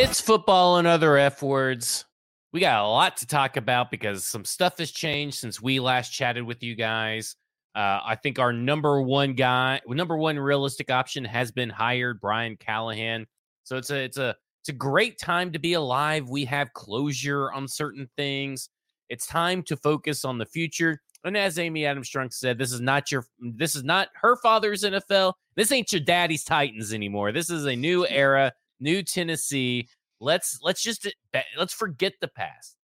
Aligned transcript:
It's 0.00 0.20
football 0.20 0.76
and 0.78 0.86
other 0.86 1.16
F 1.16 1.42
words. 1.42 2.04
We 2.52 2.60
got 2.60 2.84
a 2.84 2.86
lot 2.86 3.16
to 3.16 3.26
talk 3.26 3.56
about 3.56 3.90
because 3.90 4.24
some 4.24 4.44
stuff 4.44 4.78
has 4.78 4.92
changed 4.92 5.38
since 5.38 5.60
we 5.60 5.80
last 5.80 6.10
chatted 6.10 6.44
with 6.44 6.62
you 6.62 6.76
guys. 6.76 7.34
Uh, 7.74 7.98
I 8.04 8.14
think 8.14 8.38
our 8.38 8.52
number 8.52 9.02
one 9.02 9.34
guy, 9.34 9.80
number 9.88 10.16
one 10.16 10.38
realistic 10.38 10.92
option 10.92 11.24
has 11.24 11.50
been 11.50 11.68
hired, 11.68 12.20
Brian 12.20 12.56
Callahan. 12.56 13.26
So 13.64 13.76
it's 13.76 13.90
a 13.90 13.96
it's 13.96 14.18
a 14.18 14.36
it's 14.60 14.68
a 14.68 14.72
great 14.72 15.18
time 15.18 15.50
to 15.50 15.58
be 15.58 15.72
alive. 15.72 16.28
We 16.28 16.44
have 16.44 16.72
closure 16.74 17.50
on 17.50 17.66
certain 17.66 18.08
things. 18.16 18.68
It's 19.08 19.26
time 19.26 19.64
to 19.64 19.76
focus 19.76 20.24
on 20.24 20.38
the 20.38 20.46
future. 20.46 21.02
And 21.24 21.36
as 21.36 21.58
Amy 21.58 21.84
Adams 21.86 22.08
Strunk 22.08 22.32
said, 22.32 22.56
this 22.56 22.72
is 22.72 22.80
not 22.80 23.10
your 23.10 23.26
this 23.40 23.74
is 23.74 23.82
not 23.82 24.10
her 24.14 24.36
father's 24.36 24.84
NFL. 24.84 25.32
This 25.56 25.72
ain't 25.72 25.92
your 25.92 26.02
daddy's 26.02 26.44
Titans 26.44 26.92
anymore. 26.92 27.32
This 27.32 27.50
is 27.50 27.64
a 27.64 27.74
new 27.74 28.06
era 28.08 28.52
new 28.80 29.02
Tennessee. 29.02 29.88
Let's 30.20 30.58
let's 30.62 30.82
just 30.82 31.06
eh, 31.34 31.42
let's 31.56 31.74
forget 31.74 32.14
the 32.20 32.28
past. 32.28 32.76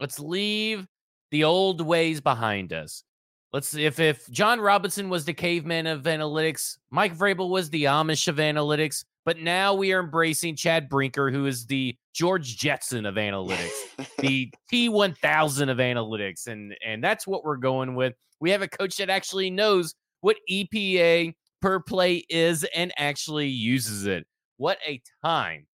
Let's 0.00 0.18
leave 0.18 0.86
the 1.30 1.44
old 1.44 1.80
ways 1.80 2.20
behind 2.20 2.72
us. 2.72 3.04
Let's 3.52 3.74
if 3.74 4.00
if 4.00 4.28
Jon 4.30 4.60
Robinson 4.60 5.08
was 5.08 5.24
the 5.24 5.32
caveman 5.32 5.86
of 5.86 6.02
analytics, 6.02 6.76
Mike 6.90 7.16
Vrabel 7.16 7.48
was 7.48 7.70
the 7.70 7.84
Amish 7.84 8.28
of 8.28 8.36
analytics, 8.36 9.04
but 9.24 9.38
now 9.38 9.74
we 9.74 9.92
are 9.92 10.00
embracing 10.00 10.56
Chad 10.56 10.88
Brinker, 10.88 11.30
who 11.30 11.46
is 11.46 11.64
the 11.66 11.96
George 12.12 12.56
Jetson 12.56 13.06
of 13.06 13.14
analytics, 13.14 13.70
the 14.18 14.52
T1000 14.72 15.70
of 15.70 15.78
analytics, 15.78 16.48
and 16.48 16.74
and 16.84 17.02
that's 17.02 17.26
what 17.26 17.44
we're 17.44 17.56
going 17.56 17.94
with. 17.94 18.14
We 18.40 18.50
have 18.50 18.62
a 18.62 18.68
coach 18.68 18.96
that 18.96 19.08
actually 19.08 19.50
knows 19.50 19.94
what 20.20 20.36
EPA 20.50 21.34
per 21.62 21.80
play 21.80 22.24
is 22.28 22.64
and 22.74 22.92
actually 22.98 23.48
uses 23.48 24.06
it. 24.06 24.26
What 24.56 24.78
a 24.86 25.02
time 25.24 25.66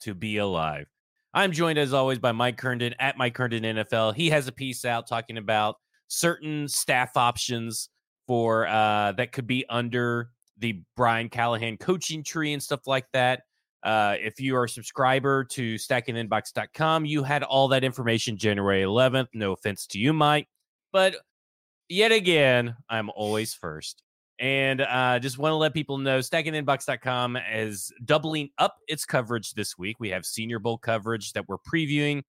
to 0.00 0.14
be 0.14 0.38
alive. 0.38 0.86
I'm 1.32 1.52
joined 1.52 1.78
as 1.78 1.92
always 1.92 2.18
by 2.18 2.32
Mike 2.32 2.60
Herndon 2.60 2.94
at 2.98 3.18
Mike 3.18 3.36
Herndon 3.36 3.64
NFL. 3.64 4.14
He 4.14 4.30
has 4.30 4.46
a 4.46 4.52
piece 4.52 4.84
out 4.84 5.08
talking 5.08 5.38
about 5.38 5.76
certain 6.08 6.68
staff 6.68 7.16
options 7.16 7.88
for 8.26 8.66
uh, 8.68 9.12
that 9.12 9.32
could 9.32 9.46
be 9.46 9.64
under 9.68 10.30
the 10.58 10.80
Brian 10.96 11.28
Callahan 11.28 11.76
coaching 11.76 12.22
tree 12.22 12.52
and 12.52 12.62
stuff 12.62 12.86
like 12.86 13.06
that. 13.12 13.42
Uh, 13.82 14.16
if 14.20 14.40
you 14.40 14.56
are 14.56 14.64
a 14.64 14.68
subscriber 14.68 15.44
to 15.44 15.74
stackingthebox.com, 15.74 17.04
you 17.04 17.22
had 17.22 17.42
all 17.42 17.68
that 17.68 17.84
information 17.84 18.36
January 18.36 18.82
11th. 18.82 19.26
No 19.34 19.52
offense 19.52 19.86
to 19.88 19.98
you, 19.98 20.12
Mike, 20.12 20.48
but 20.92 21.16
yet 21.88 22.12
again, 22.12 22.76
I'm 22.88 23.10
always 23.10 23.52
first. 23.52 24.02
And 24.40 24.80
uh, 24.80 25.18
just 25.20 25.38
want 25.38 25.52
to 25.52 25.56
let 25.56 25.74
people 25.74 25.98
know 25.98 26.18
stackingthebox.com 26.18 27.38
is 27.52 27.92
doubling 28.04 28.50
up 28.58 28.76
its 28.88 29.04
coverage 29.04 29.52
this 29.54 29.78
week. 29.78 30.00
We 30.00 30.10
have 30.10 30.26
Senior 30.26 30.58
Bowl 30.58 30.76
coverage 30.76 31.32
that 31.34 31.48
we're 31.48 31.58
previewing. 31.58 32.22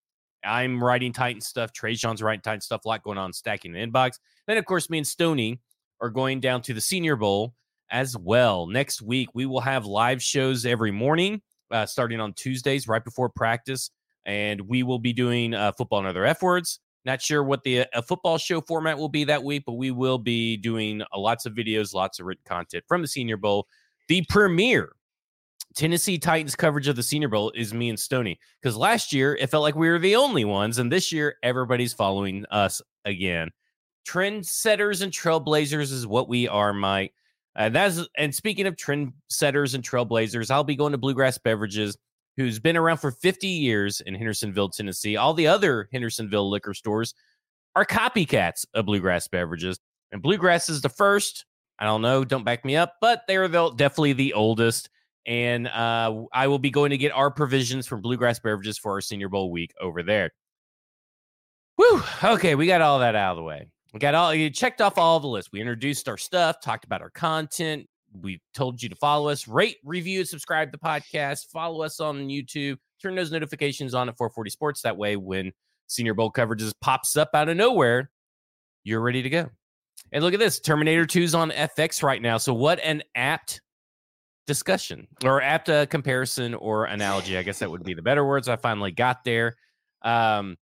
I'm 0.44 0.84
writing 0.84 1.12
Titan 1.12 1.42
stuff. 1.42 1.74
Trajan's 1.74 2.22
writing 2.22 2.42
Titan 2.42 2.62
stuff. 2.62 2.86
A 2.86 2.88
lot 2.88 3.04
going 3.04 3.18
on 3.18 3.34
Stacking 3.34 3.74
the 3.74 3.80
Inbox. 3.80 4.20
Then, 4.48 4.58
of 4.58 4.66
course, 4.66 4.90
me 4.90 5.00
and 5.00 5.08
Stony 5.08 5.60
are 6.00 6.10
going 6.10 6.40
down 6.40 6.62
to 6.64 6.74
the 6.74 6.82
Senior 6.82 7.16
Bowl 7.16 7.56
as 7.90 8.16
well. 8.16 8.68
Next 8.68 9.02
week, 9.02 9.30
we 9.34 9.48
will 9.48 9.62
have 9.62 9.86
live 9.86 10.22
shows 10.22 10.66
every 10.66 10.92
morning, 10.92 11.42
uh, 11.72 11.88
starting 11.88 12.20
on 12.20 12.34
Tuesdays 12.34 12.88
right 12.88 13.04
before 13.04 13.30
practice. 13.30 13.90
And 14.26 14.62
we 14.62 14.84
will 14.84 15.00
be 15.00 15.14
doing 15.14 15.54
uh, 15.54 15.72
football 15.72 16.00
and 16.00 16.08
other 16.08 16.26
F 16.26 16.42
words. 16.42 16.80
Not 17.06 17.22
sure 17.22 17.44
what 17.44 17.64
the 17.64 17.86
a 17.94 18.02
football 18.02 18.38
show 18.38 18.62
format 18.62 18.98
will 18.98 19.10
be 19.10 19.24
that 19.26 19.44
week, 19.44 19.64
but 19.66 19.74
we 19.74 19.92
will 19.92 20.18
be 20.18 20.58
doing 20.58 21.02
uh, 21.02 21.18
lots 21.18 21.46
of 21.46 21.54
videos, 21.54 21.94
lots 21.94 22.20
of 22.20 22.26
written 22.26 22.44
content 22.46 22.84
from 22.88 23.02
the 23.02 23.08
Senior 23.08 23.38
Bowl. 23.38 23.68
The 24.08 24.26
premier 24.28 24.96
Tennessee 25.76 26.18
Titans 26.18 26.56
coverage 26.56 26.88
of 26.88 26.96
the 26.96 27.04
Senior 27.04 27.28
Bowl 27.28 27.52
is 27.54 27.74
me 27.74 27.90
and 27.90 28.00
Stony. 28.00 28.40
Because 28.62 28.76
last 28.76 29.14
year 29.14 29.36
it 29.36 29.50
felt 29.50 29.64
like 29.64 29.76
we 29.76 29.90
were 29.90 30.00
the 30.00 30.16
only 30.16 30.46
ones, 30.46 30.80
and 30.80 30.92
this 30.92 31.12
year 31.12 31.36
everybody's 31.44 31.94
following 31.94 32.46
us 32.50 32.82
again. 33.04 33.50
Trendsetters 34.08 35.02
and 35.02 35.12
trailblazers 35.12 35.92
is 35.92 36.08
what 36.08 36.28
we 36.28 36.48
are, 36.48 36.74
Mike. 36.74 37.14
And 37.56 37.76
that's 37.76 38.02
and 38.18 38.34
speaking 38.34 38.68
of 38.68 38.76
trendsetters 38.76 39.76
and 39.76 39.84
trailblazers, 39.84 40.50
I'll 40.50 40.64
be 40.64 40.76
going 40.76 40.92
to 40.92 40.98
Bluegrass 40.98 41.38
Beverages 41.38 41.98
who's 42.38 42.60
been 42.60 42.78
around 42.78 42.98
for 42.98 43.12
50 43.12 43.48
years 43.48 44.02
in 44.02 44.16
Hendersonville, 44.16 44.70
Tennessee. 44.70 45.16
All 45.16 45.34
the 45.34 45.48
other 45.48 45.90
Hendersonville 45.92 46.50
liquor 46.50 46.74
stores 46.74 47.14
are 47.76 47.86
copycats 47.86 48.66
of 48.74 48.86
Bluegrass 48.86 49.28
beverages. 49.28 49.80
And 50.12 50.22
Bluegrass 50.22 50.70
is 50.70 50.82
the 50.82 50.90
first. 50.90 51.46
I 51.78 51.86
don't 51.86 52.02
know, 52.02 52.24
don't 52.24 52.46
back 52.46 52.64
me 52.64 52.76
up, 52.78 52.96
but 53.02 53.24
they're 53.28 53.48
the, 53.48 53.72
definitely 53.72 54.14
the 54.14 54.34
oldest. 54.34 54.90
And 55.26 55.68
uh, 55.68 56.24
I 56.32 56.48
will 56.48 56.60
be 56.60 56.70
going 56.70 56.92
to 56.92 56.98
get 56.98 57.12
our 57.12 57.32
provisions 57.32 57.88
from 57.88 58.02
Bluegrass 58.02 58.40
Beverages 58.40 58.78
for 58.78 58.94
our 58.94 59.02
Senior 59.02 59.28
Bowl 59.28 59.52
week 59.52 59.74
over 59.82 60.04
there. 60.04 60.32
Whew. 61.78 62.02
Okay, 62.24 62.56
we 62.56 62.68
got 62.68 62.82
all 62.82 63.00
that 63.00 63.16
out 63.16 63.32
of 63.32 63.38
the 63.38 63.44
way. 63.44 63.68
We 63.94 64.00
got 64.00 64.14
all 64.14 64.34
you 64.34 64.50
checked 64.50 64.82
off 64.82 64.98
all 64.98 65.20
the 65.20 65.28
lists. 65.28 65.52
We 65.52 65.62
introduced 65.62 66.08
our 66.08 66.18
stuff, 66.18 66.62
talked 66.62 66.86
about 66.86 67.02
our 67.02 67.10
content, 67.10 67.88
we 68.22 68.42
told 68.54 68.82
you 68.82 68.90
to 68.90 68.96
follow 68.96 69.30
us, 69.30 69.48
rate, 69.48 69.78
review, 69.84 70.26
subscribe 70.26 70.72
to 70.72 70.78
the 70.78 70.86
podcast, 70.86 71.50
follow 71.52 71.82
us 71.82 72.00
on 72.00 72.28
YouTube, 72.28 72.78
turn 73.02 73.16
those 73.16 73.32
notifications 73.32 73.94
on 73.94 74.10
at 74.10 74.18
440 74.18 74.50
Sports. 74.50 74.82
That 74.82 74.98
way, 74.98 75.16
when 75.16 75.52
Senior 75.88 76.14
Bowl 76.14 76.32
coverage 76.32 76.60
just 76.60 76.80
pops 76.80 77.16
up 77.18 77.30
out 77.34 77.50
of 77.50 77.58
nowhere, 77.58 78.12
you're 78.84 79.02
ready 79.02 79.22
to 79.22 79.30
go. 79.30 79.50
And 80.12 80.24
look 80.24 80.34
at 80.34 80.40
this 80.40 80.60
Terminator 80.60 81.06
2's 81.06 81.36
on 81.36 81.52
FX 81.52 82.04
right 82.04 82.22
now. 82.22 82.38
So, 82.38 82.54
what 82.54 82.80
an 82.80 83.04
apt 83.16 83.62
discussion 84.48 85.08
or 85.24 85.42
apt 85.42 85.70
uh, 85.70 85.86
comparison 85.88 86.54
or 86.54 86.86
analogy. 86.86 87.38
I 87.38 87.44
guess 87.44 87.60
that 87.60 87.72
would 87.72 87.84
be 87.84 87.94
the 87.94 88.02
better 88.02 88.26
words. 88.26 88.48
I 88.48 88.56
finally 88.56 88.92
got 88.92 89.24
there. 89.24 89.56
Um, 90.04 90.58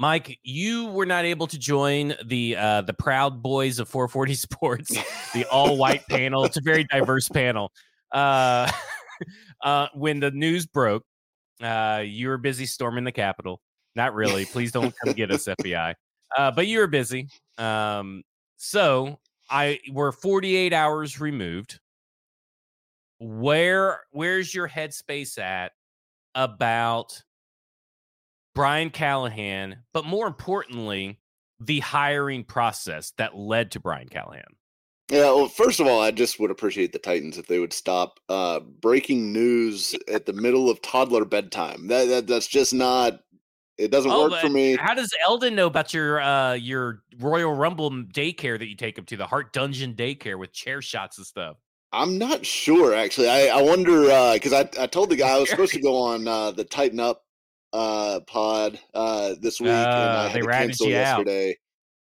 Mike, 0.00 0.38
you 0.42 0.86
were 0.86 1.04
not 1.04 1.26
able 1.26 1.46
to 1.46 1.58
join 1.58 2.14
the 2.24 2.56
uh, 2.56 2.80
the 2.80 2.94
proud 2.94 3.42
boys 3.42 3.78
of 3.78 3.86
440 3.86 4.34
Sports, 4.34 4.96
the 5.34 5.44
all 5.50 5.76
white 5.76 6.08
panel. 6.08 6.46
It's 6.46 6.56
a 6.56 6.62
very 6.62 6.84
diverse 6.84 7.28
panel. 7.28 7.70
Uh, 8.10 8.70
uh, 9.62 9.88
when 9.92 10.18
the 10.18 10.30
news 10.30 10.64
broke, 10.64 11.04
uh, 11.62 12.02
you 12.02 12.28
were 12.28 12.38
busy 12.38 12.64
storming 12.64 13.04
the 13.04 13.12
Capitol. 13.12 13.60
Not 13.94 14.14
really. 14.14 14.46
Please 14.46 14.72
don't 14.72 14.94
come 15.04 15.12
get 15.12 15.30
us, 15.30 15.44
FBI. 15.60 15.94
Uh, 16.34 16.50
but 16.50 16.66
you 16.66 16.78
were 16.78 16.86
busy. 16.86 17.28
Um, 17.58 18.22
so 18.56 19.18
I 19.50 19.80
we're 19.92 20.12
48 20.12 20.72
hours 20.72 21.20
removed. 21.20 21.78
Where 23.18 24.00
where's 24.12 24.54
your 24.54 24.66
headspace 24.66 25.38
at 25.38 25.72
about 26.34 27.22
Brian 28.60 28.90
Callahan, 28.90 29.78
but 29.94 30.04
more 30.04 30.26
importantly, 30.26 31.18
the 31.60 31.80
hiring 31.80 32.44
process 32.44 33.14
that 33.16 33.34
led 33.34 33.70
to 33.70 33.80
Brian 33.80 34.06
Callahan. 34.06 34.44
Yeah, 35.10 35.32
well, 35.32 35.48
first 35.48 35.80
of 35.80 35.86
all, 35.86 36.02
I 36.02 36.10
just 36.10 36.38
would 36.38 36.50
appreciate 36.50 36.92
the 36.92 36.98
Titans 36.98 37.38
if 37.38 37.46
they 37.46 37.58
would 37.58 37.72
stop 37.72 38.20
uh, 38.28 38.60
breaking 38.60 39.32
news 39.32 39.94
at 40.12 40.26
the 40.26 40.34
middle 40.34 40.68
of 40.68 40.82
toddler 40.82 41.24
bedtime. 41.24 41.86
That, 41.86 42.08
that 42.08 42.26
that's 42.26 42.46
just 42.46 42.74
not. 42.74 43.20
It 43.78 43.90
doesn't 43.90 44.10
oh, 44.10 44.28
work 44.28 44.42
for 44.42 44.50
me. 44.50 44.76
How 44.76 44.92
does 44.92 45.08
Eldon 45.24 45.54
know 45.54 45.66
about 45.66 45.94
your 45.94 46.20
uh, 46.20 46.52
your 46.52 47.02
Royal 47.18 47.54
Rumble 47.54 47.90
daycare 47.90 48.58
that 48.58 48.68
you 48.68 48.76
take 48.76 48.98
him 48.98 49.06
to, 49.06 49.16
the 49.16 49.26
Hart 49.26 49.54
Dungeon 49.54 49.94
daycare 49.94 50.38
with 50.38 50.52
chair 50.52 50.82
shots 50.82 51.16
and 51.16 51.26
stuff? 51.26 51.56
I'm 51.94 52.18
not 52.18 52.44
sure 52.44 52.94
actually. 52.94 53.30
I, 53.30 53.46
I 53.46 53.62
wonder 53.62 54.02
because 54.34 54.52
uh, 54.52 54.66
I 54.78 54.82
I 54.82 54.86
told 54.86 55.08
the 55.08 55.16
guy 55.16 55.30
I 55.30 55.38
was 55.38 55.48
supposed 55.48 55.72
to 55.72 55.80
go 55.82 55.96
on 55.96 56.28
uh, 56.28 56.50
the 56.50 56.64
Tighten 56.64 57.00
Up 57.00 57.22
uh, 57.72 58.20
pod 58.26 58.78
uh, 58.94 59.34
this 59.40 59.60
week, 59.60 59.70
uh, 59.70 59.72
and 59.72 60.10
I 60.10 60.28
had 60.28 60.42
to 60.42 60.48
cancel 60.48 60.88
yesterday 60.88 61.56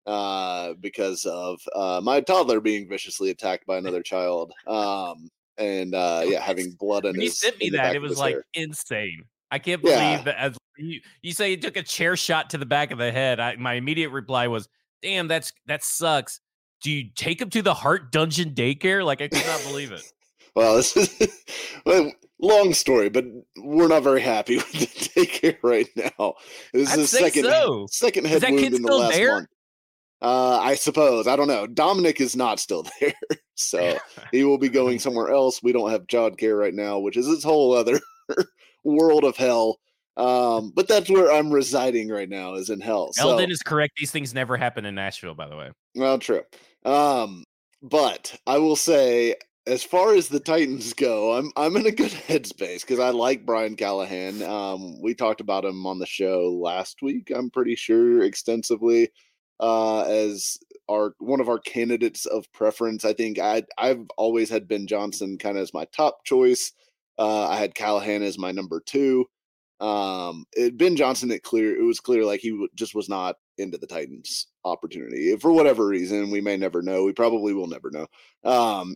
uh, 0.05 0.73
because 0.79 1.25
of 1.25 1.59
uh, 1.75 2.01
my 2.03 2.21
toddler 2.21 2.59
being 2.59 2.89
viciously 2.89 3.29
attacked 3.29 3.65
by 3.65 3.77
another 3.79 4.01
child. 4.01 4.51
Um, 4.67 5.29
and 5.57 5.93
uh, 5.93 6.23
yeah, 6.25 6.41
having 6.41 6.71
blood 6.71 7.05
on 7.05 7.13
when 7.13 7.21
his. 7.21 7.41
You 7.43 7.49
sent 7.49 7.59
me 7.59 7.69
that; 7.71 7.95
it 7.95 8.01
was 8.01 8.17
like 8.17 8.35
hair. 8.35 8.43
insane. 8.53 9.23
I 9.51 9.59
can't 9.59 9.81
believe 9.81 9.97
yeah. 9.97 10.21
that. 10.23 10.37
As 10.37 10.57
you, 10.77 11.01
you 11.21 11.33
say, 11.33 11.51
you 11.51 11.57
took 11.57 11.77
a 11.77 11.83
chair 11.83 12.15
shot 12.15 12.49
to 12.51 12.57
the 12.57 12.65
back 12.65 12.91
of 12.91 12.97
the 12.97 13.11
head. 13.11 13.39
I, 13.39 13.55
my 13.57 13.73
immediate 13.73 14.09
reply 14.09 14.47
was, 14.47 14.67
"Damn, 15.01 15.27
that's 15.27 15.51
that 15.67 15.83
sucks." 15.83 16.39
Do 16.81 16.89
you 16.89 17.09
take 17.15 17.39
him 17.39 17.49
to 17.51 17.61
the 17.61 17.75
Hart 17.75 18.11
Dungeon 18.11 18.55
daycare? 18.55 19.05
Like 19.05 19.21
I 19.21 19.27
could 19.27 19.45
not 19.45 19.61
believe 19.63 19.91
it. 19.91 20.01
well, 20.55 20.77
this 20.77 20.97
is 20.97 21.43
well, 21.85 22.11
long 22.41 22.73
story, 22.73 23.09
but 23.09 23.25
we're 23.57 23.87
not 23.87 24.03
very 24.03 24.21
happy 24.21 24.55
with 24.57 24.71
the 24.71 25.25
daycare 25.25 25.57
right 25.63 25.87
now. 25.95 26.33
This 26.73 26.95
is 26.95 27.11
the 27.11 27.17
second 27.19 27.43
so. 27.43 27.87
second 27.89 28.27
head 28.27 28.43
wound 28.43 28.59
in 28.59 28.81
the 28.81 28.95
last 28.95 29.13
there? 29.13 29.33
month. 29.33 29.47
Uh, 30.21 30.59
I 30.61 30.75
suppose. 30.75 31.27
I 31.27 31.35
don't 31.35 31.47
know. 31.47 31.65
Dominic 31.65 32.21
is 32.21 32.35
not 32.35 32.59
still 32.59 32.85
there, 33.01 33.13
so 33.55 33.97
he 34.31 34.43
will 34.43 34.59
be 34.59 34.69
going 34.69 34.99
somewhere 34.99 35.29
else. 35.29 35.63
We 35.63 35.71
don't 35.71 35.89
have 35.89 36.07
child 36.07 36.37
care 36.37 36.55
right 36.55 36.73
now, 36.73 36.99
which 36.99 37.17
is 37.17 37.27
this 37.27 37.43
whole 37.43 37.73
other 37.73 37.99
world 38.83 39.23
of 39.23 39.35
hell. 39.35 39.77
Um, 40.17 40.73
but 40.75 40.87
that's 40.87 41.09
where 41.09 41.31
I'm 41.31 41.51
residing 41.51 42.09
right 42.09 42.29
now, 42.29 42.55
is 42.55 42.69
in 42.69 42.81
hell. 42.81 43.11
Eldon 43.17 43.47
so, 43.47 43.51
is 43.51 43.63
correct. 43.63 43.93
These 43.97 44.11
things 44.11 44.33
never 44.33 44.57
happen 44.57 44.85
in 44.85 44.93
Nashville, 44.93 45.33
by 45.33 45.47
the 45.47 45.55
way. 45.55 45.71
Well, 45.95 46.19
true. 46.19 46.43
Um, 46.85 47.43
but 47.81 48.37
I 48.45 48.57
will 48.59 48.75
say 48.75 49.35
as 49.67 49.83
far 49.83 50.15
as 50.15 50.27
the 50.27 50.39
Titans 50.39 50.93
go, 50.93 51.33
I'm 51.33 51.51
I'm 51.55 51.75
in 51.77 51.85
a 51.85 51.91
good 51.91 52.11
headspace 52.27 52.81
because 52.81 52.99
I 52.99 53.09
like 53.09 53.45
Brian 53.45 53.75
Callahan. 53.75 54.41
Um, 54.43 55.01
we 55.01 55.13
talked 55.13 55.41
about 55.41 55.65
him 55.65 55.85
on 55.85 55.99
the 55.99 56.05
show 56.05 56.51
last 56.51 57.01
week. 57.01 57.31
I'm 57.33 57.49
pretty 57.49 57.75
sure 57.75 58.23
extensively 58.23 59.09
uh, 59.59 60.01
as 60.01 60.57
our 60.89 61.13
one 61.19 61.39
of 61.39 61.49
our 61.49 61.59
candidates 61.59 62.25
of 62.25 62.51
preference. 62.53 63.05
I 63.05 63.13
think 63.13 63.39
I 63.39 63.63
I've 63.77 64.05
always 64.17 64.49
had 64.49 64.67
Ben 64.67 64.87
Johnson 64.87 65.37
kind 65.37 65.57
of 65.57 65.63
as 65.63 65.73
my 65.73 65.85
top 65.95 66.25
choice. 66.25 66.71
Uh, 67.19 67.47
I 67.47 67.57
had 67.57 67.75
Callahan 67.75 68.23
as 68.23 68.39
my 68.39 68.51
number 68.51 68.81
two. 68.83 69.25
Um, 69.79 70.45
it, 70.53 70.77
ben 70.77 70.95
Johnson, 70.95 71.31
it 71.31 71.43
clear 71.43 71.79
it 71.79 71.83
was 71.83 71.99
clear 71.99 72.23
like 72.23 72.39
he 72.39 72.51
w- 72.51 72.69
just 72.75 72.93
was 72.95 73.09
not 73.09 73.35
into 73.57 73.77
the 73.77 73.87
Titans 73.87 74.47
opportunity 74.63 75.35
for 75.37 75.51
whatever 75.51 75.87
reason. 75.87 76.31
We 76.31 76.41
may 76.41 76.57
never 76.57 76.81
know. 76.81 77.03
We 77.03 77.13
probably 77.13 77.53
will 77.53 77.67
never 77.67 77.91
know. 77.91 78.07
Um, 78.43 78.95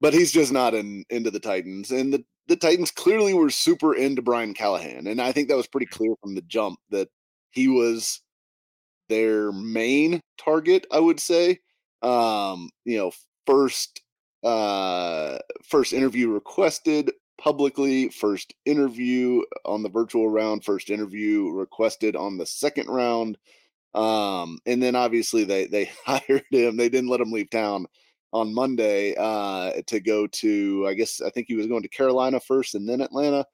but 0.00 0.14
he's 0.14 0.32
just 0.32 0.52
not 0.52 0.74
in 0.74 1.04
into 1.10 1.30
the 1.30 1.40
Titans, 1.40 1.90
and 1.90 2.12
the 2.12 2.24
the 2.46 2.56
Titans 2.56 2.90
clearly 2.90 3.34
were 3.34 3.50
super 3.50 3.94
into 3.94 4.22
Brian 4.22 4.54
Callahan, 4.54 5.06
and 5.06 5.20
I 5.20 5.32
think 5.32 5.48
that 5.48 5.56
was 5.56 5.66
pretty 5.66 5.86
clear 5.86 6.14
from 6.22 6.34
the 6.34 6.42
jump 6.42 6.78
that 6.90 7.08
he 7.50 7.68
was 7.68 8.20
their 9.08 9.52
main 9.52 10.20
target. 10.38 10.86
I 10.92 11.00
would 11.00 11.20
say, 11.20 11.60
um, 12.02 12.70
you 12.84 12.98
know, 12.98 13.12
first 13.46 14.02
uh 14.44 15.38
first 15.64 15.92
interview 15.92 16.28
requested 16.30 17.10
publicly, 17.38 18.08
first 18.10 18.54
interview 18.66 19.42
on 19.64 19.82
the 19.82 19.88
virtual 19.88 20.28
round, 20.28 20.64
first 20.64 20.90
interview 20.90 21.50
requested 21.50 22.16
on 22.16 22.36
the 22.36 22.46
second 22.46 22.88
round. 22.88 23.38
Um, 23.94 24.58
and 24.66 24.82
then 24.82 24.94
obviously 24.94 25.44
they 25.44 25.66
they 25.66 25.90
hired 26.04 26.44
him. 26.50 26.76
They 26.76 26.88
didn't 26.88 27.10
let 27.10 27.20
him 27.20 27.32
leave 27.32 27.50
town 27.50 27.86
on 28.32 28.54
Monday 28.54 29.14
uh, 29.16 29.72
to 29.86 30.00
go 30.00 30.26
to. 30.26 30.86
I 30.88 30.94
guess 30.94 31.20
I 31.20 31.30
think 31.30 31.46
he 31.48 31.54
was 31.54 31.66
going 31.66 31.82
to 31.82 31.88
Carolina 31.88 32.40
first 32.40 32.74
and 32.74 32.88
then 32.88 33.00
Atlanta 33.00 33.46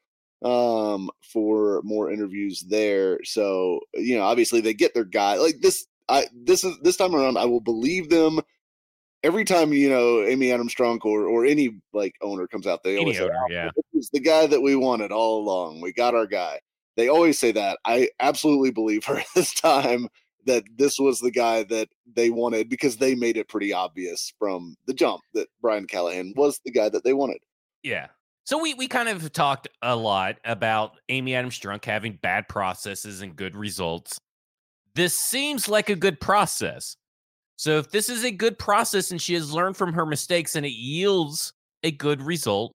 um, 0.44 1.11
for 1.23 1.81
more 1.82 2.11
interviews 2.11 2.61
there. 2.69 3.19
So 3.25 3.81
you 3.94 4.17
know, 4.17 4.25
obviously 4.25 4.61
they 4.61 4.75
get 4.75 4.94
their 4.94 5.05
guy 5.05 5.37
like 5.37 5.61
this. 5.61 5.87
I 6.09 6.26
this 6.35 6.65
is 6.65 6.79
this 6.82 6.97
time 6.97 7.15
around. 7.15 7.38
I 7.38 7.47
will 7.47 7.61
believe 7.61 8.11
them 8.11 8.41
every 9.25 9.44
time 9.44 9.73
you 9.73 9.88
know 9.88 10.23
Amy 10.23 10.53
Adams 10.53 10.75
Strunk 10.75 11.05
or 11.05 11.27
or 11.27 11.44
any 11.44 11.81
like 11.93 12.15
owner 12.20 12.47
comes 12.47 12.67
out, 12.67 12.82
they 12.85 12.99
always 12.99 13.17
say, 13.17 13.25
oh, 13.25 13.47
"Yeah, 13.50 13.70
this 13.75 14.03
is 14.05 14.11
the 14.11 14.20
guy 14.20 14.47
that 14.47 14.61
we 14.61 14.77
wanted 14.77 15.11
all 15.11 15.41
along. 15.41 15.81
We 15.81 15.93
got 15.93 16.15
our 16.15 16.27
guy." 16.27 16.61
They 16.97 17.09
always 17.09 17.41
say 17.41 17.50
that. 17.53 17.81
I 17.85 18.11
absolutely 18.20 18.70
believe 18.70 19.05
her 19.06 19.20
this 19.35 19.53
time 19.55 20.09
that 20.46 20.64
this 20.76 20.99
was 20.99 21.20
the 21.20 21.31
guy 21.31 21.64
that 21.64 21.88
they 22.14 22.31
wanted 22.31 22.69
because 22.69 22.96
they 22.96 23.14
made 23.14 23.37
it 23.37 23.49
pretty 23.49 23.73
obvious 23.73 24.32
from 24.38 24.76
the 24.87 24.94
jump 24.94 25.23
that 25.35 25.49
Brian 25.61 25.87
Callahan 25.87 26.32
was 26.37 26.61
the 26.64 26.70
guy 26.70 26.88
that 26.88 27.05
they 27.05 27.12
wanted. 27.12 27.38
Yeah. 27.82 28.08
So 28.44 28.61
we 28.61 28.75
we 28.75 28.88
kind 28.88 29.08
of 29.08 29.32
talked 29.32 29.69
a 29.82 29.96
lot 29.96 30.37
about 30.44 30.99
Amy 31.08 31.35
Adams 31.35 31.58
Strunk 31.58 31.85
having 31.85 32.19
bad 32.20 32.46
processes 32.49 33.23
and 33.23 33.35
good 33.35 33.56
results. 33.56 34.19
This 34.94 35.19
seems 35.19 35.69
like 35.69 35.88
a 35.88 35.96
good 35.96 36.20
process. 36.20 36.96
So 37.56 37.79
if 37.79 37.91
this 37.91 38.08
is 38.08 38.25
a 38.25 38.31
good 38.31 38.58
process 38.58 39.11
and 39.11 39.20
she 39.20 39.35
has 39.35 39.52
learned 39.52 39.76
from 39.76 39.93
her 39.93 40.05
mistakes 40.05 40.56
and 40.56 40.67
it 40.67 40.73
yields 40.73 41.52
a 41.82 41.91
good 41.91 42.20
result, 42.20 42.73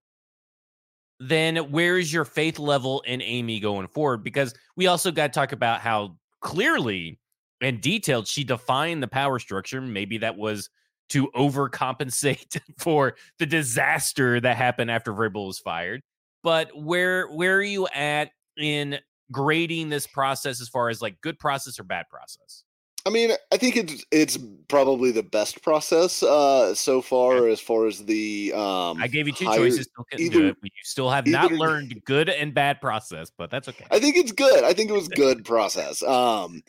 then 1.19 1.57
where 1.71 1.98
is 1.98 2.12
your 2.12 2.25
faith 2.25 2.60
level 2.60 3.01
in 3.01 3.21
Amy 3.21 3.60
going 3.60 3.88
forward? 3.88 4.24
Because 4.24 4.54
we 4.75 4.88
also 4.88 5.12
got 5.12 5.27
to 5.27 5.39
talk 5.39 5.51
about 5.51 5.81
how 5.81 6.16
clearly 6.42 7.19
and 7.61 7.81
detailed 7.81 8.27
she 8.27 8.44
defined 8.44 9.03
the 9.03 9.07
power 9.07 9.39
structure. 9.39 9.81
Maybe 9.81 10.19
that 10.19 10.38
was 10.38 10.69
to 11.09 11.27
overcompensate 11.35 12.59
for 12.77 13.15
the 13.38 13.45
disaster 13.45 14.39
that 14.39 14.57
happened 14.57 14.91
after 14.91 15.13
Vrabel 15.13 15.47
was 15.47 15.59
fired. 15.59 16.01
But 16.44 16.69
where 16.75 17.27
where 17.27 17.57
are 17.57 17.63
you 17.63 17.88
at 17.88 18.31
in 18.57 19.00
grading 19.31 19.89
this 19.89 20.07
process 20.07 20.61
as 20.61 20.69
far 20.69 20.89
as 20.89 21.01
like 21.01 21.19
good 21.21 21.38
process 21.39 21.79
or 21.79 21.83
bad 21.83 22.06
process? 22.09 22.63
I 23.06 23.11
mean, 23.11 23.31
I 23.51 23.57
think 23.57 23.77
it's 23.77 24.06
it's 24.11 24.38
probably 24.67 25.11
the 25.11 25.23
best 25.23 25.61
process 25.63 26.21
uh, 26.21 26.75
so 26.75 27.01
far 27.01 27.38
okay. 27.38 27.51
as 27.51 27.59
far 27.59 27.88
as 27.88 28.03
the. 28.06 28.51
Um, 28.53 29.01
I 29.01 29.07
gave 29.07 29.25
you 29.25 29.33
two 29.33 29.45
higher, 29.45 29.57
choices. 29.57 29.88
Still 29.88 30.06
either, 30.19 30.56
You 30.61 30.69
still 30.83 31.09
have 31.09 31.25
not 31.25 31.51
learned 31.51 32.03
good 32.03 32.29
and 32.29 32.53
bad 32.53 32.81
process, 32.81 33.31
but 33.35 33.50
that's 33.50 33.69
okay. 33.69 33.85
I 33.89 34.00
think 34.00 34.17
it's 34.17 34.33
good. 34.33 34.63
I 34.63 34.73
think 34.73 34.89
it 34.89 34.94
was 34.94 35.07
good 35.15 35.45
process. 35.45 36.03
Um, 36.03 36.61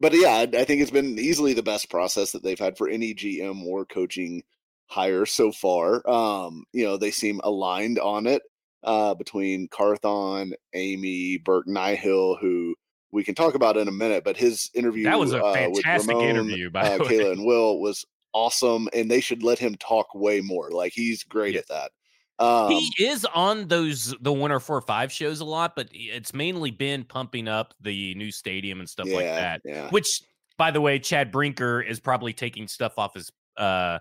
but 0.00 0.12
yeah, 0.12 0.30
I, 0.30 0.42
I 0.42 0.64
think 0.64 0.80
it's 0.82 0.90
been 0.90 1.18
easily 1.18 1.54
the 1.54 1.62
best 1.62 1.90
process 1.90 2.32
that 2.32 2.42
they've 2.42 2.58
had 2.58 2.76
for 2.76 2.88
any 2.88 3.14
GM 3.14 3.64
or 3.64 3.84
coaching 3.84 4.42
hire 4.86 5.26
so 5.26 5.52
far. 5.52 6.08
Um, 6.08 6.64
you 6.72 6.84
know, 6.84 6.96
they 6.96 7.10
seem 7.10 7.40
aligned 7.44 7.98
on 7.98 8.26
it 8.26 8.42
uh, 8.84 9.14
between 9.14 9.68
Carthon, 9.68 10.54
Amy, 10.74 11.38
Burke 11.38 11.66
Nihill, 11.66 12.38
who 12.40 12.74
we 13.10 13.24
can 13.24 13.34
talk 13.34 13.54
about 13.54 13.76
in 13.76 13.88
a 13.88 13.92
minute. 13.92 14.24
But 14.24 14.36
his 14.36 14.70
interview 14.74 15.04
that 15.04 15.18
was 15.18 15.32
a 15.32 15.40
fantastic 15.40 16.14
uh, 16.14 16.18
Ramon, 16.18 16.28
interview 16.28 16.70
by 16.70 16.94
uh, 16.94 16.98
Kayla 16.98 17.32
and 17.32 17.44
Will 17.44 17.80
was 17.80 18.04
awesome, 18.32 18.88
and 18.92 19.10
they 19.10 19.20
should 19.20 19.42
let 19.42 19.58
him 19.58 19.74
talk 19.76 20.14
way 20.14 20.40
more. 20.40 20.70
Like 20.70 20.92
he's 20.92 21.24
great 21.24 21.54
yeah. 21.54 21.60
at 21.60 21.68
that. 21.68 21.90
Um, 22.38 22.70
he 22.70 22.92
is 22.98 23.24
on 23.34 23.66
those 23.66 24.14
the 24.20 24.32
one 24.32 24.52
or 24.52 24.60
four 24.60 24.76
or 24.76 24.82
five 24.82 25.10
shows 25.10 25.40
a 25.40 25.44
lot, 25.44 25.74
but 25.74 25.88
it's 25.92 26.34
mainly 26.34 26.70
been 26.70 27.02
pumping 27.04 27.48
up 27.48 27.72
the 27.80 28.14
new 28.14 28.30
stadium 28.30 28.80
and 28.80 28.88
stuff 28.88 29.06
yeah, 29.06 29.16
like 29.16 29.24
that. 29.24 29.60
Yeah. 29.64 29.88
Which, 29.90 30.22
by 30.58 30.70
the 30.70 30.80
way, 30.80 30.98
Chad 30.98 31.32
Brinker 31.32 31.80
is 31.80 31.98
probably 31.98 32.34
taking 32.34 32.68
stuff 32.68 32.98
off 32.98 33.14
his 33.14 33.32
uh 33.56 34.00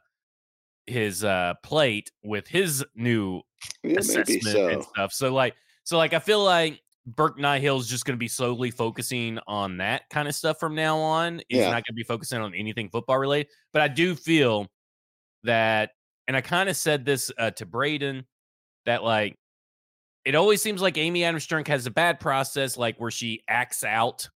his 0.85 1.23
uh 1.23 1.53
plate 1.63 2.11
with 2.23 2.47
his 2.47 2.83
new 2.93 3.41
yeah, 3.83 3.99
assessment 3.99 4.43
so. 4.43 4.67
and 4.67 4.83
stuff. 4.83 5.13
So 5.13 5.33
like, 5.33 5.55
so 5.83 5.97
like, 5.97 6.13
I 6.13 6.19
feel 6.19 6.43
like 6.43 6.81
Burke 7.07 7.37
Nihill 7.37 7.79
is 7.79 7.87
just 7.87 8.03
going 8.03 8.15
to 8.15 8.19
be 8.19 8.27
solely 8.27 8.71
focusing 8.71 9.39
on 9.47 9.77
that 9.77 10.09
kind 10.09 10.27
of 10.27 10.35
stuff 10.35 10.59
from 10.59 10.75
now 10.75 10.97
on. 10.97 11.41
He's 11.47 11.59
yeah. 11.59 11.67
not 11.67 11.75
going 11.75 11.83
to 11.83 11.93
be 11.93 12.03
focusing 12.03 12.41
on 12.41 12.53
anything 12.53 12.89
football 12.89 13.17
related. 13.17 13.47
But 13.71 13.81
I 13.83 13.87
do 13.87 14.13
feel 14.13 14.67
that, 15.43 15.91
and 16.27 16.35
I 16.35 16.41
kind 16.41 16.69
of 16.69 16.77
said 16.77 17.05
this 17.05 17.31
uh, 17.37 17.51
to 17.51 17.65
Braden, 17.65 18.25
that 18.85 19.03
like 19.03 19.37
it 20.25 20.35
always 20.35 20.61
seems 20.61 20.81
like 20.81 20.97
Amy 20.97 21.23
Adams 21.23 21.45
Strunk 21.45 21.67
has 21.67 21.85
a 21.85 21.91
bad 21.91 22.19
process, 22.19 22.77
like 22.77 22.99
where 22.99 23.11
she 23.11 23.43
acts 23.47 23.83
out 23.83 24.27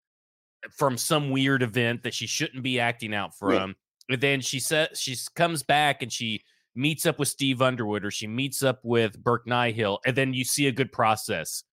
from 0.71 0.99
some 0.99 1.31
weird 1.31 1.63
event 1.63 2.03
that 2.03 2.15
she 2.15 2.27
shouldn't 2.27 2.63
be 2.63 2.79
acting 2.79 3.15
out 3.15 3.35
from. 3.37 3.71
Yeah. 3.71 3.75
But 4.09 4.21
then 4.21 4.41
she 4.41 4.61
says 4.61 4.89
she 4.99 5.17
comes 5.35 5.63
back 5.63 6.03
and 6.03 6.13
she 6.13 6.43
meets 6.75 7.07
up 7.07 7.19
with 7.19 7.29
Steve 7.29 7.61
Underwood 7.63 8.05
or 8.05 8.11
she 8.11 8.27
meets 8.27 8.63
up 8.63 8.81
with 8.83 9.23
Burke 9.23 9.47
Nihill, 9.47 9.99
and 10.07 10.17
then 10.17 10.35
you 10.35 10.45
see 10.45 10.67
a 10.67 10.73
good 10.73 10.93
process 10.93 11.65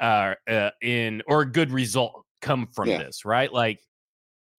uh, 0.00 0.34
uh, 0.48 0.70
in 0.80 1.22
or 1.26 1.42
a 1.42 1.50
good 1.50 1.70
result 1.70 2.24
come 2.40 2.66
from 2.66 2.88
yeah. 2.88 2.98
this, 2.98 3.24
right? 3.24 3.52
Like, 3.52 3.80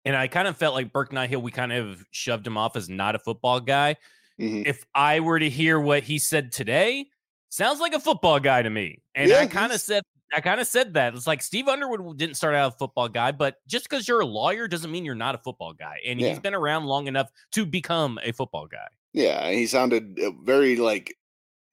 and 0.05 0.15
I 0.15 0.27
kind 0.27 0.47
of 0.47 0.57
felt 0.57 0.73
like 0.73 0.91
Burke 0.91 1.11
Nihill, 1.11 1.41
we 1.41 1.51
kind 1.51 1.73
of 1.73 2.05
shoved 2.11 2.47
him 2.47 2.57
off 2.57 2.75
as 2.75 2.89
not 2.89 3.15
a 3.15 3.19
football 3.19 3.59
guy. 3.59 3.95
Mm-hmm. 4.39 4.63
If 4.65 4.85
I 4.95 5.19
were 5.19 5.39
to 5.39 5.49
hear 5.49 5.79
what 5.79 6.03
he 6.03 6.19
said 6.19 6.51
today, 6.51 7.07
sounds 7.49 7.79
like 7.79 7.93
a 7.93 7.99
football 7.99 8.39
guy 8.39 8.61
to 8.61 8.69
me. 8.69 9.01
And 9.15 9.29
yeah, 9.29 9.39
I 9.39 9.47
kind 9.47 9.71
of 9.71 9.79
said, 9.79 10.03
I 10.33 10.41
kind 10.41 10.59
of 10.59 10.67
said 10.67 10.95
that. 10.95 11.13
It's 11.13 11.27
like 11.27 11.41
Steve 11.41 11.67
Underwood 11.67 12.17
didn't 12.17 12.35
start 12.35 12.55
out 12.55 12.73
a 12.73 12.77
football 12.77 13.07
guy, 13.07 13.31
but 13.31 13.57
just 13.67 13.87
because 13.87 14.07
you're 14.07 14.21
a 14.21 14.25
lawyer 14.25 14.67
doesn't 14.67 14.91
mean 14.91 15.05
you're 15.05 15.13
not 15.13 15.35
a 15.35 15.37
football 15.37 15.73
guy. 15.73 15.99
And 16.05 16.19
yeah. 16.19 16.29
he's 16.29 16.39
been 16.39 16.55
around 16.55 16.85
long 16.85 17.07
enough 17.07 17.29
to 17.51 17.65
become 17.65 18.19
a 18.23 18.31
football 18.31 18.67
guy. 18.67 18.87
Yeah, 19.13 19.51
he 19.51 19.67
sounded 19.67 20.19
uh, 20.19 20.31
very 20.43 20.75
like 20.75 21.15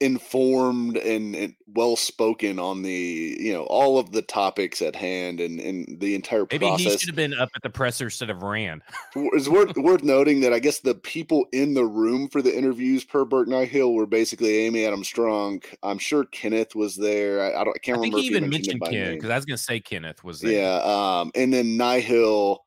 informed 0.01 0.97
and, 0.97 1.35
and, 1.37 1.55
well 1.73 1.95
spoken 1.95 2.59
on 2.59 2.83
the 2.83 3.37
you 3.39 3.53
know 3.53 3.63
all 3.65 3.97
of 3.97 4.11
the 4.11 4.23
topics 4.23 4.83
at 4.83 4.97
hand 4.97 5.39
and, 5.39 5.61
and 5.61 6.01
the 6.01 6.17
entire 6.17 6.45
Maybe 6.51 6.67
process. 6.67 6.93
he 6.93 6.99
should 6.99 7.09
have 7.11 7.17
been 7.17 7.35
up 7.35 7.49
at 7.55 7.63
the 7.63 7.71
presser 7.71 8.07
instead 8.07 8.29
of 8.29 8.43
ran. 8.43 8.83
it's 9.15 9.47
worth 9.47 9.77
worth 9.77 10.03
noting 10.03 10.41
that 10.41 10.53
I 10.53 10.59
guess 10.59 10.81
the 10.81 10.97
people 10.97 11.47
in 11.53 11.75
the 11.75 11.85
room 11.85 12.29
for 12.29 12.43
the 12.43 12.57
interviews 12.57 13.05
per 13.05 13.25
Burke 13.25 13.47
Nihill 13.47 13.95
were 13.95 14.07
basically 14.07 14.67
Amy 14.67 14.85
Adams 14.85 15.09
Strunk. 15.09 15.67
I'm 15.85 15.99
sure 15.99 16.25
Kenneth 16.25 16.75
was 16.75 16.97
there. 16.97 17.43
I, 17.43 17.61
I 17.61 17.65
don't. 17.65 17.77
I 17.77 17.79
can't 17.79 17.99
I 17.99 18.01
remember. 18.01 18.19
he 18.19 18.27
even 18.27 18.51
mentioned, 18.51 18.81
mentioned 18.81 18.93
Kenneth 18.93 19.15
because 19.19 19.31
I 19.31 19.37
was 19.37 19.45
going 19.45 19.57
to 19.59 19.63
say 19.63 19.79
Kenneth 19.79 20.25
was 20.25 20.41
there. 20.41 20.63
Yeah. 20.63 20.81
Um. 20.83 21.31
And 21.37 21.53
then 21.53 21.79
Nihill, 21.79 22.59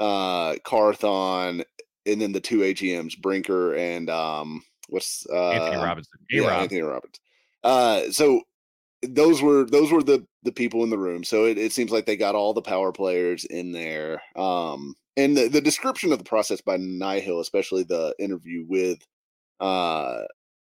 uh, 0.00 0.56
Carthon, 0.64 1.62
and 2.06 2.20
then 2.20 2.32
the 2.32 2.40
two 2.40 2.58
AGMs, 2.58 3.20
Brinker 3.20 3.76
and 3.76 4.10
um 4.10 4.64
what's 4.92 5.26
uh, 5.32 5.50
Anthony 5.50 5.82
Robinson? 5.82 6.18
Yeah, 6.30 6.58
Anthony 6.58 6.82
Robinson. 6.82 7.22
Uh, 7.64 8.10
so 8.10 8.42
those 9.02 9.42
were 9.42 9.64
those 9.64 9.90
were 9.90 10.02
the 10.02 10.26
the 10.42 10.52
people 10.52 10.84
in 10.84 10.90
the 10.90 10.98
room. 10.98 11.24
So 11.24 11.46
it, 11.46 11.58
it 11.58 11.72
seems 11.72 11.90
like 11.90 12.06
they 12.06 12.16
got 12.16 12.34
all 12.34 12.54
the 12.54 12.62
power 12.62 12.92
players 12.92 13.44
in 13.44 13.72
there. 13.72 14.22
Um, 14.36 14.94
and 15.16 15.36
the, 15.36 15.48
the 15.48 15.60
description 15.60 16.12
of 16.12 16.18
the 16.18 16.24
process 16.24 16.60
by 16.60 16.78
Nihill, 16.78 17.40
especially 17.40 17.82
the 17.82 18.14
interview 18.18 18.64
with 18.66 18.98
uh, 19.60 20.22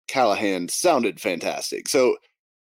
Callahan, 0.08 0.68
sounded 0.68 1.20
fantastic. 1.20 1.88
So 1.88 2.16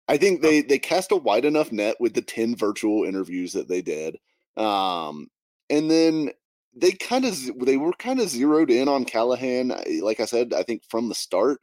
I 0.08 0.18
think 0.18 0.42
they 0.42 0.62
they 0.62 0.80
cast 0.80 1.12
a 1.12 1.16
wide 1.16 1.46
enough 1.46 1.72
net 1.72 1.98
with 2.00 2.14
the 2.14 2.22
ten 2.22 2.56
virtual 2.56 3.04
interviews 3.04 3.54
that 3.54 3.68
they 3.68 3.82
did. 3.82 4.18
Um, 4.58 5.30
and 5.70 5.90
then 5.90 6.32
they 6.76 6.92
kind 6.92 7.26
of 7.26 7.38
they 7.66 7.78
were 7.78 7.94
kind 7.94 8.20
of 8.20 8.30
zeroed 8.30 8.72
in 8.72 8.88
on 8.88 9.06
Callahan. 9.06 9.74
Like 10.02 10.20
I 10.20 10.26
said, 10.26 10.54
I 10.54 10.64
think 10.64 10.84
from 10.90 11.10
the 11.10 11.16
start, 11.16 11.62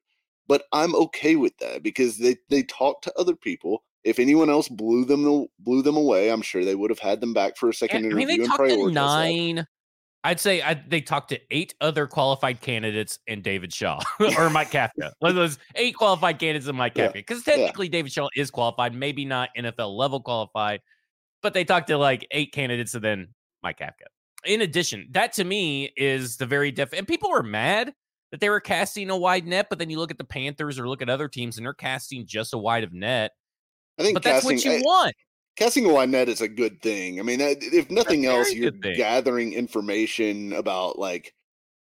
but 0.49 0.65
I'm 0.73 0.95
okay 0.97 1.37
with 1.37 1.57
that 1.59 1.83
because 1.83 2.19
they 2.19 2.37
they 2.49 2.63
talked 2.63 3.05
to 3.05 3.19
other 3.19 3.37
people. 3.37 3.83
If 4.05 4.19
anyone 4.19 4.51
else 4.51 4.69
blew 4.69 5.05
them 5.05 5.47
blew 5.59 5.83
them 5.83 5.97
away, 5.97 6.31
I'm 6.31 6.43
sure 6.43 6.65
they 6.65 6.75
would 6.75 6.91
have 6.91 6.99
had 6.99 7.21
them 7.21 7.35
back 7.35 7.57
for 7.57 7.69
a 7.69 7.75
second 7.75 7.97
I 7.97 8.07
interview. 8.07 8.27
mean, 8.27 8.41
they 8.41 8.47
talked 8.47 8.69
to 8.69 8.91
nine. 8.91 9.57
That. 9.57 9.67
I'd 10.25 10.41
say 10.41 10.61
I, 10.61 10.75
they 10.75 11.01
talked 11.01 11.29
to 11.29 11.41
eight 11.53 11.75
other 11.81 12.09
qualified 12.09 12.61
candidates 12.61 13.21
and 13.29 13.45
David 13.45 13.73
Shaw 13.73 14.01
or 14.39 14.51
Mike 14.51 14.73
Kafka. 14.73 15.13
Those 15.21 15.59
eight 15.77 15.95
qualified 15.95 16.41
candidates 16.41 16.67
and 16.67 16.77
Mike 16.77 16.97
Kafka, 16.97 17.13
because 17.13 17.47
yeah. 17.47 17.55
technically 17.55 17.87
yeah. 17.87 17.93
David 17.93 18.13
Shaw 18.13 18.29
is 18.35 18.51
qualified, 18.51 18.93
maybe 18.93 19.25
not 19.25 19.51
NFL 19.57 19.97
level 19.97 20.21
qualified, 20.21 20.81
but 21.43 21.55
they 21.55 21.65
talked 21.65 21.87
to 21.89 21.99
like 21.99 22.27
eight 22.33 22.53
candidates 22.53 22.95
and 22.95 23.05
then 23.05 23.29
Mike 23.63 23.79
Kafka. 23.79 24.07
In 24.45 24.61
addition, 24.61 25.09
that 25.13 25.33
to 25.35 25.45
me 25.45 25.93
is 25.97 26.37
the 26.37 26.47
very 26.47 26.71
def. 26.71 26.93
And 26.93 27.07
people 27.07 27.31
were 27.31 27.43
mad 27.43 27.93
that 28.31 28.41
they 28.41 28.51
were 28.51 28.61
casting 28.61 29.11
a 29.11 29.17
wide 29.17 29.47
net, 29.47 29.67
but 29.71 29.79
then 29.79 29.91
you 29.91 29.99
look 29.99 30.11
at 30.11 30.19
the 30.19 30.25
Panthers 30.25 30.79
or 30.79 30.89
look 30.89 31.03
at 31.03 31.09
other 31.09 31.29
teams 31.29 31.57
and 31.57 31.67
they're 31.67 31.75
casting 31.75 32.27
just 32.27 32.55
a 32.55 32.59
wide 32.59 32.85
of 32.85 32.93
net. 32.93 33.33
I 33.99 34.03
think, 34.03 34.15
but 34.15 34.23
casting, 34.23 34.57
that's 34.57 34.65
what 34.65 34.73
you 34.73 34.79
I, 34.79 34.83
want. 34.83 35.15
Casting 35.57 35.87
a 35.87 35.93
wide 35.93 36.11
net 36.11 36.29
is 36.29 36.43
a 36.43 36.49
good 36.49 36.83
thing. 36.83 37.19
I 37.19 37.23
mean, 37.23 37.41
if 37.41 37.91
nothing 37.91 38.27
else, 38.27 38.53
you're 38.53 38.71
gathering 38.71 39.55
information 39.55 40.53
about 40.53 40.99
like 40.99 41.33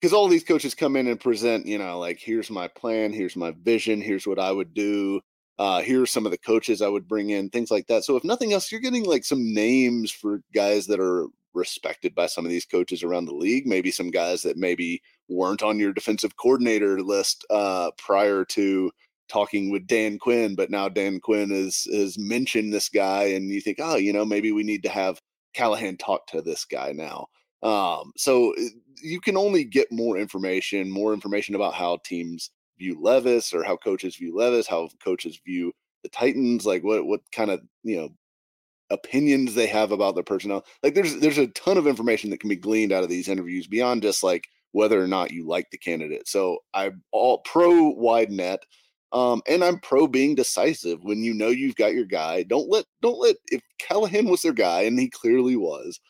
because 0.01 0.13
all 0.13 0.29
these 0.29 0.45
coaches 0.45 0.75
come 0.75 0.97
in 0.97 1.09
and 1.09 1.19
present, 1.19 1.67
you 1.67 1.79
know, 1.79 1.99
like 1.99 2.19
here's 2.21 2.51
my 2.51 2.69
plan, 2.69 3.13
here's 3.13 3.37
my 3.37 3.55
vision, 3.63 4.01
here's 4.01 4.27
what 4.27 4.39
I 4.39 4.53
would 4.53 4.75
do. 4.75 5.21
Uh, 5.59 5.81
here's 5.81 6.11
some 6.11 6.27
of 6.27 6.33
the 6.33 6.39
coaches 6.39 6.83
I 6.83 6.89
would 6.89 7.09
bring 7.09 7.31
in, 7.31 7.49
things 7.49 7.71
like 7.71 7.87
that. 7.87 8.05
So 8.05 8.17
if 8.17 8.25
nothing 8.25 8.53
else, 8.53 8.71
you're 8.71 8.81
getting 8.81 9.05
like 9.05 9.25
some 9.25 9.55
names 9.55 10.11
for 10.11 10.41
guys 10.53 10.87
that 10.89 11.01
are 11.01 11.27
respected 11.55 12.15
by 12.15 12.27
some 12.27 12.45
of 12.45 12.51
these 12.51 12.65
coaches 12.65 13.03
around 13.03 13.27
the 13.27 13.35
league. 13.35 13.67
Maybe 13.67 13.91
some 13.91 14.11
guys 14.11 14.43
that 14.43 14.57
maybe 14.57 15.03
weren't 15.29 15.63
on 15.63 15.79
your 15.79 15.93
defensive 15.93 16.37
coordinator 16.37 17.01
list 17.01 17.45
uh, 17.51 17.91
prior 17.99 18.45
to 18.47 18.91
talking 19.29 19.71
with 19.71 19.87
Dan 19.87 20.19
Quinn, 20.19 20.55
but 20.55 20.71
now 20.71 20.89
Dan 20.89 21.21
Quinn 21.21 21.51
has 21.51 21.87
has 21.93 22.19
mentioned 22.19 22.73
this 22.73 22.89
guy, 22.89 23.25
and 23.25 23.49
you 23.49 23.61
think, 23.61 23.79
oh, 23.81 23.97
you 23.97 24.13
know, 24.13 24.25
maybe 24.25 24.53
we 24.53 24.63
need 24.63 24.83
to 24.83 24.89
have 24.89 25.21
Callahan 25.55 25.97
talk 25.97 26.27
to 26.29 26.43
this 26.43 26.65
guy 26.65 26.93
now. 26.93 27.27
Um, 27.63 28.13
so 28.17 28.53
eh, 28.53 28.69
you 29.03 29.21
can 29.21 29.37
only 29.37 29.65
get 29.65 29.91
more 29.91 30.19
information, 30.19 30.91
more 30.91 31.15
information 31.15 31.55
about 31.55 31.75
how 31.75 31.99
teams 32.05 32.51
view 32.79 33.01
Levis 33.01 33.55
or 33.55 33.63
how 33.65 33.77
coaches 33.77 34.17
view 34.17 34.37
Levis, 34.37 34.67
how 34.67 34.89
coaches 35.03 35.41
view 35.45 35.73
the 36.03 36.09
Titans, 36.11 36.67
like 36.67 36.85
what 36.85 37.07
what 37.07 37.21
kind 37.33 37.51
of 37.51 37.63
you 37.83 37.97
know 37.97 38.09
opinions 38.91 39.55
they 39.55 39.67
have 39.67 39.93
about 39.93 40.15
their 40.15 40.25
personnel. 40.25 40.65
Like 40.83 40.95
there's 40.95 41.17
there's 41.21 41.39
a 41.39 41.49
ton 41.49 41.79
of 41.79 41.87
information 41.87 42.31
that 42.31 42.41
can 42.41 42.49
be 42.49 42.57
gleaned 42.57 42.93
out 42.93 43.03
of 43.03 43.09
these 43.09 43.29
interviews 43.29 43.67
beyond 43.67 44.03
just 44.03 44.23
like 44.23 44.49
whether 44.73 45.03
or 45.03 45.07
not 45.07 45.31
you 45.31 45.47
like 45.47 45.71
the 45.71 45.79
candidate. 45.79 46.29
So 46.29 46.59
I'm 46.75 47.03
all 47.13 47.39
pro 47.39 47.91
wide 47.91 48.31
net. 48.31 48.61
Um, 49.13 49.43
and 49.47 49.63
I'm 49.63 49.79
pro 49.79 50.09
being 50.09 50.35
decisive 50.35 51.05
when 51.05 51.23
you 51.23 51.35
know 51.35 51.47
you've 51.47 51.77
got 51.77 51.95
your 51.95 52.05
guy. 52.05 52.43
Don't 52.43 52.69
let 52.69 52.85
don't 53.01 53.21
let 53.21 53.37
if 53.53 53.63
Callahan 53.79 54.29
was 54.29 54.43
their 54.43 54.53
guy 54.53 54.83
and 54.83 54.99
he 54.99 55.09
clearly 55.09 55.55
was, 55.55 56.01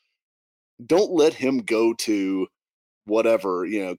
don't 0.87 1.13
let 1.13 1.35
him 1.35 1.59
go 1.59 1.93
to 1.93 2.47
whatever 3.07 3.67
you 3.67 3.85
know 3.85 3.97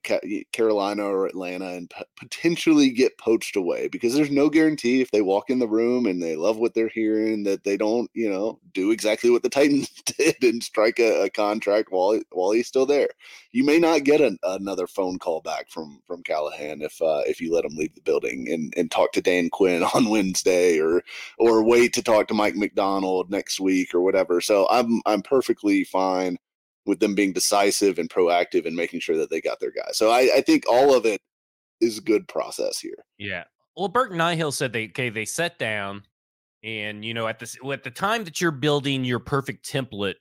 carolina 0.52 1.04
or 1.04 1.26
atlanta 1.26 1.68
and 1.68 1.90
p- 1.90 2.02
potentially 2.16 2.90
get 2.90 3.16
poached 3.18 3.54
away 3.54 3.86
because 3.88 4.14
there's 4.14 4.30
no 4.30 4.50
guarantee 4.50 5.00
if 5.00 5.10
they 5.12 5.22
walk 5.22 5.48
in 5.48 5.58
the 5.58 5.68
room 5.68 6.06
and 6.06 6.22
they 6.22 6.34
love 6.34 6.56
what 6.58 6.74
they're 6.74 6.88
hearing 6.88 7.44
that 7.44 7.62
they 7.62 7.76
don't 7.76 8.10
you 8.14 8.28
know 8.28 8.58
do 8.72 8.90
exactly 8.90 9.30
what 9.30 9.42
the 9.42 9.48
titans 9.56 9.88
did 10.18 10.36
and 10.42 10.62
strike 10.62 10.98
a, 10.98 11.24
a 11.24 11.30
contract 11.30 11.90
while 11.90 12.20
while 12.32 12.50
he's 12.50 12.68
still 12.68 12.86
there. 12.86 13.08
You 13.52 13.64
may 13.64 13.78
not 13.78 14.04
get 14.04 14.20
an, 14.20 14.38
another 14.42 14.86
phone 14.86 15.18
call 15.18 15.40
back 15.40 15.70
from 15.70 16.00
from 16.06 16.22
callahan 16.22 16.82
if 16.82 17.00
uh, 17.00 17.22
if 17.26 17.40
you 17.40 17.52
let 17.52 17.64
him 17.64 17.76
leave 17.76 17.94
the 17.94 18.00
building 18.02 18.48
and 18.50 18.72
and 18.76 18.90
talk 18.90 19.12
to 19.12 19.22
dan 19.22 19.50
quinn 19.50 19.82
on 19.94 20.10
wednesday 20.10 20.78
or 20.78 21.02
or 21.38 21.62
wait 21.62 21.92
to 21.94 22.02
talk 22.02 22.28
to 22.28 22.34
mike 22.34 22.56
macdonald 22.56 23.30
next 23.30 23.60
week 23.60 23.94
or 23.94 24.00
whatever. 24.00 24.40
So 24.40 24.66
i'm 24.70 25.00
i'm 25.06 25.22
perfectly 25.22 25.84
fine 25.84 26.38
with 26.86 27.00
them 27.00 27.14
being 27.14 27.32
decisive 27.32 27.98
and 27.98 28.08
proactive 28.08 28.66
and 28.66 28.76
making 28.76 29.00
sure 29.00 29.16
that 29.16 29.30
they 29.30 29.40
got 29.40 29.60
their 29.60 29.72
guy. 29.72 29.90
So 29.92 30.10
I, 30.10 30.30
I 30.36 30.40
think 30.40 30.64
all 30.68 30.94
of 30.94 31.04
it 31.04 31.20
is 31.80 32.00
good 32.00 32.26
process 32.28 32.78
here. 32.78 33.04
Yeah. 33.18 33.44
Well, 33.76 33.88
Burke 33.88 34.12
Nihill 34.12 34.52
said 34.52 34.72
they 34.72 34.86
okay, 34.86 35.10
they 35.10 35.24
sat 35.24 35.58
down 35.58 36.02
and 36.64 37.04
you 37.04 37.12
know 37.12 37.26
at 37.28 37.38
this 37.38 37.56
at 37.70 37.84
the 37.84 37.90
time 37.90 38.24
that 38.24 38.40
you're 38.40 38.50
building 38.50 39.04
your 39.04 39.18
perfect 39.18 39.68
template 39.68 40.14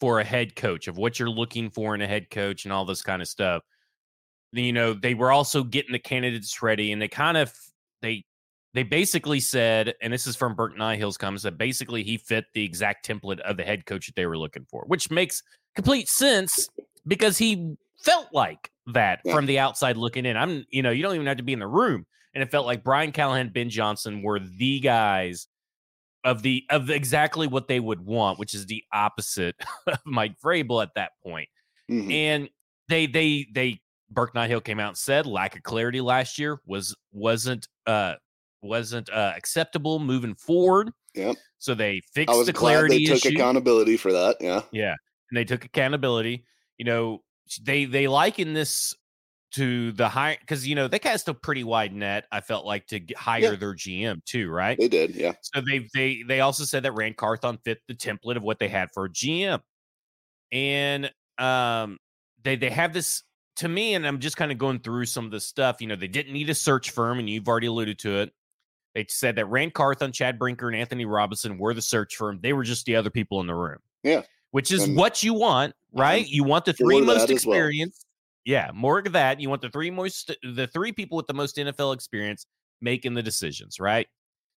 for 0.00 0.20
a 0.20 0.24
head 0.24 0.56
coach 0.56 0.88
of 0.88 0.98
what 0.98 1.18
you're 1.18 1.30
looking 1.30 1.70
for 1.70 1.94
in 1.94 2.02
a 2.02 2.06
head 2.06 2.30
coach 2.30 2.64
and 2.64 2.72
all 2.72 2.84
this 2.84 3.02
kind 3.02 3.22
of 3.22 3.28
stuff. 3.28 3.62
You 4.52 4.72
know, 4.72 4.94
they 4.94 5.14
were 5.14 5.32
also 5.32 5.62
getting 5.62 5.92
the 5.92 5.98
candidates 5.98 6.62
ready 6.62 6.92
and 6.92 7.00
they 7.00 7.08
kind 7.08 7.36
of 7.36 7.52
they 8.02 8.24
they 8.74 8.82
basically 8.82 9.40
said, 9.40 9.94
and 10.02 10.12
this 10.12 10.26
is 10.26 10.36
from 10.36 10.54
Burke 10.54 10.76
Nihill's 10.76 11.16
comments, 11.16 11.44
that 11.44 11.56
basically 11.56 12.02
he 12.02 12.18
fit 12.18 12.44
the 12.52 12.62
exact 12.62 13.08
template 13.08 13.40
of 13.40 13.56
the 13.56 13.62
head 13.62 13.86
coach 13.86 14.06
that 14.06 14.16
they 14.16 14.26
were 14.26 14.36
looking 14.36 14.66
for, 14.70 14.84
which 14.86 15.10
makes 15.10 15.42
complete 15.76 16.08
sense 16.08 16.68
because 17.06 17.38
he 17.38 17.76
felt 17.98 18.28
like 18.32 18.70
that 18.88 19.20
yeah. 19.24 19.34
from 19.34 19.46
the 19.46 19.58
outside 19.58 19.96
looking 19.96 20.26
in. 20.26 20.36
I'm, 20.36 20.64
you 20.70 20.82
know, 20.82 20.90
you 20.90 21.02
don't 21.02 21.14
even 21.14 21.26
have 21.26 21.36
to 21.36 21.42
be 21.42 21.52
in 21.52 21.60
the 21.60 21.66
room. 21.66 22.06
And 22.34 22.42
it 22.42 22.50
felt 22.50 22.66
like 22.66 22.82
Brian 22.82 23.12
Callahan, 23.12 23.50
Ben 23.50 23.70
Johnson 23.70 24.22
were 24.22 24.40
the 24.40 24.80
guys 24.80 25.46
of 26.24 26.42
the 26.42 26.64
of 26.70 26.90
exactly 26.90 27.46
what 27.46 27.68
they 27.68 27.80
would 27.80 28.04
want, 28.04 28.38
which 28.38 28.52
is 28.52 28.66
the 28.66 28.82
opposite 28.92 29.54
of 29.86 29.98
Mike 30.04 30.34
Vrabel 30.44 30.82
at 30.82 30.90
that 30.96 31.12
point. 31.22 31.48
Mm-hmm. 31.90 32.10
And 32.10 32.48
they 32.88 33.06
they 33.06 33.46
they 33.54 33.80
Burke 34.10 34.34
Nihill 34.34 34.62
came 34.62 34.80
out 34.80 34.88
and 34.88 34.98
said 34.98 35.26
lack 35.26 35.56
of 35.56 35.62
clarity 35.62 36.00
last 36.00 36.38
year 36.38 36.60
was 36.66 36.94
wasn't 37.12 37.68
uh 37.86 38.14
wasn't 38.62 39.08
uh, 39.10 39.32
acceptable 39.36 39.98
moving 39.98 40.34
forward. 40.34 40.90
Yeah. 41.14 41.32
So 41.58 41.74
they 41.74 42.02
fixed 42.12 42.44
the 42.44 42.52
clarity 42.52 43.06
they 43.06 43.14
took 43.14 43.24
issue. 43.24 43.36
accountability 43.36 43.96
for 43.96 44.12
that. 44.12 44.36
Yeah. 44.40 44.62
Yeah. 44.72 44.94
And 45.30 45.36
they 45.36 45.44
took 45.44 45.64
accountability. 45.64 46.44
You 46.78 46.84
know, 46.84 47.22
they 47.62 47.84
they 47.84 48.08
liken 48.08 48.54
this 48.54 48.94
to 49.52 49.92
the 49.92 50.08
high 50.08 50.36
because 50.40 50.66
you 50.66 50.74
know 50.74 50.88
they 50.88 50.98
cast 50.98 51.28
a 51.28 51.34
pretty 51.34 51.64
wide 51.64 51.92
net. 51.92 52.26
I 52.32 52.40
felt 52.40 52.66
like 52.66 52.86
to 52.88 53.00
hire 53.16 53.40
yeah. 53.40 53.54
their 53.54 53.74
GM 53.74 54.24
too, 54.24 54.50
right? 54.50 54.76
They 54.78 54.88
did, 54.88 55.14
yeah. 55.14 55.32
So 55.40 55.60
they 55.60 55.88
they 55.94 56.22
they 56.26 56.40
also 56.40 56.64
said 56.64 56.82
that 56.82 56.92
Ran 56.92 57.14
Carthon 57.14 57.58
fit 57.64 57.80
the 57.88 57.94
template 57.94 58.36
of 58.36 58.42
what 58.42 58.58
they 58.58 58.68
had 58.68 58.90
for 58.92 59.06
a 59.06 59.10
GM, 59.10 59.60
and 60.52 61.10
um 61.38 61.98
they 62.42 62.56
they 62.56 62.70
have 62.70 62.92
this 62.92 63.22
to 63.56 63.68
me, 63.68 63.94
and 63.94 64.06
I'm 64.06 64.20
just 64.20 64.36
kind 64.36 64.52
of 64.52 64.58
going 64.58 64.80
through 64.80 65.06
some 65.06 65.24
of 65.24 65.30
the 65.30 65.40
stuff. 65.40 65.80
You 65.80 65.86
know, 65.86 65.96
they 65.96 66.08
didn't 66.08 66.32
need 66.32 66.50
a 66.50 66.54
search 66.54 66.90
firm, 66.90 67.18
and 67.18 67.28
you've 67.28 67.48
already 67.48 67.68
alluded 67.68 67.98
to 68.00 68.20
it. 68.20 68.32
They 68.94 69.06
said 69.08 69.36
that 69.36 69.46
Ran 69.46 69.70
Carthon, 69.70 70.12
Chad 70.12 70.38
Brinker, 70.38 70.68
and 70.68 70.76
Anthony 70.76 71.04
Robinson 71.04 71.58
were 71.58 71.74
the 71.74 71.82
search 71.82 72.16
firm. 72.16 72.40
They 72.42 72.52
were 72.52 72.64
just 72.64 72.86
the 72.86 72.96
other 72.96 73.10
people 73.10 73.40
in 73.40 73.46
the 73.46 73.54
room. 73.54 73.78
Yeah. 74.02 74.22
Which 74.56 74.72
is 74.72 74.84
and, 74.84 74.96
what 74.96 75.22
you 75.22 75.34
want, 75.34 75.74
right? 75.92 76.26
You 76.26 76.42
want 76.42 76.64
the 76.64 76.72
three 76.72 77.02
most 77.02 77.28
experience. 77.28 78.06
Well. 78.46 78.54
Yeah, 78.54 78.70
more 78.72 78.98
of 78.98 79.12
that. 79.12 79.38
You 79.38 79.50
want 79.50 79.60
the 79.60 79.68
three 79.68 79.90
most 79.90 80.34
the 80.42 80.66
three 80.66 80.92
people 80.92 81.16
with 81.18 81.26
the 81.26 81.34
most 81.34 81.58
NFL 81.58 81.92
experience 81.92 82.46
making 82.80 83.12
the 83.12 83.22
decisions, 83.22 83.78
right? 83.78 84.06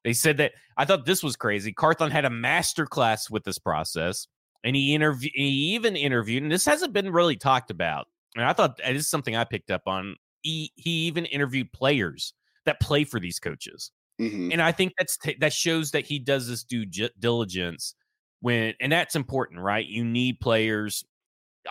They 0.05 0.13
said 0.13 0.37
that 0.37 0.53
I 0.77 0.85
thought 0.85 1.05
this 1.05 1.21
was 1.21 1.35
crazy. 1.35 1.73
Carthon 1.73 2.11
had 2.11 2.23
a 2.23 2.29
master 2.29 2.85
class 2.85 3.29
with 3.29 3.43
this 3.43 3.59
process, 3.59 4.29
and 4.63 4.73
he 4.73 4.95
interviewed 4.95 5.33
he 5.35 5.75
even 5.75 5.97
interviewed, 5.97 6.43
and 6.43 6.51
this 6.53 6.65
hasn't 6.65 6.93
been 6.93 7.11
really 7.11 7.35
talked 7.35 7.69
about. 7.69 8.07
And 8.37 8.45
I 8.45 8.53
thought 8.53 8.77
this 8.77 9.01
is 9.01 9.09
something 9.09 9.35
I 9.35 9.43
picked 9.43 9.69
up 9.69 9.81
on. 9.85 10.15
He 10.43 10.71
he 10.77 10.91
even 11.07 11.25
interviewed 11.25 11.73
players 11.73 12.33
that 12.63 12.79
play 12.79 13.03
for 13.03 13.19
these 13.19 13.37
coaches. 13.37 13.91
Mm-hmm. 14.17 14.53
And 14.53 14.61
I 14.61 14.71
think 14.71 14.93
that's 14.97 15.17
t- 15.17 15.35
that 15.41 15.51
shows 15.51 15.91
that 15.91 16.05
he 16.05 16.19
does 16.19 16.47
this 16.47 16.63
due 16.63 16.85
j- 16.85 17.09
diligence 17.19 17.95
when, 18.41 18.73
and 18.79 18.91
that's 18.91 19.15
important, 19.15 19.59
right? 19.59 19.85
You 19.85 20.03
need 20.03 20.39
players 20.39 21.03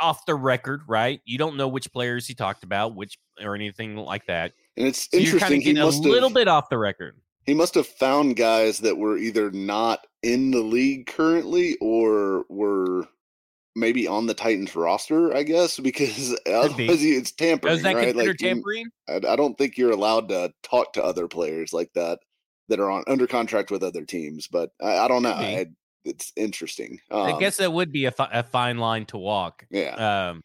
off 0.00 0.26
the 0.26 0.34
record, 0.34 0.82
right? 0.86 1.20
You 1.24 1.38
don't 1.38 1.56
know 1.56 1.68
which 1.68 1.92
players 1.92 2.26
he 2.26 2.34
talked 2.34 2.64
about, 2.64 2.94
which 2.94 3.18
or 3.42 3.54
anything 3.54 3.96
like 3.96 4.26
that. 4.26 4.52
And 4.76 4.86
it's 4.86 5.10
so 5.10 5.16
interesting. 5.16 5.32
You're 5.32 5.40
kind 5.40 5.54
of 5.54 5.64
getting 5.64 5.82
a 5.82 6.12
little 6.12 6.30
bit 6.30 6.48
off 6.48 6.68
the 6.68 6.78
record. 6.78 7.16
He 7.46 7.54
must 7.54 7.74
have 7.74 7.86
found 7.86 8.36
guys 8.36 8.78
that 8.80 8.98
were 8.98 9.16
either 9.16 9.50
not 9.50 10.06
in 10.22 10.50
the 10.50 10.60
league 10.60 11.06
currently 11.06 11.76
or 11.80 12.44
were 12.48 13.08
maybe 13.74 14.06
on 14.06 14.26
the 14.26 14.34
Titans 14.34 14.76
roster, 14.76 15.34
I 15.34 15.44
guess, 15.44 15.78
because 15.78 16.38
otherwise 16.46 17.02
it's 17.02 17.32
tampering. 17.32 17.74
Is 17.74 17.82
that 17.82 17.94
right? 17.94 18.08
considered 18.08 18.28
like, 18.28 18.38
tampering? 18.38 18.90
You, 19.08 19.14
I, 19.28 19.32
I, 19.32 19.36
don't 19.36 19.56
think 19.56 19.78
you're 19.78 19.92
allowed 19.92 20.28
to 20.28 20.52
talk 20.62 20.92
to 20.94 21.04
other 21.04 21.28
players 21.28 21.72
like 21.72 21.90
that 21.94 22.18
that 22.68 22.80
are 22.80 22.90
on 22.90 23.04
under 23.06 23.26
contract 23.26 23.70
with 23.70 23.82
other 23.82 24.04
teams. 24.04 24.46
But 24.46 24.70
I, 24.82 24.98
I 24.98 25.08
don't 25.08 25.22
know. 25.22 25.32
I, 25.32 25.66
it's 26.04 26.32
interesting. 26.36 27.00
Um, 27.10 27.22
I 27.22 27.38
guess 27.38 27.56
that 27.58 27.72
would 27.72 27.92
be 27.92 28.06
a, 28.06 28.10
fi- 28.10 28.30
a 28.32 28.42
fine 28.42 28.78
line 28.78 29.06
to 29.06 29.18
walk. 29.18 29.66
Yeah. 29.70 30.30
Um, 30.30 30.42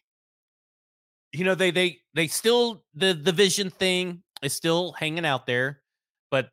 you 1.32 1.44
know, 1.44 1.54
they 1.54 1.70
they 1.70 1.98
they 2.14 2.28
still 2.28 2.84
the 2.94 3.12
the 3.12 3.32
vision 3.32 3.70
thing 3.70 4.22
is 4.42 4.52
still 4.52 4.92
hanging 4.92 5.26
out 5.26 5.46
there, 5.46 5.80
but 6.30 6.48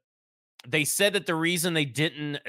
they 0.68 0.86
said 0.86 1.14
that 1.14 1.26
the 1.26 1.36
reason 1.36 1.74
they 1.74 1.86
didn't, 1.86 2.40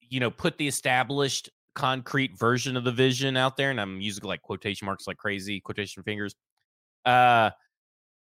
you 0.00 0.20
know, 0.20 0.30
put 0.30 0.56
the 0.56 0.66
established 0.66 1.50
concrete 1.74 2.36
version 2.38 2.76
of 2.76 2.84
the 2.84 2.92
vision 2.92 3.36
out 3.36 3.56
there, 3.56 3.70
and 3.70 3.80
I'm 3.80 4.00
using 4.00 4.24
like 4.24 4.40
quotation 4.40 4.86
marks 4.86 5.06
like 5.06 5.18
crazy, 5.18 5.60
quotation 5.60 6.02
fingers. 6.02 6.34
Uh, 7.04 7.50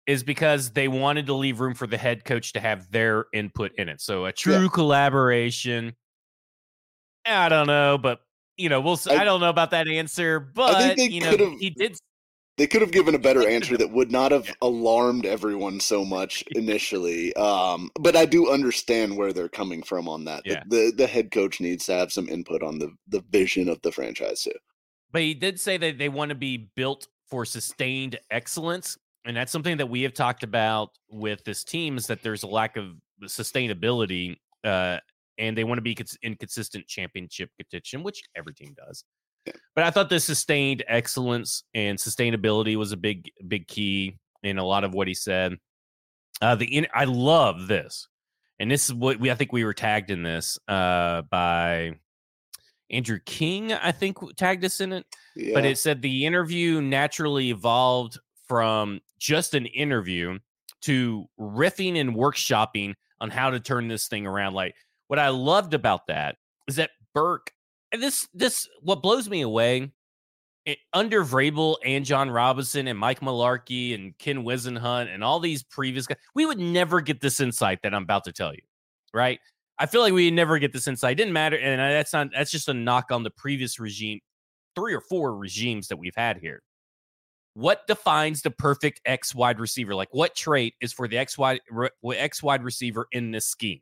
is 0.05 0.23
because 0.23 0.71
they 0.71 0.87
wanted 0.87 1.25
to 1.25 1.33
leave 1.33 1.59
room 1.59 1.73
for 1.73 1.87
the 1.87 1.97
head 1.97 2.25
coach 2.25 2.53
to 2.53 2.59
have 2.59 2.91
their 2.91 3.25
input 3.33 3.71
in 3.77 3.89
it. 3.89 3.99
So 4.01 4.25
a 4.25 4.31
true 4.31 4.63
yeah. 4.63 4.69
collaboration. 4.71 5.95
I 7.25 7.49
don't 7.49 7.67
know, 7.67 7.97
but 7.97 8.21
you 8.57 8.69
know, 8.69 8.81
we'll. 8.81 8.99
I, 9.09 9.17
I 9.17 9.23
don't 9.23 9.39
know 9.39 9.49
about 9.49 9.71
that 9.71 9.87
answer, 9.87 10.39
but 10.39 10.97
you 10.97 11.21
know, 11.21 11.55
he 11.59 11.69
did. 11.69 11.97
They 12.57 12.67
could 12.67 12.81
have 12.81 12.91
given 12.91 13.15
a 13.15 13.19
better 13.19 13.45
answer 13.45 13.75
that 13.75 13.91
would 13.91 14.11
not 14.11 14.31
have 14.31 14.49
alarmed 14.61 15.25
everyone 15.25 15.81
so 15.81 16.05
much 16.05 16.41
initially. 16.55 17.35
Um, 17.35 17.89
but 17.99 18.15
I 18.15 18.25
do 18.25 18.49
understand 18.49 19.17
where 19.17 19.33
they're 19.33 19.49
coming 19.49 19.83
from 19.83 20.07
on 20.07 20.23
that. 20.25 20.43
Yeah. 20.45 20.63
The, 20.67 20.77
the, 20.77 20.93
the 20.95 21.07
head 21.07 21.31
coach 21.31 21.59
needs 21.59 21.85
to 21.87 21.93
have 21.93 22.13
some 22.13 22.29
input 22.29 22.63
on 22.63 22.79
the 22.79 22.91
the 23.09 23.23
vision 23.29 23.67
of 23.67 23.81
the 23.81 23.91
franchise 23.91 24.43
too. 24.43 24.51
But 25.11 25.21
he 25.21 25.33
did 25.33 25.59
say 25.59 25.77
that 25.77 25.97
they 25.97 26.09
want 26.09 26.29
to 26.29 26.35
be 26.35 26.69
built 26.75 27.07
for 27.29 27.43
sustained 27.43 28.19
excellence 28.29 28.97
and 29.25 29.35
that's 29.35 29.51
something 29.51 29.77
that 29.77 29.87
we 29.87 30.03
have 30.03 30.13
talked 30.13 30.43
about 30.43 30.91
with 31.09 31.43
this 31.43 31.63
team 31.63 31.97
is 31.97 32.05
that 32.07 32.21
there's 32.21 32.43
a 32.43 32.47
lack 32.47 32.77
of 32.77 32.93
sustainability 33.23 34.37
uh, 34.63 34.99
and 35.37 35.57
they 35.57 35.63
want 35.63 35.77
to 35.77 35.81
be 35.81 35.97
in 36.21 36.35
consistent 36.35 36.87
championship 36.87 37.49
contention 37.57 38.03
which 38.03 38.21
every 38.35 38.53
team 38.53 38.75
does 38.85 39.03
but 39.75 39.83
i 39.83 39.91
thought 39.91 40.09
the 40.09 40.19
sustained 40.19 40.83
excellence 40.87 41.63
and 41.73 41.97
sustainability 41.97 42.75
was 42.75 42.91
a 42.91 42.97
big 42.97 43.29
big 43.47 43.67
key 43.67 44.17
in 44.43 44.57
a 44.57 44.63
lot 44.63 44.83
of 44.83 44.93
what 44.93 45.07
he 45.07 45.13
said 45.13 45.55
uh, 46.41 46.55
the 46.55 46.65
in, 46.65 46.87
i 46.93 47.05
love 47.05 47.67
this 47.67 48.07
and 48.59 48.69
this 48.69 48.85
is 48.85 48.93
what 48.93 49.19
we 49.19 49.31
i 49.31 49.35
think 49.35 49.51
we 49.51 49.63
were 49.63 49.73
tagged 49.73 50.11
in 50.11 50.23
this 50.23 50.57
uh, 50.67 51.21
by 51.23 51.91
andrew 52.91 53.19
king 53.25 53.73
i 53.73 53.91
think 53.91 54.17
tagged 54.37 54.63
us 54.63 54.79
in 54.79 54.93
it 54.93 55.05
yeah. 55.35 55.53
but 55.53 55.65
it 55.65 55.77
said 55.77 56.01
the 56.01 56.25
interview 56.25 56.81
naturally 56.81 57.49
evolved 57.49 58.19
from 58.47 58.99
just 59.19 59.53
an 59.53 59.65
interview 59.65 60.37
to 60.81 61.25
riffing 61.39 61.99
and 61.99 62.15
workshopping 62.15 62.93
on 63.19 63.31
how 63.31 63.49
to 63.49 63.59
turn 63.59 63.87
this 63.87 64.07
thing 64.07 64.27
around. 64.27 64.53
Like 64.53 64.75
what 65.07 65.19
I 65.19 65.29
loved 65.29 65.73
about 65.73 66.07
that 66.07 66.37
is 66.67 66.77
that 66.77 66.91
Burke, 67.13 67.51
and 67.91 68.01
this 68.01 68.27
this 68.33 68.67
what 68.81 69.01
blows 69.01 69.29
me 69.29 69.41
away. 69.41 69.91
It, 70.65 70.79
under 70.93 71.23
Vrabel 71.23 71.75
and 71.85 72.03
Jon 72.03 72.31
Robinson 72.31 72.87
and 72.87 72.97
Mike 72.97 73.19
Mularkey 73.19 73.93
and 73.93 74.17
Ken 74.17 74.43
Whisenhunt 74.43 75.13
and 75.13 75.23
all 75.23 75.39
these 75.39 75.61
previous 75.61 76.07
guys, 76.07 76.17
we 76.33 76.47
would 76.47 76.57
never 76.57 77.01
get 77.01 77.21
this 77.21 77.39
insight 77.39 77.83
that 77.83 77.93
I'm 77.93 78.01
about 78.01 78.23
to 78.23 78.31
tell 78.31 78.51
you, 78.51 78.63
right? 79.13 79.39
I 79.77 79.85
feel 79.85 80.01
like 80.01 80.13
we 80.13 80.31
never 80.31 80.57
get 80.57 80.73
this 80.73 80.87
insight. 80.87 81.11
It 81.11 81.15
didn't 81.15 81.33
matter, 81.33 81.55
and 81.55 81.79
that's 81.79 82.13
not 82.13 82.29
that's 82.35 82.49
just 82.49 82.67
a 82.67 82.73
knock 82.73 83.11
on 83.11 83.21
the 83.21 83.29
previous 83.29 83.79
regime, 83.79 84.21
three 84.75 84.95
or 84.95 85.01
four 85.01 85.37
regimes 85.37 85.87
that 85.89 85.97
we've 85.97 86.15
had 86.15 86.37
here 86.37 86.63
what 87.55 87.87
defines 87.87 88.41
the 88.41 88.51
perfect 88.51 89.01
X 89.05 89.33
wide 89.33 89.59
receiver? 89.59 89.95
Like 89.95 90.09
what 90.11 90.35
trait 90.35 90.75
is 90.81 90.93
for 90.93 91.07
the 91.07 91.17
X 91.17 91.37
wide 91.37 91.61
X 92.13 92.43
wide 92.43 92.63
receiver 92.63 93.07
in 93.11 93.31
this 93.31 93.45
scheme? 93.45 93.79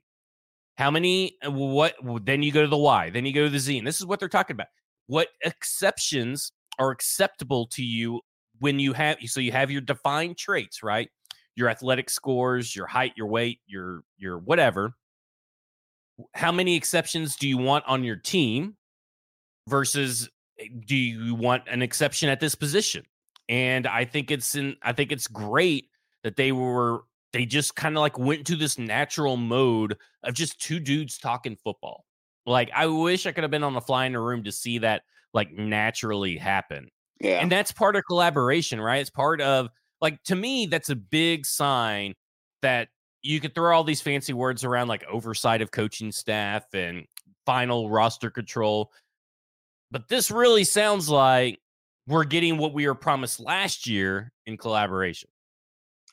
How 0.77 0.89
many? 0.89 1.37
Uh, 1.45 1.51
what? 1.51 1.95
Then 2.23 2.43
you 2.43 2.51
go 2.51 2.61
to 2.61 2.67
the 2.67 2.77
Y. 2.77 3.09
Then 3.09 3.25
you 3.25 3.33
go 3.33 3.43
to 3.43 3.49
the 3.49 3.59
Z. 3.59 3.77
And 3.77 3.87
this 3.87 3.99
is 3.99 4.05
what 4.05 4.19
they're 4.19 4.29
talking 4.29 4.55
about. 4.55 4.67
What 5.07 5.29
exceptions 5.43 6.51
are 6.79 6.91
acceptable 6.91 7.67
to 7.67 7.83
you 7.83 8.21
when 8.59 8.79
you 8.79 8.93
have? 8.93 9.17
So 9.25 9.39
you 9.39 9.51
have 9.51 9.69
your 9.69 9.81
defined 9.81 10.37
traits, 10.37 10.81
right? 10.81 11.09
Your 11.55 11.69
athletic 11.69 12.09
scores, 12.09 12.75
your 12.75 12.87
height, 12.87 13.13
your 13.15 13.27
weight, 13.27 13.59
your 13.67 14.03
your 14.17 14.39
whatever. 14.39 14.93
How 16.33 16.51
many 16.51 16.75
exceptions 16.75 17.35
do 17.35 17.47
you 17.47 17.57
want 17.57 17.85
on 17.87 18.03
your 18.03 18.15
team? 18.15 18.75
Versus, 19.69 20.29
eh, 20.59 20.67
do 20.85 20.95
you 20.95 21.35
want 21.35 21.63
an 21.67 21.81
exception 21.81 22.29
at 22.29 22.39
this 22.39 22.53
position? 22.53 23.05
And 23.47 23.87
I 23.87 24.05
think 24.05 24.31
it's 24.31 24.55
in 24.55 24.75
I 24.81 24.93
think 24.93 25.11
it's 25.11 25.27
great 25.27 25.89
that 26.23 26.35
they 26.35 26.51
were 26.51 27.03
they 27.33 27.45
just 27.45 27.75
kind 27.75 27.97
of 27.97 28.01
like 28.01 28.17
went 28.17 28.45
to 28.47 28.55
this 28.55 28.77
natural 28.77 29.35
mode 29.35 29.97
of 30.23 30.35
just 30.35 30.61
two 30.61 30.79
dudes 30.79 31.17
talking 31.17 31.57
football. 31.61 32.05
Like 32.45 32.69
I 32.73 32.85
wish 32.87 33.25
I 33.25 33.31
could 33.31 33.43
have 33.43 33.51
been 33.51 33.63
on 33.63 33.73
the 33.73 33.81
fly 33.81 34.05
in 34.05 34.13
the 34.13 34.19
room 34.19 34.43
to 34.43 34.51
see 34.51 34.77
that 34.79 35.01
like 35.33 35.51
naturally 35.51 36.37
happen. 36.37 36.89
Yeah. 37.19 37.39
And 37.39 37.51
that's 37.51 37.71
part 37.71 37.95
of 37.95 38.03
collaboration, 38.07 38.79
right? 38.79 39.01
It's 39.01 39.09
part 39.09 39.41
of 39.41 39.69
like 39.99 40.21
to 40.23 40.35
me, 40.35 40.67
that's 40.67 40.89
a 40.89 40.95
big 40.95 41.45
sign 41.45 42.13
that 42.61 42.89
you 43.23 43.39
could 43.39 43.55
throw 43.55 43.75
all 43.75 43.83
these 43.83 44.01
fancy 44.01 44.33
words 44.33 44.63
around 44.63 44.89
like 44.89 45.03
oversight 45.11 45.61
of 45.61 45.71
coaching 45.71 46.11
staff 46.11 46.65
and 46.73 47.05
final 47.45 47.89
roster 47.89 48.29
control. 48.29 48.91
But 49.89 50.07
this 50.07 50.29
really 50.29 50.65
sounds 50.65 51.09
like 51.09 51.59
we're 52.07 52.25
getting 52.25 52.57
what 52.57 52.73
we 52.73 52.85
were 52.85 52.95
promised 52.95 53.39
last 53.39 53.87
year 53.87 54.31
in 54.45 54.57
collaboration. 54.57 55.29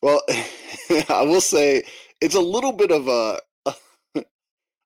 Well, 0.03 0.23
I 1.09 1.23
will 1.23 1.41
say 1.41 1.83
it's 2.21 2.35
a 2.35 2.41
little 2.41 2.73
bit 2.73 2.91
of 2.91 3.09
a 3.09 3.41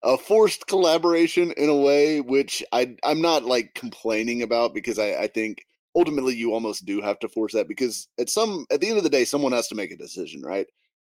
a 0.05 0.19
forced 0.19 0.67
collaboration 0.67 1.53
in 1.53 1.69
a 1.71 1.77
way, 1.77 2.21
which 2.21 2.63
I 2.73 2.95
I'm 3.05 3.23
not 3.23 3.45
like 3.45 3.75
complaining 3.75 4.43
about 4.43 4.75
because 4.75 4.99
I, 4.99 5.15
I 5.15 5.27
think 5.27 5.67
ultimately 5.97 6.35
you 6.35 6.53
almost 6.53 6.85
do 6.85 7.01
have 7.01 7.19
to 7.21 7.29
force 7.29 7.55
that 7.55 7.69
because 7.69 8.09
at 8.19 8.29
some 8.29 8.67
at 8.71 8.81
the 8.81 8.89
end 8.89 8.99
of 8.99 9.05
the 9.05 9.11
day 9.11 9.25
someone 9.25 9.53
has 9.53 9.69
to 9.69 9.75
make 9.75 9.91
a 9.91 9.97
decision, 9.97 10.43
right? 10.43 10.67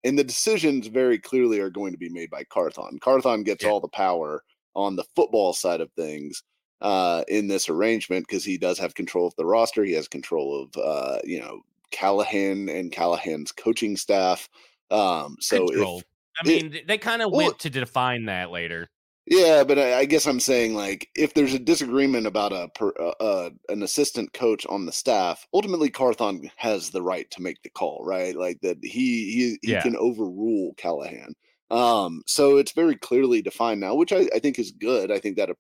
And 0.05 0.19
the 0.19 0.25
decisions 0.25 0.89
very 0.89 1.19
clearly 1.19 1.61
are 1.61 1.71
going 1.71 1.93
to 1.93 1.99
be 1.99 2.09
made 2.09 2.29
by 2.29 2.45
Carthon. 2.45 2.99
Carthon 3.01 3.45
gets 3.45 3.65
yeah. 3.65 3.71
all 3.71 3.81
the 3.81 3.89
power 3.89 4.43
on 4.75 4.97
the 4.97 5.05
football 5.15 5.53
side 5.53 5.81
of 5.81 5.93
things 5.93 6.43
uh, 6.81 7.23
in 7.29 7.47
this 7.47 7.69
arrangement 7.69 8.27
because 8.29 8.45
he 8.45 8.59
does 8.59 8.79
have 8.79 8.95
control 8.95 9.29
of 9.29 9.37
the 9.37 9.47
roster. 9.47 9.85
He 9.85 9.93
has 9.93 10.09
control 10.09 10.63
of 10.65 10.83
uh, 10.83 11.19
you 11.25 11.41
know 11.41 11.63
Callahan 11.93 12.69
and 12.69 12.91
Callahan's 12.91 13.53
coaching 13.53 13.97
staff. 13.97 14.49
Um, 14.91 15.37
so 15.41 15.67
if, 15.71 16.05
I 16.43 16.49
mean, 16.49 16.75
it, 16.75 16.87
they 16.89 16.99
kind 16.99 17.23
of 17.23 17.31
well, 17.31 17.47
went 17.47 17.59
to 17.61 17.71
define 17.71 18.27
that 18.27 18.51
later. 18.51 18.91
Yeah, 19.27 19.63
but 19.63 19.79
I, 19.79 20.01
I, 20.01 20.05
guess 20.05 20.27
I'm 20.27 20.41
saying 20.41 20.75
like 20.75 21.09
if 21.15 21.33
there's 21.33 21.55
a 21.55 21.59
disagreement 21.59 22.27
about 22.27 22.53
a 22.53 22.69
per, 22.75 22.93
uh, 22.99 23.15
uh, 23.21 23.51
an 23.69 23.85
assistant 23.85 24.33
coach 24.33 24.67
on 24.67 24.85
the 24.85 24.93
staff, 24.93 25.47
ultimately 25.55 25.91
Carthon 25.91 26.51
has 26.57 26.91
the 26.91 27.03
right 27.03 27.31
to 27.31 27.43
make 27.43 27.63
the 27.63 27.71
call, 27.71 28.03
right? 28.05 28.37
Like 28.37 28.61
that 28.63 28.79
he 28.83 28.89
he, 28.91 29.59
he 29.63 29.73
yeah. 29.73 29.83
can 29.83 29.97
overrule 29.97 30.75
Callahan. 30.77 31.35
Um, 31.71 32.23
so 32.27 32.59
it's 32.59 32.73
very 32.73 32.97
clearly 32.97 33.43
defined 33.43 33.81
now, 33.81 33.95
which 33.95 34.13
I, 34.13 34.29
I 34.35 34.41
think 34.41 34.59
is 34.59 34.73
good. 34.73 35.13
I 35.13 35.19
think 35.19 35.37
that 35.37 35.51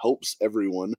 helps 0.00 0.36
everyone 0.40 0.94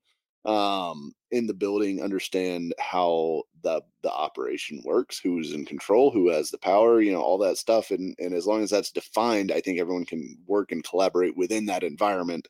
um, 0.46 1.14
in 1.30 1.46
the 1.46 1.54
building 1.54 2.02
understand 2.02 2.74
how 2.80 3.44
the 3.64 3.82
the 4.02 4.12
operation 4.12 4.82
works, 4.84 5.20
who's 5.20 5.54
in 5.54 5.66
control, 5.66 6.12
who 6.12 6.30
has 6.30 6.50
the 6.50 6.58
power, 6.58 7.02
you 7.02 7.12
know, 7.12 7.22
all 7.22 7.38
that 7.40 7.58
stuff. 7.58 7.92
And 7.92 8.16
and 8.20 8.34
as 8.34 8.48
long 8.48 8.64
as 8.64 8.70
that's 8.70 8.92
defined, 8.92 9.52
I 9.52 9.62
think 9.62 9.80
everyone 9.80 10.06
can 10.06 10.38
work 10.48 10.72
and 10.72 10.84
collaborate 10.84 11.38
within 11.38 11.66
that 11.68 11.84
environment. 11.84 12.48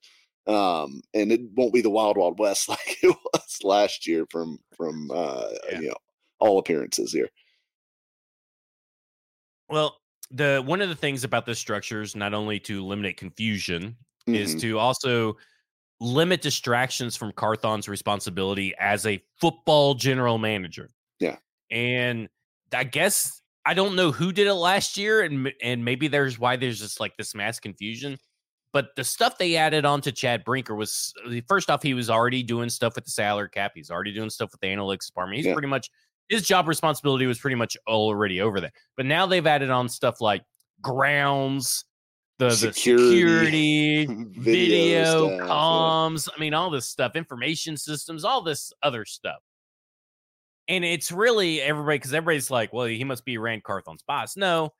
Um, 0.47 1.01
and 1.13 1.31
it 1.31 1.41
won't 1.55 1.73
be 1.73 1.81
the 1.81 1.89
wild 1.89 2.17
wild 2.17 2.39
west 2.39 2.69
like 2.69 2.97
it 3.03 3.15
was 3.33 3.59
last 3.63 4.07
year 4.07 4.25
from 4.29 4.59
from 4.75 5.11
uh, 5.11 5.49
yeah. 5.71 5.79
you 5.79 5.87
know 5.89 5.97
all 6.39 6.59
appearances 6.59 7.11
here. 7.11 7.29
Well, 9.69 9.97
the 10.31 10.63
one 10.65 10.81
of 10.81 10.89
the 10.89 10.95
things 10.95 11.23
about 11.23 11.45
the 11.45 11.55
structures 11.55 12.15
not 12.15 12.33
only 12.33 12.59
to 12.61 12.79
eliminate 12.79 13.17
confusion, 13.17 13.97
mm-hmm. 14.27 14.35
is 14.35 14.55
to 14.55 14.79
also 14.79 15.37
limit 16.01 16.41
distractions 16.41 17.15
from 17.15 17.31
Carthon's 17.31 17.87
responsibility 17.87 18.73
as 18.79 19.05
a 19.05 19.23
football 19.39 19.93
general 19.93 20.39
manager. 20.39 20.89
Yeah. 21.19 21.37
And 21.69 22.27
I 22.73 22.83
guess 22.83 23.41
I 23.65 23.75
don't 23.75 23.95
know 23.95 24.11
who 24.11 24.33
did 24.33 24.47
it 24.47 24.55
last 24.55 24.97
year 24.97 25.21
and 25.21 25.53
and 25.61 25.85
maybe 25.85 26.07
there's 26.07 26.39
why 26.39 26.55
there's 26.55 26.79
just 26.79 26.99
like 26.99 27.15
this 27.17 27.35
mass 27.35 27.59
confusion. 27.59 28.17
But 28.73 28.87
the 28.95 29.03
stuff 29.03 29.37
they 29.37 29.57
added 29.57 29.85
on 29.85 30.01
to 30.01 30.11
Chad 30.11 30.43
Brinker 30.43 30.73
was 30.73 31.13
uh, 31.27 31.35
first 31.47 31.69
off, 31.69 31.83
he 31.83 31.93
was 31.93 32.09
already 32.09 32.41
doing 32.41 32.69
stuff 32.69 32.95
with 32.95 33.05
the 33.05 33.11
salary 33.11 33.49
cap. 33.49 33.73
He's 33.75 33.91
already 33.91 34.13
doing 34.13 34.29
stuff 34.29 34.51
with 34.51 34.61
the 34.61 34.67
analytics 34.67 35.05
department. 35.05 35.37
He's 35.37 35.45
yeah. 35.45 35.53
pretty 35.53 35.67
much 35.67 35.91
his 36.29 36.47
job 36.47 36.67
responsibility 36.67 37.27
was 37.27 37.37
pretty 37.37 37.57
much 37.57 37.77
already 37.87 38.41
over 38.41 38.59
there. 38.59 38.71
But 38.97 39.05
now 39.05 39.27
they've 39.27 39.45
added 39.45 39.69
on 39.69 39.87
stuff 39.87 40.19
like 40.19 40.41
grounds, 40.81 41.85
the, 42.49 42.55
security, 42.55 44.05
the 44.05 44.13
security 44.13 44.29
video, 44.39 45.39
comms, 45.39 46.27
yeah. 46.27 46.33
I 46.35 46.39
mean, 46.39 46.53
all 46.53 46.69
this 46.69 46.87
stuff, 46.87 47.15
information 47.15 47.77
systems, 47.77 48.23
all 48.23 48.41
this 48.41 48.73
other 48.83 49.05
stuff. 49.05 49.39
And 50.67 50.85
it's 50.85 51.11
really 51.11 51.61
everybody 51.61 51.97
because 51.97 52.13
everybody's 52.13 52.49
like, 52.49 52.71
well, 52.71 52.85
he 52.85 53.03
must 53.03 53.25
be 53.25 53.37
Ran 53.37 53.61
Carthon's 53.61 54.03
boss. 54.03 54.37
No, 54.37 54.71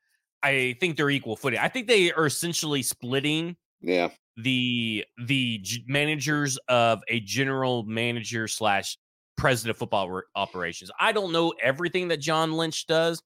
I 0.42 0.76
think 0.80 0.96
they're 0.96 1.10
equal 1.10 1.36
footing. 1.36 1.58
I 1.58 1.68
think 1.68 1.86
they 1.86 2.12
are 2.12 2.26
essentially 2.26 2.82
splitting 2.82 3.56
yeah 3.80 4.08
the 4.36 5.04
the 5.26 5.58
g- 5.58 5.84
managers 5.88 6.56
of 6.68 7.02
a 7.08 7.20
general 7.20 7.82
manager 7.82 8.48
slash 8.48 8.96
president 9.36 9.72
of 9.72 9.78
football 9.78 10.10
re- 10.10 10.22
operations. 10.34 10.90
I 10.98 11.12
don't 11.12 11.32
know 11.32 11.52
everything 11.60 12.08
that 12.08 12.18
John 12.18 12.52
Lynch 12.52 12.86
does, 12.86 13.22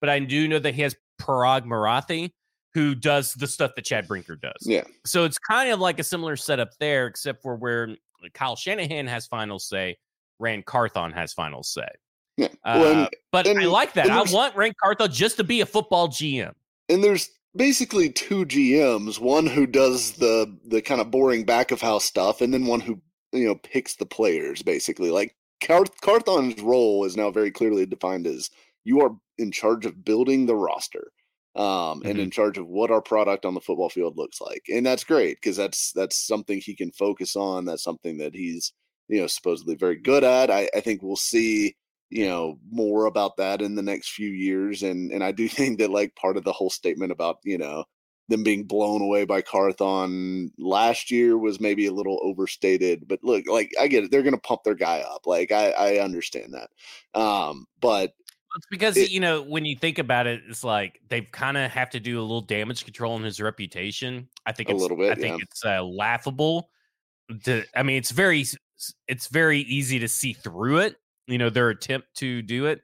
but 0.00 0.08
I 0.08 0.18
do 0.20 0.48
know 0.48 0.58
that 0.58 0.74
he 0.74 0.82
has 0.82 0.94
Paraag 1.20 1.64
Marathe, 1.64 2.30
who 2.76 2.94
does 2.94 3.32
the 3.32 3.46
stuff 3.46 3.70
that 3.74 3.86
Chad 3.86 4.06
Brinker 4.06 4.36
does. 4.36 4.52
Yeah. 4.60 4.84
So 5.06 5.24
it's 5.24 5.38
kind 5.38 5.70
of 5.70 5.80
like 5.80 5.98
a 5.98 6.04
similar 6.04 6.36
setup 6.36 6.72
there, 6.78 7.06
except 7.06 7.42
for 7.42 7.56
where 7.56 7.96
Kyle 8.34 8.54
Shanahan 8.54 9.06
has 9.06 9.26
final 9.26 9.58
say, 9.58 9.96
Ran 10.38 10.62
Carthon 10.62 11.10
has 11.12 11.32
final 11.32 11.62
say. 11.62 11.88
Yeah. 12.36 12.48
Well, 12.66 13.04
uh, 13.04 13.08
but 13.32 13.46
and, 13.46 13.58
I 13.58 13.64
like 13.64 13.94
that. 13.94 14.10
I 14.10 14.30
want 14.30 14.54
Ran 14.54 14.74
Carthon 14.78 15.10
just 15.10 15.38
to 15.38 15.44
be 15.44 15.62
a 15.62 15.66
football 15.66 16.08
GM. 16.08 16.52
And 16.90 17.02
there's 17.02 17.30
basically 17.56 18.10
two 18.10 18.44
GMs, 18.44 19.18
one 19.18 19.46
who 19.46 19.66
does 19.66 20.12
the 20.12 20.54
the 20.66 20.82
kind 20.82 21.00
of 21.00 21.10
boring 21.10 21.46
back 21.46 21.70
of 21.70 21.80
house 21.80 22.04
stuff, 22.04 22.42
and 22.42 22.52
then 22.52 22.66
one 22.66 22.80
who 22.80 23.00
you 23.32 23.46
know 23.46 23.54
picks 23.54 23.96
the 23.96 24.04
players. 24.04 24.60
Basically, 24.60 25.10
like 25.10 25.34
Carth- 25.62 25.98
Carthon's 26.02 26.60
role 26.60 27.06
is 27.06 27.16
now 27.16 27.30
very 27.30 27.50
clearly 27.50 27.86
defined 27.86 28.26
as 28.26 28.50
you 28.84 29.00
are 29.00 29.16
in 29.38 29.50
charge 29.50 29.86
of 29.86 30.04
building 30.04 30.44
the 30.44 30.56
roster. 30.56 31.10
Um, 31.56 32.00
mm-hmm. 32.00 32.08
and 32.10 32.18
in 32.18 32.30
charge 32.30 32.58
of 32.58 32.68
what 32.68 32.90
our 32.90 33.00
product 33.00 33.46
on 33.46 33.54
the 33.54 33.62
football 33.62 33.88
field 33.88 34.18
looks 34.18 34.40
like, 34.42 34.64
and 34.68 34.84
that's 34.84 35.04
great 35.04 35.38
because 35.40 35.56
that's 35.56 35.92
that's 35.92 36.26
something 36.26 36.60
he 36.60 36.74
can 36.74 36.92
focus 36.92 37.34
on. 37.34 37.64
That's 37.64 37.82
something 37.82 38.18
that 38.18 38.34
he's 38.34 38.72
you 39.08 39.20
know 39.20 39.26
supposedly 39.26 39.74
very 39.74 39.96
good 39.96 40.24
at. 40.24 40.50
I, 40.50 40.68
I 40.74 40.80
think 40.80 41.02
we'll 41.02 41.16
see 41.16 41.74
you 42.10 42.26
know 42.26 42.58
more 42.70 43.06
about 43.06 43.36
that 43.36 43.62
in 43.62 43.74
the 43.74 43.82
next 43.82 44.10
few 44.10 44.30
years 44.30 44.82
and 44.82 45.10
and 45.12 45.24
I 45.24 45.32
do 45.32 45.48
think 45.48 45.78
that 45.78 45.90
like 45.90 46.14
part 46.16 46.36
of 46.36 46.44
the 46.44 46.52
whole 46.52 46.70
statement 46.70 47.12
about 47.12 47.38
you 47.44 47.58
know 47.58 47.84
them 48.28 48.42
being 48.42 48.64
blown 48.64 49.02
away 49.02 49.24
by 49.24 49.40
Carthon 49.40 50.50
last 50.58 51.12
year 51.12 51.38
was 51.38 51.60
maybe 51.60 51.86
a 51.86 51.92
little 51.92 52.18
overstated 52.22 53.06
but 53.08 53.22
look 53.22 53.44
like 53.48 53.72
I 53.80 53.88
get 53.88 54.04
it 54.04 54.10
they're 54.10 54.22
going 54.22 54.34
to 54.34 54.40
pump 54.40 54.62
their 54.64 54.74
guy 54.74 55.00
up 55.00 55.26
like 55.26 55.52
I 55.52 55.70
I 55.70 55.98
understand 55.98 56.54
that 56.54 57.20
um 57.20 57.66
but 57.80 58.12
it's 58.56 58.66
because 58.70 58.96
it, 58.96 59.10
you 59.10 59.20
know 59.20 59.42
when 59.42 59.64
you 59.64 59.76
think 59.76 59.98
about 59.98 60.26
it 60.26 60.42
it's 60.48 60.64
like 60.64 61.00
they 61.08 61.20
kind 61.20 61.56
of 61.56 61.70
have 61.70 61.90
to 61.90 62.00
do 62.00 62.18
a 62.18 62.22
little 62.22 62.40
damage 62.40 62.84
control 62.84 63.16
in 63.16 63.22
his 63.22 63.40
reputation 63.40 64.28
I 64.46 64.52
think 64.52 64.70
it's, 64.70 64.78
a 64.78 64.82
little 64.82 64.96
bit 64.96 65.12
I 65.12 65.14
think 65.14 65.38
yeah. 65.38 65.44
it's 65.48 65.64
uh, 65.64 65.84
laughable 65.84 66.70
to 67.44 67.64
I 67.74 67.82
mean 67.82 67.96
it's 67.96 68.10
very 68.10 68.44
it's 69.08 69.28
very 69.28 69.60
easy 69.60 69.98
to 70.00 70.08
see 70.08 70.32
through 70.32 70.78
it 70.78 70.96
you 71.26 71.38
know, 71.38 71.50
their 71.50 71.70
attempt 71.70 72.08
to 72.16 72.42
do 72.42 72.66
it 72.66 72.80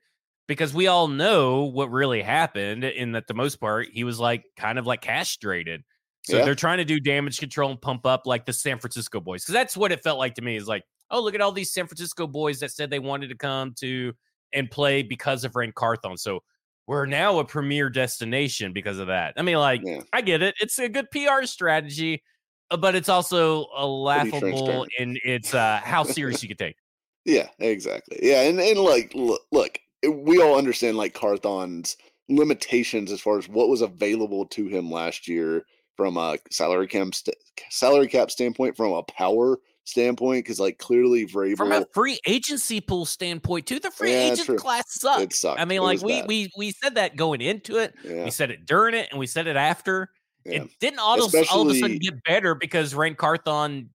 because 0.49 0.75
we 0.75 0.87
all 0.87 1.09
know 1.09 1.63
what 1.63 1.91
really 1.91 2.23
happened 2.23 2.85
in 2.85 3.13
that 3.13 3.27
the 3.27 3.35
most 3.35 3.57
part 3.57 3.89
he 3.93 4.05
was 4.05 4.19
like 4.19 4.45
kind 4.57 4.79
of 4.79 4.87
like 4.87 5.01
castrated. 5.01 5.85
So 6.25 6.39
yeah. 6.39 6.45
they're 6.45 6.55
trying 6.55 6.79
to 6.79 6.85
do 6.85 7.01
damage 7.01 7.39
control 7.39 7.71
and 7.71 7.81
pump 7.81 8.07
up 8.07 8.27
like 8.27 8.47
the 8.47 8.53
San 8.53 8.79
Francisco 8.79 9.21
boys 9.21 9.43
because 9.43 9.55
that's 9.55 9.77
what 9.77 9.93
it 9.93 10.03
felt 10.03 10.19
like 10.19 10.35
to 10.35 10.43
me. 10.43 10.57
Is 10.57 10.69
like, 10.69 10.85
oh, 11.11 11.21
look 11.21 11.35
at 11.35 11.41
all 11.41 11.53
these 11.53 11.73
San 11.73 11.87
Francisco 11.87 12.27
boys 12.27 12.61
that 12.61 12.71
said 12.71 12.91
they 12.91 13.01
wanted 13.01 13.29
to 13.29 13.37
come 13.37 13.75
to 13.81 14.13
and 14.53 14.71
play 14.71 15.03
because 15.03 15.45
of 15.45 15.57
Ran 15.57 15.73
Carthon. 15.73 16.17
So 16.17 16.43
we're 16.87 17.07
now 17.07 17.39
a 17.39 17.45
premier 17.45 17.89
destination 17.89 18.73
because 18.73 18.99
of 18.99 19.07
that. 19.07 19.35
I 19.37 19.43
mean, 19.43 19.57
like, 19.57 19.83
yeah. 19.85 20.01
I 20.13 20.21
get 20.21 20.43
it. 20.43 20.55
It's 20.61 20.79
a 20.79 20.89
good 20.89 21.11
PR 21.11 21.45
strategy, 21.45 22.23
uh, 22.71 22.77
but 22.77 22.95
it's 22.95 23.09
also 23.09 23.67
a 23.77 23.87
laughable 23.87 24.87
in 24.99 25.19
its 25.25 25.55
uh, 25.55 25.81
how 25.83 26.03
serious 26.03 26.43
you 26.43 26.49
can 26.49 26.59
take. 26.59 26.77
Yeah, 27.25 27.47
exactly. 27.61 28.19
Yeah, 28.21 28.43
and 28.43 28.59
and 28.59 28.81
like 28.81 29.13
look, 29.15 29.43
look, 29.53 29.79
we 30.05 30.43
all 30.43 30.59
understand 30.59 30.97
like 30.97 31.15
Carthon's 31.15 31.97
limitations 32.29 33.13
as 33.13 33.21
far 33.21 33.39
as 33.39 33.49
what 33.49 33.69
was 33.69 33.81
available 33.81 34.45
to 34.47 34.67
him 34.67 34.91
last 34.91 35.29
year 35.29 35.63
from 35.97 36.17
a 36.17 36.39
salary 36.51 36.89
cap 36.89 37.15
st- 37.15 37.37
salary 37.71 38.09
cap 38.09 38.33
standpoint, 38.33 38.77
from 38.77 38.91
a 38.91 39.05
power 39.05 39.59
standpoint, 39.85 40.45
because 40.45 40.61
like 40.61 40.79
clearly 40.79 41.27
Vrabel 41.27 41.57
from 41.57 41.73
a 41.73 41.87
free 41.93 42.19
agency 42.27 42.81
pool 42.81 43.05
standpoint 43.05 43.67
too. 43.67 43.79
The 43.79 43.91
free 43.91 44.13
yeah, 44.13 44.33
agent 44.33 44.47
true. 44.47 44.57
class 44.57 44.85
sucked. 44.89 45.23
It 45.23 45.33
sucked. 45.33 45.61
I 45.61 45.65
mean, 45.65 45.79
it 45.79 45.83
like 45.83 46.03
we 46.03 46.21
bad. 46.21 46.29
we 46.29 46.51
we 46.57 46.73
said 46.73 46.95
that 46.97 47.17
going 47.17 47.41
into 47.41 47.79
it. 47.79 47.95
Yeah. 48.05 48.25
We 48.25 48.31
said 48.31 48.51
it 48.51 48.67
during 48.67 48.95
it, 48.95 49.09
and 49.11 49.19
we 49.19 49.27
said 49.27 49.47
it 49.47 49.57
after. 49.57 50.11
Yeah. 50.45 50.63
It 50.63 50.71
didn't 50.81 50.99
all, 50.99 51.25
of, 51.25 51.35
all 51.53 51.63
of 51.63 51.69
a 51.69 51.79
sudden 51.79 51.99
get 51.99 52.15
better 52.25 52.57
because 52.57 52.97
Ran 52.97 53.15
Carthon 53.15 53.91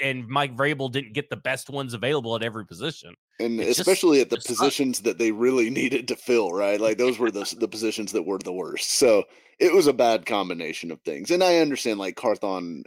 and 0.00 0.28
Mike 0.28 0.56
Vrabel 0.56 0.90
didn't 0.92 1.14
get 1.14 1.30
the 1.30 1.36
best 1.36 1.70
ones 1.70 1.94
available 1.94 2.36
at 2.36 2.42
every 2.42 2.66
position. 2.66 3.14
And 3.40 3.60
it's 3.60 3.78
especially 3.78 4.18
just, 4.18 4.32
at 4.32 4.42
the 4.42 4.54
positions 4.54 5.00
that 5.00 5.18
they 5.18 5.32
really 5.32 5.70
needed 5.70 6.08
to 6.08 6.16
fill, 6.16 6.50
right? 6.50 6.80
Like 6.80 6.98
those 6.98 7.18
were 7.18 7.30
the 7.30 7.54
the 7.58 7.68
positions 7.68 8.12
that 8.12 8.22
were 8.22 8.38
the 8.38 8.52
worst. 8.52 8.92
So 8.92 9.24
it 9.58 9.72
was 9.72 9.86
a 9.86 9.92
bad 9.92 10.26
combination 10.26 10.90
of 10.90 11.00
things. 11.02 11.30
And 11.30 11.42
I 11.42 11.58
understand 11.58 11.98
like 11.98 12.16
Carthon 12.16 12.84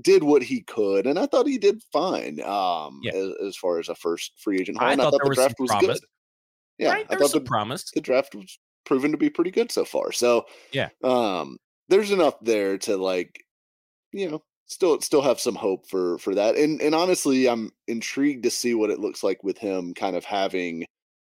did 0.00 0.22
what 0.22 0.42
he 0.42 0.62
could, 0.62 1.06
and 1.06 1.18
I 1.18 1.26
thought 1.26 1.46
he 1.46 1.58
did 1.58 1.82
fine. 1.92 2.40
Um, 2.40 3.00
yeah. 3.02 3.12
as, 3.14 3.30
as, 3.48 3.56
far 3.56 3.78
as 3.78 3.88
a 3.88 3.94
first 3.94 4.32
free 4.38 4.60
agent, 4.60 4.78
I, 4.80 4.96
thought, 4.96 5.08
I 5.08 5.10
thought 5.10 5.24
the 5.24 5.34
draft 5.34 5.60
was 5.60 5.70
promise. 5.70 6.00
good. 6.00 6.08
Yeah, 6.78 6.92
right? 6.92 7.06
I 7.10 7.16
thought 7.16 7.32
the 7.32 7.40
promise. 7.40 7.90
The 7.94 8.00
draft 8.00 8.34
was 8.34 8.58
proven 8.84 9.10
to 9.12 9.18
be 9.18 9.30
pretty 9.30 9.50
good 9.50 9.72
so 9.72 9.84
far. 9.84 10.12
So 10.12 10.46
yeah, 10.72 10.88
um, 11.02 11.58
there's 11.88 12.10
enough 12.10 12.34
there 12.42 12.78
to 12.78 12.96
like, 12.96 13.44
you 14.12 14.30
know, 14.30 14.42
still 14.66 15.00
still 15.00 15.22
have 15.22 15.40
some 15.40 15.54
hope 15.54 15.88
for 15.88 16.18
for 16.18 16.34
that. 16.34 16.56
And 16.56 16.80
and 16.80 16.94
honestly, 16.94 17.48
I'm 17.48 17.72
intrigued 17.88 18.44
to 18.44 18.50
see 18.50 18.74
what 18.74 18.90
it 18.90 19.00
looks 19.00 19.22
like 19.22 19.42
with 19.42 19.58
him 19.58 19.94
kind 19.94 20.16
of 20.16 20.24
having 20.24 20.84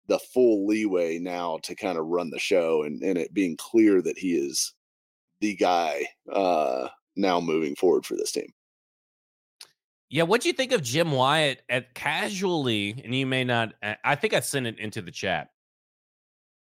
the 0.08 0.18
full 0.18 0.66
leeway 0.66 1.18
now 1.18 1.58
to 1.62 1.74
kind 1.74 1.98
of 1.98 2.06
run 2.06 2.30
the 2.30 2.38
show 2.38 2.82
and, 2.82 3.02
and 3.02 3.18
it 3.18 3.32
being 3.34 3.56
clear 3.56 4.00
that 4.02 4.18
he 4.18 4.34
is 4.34 4.74
the 5.40 5.54
guy 5.54 6.04
uh 6.32 6.88
now 7.18 7.40
moving 7.40 7.74
forward 7.74 8.06
for 8.06 8.14
this 8.14 8.32
team. 8.32 8.52
Yeah, 10.10 10.22
what 10.22 10.40
do 10.40 10.48
you 10.48 10.54
think 10.54 10.72
of 10.72 10.82
Jim 10.82 11.12
Wyatt 11.12 11.62
at 11.68 11.94
casually? 11.94 13.00
And 13.04 13.14
you 13.14 13.26
may 13.26 13.44
not, 13.44 13.74
I 14.04 14.14
think 14.14 14.32
I 14.32 14.40
sent 14.40 14.66
it 14.66 14.78
into 14.78 15.02
the 15.02 15.10
chat, 15.10 15.50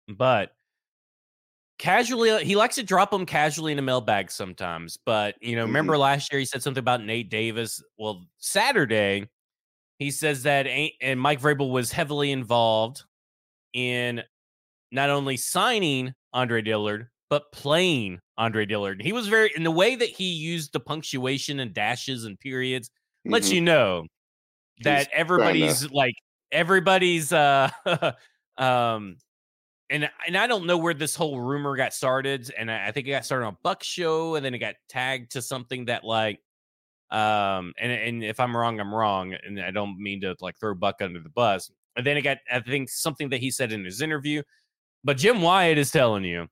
but 0.10 0.52
casually 1.78 2.32
uh, 2.32 2.40
he 2.40 2.56
likes 2.56 2.76
to 2.76 2.84
drop 2.84 3.12
them 3.12 3.26
casually 3.26 3.72
in 3.72 3.80
a 3.80 3.84
mailbag 3.84 4.32
sometimes 4.32 4.98
but 5.06 5.36
you 5.42 5.56
know 5.56 5.62
mm-hmm. 5.62 5.70
remember 5.70 5.98
last 5.98 6.32
year 6.32 6.40
he 6.40 6.46
said 6.46 6.62
something 6.64 6.80
about 6.80 7.04
nate 7.04 7.30
davis 7.30 7.84
well 7.98 8.26
saturday 8.40 9.28
he 10.00 10.10
says 10.10 10.44
that 10.44 10.66
and 11.02 11.20
mike 11.20 11.40
vrabel 11.40 11.72
was 11.72 11.92
heavily 11.92 12.32
involved 12.32 13.04
in 13.74 14.24
not 14.92 15.10
only 15.10 15.38
signing 15.38 16.14
andre 16.34 16.62
dillard 16.62 17.08
but 17.30 17.52
playing 17.52 18.20
andre 18.38 18.66
dillard 18.66 19.02
he 19.02 19.14
was 19.14 19.28
very 19.28 19.52
in 19.56 19.64
the 19.64 19.72
way 19.72 19.96
that 19.96 20.10
he 20.10 20.32
used 20.32 20.72
the 20.74 20.80
punctuation 20.80 21.60
and 21.60 21.74
dashes 21.74 22.26
and 22.26 22.40
periods 22.40 22.90
mm-hmm. 22.90 23.34
lets 23.34 23.52
you 23.52 23.62
know 23.62 24.06
that 24.84 25.08
He's 25.08 25.08
everybody's 25.14 25.92
like 25.92 26.16
everybody's 26.52 27.34
uh 27.34 27.70
um 28.58 29.18
and 29.90 30.10
and 30.26 30.38
I 30.38 30.48
don't 30.48 30.66
know 30.66 30.78
where 30.78 30.94
this 30.94 31.16
whole 31.16 31.40
rumor 31.40 31.76
got 31.76 31.94
started, 31.94 32.52
and 32.58 32.70
I, 32.70 32.88
I 32.88 32.92
think 32.92 33.08
it 33.08 33.12
got 33.12 33.26
started 33.26 33.46
on 33.46 33.58
Buck 33.64 33.84
Show, 33.84 34.36
and 34.36 34.44
then 34.44 34.54
it 34.54 34.60
got 34.60 34.76
tagged 34.90 35.32
to 35.32 35.42
something 35.42 35.86
that 35.86 36.04
like, 36.04 36.42
um, 37.10 37.74
and 37.80 37.92
and 37.92 38.24
if 38.24 38.40
I'm 38.40 38.56
wrong, 38.56 38.80
I'm 38.80 38.94
wrong, 38.94 39.34
and 39.34 39.60
I 39.62 39.72
don't 39.72 39.98
mean 39.98 40.22
to 40.22 40.36
like 40.42 40.60
throw 40.60 40.76
Buck 40.76 41.02
under 41.02 41.20
the 41.20 41.30
bus. 41.30 41.72
And 41.96 42.06
then 42.06 42.18
it 42.18 42.22
got 42.22 42.40
I 42.52 42.60
think 42.60 42.90
something 42.90 43.30
that 43.30 43.40
he 43.40 43.50
said 43.50 43.72
in 43.72 43.86
his 43.86 44.02
interview, 44.02 44.44
but 45.04 45.18
Jim 45.18 45.42
Wyatt 45.42 45.78
is 45.78 45.92
telling 45.92 46.24
you, 46.24 46.48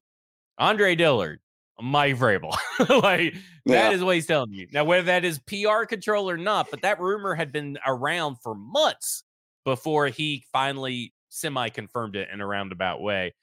Andre 0.57 0.95
Dillard, 0.95 1.39
Mike 1.81 2.17
Vrabel, 2.17 2.55
like 3.01 3.33
yeah. 3.65 3.83
that 3.83 3.93
is 3.93 4.03
what 4.03 4.15
he's 4.15 4.25
telling 4.25 4.53
you. 4.53 4.67
Now 4.71 4.85
whether 4.85 5.03
that 5.03 5.25
is 5.25 5.39
PR 5.39 5.85
control 5.85 6.29
or 6.29 6.37
not, 6.37 6.69
but 6.71 6.81
that 6.81 6.99
rumor 6.99 7.35
had 7.35 7.51
been 7.51 7.77
around 7.85 8.37
for 8.41 8.55
months 8.55 9.23
before 9.65 10.07
he 10.07 10.45
finally 10.53 11.13
semi 11.29 11.69
confirmed 11.69 12.15
it 12.15 12.29
in 12.31 12.41
a 12.41 12.47
roundabout 12.47 13.01
way. 13.01 13.33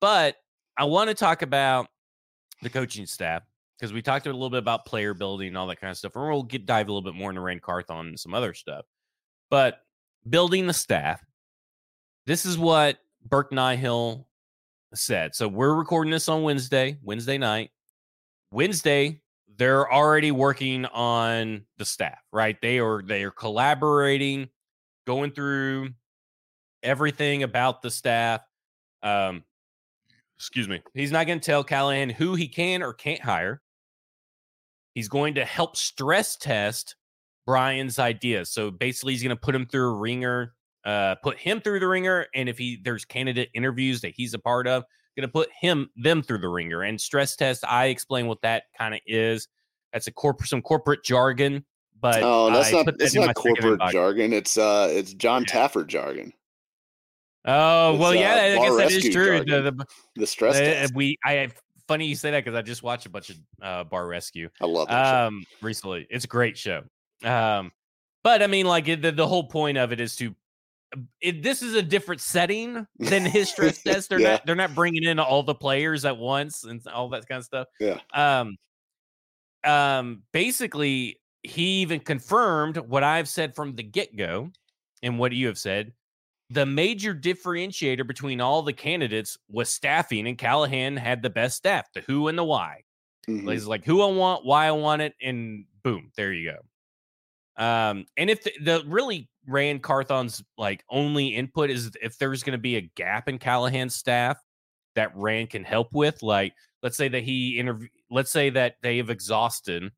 But 0.00 0.36
I 0.76 0.84
want 0.84 1.08
to 1.08 1.14
talk 1.14 1.42
about 1.42 1.86
the 2.62 2.70
coaching 2.70 3.06
staff 3.06 3.42
because 3.78 3.92
we 3.92 4.02
talked 4.02 4.26
a 4.26 4.32
little 4.32 4.50
bit 4.50 4.58
about 4.58 4.84
player 4.86 5.14
building 5.14 5.48
and 5.48 5.58
all 5.58 5.66
that 5.68 5.80
kind 5.80 5.90
of 5.90 5.96
stuff. 5.96 6.14
And 6.14 6.28
we'll 6.28 6.42
get 6.42 6.66
dive 6.66 6.88
a 6.88 6.92
little 6.92 7.02
bit 7.02 7.18
more 7.18 7.30
into 7.30 7.40
Ran 7.40 7.60
Carthon 7.60 8.08
and 8.08 8.20
some 8.20 8.34
other 8.34 8.54
stuff. 8.54 8.84
But 9.50 9.80
building 10.28 10.66
the 10.66 10.74
staff, 10.74 11.24
this 12.26 12.44
is 12.44 12.58
what 12.58 12.98
Burke 13.24 13.52
Nihill 13.52 14.24
said. 14.96 15.34
So 15.34 15.48
we're 15.48 15.74
recording 15.74 16.10
this 16.10 16.28
on 16.28 16.42
Wednesday, 16.42 16.98
Wednesday 17.02 17.38
night. 17.38 17.70
Wednesday, 18.50 19.20
they're 19.56 19.90
already 19.92 20.30
working 20.30 20.84
on 20.86 21.64
the 21.78 21.84
staff, 21.84 22.18
right? 22.32 22.60
They 22.60 22.78
are 22.78 23.02
they 23.02 23.24
are 23.24 23.30
collaborating, 23.30 24.48
going 25.06 25.30
through 25.30 25.90
everything 26.82 27.42
about 27.42 27.82
the 27.82 27.90
staff. 27.90 28.42
Um, 29.02 29.44
excuse 30.36 30.68
me. 30.68 30.82
He's 30.94 31.12
not 31.12 31.26
going 31.26 31.40
to 31.40 31.44
tell 31.44 31.64
Callahan 31.64 32.10
who 32.10 32.34
he 32.34 32.48
can 32.48 32.82
or 32.82 32.92
can't 32.92 33.20
hire. 33.20 33.62
He's 34.94 35.08
going 35.08 35.34
to 35.34 35.44
help 35.44 35.76
stress 35.76 36.36
test 36.36 36.96
Brian's 37.46 37.98
ideas. 37.98 38.50
So 38.50 38.70
basically, 38.70 39.12
he's 39.12 39.22
going 39.22 39.36
to 39.36 39.40
put 39.40 39.54
him 39.54 39.66
through 39.66 39.90
a 39.90 39.94
ringer, 39.94 40.54
uh, 40.86 41.16
put 41.16 41.38
him 41.38 41.60
through 41.60 41.80
the 41.80 41.88
ringer, 41.88 42.26
and 42.34 42.48
if 42.48 42.56
he 42.56 42.80
there's 42.82 43.04
candidate 43.04 43.50
interviews 43.52 44.00
that 44.00 44.14
he's 44.16 44.32
a 44.32 44.38
part 44.38 44.66
of, 44.66 44.84
going 45.16 45.28
to 45.28 45.32
put 45.32 45.48
him 45.60 45.90
them 45.96 46.22
through 46.22 46.38
the 46.38 46.48
ringer 46.48 46.82
and 46.82 47.00
stress 47.00 47.36
test. 47.36 47.64
I 47.66 47.86
explain 47.86 48.26
what 48.26 48.40
that 48.42 48.64
kind 48.78 48.94
of 48.94 49.00
is. 49.06 49.48
That's 49.92 50.06
a 50.06 50.12
corporate 50.12 50.48
some 50.48 50.62
corporate 50.62 51.02
jargon, 51.02 51.64
but 52.00 52.22
oh, 52.22 52.50
that's 52.50 52.72
I 52.72 52.82
not 52.82 52.94
it's 53.00 53.14
not 53.14 53.34
corporate 53.34 53.80
jargon. 53.90 54.32
It's 54.32 54.56
uh, 54.56 54.88
it's 54.90 55.14
Jon 55.14 55.44
yeah. 55.48 55.54
Taffer 55.54 55.86
jargon. 55.86 56.32
Oh 57.46 57.92
it's, 57.92 58.00
well, 58.00 58.14
yeah, 58.14 58.56
uh, 58.56 58.62
I 58.62 58.66
guess 58.68 58.76
that 58.76 58.92
is 58.92 59.12
true. 59.12 59.44
The, 59.44 59.62
the, 59.62 59.86
the 60.16 60.26
stress 60.26 60.56
uh, 60.56 60.88
we 60.94 61.16
I 61.24 61.48
funny 61.88 62.06
you 62.06 62.16
say 62.16 62.30
that 62.32 62.44
because 62.44 62.56
I 62.56 62.62
just 62.62 62.82
watched 62.82 63.06
a 63.06 63.10
bunch 63.10 63.30
of 63.30 63.36
uh, 63.62 63.84
Bar 63.84 64.06
Rescue. 64.06 64.50
I 64.60 64.66
love 64.66 64.88
that 64.88 65.24
um 65.24 65.44
recently. 65.62 66.06
It's 66.10 66.26
a 66.26 66.28
great 66.28 66.58
show. 66.58 66.82
Um, 67.24 67.72
but 68.22 68.42
I 68.42 68.48
mean, 68.48 68.66
like 68.66 68.84
the 68.84 69.12
the 69.12 69.26
whole 69.26 69.44
point 69.44 69.78
of 69.78 69.92
it 69.92 70.00
is 70.00 70.16
to 70.16 70.34
it, 71.20 71.42
this 71.42 71.62
is 71.62 71.74
a 71.74 71.82
different 71.82 72.20
setting 72.20 72.86
than 72.98 73.24
his 73.24 73.50
stress 73.50 73.82
test. 73.82 74.08
They're 74.08 74.20
yeah. 74.20 74.32
not 74.32 74.46
they're 74.46 74.54
not 74.54 74.74
bringing 74.74 75.04
in 75.04 75.18
all 75.18 75.42
the 75.42 75.54
players 75.54 76.04
at 76.04 76.16
once 76.16 76.64
and 76.64 76.80
all 76.88 77.08
that 77.10 77.28
kind 77.28 77.38
of 77.38 77.44
stuff. 77.44 77.68
Yeah. 77.80 77.98
Um. 78.12 78.56
Um. 79.64 80.22
Basically, 80.32 81.20
he 81.42 81.82
even 81.82 82.00
confirmed 82.00 82.76
what 82.78 83.04
I've 83.04 83.28
said 83.28 83.54
from 83.54 83.74
the 83.74 83.82
get 83.82 84.16
go, 84.16 84.50
and 85.02 85.18
what 85.18 85.32
you 85.32 85.46
have 85.46 85.58
said. 85.58 85.92
The 86.50 86.66
major 86.66 87.12
differentiator 87.12 88.06
between 88.06 88.40
all 88.40 88.62
the 88.62 88.72
candidates 88.72 89.36
was 89.48 89.68
staffing, 89.68 90.28
and 90.28 90.38
Callahan 90.38 90.96
had 90.96 91.22
the 91.22 91.30
best 91.30 91.56
staff, 91.56 91.92
the 91.92 92.02
who 92.02 92.28
and 92.28 92.38
the 92.38 92.44
why. 92.44 92.82
Mm-hmm. 93.28 93.48
He's 93.48 93.66
like, 93.66 93.84
who 93.84 94.02
I 94.02 94.06
want, 94.06 94.44
why 94.44 94.66
I 94.66 94.70
want 94.70 95.02
it, 95.02 95.14
and 95.20 95.64
boom, 95.82 96.12
there 96.16 96.32
you 96.32 96.52
go. 96.52 96.58
Um, 97.64 98.06
and 98.16 98.30
if 98.30 98.44
the, 98.44 98.52
the 98.62 98.84
really 98.86 99.28
Ran 99.46 99.78
Carthon's 99.78 100.42
like 100.58 100.84
only 100.90 101.28
input 101.28 101.70
is 101.70 101.90
if 102.02 102.18
there's 102.18 102.42
going 102.42 102.52
to 102.52 102.62
be 102.62 102.76
a 102.76 102.90
gap 102.96 103.28
in 103.28 103.38
Callahan's 103.38 103.94
staff 103.94 104.38
that 104.94 105.14
Ran 105.14 105.46
can 105.46 105.64
help 105.64 105.88
with, 105.92 106.22
like 106.22 106.54
let's 106.82 106.96
say 106.96 107.08
that 107.08 107.22
he 107.22 107.58
interview, 107.58 107.88
let's 108.10 108.32
say 108.32 108.50
that 108.50 108.76
they 108.82 108.96
have 108.98 109.10
exhausted 109.10 109.90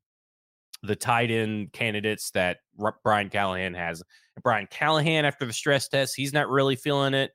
the 0.83 0.95
tight 0.95 1.31
end 1.31 1.73
candidates 1.73 2.31
that 2.31 2.57
R- 2.79 2.97
Brian 3.03 3.29
Callahan 3.29 3.73
has. 3.73 4.03
Brian 4.43 4.67
Callahan, 4.69 5.25
after 5.25 5.45
the 5.45 5.53
stress 5.53 5.87
test, 5.87 6.13
he's 6.15 6.33
not 6.33 6.49
really 6.49 6.75
feeling 6.75 7.13
it. 7.13 7.31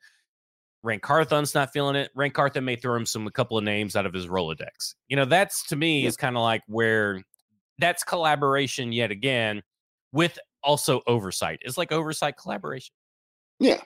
Ran 0.82 1.00
Carthon's 1.00 1.54
not 1.54 1.72
feeling 1.72 1.96
it. 1.96 2.10
Ran 2.14 2.30
Carthon 2.30 2.64
may 2.64 2.76
throw 2.76 2.96
him 2.96 3.06
some 3.06 3.26
a 3.26 3.30
couple 3.30 3.56
of 3.56 3.64
names 3.64 3.96
out 3.96 4.06
of 4.06 4.12
his 4.12 4.26
Rolodex. 4.26 4.94
You 5.08 5.16
know, 5.16 5.24
that's 5.24 5.66
to 5.68 5.76
me 5.76 6.06
is 6.06 6.16
kind 6.16 6.36
of 6.36 6.42
like 6.42 6.62
where 6.66 7.22
that's 7.78 8.04
collaboration 8.04 8.92
yet 8.92 9.10
again 9.10 9.62
with 10.12 10.38
also 10.64 11.02
oversight. 11.06 11.60
It's 11.62 11.78
like 11.78 11.92
oversight 11.92 12.36
collaboration. 12.36 12.94
Yeah. 13.60 13.80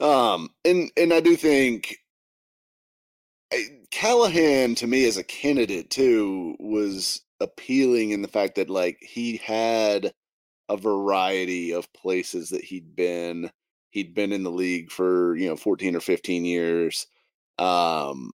Um 0.00 0.50
and 0.64 0.90
and 0.96 1.12
I 1.12 1.20
do 1.20 1.36
think 1.36 1.96
Callahan 3.90 4.74
to 4.76 4.86
me 4.86 5.06
as 5.06 5.16
a 5.16 5.24
candidate 5.24 5.90
too 5.90 6.54
was 6.58 7.22
appealing 7.40 8.10
in 8.10 8.22
the 8.22 8.28
fact 8.28 8.56
that 8.56 8.70
like 8.70 8.98
he 9.00 9.38
had 9.38 10.12
a 10.68 10.76
variety 10.76 11.72
of 11.72 11.92
places 11.92 12.50
that 12.50 12.64
he'd 12.64 12.94
been. 12.94 13.50
He'd 13.90 14.14
been 14.14 14.32
in 14.32 14.42
the 14.42 14.50
league 14.50 14.90
for, 14.90 15.34
you 15.36 15.48
know, 15.48 15.56
14 15.56 15.96
or 15.96 16.00
15 16.00 16.44
years. 16.44 17.06
Um 17.58 18.30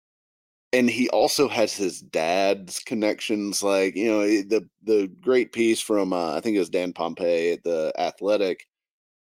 and 0.75 0.91
he 0.91 1.09
also 1.11 1.49
has 1.49 1.73
his 1.75 2.01
dad's 2.01 2.81
connections 2.81 3.63
like 3.63 3.95
you 3.95 4.11
know 4.11 4.21
eh, 4.21 4.43
the 4.47 4.69
the 4.83 5.11
great 5.21 5.53
piece 5.53 5.81
from 5.81 6.13
uh, 6.13 6.35
i 6.35 6.41
think 6.41 6.57
it 6.57 6.61
was 6.61 6.69
dan 6.69 6.93
pompei 6.93 7.53
at 7.53 7.63
the 7.63 7.93
athletic 7.99 8.67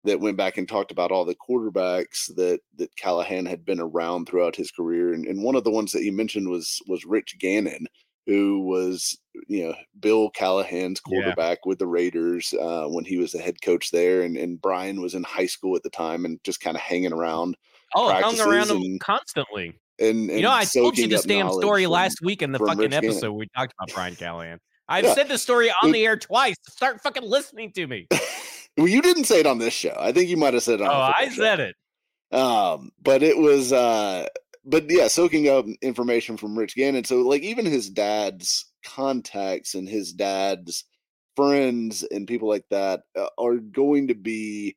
that 0.02 0.20
went 0.20 0.36
back 0.36 0.58
and 0.58 0.68
talked 0.68 0.90
about 0.90 1.10
all 1.10 1.24
the 1.24 1.36
quarterbacks 1.36 2.34
that 2.34 2.60
that 2.76 2.94
callahan 2.96 3.46
had 3.46 3.64
been 3.64 3.80
around 3.80 4.26
throughout 4.26 4.56
his 4.56 4.70
career 4.70 5.12
and, 5.12 5.26
and 5.26 5.42
one 5.42 5.54
of 5.54 5.64
the 5.64 5.70
ones 5.70 5.92
that 5.92 6.02
he 6.02 6.10
mentioned 6.10 6.48
was 6.48 6.80
was 6.86 7.04
rich 7.04 7.36
gannon 7.38 7.86
who 8.26 8.60
was 8.60 9.16
you 9.48 9.64
know 9.66 9.74
bill 10.00 10.30
callahan's 10.30 11.00
quarterback 11.00 11.58
yeah. 11.64 11.68
with 11.68 11.78
the 11.78 11.86
raiders 11.86 12.52
uh, 12.60 12.86
when 12.86 13.04
he 13.04 13.16
was 13.16 13.32
the 13.32 13.38
head 13.38 13.60
coach 13.62 13.90
there 13.90 14.22
and, 14.22 14.36
and 14.36 14.60
brian 14.60 15.00
was 15.00 15.14
in 15.14 15.22
high 15.22 15.46
school 15.46 15.76
at 15.76 15.82
the 15.82 15.90
time 15.90 16.24
and 16.24 16.42
just 16.42 16.60
kind 16.60 16.76
of 16.76 16.82
hanging 16.82 17.12
around 17.12 17.56
oh 17.94 18.12
hung 18.12 18.40
around 18.40 18.70
him 18.70 18.98
constantly 18.98 19.72
and, 19.98 20.30
and 20.30 20.30
you 20.30 20.42
know, 20.42 20.50
I 20.50 20.64
told 20.64 20.98
you 20.98 21.06
this 21.06 21.24
damn 21.24 21.50
story 21.52 21.84
from, 21.84 21.92
last 21.92 22.20
week 22.22 22.42
in 22.42 22.52
the 22.52 22.58
fucking 22.58 22.78
Rich 22.78 22.92
episode 22.92 23.32
we 23.32 23.48
talked 23.56 23.74
about 23.78 23.94
Brian 23.94 24.16
Callahan. 24.16 24.58
I've 24.88 25.04
yeah. 25.04 25.14
said 25.14 25.28
the 25.28 25.38
story 25.38 25.72
on 25.82 25.92
the 25.92 26.04
air 26.04 26.16
twice. 26.16 26.56
Start 26.68 27.00
fucking 27.00 27.22
listening 27.22 27.72
to 27.72 27.86
me. 27.86 28.06
well, 28.76 28.88
you 28.88 29.00
didn't 29.00 29.24
say 29.24 29.40
it 29.40 29.46
on 29.46 29.58
this 29.58 29.72
show. 29.72 29.96
I 29.98 30.12
think 30.12 30.28
you 30.28 30.36
might 30.36 30.54
have 30.54 30.62
said 30.62 30.80
it 30.80 30.82
on. 30.82 30.90
Oh, 30.90 31.12
I 31.16 31.28
show. 31.28 31.42
said 31.42 31.60
it. 31.60 31.76
Um, 32.36 32.90
but 33.02 33.22
it 33.22 33.38
was, 33.38 33.72
uh, 33.72 34.26
but 34.64 34.90
yeah, 34.90 35.08
soaking 35.08 35.48
up 35.48 35.66
information 35.80 36.36
from 36.36 36.58
Rich 36.58 36.74
Gannon. 36.74 37.04
So, 37.04 37.22
like, 37.22 37.42
even 37.42 37.64
his 37.64 37.88
dad's 37.88 38.66
contacts 38.84 39.74
and 39.74 39.88
his 39.88 40.12
dad's 40.12 40.84
friends 41.36 42.02
and 42.10 42.28
people 42.28 42.48
like 42.48 42.64
that 42.70 43.02
uh, 43.18 43.28
are 43.38 43.56
going 43.56 44.08
to 44.08 44.14
be 44.14 44.76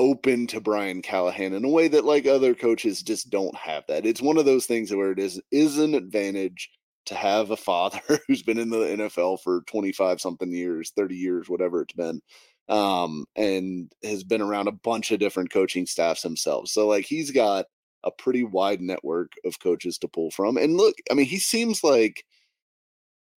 open 0.00 0.46
to 0.46 0.62
Brian 0.62 1.02
Callahan 1.02 1.52
in 1.52 1.62
a 1.62 1.68
way 1.68 1.86
that 1.86 2.06
like 2.06 2.26
other 2.26 2.54
coaches 2.54 3.02
just 3.02 3.28
don't 3.28 3.54
have 3.54 3.84
that. 3.86 4.06
It's 4.06 4.22
one 4.22 4.38
of 4.38 4.46
those 4.46 4.64
things 4.64 4.92
where 4.92 5.12
it 5.12 5.18
is 5.18 5.40
is 5.52 5.78
an 5.78 5.94
advantage 5.94 6.70
to 7.04 7.14
have 7.14 7.50
a 7.50 7.56
father 7.56 8.00
who's 8.26 8.42
been 8.42 8.58
in 8.58 8.70
the 8.70 8.78
NFL 8.78 9.42
for 9.42 9.60
25 9.66 10.18
something 10.20 10.50
years, 10.50 10.90
30 10.96 11.14
years, 11.16 11.50
whatever 11.50 11.82
it's 11.82 11.92
been. 11.92 12.22
Um, 12.70 13.26
and 13.36 13.92
has 14.02 14.24
been 14.24 14.40
around 14.40 14.68
a 14.68 14.72
bunch 14.72 15.10
of 15.10 15.20
different 15.20 15.50
coaching 15.50 15.84
staffs 15.86 16.22
himself. 16.22 16.68
So 16.68 16.86
like 16.86 17.04
he's 17.04 17.30
got 17.30 17.66
a 18.04 18.10
pretty 18.10 18.44
wide 18.44 18.80
network 18.80 19.32
of 19.44 19.60
coaches 19.60 19.98
to 19.98 20.08
pull 20.08 20.30
from. 20.30 20.56
And 20.56 20.78
look, 20.78 20.94
I 21.10 21.14
mean, 21.14 21.26
he 21.26 21.38
seems 21.38 21.84
like 21.84 22.24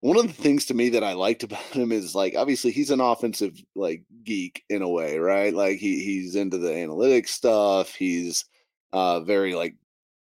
one 0.04 0.18
of 0.18 0.28
the 0.28 0.34
things 0.34 0.66
to 0.66 0.74
me 0.74 0.90
that 0.90 1.04
I 1.04 1.14
liked 1.14 1.44
about 1.44 1.62
him 1.62 1.94
is 1.94 2.14
like 2.14 2.36
obviously 2.36 2.72
he's 2.72 2.92
an 2.92 3.00
offensive 3.00 3.58
like 3.74 4.04
geek 4.26 4.66
in 4.70 4.82
a 4.82 4.90
way, 4.90 5.18
right? 5.18 5.54
Like 5.54 5.78
he 5.78 6.04
he's 6.04 6.36
into 6.36 6.58
the 6.58 6.72
analytics 6.72 7.30
stuff. 7.30 7.96
He's 7.96 8.44
uh 8.92 9.22
very 9.22 9.56
like 9.56 9.76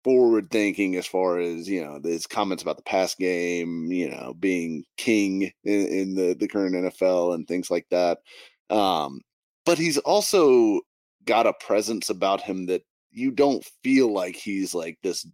forward 0.05 0.51
thinking 0.51 0.97
as 0.97 1.07
far 1.07 1.39
as 1.39 1.67
you 1.67 1.83
know 1.83 1.99
his 2.05 2.27
comments 2.27 2.63
about 2.63 2.77
the 2.77 2.83
pass 2.83 3.15
game, 3.15 3.91
you 3.91 4.11
know, 4.11 4.35
being 4.39 4.85
king 4.99 5.51
in, 5.65 5.87
in 5.87 6.15
the 6.15 6.35
the 6.35 6.47
current 6.47 6.75
NFL 6.75 7.35
and 7.35 7.49
things 7.49 7.71
like 7.71 7.87
that. 7.91 8.19
Um, 8.69 9.23
but 9.65 9.79
he's 9.79 9.97
also 9.97 10.83
got 11.25 11.47
a 11.47 11.55
presence 11.55 12.11
about 12.11 12.43
him 12.43 12.67
that 12.67 12.83
you 13.13 13.31
don't 13.31 13.65
feel 13.83 14.13
like 14.13 14.37
he's 14.37 14.75
like 14.75 14.99
this 15.03 15.27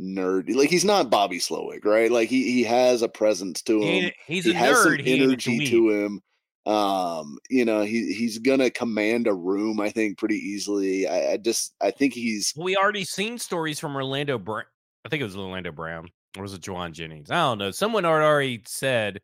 nerd. 0.00 0.54
Like 0.54 0.70
he's 0.70 0.84
not 0.84 1.10
Bobby 1.10 1.38
Slowik, 1.38 1.84
right? 1.84 2.10
Like 2.10 2.28
he 2.28 2.52
he 2.52 2.64
has 2.64 3.02
a 3.02 3.08
presence 3.08 3.62
to 3.62 3.80
him. 3.80 3.82
He, 3.82 4.12
he's 4.26 4.44
he 4.44 4.52
a 4.52 4.54
has 4.54 4.76
nerd. 4.78 4.98
Some 4.98 5.22
energy 5.22 5.66
to 5.66 5.90
him. 5.90 6.20
Um, 6.66 7.38
you 7.48 7.64
know, 7.64 7.82
he 7.82 8.12
he's 8.12 8.38
gonna 8.38 8.70
command 8.70 9.26
a 9.26 9.34
room, 9.34 9.80
I 9.80 9.90
think, 9.90 10.18
pretty 10.18 10.36
easily. 10.36 11.06
I, 11.08 11.32
I 11.32 11.36
just 11.38 11.74
I 11.80 11.90
think 11.90 12.14
he's 12.14 12.52
we 12.56 12.76
already 12.76 13.04
seen 13.04 13.38
stories 13.38 13.78
from 13.78 13.96
Orlando 13.96 14.38
Brown. 14.38 14.64
I 15.04 15.08
think 15.08 15.20
it 15.20 15.24
was 15.24 15.36
Orlando 15.36 15.72
Brown. 15.72 16.08
Or 16.36 16.42
was 16.42 16.52
it 16.52 16.60
Jauan 16.60 16.92
Jennings? 16.92 17.30
I 17.30 17.36
don't 17.36 17.58
know. 17.58 17.70
Someone 17.70 18.04
had 18.04 18.12
already 18.12 18.62
said 18.66 19.20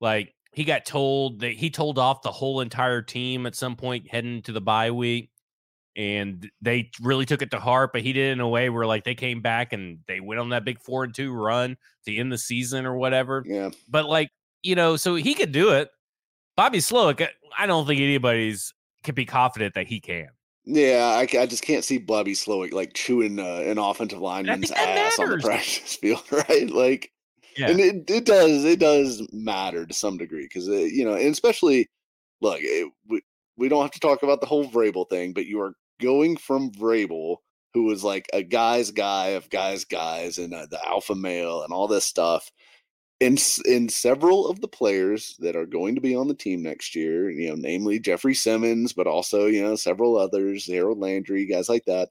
like 0.00 0.32
he 0.52 0.64
got 0.64 0.86
told 0.86 1.40
that 1.40 1.52
he 1.52 1.70
told 1.70 1.98
off 1.98 2.22
the 2.22 2.30
whole 2.30 2.60
entire 2.60 3.02
team 3.02 3.44
at 3.46 3.56
some 3.56 3.74
point 3.74 4.08
heading 4.08 4.42
to 4.42 4.52
the 4.52 4.60
bye 4.60 4.92
week 4.92 5.30
and 5.96 6.50
they 6.60 6.90
really 7.00 7.26
took 7.26 7.42
it 7.42 7.50
to 7.52 7.60
heart. 7.60 7.92
But 7.92 8.02
he 8.02 8.12
did 8.12 8.28
it 8.28 8.32
in 8.32 8.40
a 8.40 8.48
way 8.48 8.70
where 8.70 8.86
like 8.86 9.04
they 9.04 9.14
came 9.14 9.40
back 9.40 9.72
and 9.72 9.98
they 10.06 10.20
went 10.20 10.40
on 10.40 10.50
that 10.50 10.64
big 10.64 10.80
four 10.80 11.04
and 11.04 11.14
two 11.14 11.32
run 11.32 11.76
to 12.06 12.16
end 12.16 12.32
the 12.32 12.38
season 12.38 12.86
or 12.86 12.96
whatever. 12.96 13.44
Yeah. 13.46 13.70
But 13.88 14.06
like 14.06 14.30
you 14.62 14.74
know, 14.74 14.96
so 14.96 15.14
he 15.14 15.34
could 15.34 15.52
do 15.52 15.70
it. 15.70 15.90
Bobby 16.56 16.78
Slowik, 16.78 17.20
uh, 17.20 17.26
I 17.58 17.66
don't 17.66 17.86
think 17.86 18.00
anybody's 18.00 18.72
can 19.02 19.14
be 19.14 19.26
confident 19.26 19.74
that 19.74 19.86
he 19.86 20.00
can. 20.00 20.28
Yeah, 20.64 21.14
I, 21.18 21.38
I 21.38 21.46
just 21.46 21.62
can't 21.62 21.84
see 21.84 21.98
Bobby 21.98 22.32
Slowik 22.32 22.72
like 22.72 22.94
chewing 22.94 23.38
uh, 23.38 23.62
an 23.66 23.76
offensive 23.76 24.20
lineman's 24.20 24.70
ass 24.70 25.18
on 25.18 25.30
the 25.30 25.38
practice 25.38 25.96
field, 26.00 26.24
right? 26.30 26.70
Like, 26.70 27.12
yeah. 27.56 27.68
and 27.68 27.78
it, 27.78 28.10
it 28.10 28.24
does 28.24 28.64
it 28.64 28.80
does 28.80 29.22
matter 29.30 29.84
to 29.84 29.92
some 29.92 30.16
degree 30.16 30.44
because 30.46 30.68
uh, 30.68 30.72
you 30.72 31.04
know, 31.04 31.14
and 31.14 31.32
especially 31.32 31.86
look, 32.40 32.58
it, 32.60 32.90
we, 33.08 33.20
we 33.58 33.68
don't 33.68 33.82
have 33.82 33.90
to 33.90 34.00
talk 34.00 34.22
about 34.22 34.40
the 34.40 34.46
whole 34.46 34.66
Vrabel 34.66 35.08
thing, 35.08 35.34
but 35.34 35.44
you 35.46 35.60
are 35.60 35.74
going 36.04 36.36
from 36.36 36.70
Vrabel, 36.72 37.38
who 37.74 37.84
was 37.84 38.04
like 38.04 38.28
a 38.32 38.42
guy's 38.42 38.90
guy 38.90 39.28
of 39.28 39.50
guys' 39.50 39.84
guys 39.84 40.38
and 40.38 40.54
uh, 40.54 40.66
the 40.70 40.84
alpha 40.86 41.14
male 41.14 41.62
and 41.62 41.72
all 41.72 41.88
this 41.88 42.04
stuff, 42.04 42.50
in 43.20 43.36
in 43.66 43.88
several 43.88 44.48
of 44.48 44.60
the 44.60 44.68
players 44.68 45.36
that 45.40 45.56
are 45.56 45.66
going 45.66 45.94
to 45.94 46.00
be 46.00 46.14
on 46.14 46.28
the 46.28 46.34
team 46.34 46.62
next 46.62 46.94
year, 46.94 47.30
you 47.30 47.48
know, 47.48 47.54
namely 47.56 47.98
Jeffrey 47.98 48.34
Simmons, 48.34 48.92
but 48.92 49.06
also 49.06 49.46
you 49.46 49.62
know 49.62 49.76
several 49.76 50.16
others, 50.16 50.66
Harold 50.66 50.98
Landry, 50.98 51.46
guys 51.46 51.68
like 51.68 51.84
that, 51.86 52.10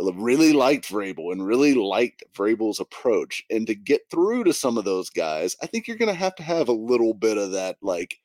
really 0.00 0.52
liked 0.52 0.88
Vrabel 0.88 1.32
and 1.32 1.46
really 1.46 1.74
liked 1.74 2.24
Vrabel's 2.36 2.80
approach. 2.80 3.44
And 3.50 3.66
to 3.66 3.74
get 3.74 4.02
through 4.10 4.44
to 4.44 4.52
some 4.52 4.78
of 4.78 4.84
those 4.84 5.10
guys, 5.10 5.56
I 5.62 5.66
think 5.66 5.86
you're 5.86 5.96
going 5.96 6.12
to 6.12 6.14
have 6.14 6.34
to 6.36 6.42
have 6.42 6.68
a 6.68 6.72
little 6.72 7.14
bit 7.14 7.38
of 7.38 7.52
that 7.52 7.76
like 7.82 8.18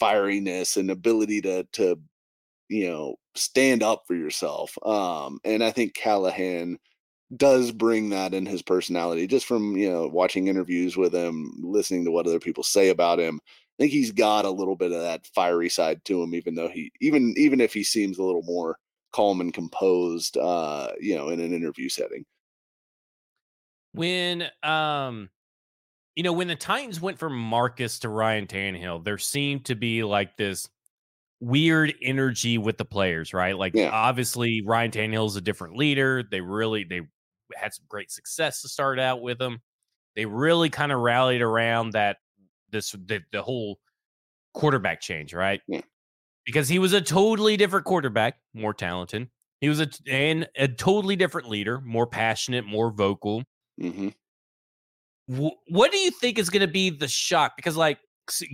fieriness 0.00 0.76
and 0.76 0.90
ability 0.90 1.42
to 1.42 1.64
to 1.72 2.00
you 2.68 2.88
know 2.88 3.16
stand 3.34 3.82
up 3.82 4.02
for 4.06 4.14
yourself. 4.14 4.76
Um, 4.84 5.38
and 5.44 5.62
I 5.62 5.70
think 5.70 5.94
Callahan 5.94 6.78
does 7.36 7.70
bring 7.70 8.10
that 8.10 8.34
in 8.34 8.44
his 8.44 8.62
personality 8.62 9.26
just 9.26 9.46
from 9.46 9.76
you 9.76 9.88
know 9.88 10.08
watching 10.08 10.48
interviews 10.48 10.96
with 10.96 11.14
him 11.14 11.52
listening 11.62 12.04
to 12.04 12.10
what 12.10 12.26
other 12.26 12.40
people 12.40 12.64
say 12.64 12.88
about 12.88 13.20
him 13.20 13.38
i 13.44 13.74
think 13.78 13.92
he's 13.92 14.10
got 14.10 14.44
a 14.44 14.50
little 14.50 14.74
bit 14.74 14.90
of 14.90 15.00
that 15.00 15.24
fiery 15.26 15.68
side 15.68 16.04
to 16.04 16.20
him 16.20 16.34
even 16.34 16.56
though 16.56 16.68
he 16.68 16.90
even 17.00 17.32
even 17.36 17.60
if 17.60 17.72
he 17.72 17.84
seems 17.84 18.18
a 18.18 18.22
little 18.22 18.42
more 18.42 18.76
calm 19.12 19.40
and 19.40 19.54
composed 19.54 20.36
uh 20.38 20.88
you 21.00 21.16
know 21.16 21.28
in 21.28 21.38
an 21.38 21.52
interview 21.52 21.88
setting 21.88 22.24
when 23.92 24.48
um 24.64 25.30
you 26.16 26.24
know 26.24 26.32
when 26.32 26.48
the 26.48 26.56
titans 26.56 27.00
went 27.00 27.18
from 27.18 27.36
marcus 27.36 28.00
to 28.00 28.08
ryan 28.08 28.48
Tannehill, 28.48 29.04
there 29.04 29.18
seemed 29.18 29.66
to 29.66 29.76
be 29.76 30.02
like 30.02 30.36
this 30.36 30.68
weird 31.40 31.94
energy 32.02 32.58
with 32.58 32.78
the 32.78 32.84
players, 32.84 33.32
right? 33.32 33.56
Like 33.56 33.74
yeah. 33.74 33.90
obviously 33.90 34.62
Ryan 34.64 34.90
Tannehill's 34.90 35.36
a 35.36 35.40
different 35.40 35.76
leader. 35.76 36.22
They 36.30 36.40
really 36.40 36.84
they 36.84 37.02
had 37.54 37.72
some 37.74 37.86
great 37.88 38.10
success 38.10 38.62
to 38.62 38.68
start 38.68 38.98
out 38.98 39.22
with 39.22 39.38
them. 39.38 39.60
They 40.16 40.26
really 40.26 40.70
kind 40.70 40.92
of 40.92 41.00
rallied 41.00 41.40
around 41.40 41.92
that 41.92 42.18
this 42.70 42.92
the, 42.92 43.20
the 43.32 43.42
whole 43.42 43.78
quarterback 44.54 45.00
change, 45.00 45.32
right? 45.32 45.60
Yeah. 45.66 45.80
Because 46.44 46.68
he 46.68 46.78
was 46.78 46.92
a 46.92 47.00
totally 47.00 47.56
different 47.56 47.86
quarterback, 47.86 48.36
more 48.54 48.74
talented. 48.74 49.28
He 49.60 49.68
was 49.68 49.80
a 49.80 49.88
and 50.08 50.48
a 50.56 50.68
totally 50.68 51.16
different 51.16 51.48
leader, 51.48 51.80
more 51.82 52.06
passionate, 52.06 52.64
more 52.64 52.90
vocal. 52.90 53.44
Mm-hmm. 53.80 54.08
W- 55.30 55.56
what 55.68 55.92
do 55.92 55.98
you 55.98 56.10
think 56.10 56.38
is 56.38 56.50
going 56.50 56.62
to 56.62 56.72
be 56.72 56.90
the 56.90 57.08
shock? 57.08 57.52
Because 57.56 57.76
like 57.76 57.98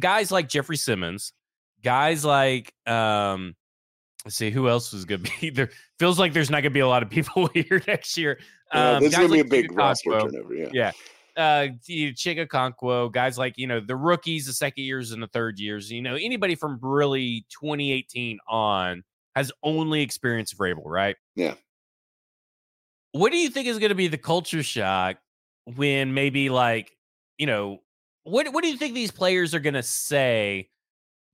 guys 0.00 0.30
like 0.30 0.48
Jeffrey 0.48 0.76
Simmons, 0.76 1.32
guys 1.86 2.24
like 2.24 2.72
um, 2.84 3.54
let's 4.24 4.34
see 4.34 4.50
who 4.50 4.68
else 4.68 4.92
is 4.92 5.04
going 5.04 5.22
to 5.22 5.30
be 5.40 5.50
there. 5.54 5.70
Feels 6.00 6.18
like 6.18 6.32
there's 6.32 6.50
not 6.50 6.56
going 6.56 6.64
to 6.64 6.70
be 6.70 6.80
a 6.80 6.88
lot 6.88 7.04
of 7.04 7.08
people 7.08 7.46
here 7.54 7.80
next 7.86 8.18
year. 8.18 8.40
Um, 8.72 9.00
there's 9.00 9.14
going 9.14 9.28
to 9.28 9.34
be 9.34 9.40
a 9.40 9.44
big 9.44 9.70
roster 9.72 10.10
turnover. 10.10 10.52
Yeah. 10.54 10.70
Yeah 10.72 10.92
uh 11.36 11.68
guys 13.12 13.38
like 13.38 13.58
you 13.58 13.66
know 13.66 13.78
the 13.78 13.94
rookies, 13.94 14.46
the 14.46 14.52
second 14.54 14.84
years 14.84 15.12
and 15.12 15.22
the 15.22 15.26
third 15.28 15.58
years, 15.58 15.92
you 15.92 16.00
know 16.00 16.14
anybody 16.14 16.54
from 16.54 16.78
really 16.80 17.44
2018 17.50 18.38
on 18.48 19.02
has 19.34 19.52
only 19.62 20.00
experienced 20.00 20.56
Vrabel, 20.56 20.86
right? 20.86 21.14
Yeah. 21.34 21.54
What 23.12 23.32
do 23.32 23.38
you 23.38 23.50
think 23.50 23.68
is 23.68 23.78
going 23.78 23.90
to 23.90 23.94
be 23.94 24.08
the 24.08 24.16
culture 24.16 24.62
shock 24.62 25.18
when 25.76 26.14
maybe 26.14 26.48
like 26.48 26.96
you 27.36 27.46
know 27.46 27.80
what 28.24 28.50
what 28.52 28.64
do 28.64 28.70
you 28.70 28.78
think 28.78 28.94
these 28.94 29.10
players 29.10 29.54
are 29.54 29.60
going 29.60 29.74
to 29.74 29.82
say 29.82 30.70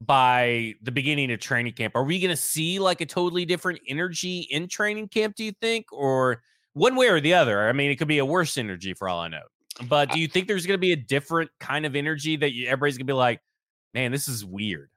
by 0.06 0.74
the 0.82 0.90
beginning 0.90 1.30
of 1.32 1.40
training 1.40 1.72
camp? 1.74 1.94
Are 1.96 2.04
we 2.04 2.20
going 2.20 2.30
to 2.30 2.36
see 2.36 2.78
like 2.78 3.00
a 3.00 3.06
totally 3.06 3.44
different 3.44 3.80
energy 3.88 4.40
in 4.50 4.68
training 4.68 5.08
camp? 5.08 5.36
Do 5.36 5.44
you 5.44 5.52
think, 5.60 5.86
or 5.92 6.42
one 6.72 6.96
way 6.96 7.08
or 7.08 7.20
the 7.20 7.34
other? 7.34 7.68
I 7.68 7.72
mean, 7.72 7.90
it 7.90 7.96
could 7.96 8.08
be 8.08 8.18
a 8.18 8.24
worse 8.24 8.58
energy 8.58 8.94
for 8.94 9.08
all 9.08 9.20
I 9.20 9.28
know. 9.28 9.42
But 9.88 10.10
do 10.10 10.20
you 10.20 10.28
think 10.28 10.48
there's 10.48 10.66
going 10.66 10.78
to 10.78 10.80
be 10.80 10.92
a 10.92 10.96
different 10.96 11.50
kind 11.58 11.86
of 11.86 11.96
energy 11.96 12.36
that 12.36 12.52
you, 12.52 12.66
everybody's 12.66 12.96
going 12.96 13.06
to 13.06 13.12
be 13.12 13.16
like, 13.16 13.40
man, 13.94 14.12
this 14.12 14.28
is 14.28 14.44
weird? 14.44 14.90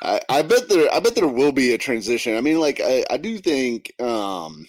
I, 0.00 0.20
I, 0.28 0.42
bet 0.42 0.68
there, 0.68 0.92
I 0.92 1.00
bet 1.00 1.14
there 1.14 1.28
will 1.28 1.52
be 1.52 1.74
a 1.74 1.78
transition. 1.78 2.36
I 2.36 2.40
mean, 2.40 2.58
like 2.58 2.80
I, 2.82 3.04
I 3.10 3.16
do 3.18 3.38
think, 3.38 3.92
um, 4.00 4.66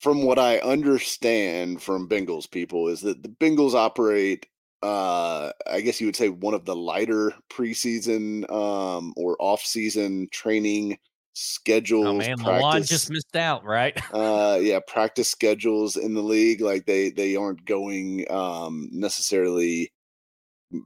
from 0.00 0.22
what 0.22 0.38
I 0.38 0.58
understand 0.58 1.82
from 1.82 2.08
Bengals 2.08 2.48
people, 2.48 2.88
is 2.88 3.00
that 3.00 3.22
the 3.22 3.28
Bengals 3.28 3.74
operate, 3.74 4.46
uh, 4.82 5.52
I 5.66 5.80
guess 5.80 6.00
you 6.00 6.06
would 6.06 6.16
say, 6.16 6.28
one 6.28 6.54
of 6.54 6.64
the 6.64 6.76
lighter 6.76 7.32
preseason 7.50 8.50
um, 8.50 9.12
or 9.16 9.36
off-season 9.40 10.28
training 10.30 10.98
schedules. 11.32 12.06
Oh 12.06 12.14
man, 12.14 12.38
practice, 12.38 12.88
just 12.88 13.10
missed 13.10 13.36
out, 13.36 13.64
right? 13.64 13.96
uh, 14.12 14.58
yeah, 14.60 14.80
practice 14.86 15.30
schedules 15.30 15.96
in 15.96 16.14
the 16.14 16.22
league, 16.22 16.60
like 16.60 16.86
they 16.86 17.10
they 17.10 17.36
aren't 17.36 17.64
going 17.64 18.30
um, 18.30 18.88
necessarily 18.92 19.92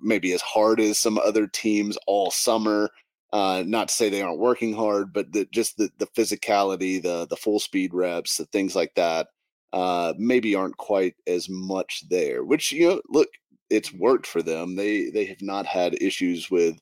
maybe 0.03 0.33
as 0.33 0.43
hard 0.43 0.81
as 0.81 0.99
some 0.99 1.19
other 1.19 1.47
teams 1.47 1.99
all 2.07 2.31
summer. 2.31 2.91
Uh, 3.33 3.65
not 3.67 3.89
to 3.89 3.95
say 3.95 4.11
they 4.11 4.21
aren't 4.21 4.39
working 4.39 4.75
hard, 4.75 5.13
but 5.13 5.33
the, 5.33 5.47
just 5.47 5.79
the 5.79 5.91
the 5.99 6.07
physicality, 6.07 7.03
the 7.03 7.27
the 7.29 7.37
full 7.37 7.59
speed 7.59 7.95
reps, 7.95 8.37
the 8.37 8.45
things 8.47 8.77
like 8.77 8.95
that, 8.95 9.29
uh, 9.73 10.13
maybe 10.19 10.55
aren't 10.55 10.77
quite 10.77 11.15
as 11.27 11.49
much 11.49 12.05
there. 12.11 12.45
Which 12.45 12.73
you 12.73 12.89
know, 12.89 13.03
look, 13.09 13.29
it's 13.73 13.93
worked 13.93 14.27
for 14.27 14.43
them. 14.43 14.77
They 14.77 15.11
they 15.11 15.25
have 15.25 15.43
not 15.43 15.67
had 15.67 16.01
issues 16.01 16.51
with 16.51 16.79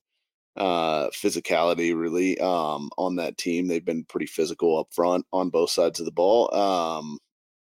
uh, 0.57 1.09
physicality 1.11 1.98
really 1.98 2.38
um, 2.40 2.90
on 2.98 3.16
that 3.16 3.38
team. 3.38 3.68
They've 3.68 3.85
been 3.85 4.05
pretty 4.05 4.26
physical 4.26 4.79
up 4.79 4.88
front 4.92 5.24
on 5.33 5.50
both 5.50 5.70
sides 5.70 6.00
of 6.00 6.07
the 6.07 6.12
ball. 6.12 6.55
Um, 6.55 7.18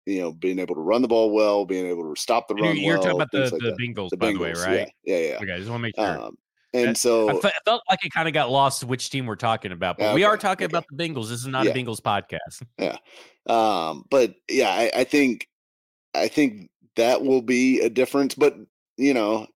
you 0.06 0.20
know, 0.20 0.32
being 0.32 0.58
able 0.58 0.74
to 0.74 0.80
run 0.80 1.02
the 1.02 1.08
ball 1.08 1.30
well, 1.30 1.64
being 1.64 1.86
able 1.86 2.12
to 2.12 2.20
stop 2.20 2.48
the 2.48 2.54
run. 2.54 2.76
You're, 2.76 2.94
well, 2.94 3.02
talking 3.02 3.20
about 3.20 3.30
the, 3.30 3.50
like 3.50 3.62
the 3.62 3.76
Bengals, 3.80 4.10
the 4.10 4.16
by 4.16 4.32
Bengals, 4.32 4.38
the 4.38 4.40
way, 4.40 4.52
right? 4.52 4.92
Yeah, 5.04 5.16
yeah. 5.16 5.28
yeah. 5.28 5.36
Okay, 5.36 5.52
I 5.52 5.58
just 5.58 5.70
want 5.70 5.80
to 5.80 5.82
make 5.82 5.96
sure. 5.96 6.20
Um, 6.24 6.38
and 6.74 6.96
so 6.96 7.28
I 7.28 7.52
felt 7.64 7.82
like 7.90 8.04
it 8.04 8.12
kind 8.12 8.26
of 8.26 8.34
got 8.34 8.50
lost 8.50 8.82
which 8.84 9.10
team 9.10 9.26
we're 9.26 9.36
talking 9.36 9.72
about, 9.72 9.98
but 9.98 10.06
okay, 10.06 10.14
we 10.14 10.24
are 10.24 10.38
talking 10.38 10.64
okay. 10.64 10.72
about 10.72 10.86
the 10.90 10.96
Bengals. 10.96 11.28
This 11.28 11.40
is 11.40 11.46
not 11.46 11.66
yeah. 11.66 11.72
a 11.72 11.74
Bengals 11.74 12.00
podcast. 12.00 12.62
Yeah. 12.78 12.96
Um, 13.46 14.04
but 14.10 14.34
yeah, 14.48 14.70
I, 14.70 14.90
I 15.00 15.04
think 15.04 15.48
I 16.14 16.28
think 16.28 16.70
that 16.96 17.22
will 17.22 17.42
be 17.42 17.80
a 17.80 17.90
difference. 17.90 18.34
But 18.34 18.56
you 18.96 19.14
know, 19.14 19.46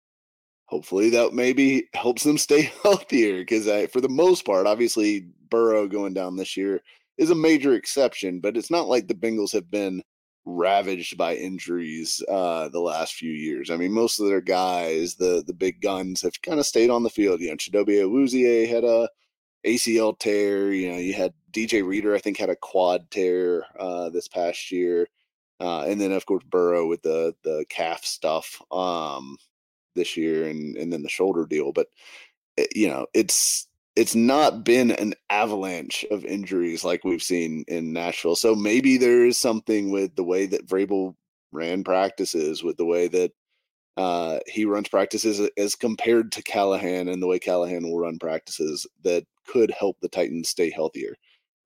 hopefully 0.67 1.11
that 1.11 1.33
maybe 1.33 1.89
helps 1.95 2.25
them 2.25 2.39
stay 2.39 2.63
healthier 2.83 3.39
because 3.39 3.69
I 3.69 3.87
for 3.87 4.01
the 4.01 4.09
most 4.09 4.45
part, 4.45 4.67
obviously 4.67 5.29
Burrow 5.51 5.87
going 5.89 6.15
down 6.15 6.37
this 6.37 6.57
year 6.57 6.83
is 7.19 7.31
a 7.31 7.35
major 7.35 7.75
exception, 7.75 8.41
but 8.41 8.57
it's 8.57 8.71
not 8.71 8.89
like 8.89 9.09
the 9.09 9.15
Bengals 9.15 9.53
have 9.53 9.71
been 9.71 10.03
ravaged 10.45 11.17
by 11.19 11.35
injuries 11.35 12.23
uh, 12.29 12.69
the 12.69 12.81
last 12.81 13.15
few 13.15 13.33
years. 13.33 13.71
I 13.71 13.77
mean, 13.77 13.93
most 13.93 14.21
of 14.21 14.27
their 14.27 14.41
guys, 14.41 15.15
the 15.17 15.43
the 15.47 15.55
big 15.55 15.81
guns, 15.81 16.23
have 16.23 16.41
kind 16.43 16.61
of 16.61 16.67
stayed 16.67 16.91
on 16.91 17.03
the 17.03 17.11
field. 17.11 17.41
You 17.41 17.51
know, 17.51 17.57
Chidobe 17.57 18.01
Awuzie 18.01 18.69
had 18.69 18.85
a 18.85 19.09
ACL 19.67 20.19
tear. 20.19 20.73
You 20.73 20.93
know, 20.93 20.99
you 20.99 21.15
had 21.15 21.33
DJ 21.53 21.85
Reader, 21.85 22.15
I 22.15 22.19
think, 22.19 22.39
had 22.39 22.51
a 22.51 22.57
quad 22.57 23.11
tear 23.11 23.65
uh, 23.79 24.11
this 24.11 24.29
past 24.29 24.71
year. 24.71 25.09
Uh, 25.61 25.83
and 25.83 26.01
then 26.01 26.13
of 26.13 26.27
course 26.27 26.45
Burrow 26.45 26.87
with 26.87 27.03
the 27.03 27.35
the 27.43 27.65
calf 27.69 28.05
stuff. 28.05 28.61
Um, 28.71 29.37
this 29.97 30.17
year 30.17 30.47
and 30.47 30.77
and 30.77 30.93
then 30.93 31.03
the 31.03 31.09
shoulder 31.09 31.47
deal 31.47 31.73
but 31.73 31.89
eh, 32.59 32.67
you 32.75 32.87
know 32.87 33.07
it's 33.15 33.67
it's 33.97 34.15
not 34.15 34.63
been 34.63 34.91
an 34.93 35.15
avalanche 35.31 36.05
of 36.11 36.25
injuries 36.25 36.85
like 36.85 37.03
we've 37.03 37.23
seen 37.23 37.65
in 37.67 37.95
Nashville. 37.95 38.37
So 38.37 38.55
maybe 38.55 38.99
there 38.99 39.25
is 39.25 39.39
something 39.39 39.91
with 39.91 40.15
the 40.17 40.23
way 40.23 40.45
that 40.45 40.67
Vrabel 40.67 41.15
ran 41.51 41.83
practices, 41.83 42.63
with 42.63 42.77
the 42.77 42.85
way 42.85 43.09
that 43.09 43.33
uh, 43.97 44.41
he 44.47 44.67
runs 44.67 44.89
practices 44.89 45.41
as 45.57 45.75
compared 45.75 46.31
to 46.33 46.43
Callahan 46.43 47.09
and 47.09 47.23
the 47.23 47.27
way 47.27 47.39
Callahan 47.39 47.85
will 47.85 47.99
run 47.99 48.19
practices 48.19 48.87
that 49.03 49.25
could 49.47 49.71
help 49.71 49.99
the 50.01 50.11
Titans 50.11 50.51
stay 50.51 50.71
healthier. 50.71 51.17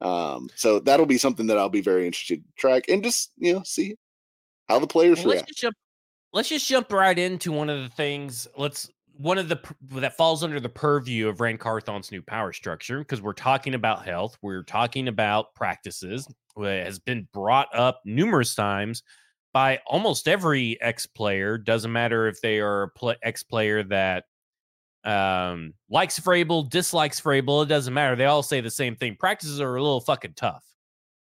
Um, 0.01 0.49
so 0.55 0.81
that'll 0.81 1.07
be 1.07 1.19
something 1.19 1.47
that 1.49 1.59
I'll 1.59 1.69
be 1.69 1.83
very 1.83 2.07
interested 2.07 2.43
to 2.43 2.53
track 2.57 2.85
and 2.89 3.03
just 3.03 3.33
you 3.37 3.55
know 3.55 3.63
see 3.65 3.97
how 4.69 4.79
the 4.79 4.87
players 4.87 5.19
well, 5.19 5.35
react. 5.35 5.49
Let's 5.49 5.61
jump, 5.61 5.77
let's 6.33 6.49
just 6.49 6.67
jump 6.67 6.93
right 6.93 7.19
into 7.19 7.53
one 7.53 7.69
of 7.69 7.83
the 7.83 7.89
things. 7.89 8.49
Let's 8.57 8.91
one 9.17 9.37
of 9.37 9.49
the 9.49 9.59
that 9.93 10.17
falls 10.17 10.43
under 10.43 10.61
the 10.61 10.69
purview 10.69 11.29
of 11.29 11.41
Ran 11.41 11.59
Carthon's 11.59 12.11
new 12.11 12.23
power 12.23 12.53
structure 12.53 13.01
because 13.01 13.21
we're 13.21 13.35
talking 13.35 13.75
about 13.75 14.05
health, 14.07 14.39
we're 14.41 14.63
talking 14.63 15.09
about 15.09 15.55
practices. 15.55 16.27
It 16.57 16.85
has 16.85 16.99
been 16.99 17.29
brought 17.33 17.69
up 17.75 18.01
numerous 18.05 18.55
times 18.55 19.03
by 19.53 19.81
almost 19.87 20.29
every 20.29 20.81
ex 20.81 21.07
player. 21.07 21.59
Doesn't 21.59 21.93
matter 21.93 22.29
if 22.29 22.41
they 22.41 22.61
are 22.61 22.93
a 23.03 23.17
ex 23.23 23.43
player 23.43 23.83
that 23.85 24.25
um, 25.05 25.75
likes 25.89 26.19
Vrabel, 26.21 26.69
dislikes 26.69 27.21
Vrabel. 27.21 27.65
It 27.65 27.69
doesn't 27.69 27.95
matter. 27.95 28.17
They 28.17 28.27
all 28.27 28.43
say 28.43 28.61
the 28.61 28.71
same 28.71 28.97
thing. 28.97 29.17
Practices 29.17 29.61
are 29.61 29.77
a 29.77 29.83
little 29.83 30.01
fucking 30.01 30.35
tough, 30.37 30.65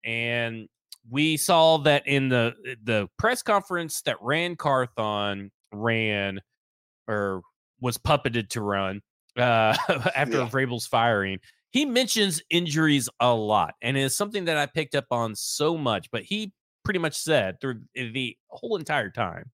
and 0.03 0.67
we 1.09 1.37
saw 1.37 1.77
that 1.79 2.07
in 2.07 2.29
the 2.29 2.53
the 2.83 3.07
press 3.17 3.41
conference 3.41 4.01
that 4.01 4.21
Ran 4.21 4.55
Carthon 4.55 5.51
ran 5.71 6.39
or 7.07 7.41
was 7.81 7.97
puppeted 7.97 8.49
to 8.49 8.61
run 8.61 9.01
uh, 9.37 9.75
after 10.15 10.39
yeah. 10.39 10.49
Vrabel's 10.49 10.87
firing. 10.87 11.39
He 11.71 11.85
mentions 11.85 12.41
injuries 12.49 13.09
a 13.19 13.33
lot, 13.33 13.73
and 13.81 13.97
it's 13.97 14.15
something 14.15 14.45
that 14.45 14.57
I 14.57 14.65
picked 14.65 14.95
up 14.95 15.05
on 15.11 15.35
so 15.35 15.77
much. 15.77 16.09
But 16.11 16.23
he 16.23 16.53
pretty 16.83 16.99
much 16.99 17.15
said 17.15 17.59
through 17.61 17.81
the 17.95 18.37
whole 18.49 18.75
entire 18.75 19.09
time 19.09 19.51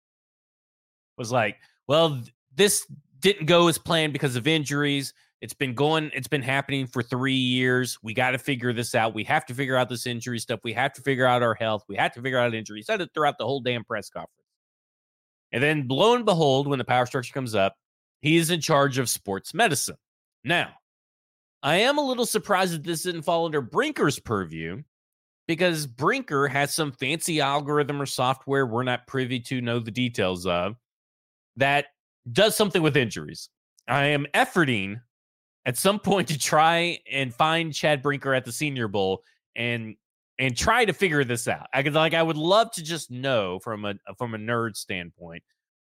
was 1.18 1.30
like, 1.30 1.56
"Well, 1.88 2.22
this 2.54 2.86
didn't 3.26 3.46
go 3.46 3.66
as 3.66 3.76
planned 3.76 4.12
because 4.12 4.36
of 4.36 4.46
injuries. 4.46 5.12
It's 5.40 5.52
been 5.52 5.74
going, 5.74 6.12
it's 6.14 6.28
been 6.28 6.42
happening 6.42 6.86
for 6.86 7.02
three 7.02 7.34
years. 7.34 7.98
We 8.00 8.14
got 8.14 8.30
to 8.30 8.38
figure 8.38 8.72
this 8.72 8.94
out. 8.94 9.14
We 9.14 9.24
have 9.24 9.44
to 9.46 9.54
figure 9.54 9.76
out 9.76 9.88
this 9.88 10.06
injury 10.06 10.38
stuff. 10.38 10.60
We 10.62 10.72
have 10.74 10.92
to 10.92 11.02
figure 11.02 11.26
out 11.26 11.42
our 11.42 11.54
health. 11.54 11.82
We 11.88 11.96
have 11.96 12.12
to 12.12 12.22
figure 12.22 12.38
out 12.38 12.54
injuries. 12.54 12.84
He 12.86 12.92
said 12.92 13.00
it 13.00 13.10
throughout 13.12 13.36
the 13.36 13.44
whole 13.44 13.58
damn 13.58 13.82
press 13.82 14.10
conference. 14.10 14.30
And 15.50 15.60
then, 15.60 15.88
lo 15.88 16.14
and 16.14 16.24
behold, 16.24 16.68
when 16.68 16.78
the 16.78 16.84
power 16.84 17.04
structure 17.04 17.32
comes 17.34 17.56
up, 17.56 17.74
he 18.20 18.36
is 18.36 18.50
in 18.50 18.60
charge 18.60 18.96
of 18.96 19.08
sports 19.08 19.52
medicine. 19.52 19.96
Now, 20.44 20.70
I 21.64 21.78
am 21.78 21.98
a 21.98 22.06
little 22.06 22.26
surprised 22.26 22.74
that 22.74 22.84
this 22.84 23.02
didn't 23.02 23.22
fall 23.22 23.46
under 23.46 23.60
Brinker's 23.60 24.20
purview 24.20 24.84
because 25.48 25.88
Brinker 25.88 26.46
has 26.46 26.72
some 26.72 26.92
fancy 26.92 27.40
algorithm 27.40 28.00
or 28.00 28.06
software 28.06 28.66
we're 28.66 28.84
not 28.84 29.08
privy 29.08 29.40
to 29.40 29.60
know 29.60 29.80
the 29.80 29.90
details 29.90 30.46
of 30.46 30.76
that 31.56 31.86
does 32.30 32.56
something 32.56 32.82
with 32.82 32.96
injuries. 32.96 33.48
I 33.88 34.06
am 34.06 34.26
efforting 34.34 35.00
at 35.64 35.76
some 35.76 35.98
point 35.98 36.28
to 36.28 36.38
try 36.38 36.98
and 37.10 37.34
find 37.34 37.74
Chad 37.74 38.02
Brinker 38.02 38.34
at 38.34 38.44
the 38.44 38.52
Senior 38.52 38.88
Bowl 38.88 39.22
and 39.54 39.96
and 40.38 40.56
try 40.56 40.84
to 40.84 40.92
figure 40.92 41.24
this 41.24 41.48
out. 41.48 41.66
I 41.72 41.82
could 41.82 41.94
like 41.94 42.14
I 42.14 42.22
would 42.22 42.36
love 42.36 42.70
to 42.72 42.82
just 42.82 43.10
know 43.10 43.58
from 43.60 43.84
a 43.84 43.94
from 44.18 44.34
a 44.34 44.38
nerd 44.38 44.76
standpoint 44.76 45.42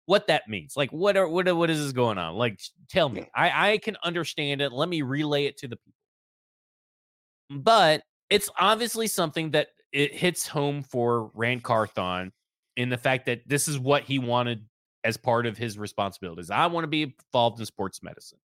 what 0.06 0.26
that 0.26 0.48
means. 0.48 0.76
Like 0.76 0.90
what 0.92 1.16
are 1.16 1.28
what 1.28 1.54
what 1.54 1.70
is 1.70 1.82
this 1.82 1.92
going 1.92 2.18
on? 2.18 2.34
Like 2.34 2.60
tell 2.88 3.08
me. 3.08 3.28
I 3.34 3.72
I 3.72 3.78
can 3.78 3.96
understand 4.02 4.60
it. 4.60 4.72
Let 4.72 4.88
me 4.88 5.02
relay 5.02 5.46
it 5.46 5.58
to 5.58 5.68
the 5.68 5.76
people. 5.76 7.62
But 7.62 8.02
it's 8.28 8.48
obviously 8.58 9.06
something 9.08 9.50
that 9.52 9.68
it 9.92 10.14
hits 10.14 10.46
home 10.46 10.82
for 10.82 11.30
Ran 11.34 11.60
Carthon 11.60 12.32
in 12.76 12.88
the 12.88 12.96
fact 12.96 13.26
that 13.26 13.42
this 13.46 13.66
is 13.66 13.78
what 13.78 14.04
he 14.04 14.18
wanted 14.18 14.64
as 15.04 15.16
part 15.16 15.46
of 15.46 15.56
his 15.56 15.78
responsibilities. 15.78 16.50
I 16.50 16.66
want 16.66 16.84
to 16.84 16.88
be 16.88 17.02
involved 17.02 17.60
in 17.60 17.66
sports 17.66 18.02
medicine. 18.02 18.38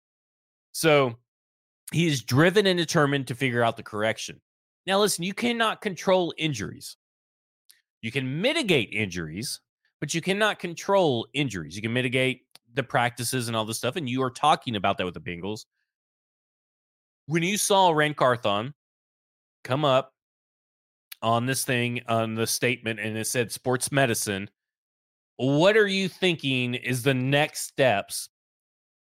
So 0.72 1.14
he 1.92 2.06
is 2.06 2.22
driven 2.22 2.66
and 2.66 2.78
determined 2.78 3.26
to 3.28 3.34
figure 3.34 3.62
out 3.62 3.76
the 3.76 3.82
correction. 3.82 4.40
Now, 4.86 5.00
listen, 5.00 5.24
you 5.24 5.34
cannot 5.34 5.80
control 5.80 6.34
injuries. 6.36 6.96
You 8.00 8.10
can 8.10 8.40
mitigate 8.40 8.92
injuries, 8.92 9.60
but 10.00 10.12
you 10.12 10.20
cannot 10.20 10.58
control 10.58 11.26
injuries. 11.34 11.76
You 11.76 11.82
can 11.82 11.92
mitigate 11.92 12.42
the 12.74 12.82
practices 12.82 13.48
and 13.48 13.56
all 13.56 13.64
this 13.64 13.78
stuff. 13.78 13.96
And 13.96 14.08
you 14.08 14.22
are 14.22 14.30
talking 14.30 14.76
about 14.76 14.98
that 14.98 15.04
with 15.04 15.14
the 15.14 15.20
Bengals. 15.20 15.66
When 17.26 17.42
you 17.42 17.56
saw 17.56 17.90
Ran 17.90 18.14
Carthon 18.14 18.74
come 19.62 19.84
up 19.84 20.12
on 21.20 21.46
this 21.46 21.64
thing, 21.64 22.00
on 22.08 22.34
the 22.34 22.46
statement, 22.46 22.98
and 22.98 23.16
it 23.16 23.26
said 23.26 23.52
sports 23.52 23.92
medicine, 23.92 24.50
what 25.42 25.76
are 25.76 25.88
you 25.88 26.08
thinking 26.08 26.74
is 26.74 27.02
the 27.02 27.14
next 27.14 27.62
steps 27.62 28.28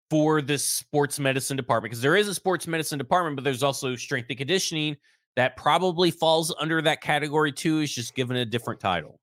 for 0.09 0.41
this 0.41 0.63
sports 0.65 1.19
medicine 1.19 1.57
department? 1.57 1.91
Because 1.91 2.01
there 2.01 2.15
is 2.15 2.29
a 2.29 2.33
sports 2.33 2.67
medicine 2.67 2.97
department, 2.97 3.35
but 3.35 3.43
there's 3.43 3.63
also 3.63 3.97
strength 3.97 4.27
and 4.29 4.37
conditioning 4.37 4.95
that 5.35 5.57
probably 5.57 6.09
falls 6.09 6.55
under 6.57 6.81
that 6.83 7.01
category 7.01 7.51
too, 7.51 7.79
is 7.79 7.93
just 7.93 8.15
given 8.15 8.37
a 8.37 8.45
different 8.45 8.79
title. 8.79 9.19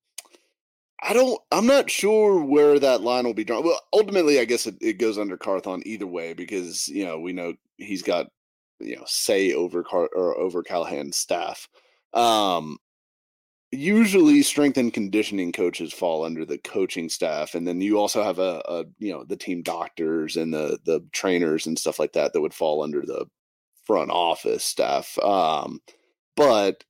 I 1.03 1.15
don't. 1.15 1.41
I'm 1.51 1.67
not 1.67 1.91
sure 1.91 2.45
where 2.45 2.79
that 2.79 3.01
line 3.01 3.25
will 3.25 3.33
be 3.33 3.45
drawn. 3.45 3.65
Well, 3.65 3.81
ultimately, 3.95 4.39
I 4.39 4.45
guess 4.45 4.67
it, 4.67 4.77
it 4.83 4.99
goes 4.99 5.17
under 5.17 5.39
Carthon 5.39 5.83
either 5.87 6.07
way 6.07 6.35
because 6.35 6.89
you 6.89 7.07
know 7.07 7.19
we 7.19 7.33
know 7.33 7.55
he's 7.79 8.03
got 8.03 8.27
you 8.81 8.97
know 8.97 9.05
say 9.07 9.55
over 9.55 9.83
Car 9.83 10.11
or 10.15 10.37
over 10.37 10.63
Callahan's 10.63 11.17
staff. 11.17 11.69
Um, 12.13 12.79
usually, 13.71 14.43
strength 14.43 14.79
and 14.79 14.93
conditioning 14.93 15.53
coaches 15.53 15.93
fall 15.93 16.25
under 16.25 16.45
the 16.45 16.59
coaching 16.59 17.09
staff, 17.09 17.55
and 17.55 17.67
then 17.67 17.81
you 17.81 17.99
also 17.99 18.23
have 18.23 18.39
a, 18.39 18.63
a 18.67 18.85
you 18.99 19.13
know 19.13 19.25
the 19.25 19.37
team 19.37 19.63
doctors 19.63 20.37
and 20.37 20.53
the 20.53 20.79
the 20.85 21.05
trainers 21.13 21.67
and 21.67 21.79
stuff 21.79 21.99
like 21.99 22.13
that 22.15 22.33
that 22.33 22.41
would 22.41 22.55
fall 22.55 22.83
under 22.83 23.03
the 23.03 23.27
front 23.85 24.11
office 24.11 24.65
staff. 24.65 25.19
Um, 25.19 25.81
but 26.37 26.85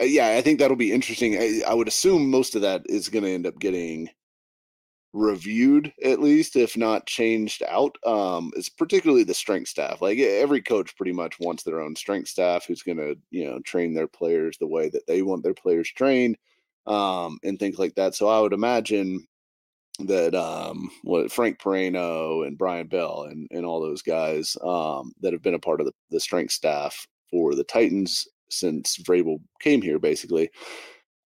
uh, 0.00 0.04
yeah, 0.04 0.36
I 0.36 0.42
think 0.42 0.58
that'll 0.58 0.76
be 0.76 0.92
interesting. 0.92 1.36
I, 1.36 1.62
I 1.66 1.74
would 1.74 1.88
assume 1.88 2.30
most 2.30 2.54
of 2.54 2.62
that 2.62 2.82
is 2.86 3.08
going 3.08 3.24
to 3.24 3.32
end 3.32 3.46
up 3.46 3.58
getting 3.58 4.10
reviewed 5.16 5.92
at 6.04 6.20
least 6.20 6.56
if 6.56 6.76
not 6.76 7.06
changed 7.06 7.62
out 7.68 7.96
um 8.04 8.50
it's 8.54 8.68
particularly 8.68 9.24
the 9.24 9.32
strength 9.32 9.68
staff 9.68 10.02
like 10.02 10.18
every 10.18 10.60
coach 10.60 10.94
pretty 10.96 11.12
much 11.12 11.40
wants 11.40 11.62
their 11.62 11.80
own 11.80 11.96
strength 11.96 12.28
staff 12.28 12.66
who's 12.66 12.82
going 12.82 12.98
to 12.98 13.16
you 13.30 13.44
know 13.44 13.58
train 13.60 13.94
their 13.94 14.06
players 14.06 14.58
the 14.58 14.66
way 14.66 14.90
that 14.90 15.06
they 15.06 15.22
want 15.22 15.42
their 15.42 15.54
players 15.54 15.90
trained 15.90 16.36
um 16.86 17.38
and 17.42 17.58
things 17.58 17.78
like 17.78 17.94
that. 17.94 18.14
So 18.14 18.28
i 18.28 18.38
would 18.40 18.52
imagine 18.52 19.26
that 20.00 20.34
um 20.34 20.90
what 21.04 21.32
frank 21.32 21.58
Pirano 21.58 22.46
and 22.46 22.58
brian 22.58 22.86
bell 22.86 23.26
and 23.30 23.48
and 23.50 23.64
all 23.64 23.80
those 23.80 24.02
guys 24.02 24.54
um 24.62 25.12
that 25.22 25.32
have 25.32 25.42
been 25.42 25.54
a 25.54 25.58
part 25.58 25.80
of 25.80 25.86
the, 25.86 25.92
the 26.10 26.20
strength 26.20 26.52
staff 26.52 27.06
for 27.30 27.54
the 27.54 27.64
titans 27.64 28.28
since 28.50 28.98
Vrabel 28.98 29.40
came 29.60 29.82
here, 29.82 29.98
basically, 29.98 30.50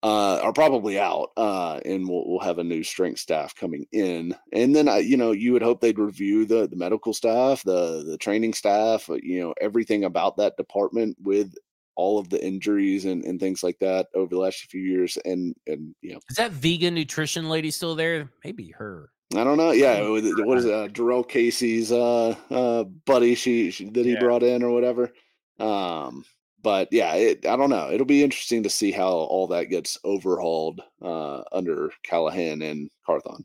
uh, 0.02 0.40
are 0.42 0.52
probably 0.52 0.98
out, 0.98 1.30
uh, 1.36 1.78
and 1.84 2.08
we'll, 2.08 2.24
we'll 2.26 2.40
have 2.40 2.58
a 2.58 2.64
new 2.64 2.82
strength 2.82 3.20
staff 3.20 3.54
coming 3.54 3.86
in. 3.92 4.34
And 4.52 4.74
then, 4.74 4.88
uh, 4.88 4.96
you 4.96 5.16
know, 5.16 5.32
you 5.32 5.52
would 5.52 5.62
hope 5.62 5.80
they'd 5.80 5.98
review 5.98 6.46
the 6.46 6.66
the 6.66 6.76
medical 6.76 7.12
staff, 7.12 7.62
the 7.62 8.02
the 8.06 8.16
training 8.16 8.54
staff, 8.54 9.10
uh, 9.10 9.18
you 9.22 9.40
know, 9.40 9.54
everything 9.60 10.04
about 10.04 10.36
that 10.38 10.56
department 10.56 11.16
with 11.20 11.54
all 11.96 12.18
of 12.18 12.30
the 12.30 12.42
injuries 12.42 13.04
and, 13.04 13.24
and 13.24 13.38
things 13.38 13.62
like 13.62 13.78
that 13.80 14.06
over 14.14 14.34
the 14.34 14.40
last 14.40 14.58
few 14.70 14.80
years. 14.80 15.18
And 15.24 15.54
and 15.66 15.94
you 16.00 16.14
know, 16.14 16.20
is 16.30 16.36
that 16.36 16.52
vegan 16.52 16.94
nutrition 16.94 17.48
lady 17.50 17.70
still 17.70 17.94
there? 17.94 18.30
Maybe 18.42 18.70
her. 18.78 19.10
I 19.36 19.44
don't 19.44 19.58
know. 19.58 19.70
Yeah, 19.70 20.08
what 20.08 20.58
is 20.58 20.64
it? 20.64 20.74
Uh, 20.74 20.88
Jurrell 20.88 21.28
Casey's 21.28 21.92
uh, 21.92 22.34
uh, 22.50 22.84
buddy 22.84 23.36
she, 23.36 23.70
she 23.70 23.88
that 23.90 24.04
he 24.04 24.14
yeah. 24.14 24.18
brought 24.18 24.42
in 24.42 24.64
or 24.64 24.70
whatever. 24.70 25.12
Um, 25.60 26.24
but 26.62 26.88
yeah, 26.90 27.14
it, 27.14 27.46
I 27.46 27.56
don't 27.56 27.70
know. 27.70 27.90
It'll 27.90 28.06
be 28.06 28.22
interesting 28.22 28.62
to 28.62 28.70
see 28.70 28.92
how 28.92 29.08
all 29.08 29.46
that 29.48 29.64
gets 29.64 29.98
overhauled 30.04 30.80
uh, 31.02 31.42
under 31.52 31.92
Callahan 32.02 32.62
and 32.62 32.90
Carthon. 33.04 33.44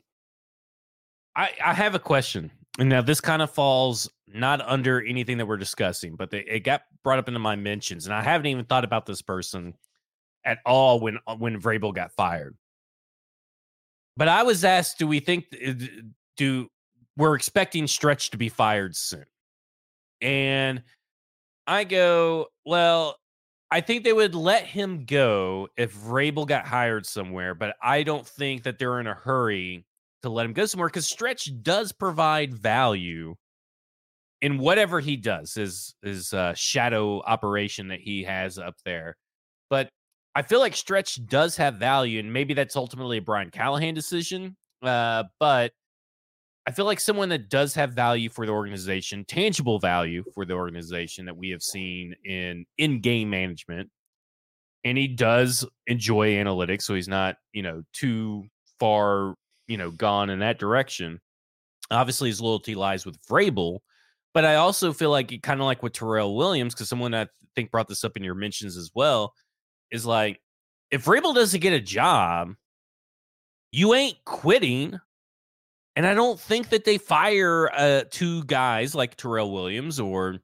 I, 1.34 1.50
I 1.64 1.74
have 1.74 1.94
a 1.94 1.98
question. 1.98 2.50
And 2.78 2.88
now 2.88 3.00
this 3.00 3.20
kind 3.20 3.42
of 3.42 3.50
falls 3.50 4.10
not 4.26 4.60
under 4.60 5.02
anything 5.02 5.38
that 5.38 5.46
we're 5.46 5.56
discussing, 5.56 6.14
but 6.14 6.30
they, 6.30 6.40
it 6.40 6.60
got 6.60 6.82
brought 7.02 7.18
up 7.18 7.28
into 7.28 7.40
my 7.40 7.56
mentions, 7.56 8.06
and 8.06 8.14
I 8.14 8.22
haven't 8.22 8.46
even 8.46 8.64
thought 8.64 8.84
about 8.84 9.06
this 9.06 9.22
person 9.22 9.74
at 10.44 10.58
all 10.66 11.00
when 11.00 11.18
uh, 11.26 11.36
when 11.36 11.60
Vrabel 11.60 11.94
got 11.94 12.12
fired. 12.12 12.54
But 14.16 14.28
I 14.28 14.42
was 14.42 14.64
asked, 14.64 14.98
do 14.98 15.06
we 15.06 15.20
think 15.20 15.46
do 16.36 16.68
we're 17.16 17.34
expecting 17.34 17.86
Stretch 17.86 18.30
to 18.30 18.36
be 18.36 18.48
fired 18.48 18.94
soon? 18.94 19.24
And 20.20 20.82
I 21.66 21.84
go, 21.84 22.46
well, 22.64 23.16
I 23.70 23.80
think 23.80 24.04
they 24.04 24.12
would 24.12 24.34
let 24.34 24.64
him 24.64 25.04
go 25.04 25.68
if 25.76 25.94
Vrabel 25.94 26.46
got 26.46 26.66
hired 26.66 27.04
somewhere, 27.06 27.54
but 27.54 27.74
I 27.82 28.04
don't 28.04 28.26
think 28.26 28.62
that 28.62 28.78
they're 28.78 29.00
in 29.00 29.06
a 29.06 29.14
hurry 29.14 29.84
to 30.22 30.28
let 30.28 30.46
him 30.46 30.52
go 30.52 30.66
somewhere 30.66 30.88
because 30.88 31.06
Stretch 31.06 31.50
does 31.62 31.92
provide 31.92 32.54
value 32.54 33.34
in 34.42 34.58
whatever 34.58 35.00
he 35.00 35.16
does, 35.16 35.54
his 35.54 35.94
his 36.02 36.32
uh, 36.32 36.54
shadow 36.54 37.20
operation 37.22 37.88
that 37.88 38.00
he 38.00 38.22
has 38.24 38.58
up 38.58 38.74
there. 38.84 39.16
But 39.70 39.88
I 40.34 40.42
feel 40.42 40.60
like 40.60 40.76
Stretch 40.76 41.24
does 41.26 41.56
have 41.56 41.76
value, 41.76 42.20
and 42.20 42.32
maybe 42.32 42.54
that's 42.54 42.76
ultimately 42.76 43.18
a 43.18 43.22
Brian 43.22 43.50
Callahan 43.50 43.94
decision. 43.94 44.56
Uh, 44.82 45.24
but 45.40 45.72
I 46.66 46.72
feel 46.72 46.84
like 46.84 46.98
someone 46.98 47.28
that 47.28 47.48
does 47.48 47.74
have 47.74 47.92
value 47.92 48.28
for 48.28 48.44
the 48.44 48.52
organization, 48.52 49.24
tangible 49.24 49.78
value 49.78 50.24
for 50.34 50.44
the 50.44 50.54
organization 50.54 51.24
that 51.26 51.36
we 51.36 51.50
have 51.50 51.62
seen 51.62 52.14
in 52.24 52.66
in 52.76 53.00
game 53.00 53.30
management, 53.30 53.88
and 54.84 54.98
he 54.98 55.06
does 55.06 55.64
enjoy 55.86 56.30
analytics, 56.34 56.82
so 56.82 56.94
he's 56.94 57.08
not 57.08 57.36
you 57.52 57.62
know 57.62 57.82
too 57.92 58.46
far 58.80 59.34
you 59.68 59.76
know 59.76 59.92
gone 59.92 60.28
in 60.28 60.40
that 60.40 60.58
direction. 60.58 61.20
Obviously, 61.92 62.30
his 62.30 62.40
loyalty 62.40 62.74
lies 62.74 63.06
with 63.06 63.16
Vrabel, 63.26 63.78
but 64.34 64.44
I 64.44 64.56
also 64.56 64.92
feel 64.92 65.10
like 65.10 65.30
it 65.30 65.44
kind 65.44 65.60
of 65.60 65.66
like 65.66 65.84
with 65.84 65.92
Terrell 65.92 66.34
Williams, 66.34 66.74
because 66.74 66.88
someone 66.88 67.14
I 67.14 67.28
think 67.54 67.70
brought 67.70 67.86
this 67.86 68.02
up 68.02 68.16
in 68.16 68.24
your 68.24 68.34
mentions 68.34 68.76
as 68.76 68.90
well, 68.92 69.34
is 69.92 70.04
like 70.04 70.40
if 70.90 71.04
Vrabel 71.04 71.34
doesn't 71.34 71.60
get 71.60 71.72
a 71.72 71.80
job, 71.80 72.54
you 73.70 73.94
ain't 73.94 74.16
quitting 74.24 74.98
and 75.96 76.06
I 76.06 76.14
don't 76.14 76.38
think 76.38 76.68
that 76.68 76.84
they 76.84 76.98
fire 76.98 77.70
uh, 77.72 78.04
two 78.10 78.44
guys 78.44 78.94
like 78.94 79.16
Terrell 79.16 79.50
Williams 79.50 79.98
or 79.98 80.36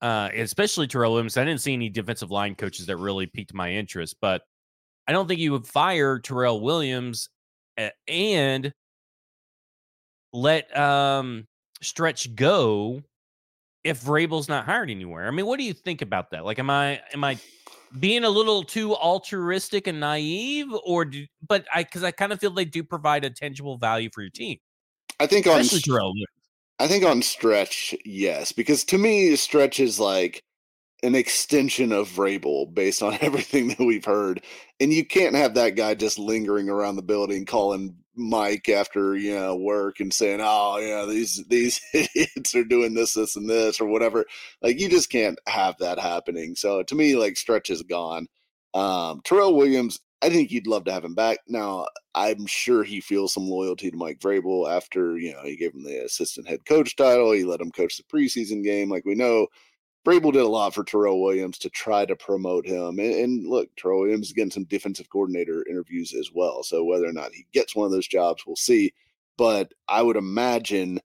uh, 0.00 0.30
especially 0.34 0.86
Terrell 0.86 1.12
Williams. 1.12 1.36
I 1.36 1.44
didn't 1.44 1.60
see 1.60 1.72
any 1.74 1.88
defensive 1.88 2.30
line 2.30 2.54
coaches 2.54 2.86
that 2.86 2.96
really 2.96 3.26
piqued 3.26 3.52
my 3.54 3.70
interest, 3.72 4.16
but 4.20 4.42
I 5.06 5.12
don't 5.12 5.26
think 5.26 5.40
you 5.40 5.52
would 5.52 5.66
fire 5.66 6.18
Terrell 6.20 6.60
Williams 6.60 7.28
and 8.06 8.72
let 10.32 10.76
um, 10.76 11.46
Stretch 11.82 12.34
go 12.34 13.02
if 13.84 14.02
Vrabel's 14.02 14.48
not 14.48 14.64
hired 14.64 14.90
anywhere. 14.90 15.26
I 15.26 15.30
mean, 15.30 15.46
what 15.46 15.58
do 15.58 15.64
you 15.64 15.74
think 15.74 16.02
about 16.02 16.30
that? 16.30 16.44
Like, 16.44 16.58
am 16.58 16.70
I 16.70 17.00
am 17.12 17.24
I 17.24 17.38
being 17.98 18.24
a 18.24 18.30
little 18.30 18.62
too 18.62 18.94
altruistic 18.94 19.86
and 19.86 20.00
naive, 20.00 20.68
or 20.84 21.04
do, 21.04 21.26
but 21.46 21.66
I 21.74 21.82
because 21.84 22.04
I 22.04 22.10
kind 22.10 22.32
of 22.32 22.40
feel 22.40 22.50
they 22.50 22.64
do 22.64 22.82
provide 22.82 23.24
a 23.24 23.30
tangible 23.30 23.76
value 23.78 24.10
for 24.12 24.22
your 24.22 24.30
team. 24.30 24.58
I 25.20 25.26
think 25.26 25.46
Especially 25.46 25.94
on 25.94 26.14
I 26.78 26.88
think 26.88 27.04
on 27.04 27.22
stretch, 27.22 27.94
yes, 28.04 28.52
because 28.52 28.84
to 28.84 28.98
me, 28.98 29.36
stretch 29.36 29.78
is 29.78 30.00
like 30.00 30.42
an 31.02 31.14
extension 31.14 31.92
of 31.92 32.08
Vrabel 32.08 32.72
based 32.72 33.02
on 33.02 33.18
everything 33.20 33.68
that 33.68 33.80
we've 33.80 34.04
heard, 34.04 34.42
and 34.80 34.92
you 34.92 35.04
can't 35.04 35.36
have 35.36 35.54
that 35.54 35.76
guy 35.76 35.94
just 35.94 36.18
lingering 36.18 36.68
around 36.68 36.96
the 36.96 37.02
building 37.02 37.44
calling 37.44 37.94
Mike 38.14 38.68
after 38.68 39.16
you 39.16 39.34
know 39.34 39.56
work 39.56 40.00
and 40.00 40.12
saying, 40.12 40.40
"Oh, 40.42 40.78
yeah, 40.78 41.06
these 41.06 41.44
these 41.48 41.80
idiots 41.94 42.54
are 42.54 42.64
doing 42.64 42.94
this, 42.94 43.14
this, 43.14 43.36
and 43.36 43.48
this, 43.48 43.80
or 43.80 43.86
whatever." 43.86 44.24
Like 44.62 44.80
you 44.80 44.88
just 44.88 45.10
can't 45.10 45.38
have 45.46 45.76
that 45.78 45.98
happening. 45.98 46.54
So 46.56 46.82
to 46.82 46.94
me, 46.94 47.16
like 47.16 47.36
Stretch 47.36 47.70
is 47.70 47.82
gone. 47.82 48.26
Um, 48.74 49.20
Terrell 49.24 49.54
Williams, 49.54 50.00
I 50.22 50.30
think 50.30 50.50
you'd 50.50 50.66
love 50.66 50.84
to 50.84 50.92
have 50.92 51.04
him 51.04 51.14
back. 51.14 51.38
Now, 51.48 51.86
I'm 52.14 52.46
sure 52.46 52.84
he 52.84 53.00
feels 53.00 53.32
some 53.34 53.48
loyalty 53.48 53.90
to 53.90 53.96
Mike 53.96 54.20
Vrabel 54.20 54.70
after 54.70 55.16
you 55.18 55.32
know 55.32 55.42
he 55.42 55.56
gave 55.56 55.74
him 55.74 55.84
the 55.84 56.04
assistant 56.04 56.48
head 56.48 56.64
coach 56.66 56.96
title. 56.96 57.32
He 57.32 57.44
let 57.44 57.60
him 57.60 57.72
coach 57.72 57.96
the 57.96 58.04
preseason 58.04 58.62
game, 58.62 58.90
like 58.90 59.04
we 59.04 59.14
know. 59.14 59.48
Vrabel 60.04 60.32
did 60.32 60.42
a 60.42 60.48
lot 60.48 60.74
for 60.74 60.84
Terrell 60.84 61.22
Williams 61.22 61.58
to 61.58 61.70
try 61.70 62.04
to 62.04 62.16
promote 62.16 62.66
him. 62.66 62.98
And, 62.98 63.14
and, 63.14 63.48
look, 63.48 63.68
Terrell 63.76 64.00
Williams 64.00 64.28
is 64.28 64.32
getting 64.32 64.50
some 64.50 64.64
defensive 64.64 65.08
coordinator 65.08 65.64
interviews 65.68 66.12
as 66.12 66.30
well. 66.32 66.62
So 66.62 66.84
whether 66.84 67.06
or 67.06 67.12
not 67.12 67.32
he 67.32 67.46
gets 67.52 67.76
one 67.76 67.86
of 67.86 67.92
those 67.92 68.08
jobs, 68.08 68.44
we'll 68.46 68.56
see. 68.56 68.92
But 69.38 69.72
I 69.88 70.02
would 70.02 70.16
imagine 70.16 71.00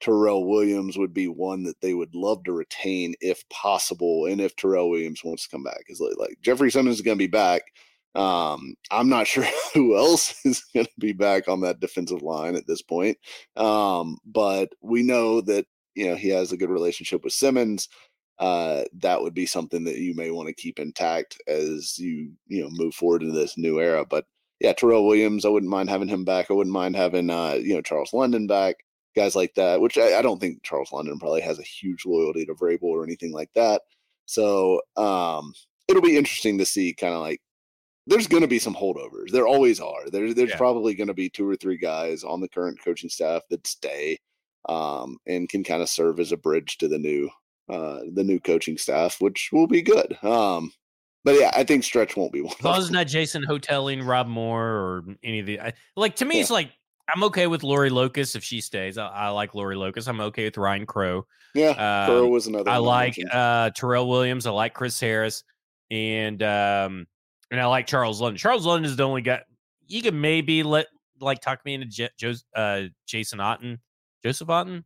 Terrell 0.00 0.46
Williams 0.46 0.98
would 0.98 1.14
be 1.14 1.28
one 1.28 1.62
that 1.64 1.80
they 1.80 1.94
would 1.94 2.14
love 2.14 2.44
to 2.44 2.52
retain 2.52 3.14
if 3.20 3.48
possible, 3.48 4.26
and 4.26 4.40
if 4.40 4.54
Terrell 4.56 4.90
Williams 4.90 5.24
wants 5.24 5.44
to 5.44 5.50
come 5.50 5.62
back. 5.62 5.84
Is 5.88 6.00
like, 6.00 6.16
like 6.18 6.38
Jeffrey 6.42 6.70
Simmons 6.70 6.96
is 6.96 7.02
going 7.02 7.16
to 7.16 7.22
be 7.22 7.26
back. 7.26 7.62
Um, 8.14 8.74
I'm 8.90 9.08
not 9.08 9.26
sure 9.26 9.46
who 9.74 9.96
else 9.96 10.44
is 10.44 10.64
going 10.74 10.86
to 10.86 10.92
be 10.98 11.12
back 11.12 11.48
on 11.48 11.60
that 11.62 11.80
defensive 11.80 12.22
line 12.22 12.56
at 12.56 12.66
this 12.66 12.82
point. 12.82 13.18
Um, 13.56 14.18
but 14.24 14.70
we 14.80 15.02
know 15.02 15.40
that 15.42 15.66
you 15.94 16.08
know 16.08 16.16
he 16.16 16.28
has 16.28 16.52
a 16.52 16.56
good 16.56 16.70
relationship 16.70 17.24
with 17.24 17.32
Simmons. 17.32 17.88
Uh, 18.38 18.84
that 18.92 19.22
would 19.22 19.34
be 19.34 19.46
something 19.46 19.84
that 19.84 19.96
you 19.96 20.14
may 20.14 20.30
want 20.30 20.48
to 20.48 20.54
keep 20.54 20.78
intact 20.78 21.40
as 21.46 21.98
you 21.98 22.32
you 22.46 22.62
know 22.62 22.68
move 22.70 22.94
forward 22.94 23.22
into 23.22 23.34
this 23.34 23.56
new 23.56 23.80
era. 23.80 24.04
But 24.04 24.26
yeah, 24.60 24.72
Terrell 24.72 25.06
Williams, 25.06 25.44
I 25.44 25.48
wouldn't 25.48 25.70
mind 25.70 25.90
having 25.90 26.08
him 26.08 26.24
back. 26.24 26.50
I 26.50 26.54
wouldn't 26.54 26.72
mind 26.72 26.96
having 26.96 27.30
uh, 27.30 27.54
you 27.54 27.74
know 27.74 27.82
Charles 27.82 28.12
London 28.12 28.46
back 28.46 28.76
guys 29.16 29.34
like 29.34 29.54
that, 29.54 29.80
which 29.80 29.98
I, 29.98 30.18
I, 30.18 30.22
don't 30.22 30.38
think 30.38 30.62
Charles 30.62 30.92
London 30.92 31.18
probably 31.18 31.40
has 31.40 31.58
a 31.58 31.62
huge 31.62 32.04
loyalty 32.04 32.44
to 32.44 32.54
Vrabel 32.54 32.82
or 32.82 33.02
anything 33.02 33.32
like 33.32 33.48
that. 33.54 33.80
So 34.26 34.82
um, 34.96 35.54
it'll 35.88 36.02
be 36.02 36.16
interesting 36.16 36.58
to 36.58 36.66
see 36.66 36.92
kind 36.92 37.14
of 37.14 37.20
like 37.20 37.40
there's 38.06 38.28
going 38.28 38.42
to 38.42 38.48
be 38.48 38.58
some 38.58 38.74
holdovers. 38.74 39.30
There 39.30 39.46
always 39.46 39.80
are. 39.80 40.08
There, 40.10 40.32
there's 40.32 40.50
yeah. 40.50 40.56
probably 40.56 40.94
going 40.94 41.08
to 41.08 41.14
be 41.14 41.28
two 41.28 41.48
or 41.48 41.56
three 41.56 41.78
guys 41.78 42.22
on 42.22 42.40
the 42.40 42.48
current 42.48 42.78
coaching 42.84 43.10
staff 43.10 43.42
that 43.50 43.66
stay 43.66 44.18
um, 44.68 45.18
and 45.26 45.48
can 45.48 45.64
kind 45.64 45.82
of 45.82 45.88
serve 45.88 46.20
as 46.20 46.30
a 46.30 46.36
bridge 46.36 46.78
to 46.78 46.88
the 46.88 46.98
new 46.98 47.30
uh, 47.68 48.00
the 48.12 48.24
new 48.24 48.40
coaching 48.40 48.78
staff, 48.78 49.20
which 49.20 49.50
will 49.52 49.66
be 49.66 49.82
good. 49.82 50.16
Um, 50.22 50.72
but 51.24 51.34
yeah, 51.40 51.50
I 51.54 51.64
think 51.64 51.84
stretch 51.84 52.16
won't 52.16 52.32
be 52.32 52.40
one. 52.42 52.54
As 52.58 52.64
long 52.64 52.78
as 52.78 52.90
not 52.90 53.06
Jason 53.06 53.44
Houghtaling 53.44 54.06
Rob 54.06 54.28
Moore 54.28 54.64
or 54.64 55.04
any 55.22 55.40
of 55.40 55.46
the 55.46 55.60
I, 55.60 55.72
like 55.96 56.16
to 56.16 56.24
me, 56.24 56.36
yeah. 56.36 56.40
it's 56.42 56.50
like 56.50 56.70
I'm 57.14 57.24
okay 57.24 57.46
with 57.46 57.62
Lori 57.62 57.90
Locust 57.90 58.36
if 58.36 58.44
she 58.44 58.60
stays. 58.60 58.98
I, 58.98 59.06
I 59.06 59.28
like 59.28 59.54
Lori 59.54 59.76
Locust. 59.76 60.08
I'm 60.08 60.20
okay 60.20 60.44
with 60.44 60.56
Ryan 60.56 60.86
Crow. 60.86 61.26
Yeah, 61.54 61.70
um, 61.70 62.10
Crow 62.10 62.28
was 62.28 62.46
another. 62.46 62.70
I 62.70 62.78
like 62.78 63.16
uh, 63.32 63.70
Terrell 63.70 64.08
Williams. 64.08 64.46
I 64.46 64.50
like 64.50 64.74
Chris 64.74 64.98
Harris, 65.00 65.42
and 65.90 66.42
um, 66.42 67.06
and 67.50 67.60
I 67.60 67.66
like 67.66 67.86
Charles 67.86 68.20
London. 68.20 68.38
Charles 68.38 68.66
London 68.66 68.90
is 68.90 68.96
the 68.96 69.04
only 69.04 69.22
guy 69.22 69.42
you 69.88 70.02
could 70.02 70.14
maybe 70.14 70.62
let 70.62 70.86
like 71.20 71.40
talk 71.40 71.64
me 71.64 71.74
into 71.74 71.86
J- 71.86 72.10
Joe, 72.18 72.34
uh, 72.54 72.82
Jason 73.06 73.40
Otten, 73.40 73.80
Joseph 74.24 74.50
Otten. 74.50 74.84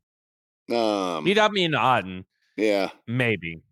Um, 0.70 1.26
he 1.26 1.34
got 1.34 1.52
me 1.52 1.64
into 1.64 1.78
Otten. 1.78 2.24
Yeah, 2.56 2.90
maybe, 3.06 3.62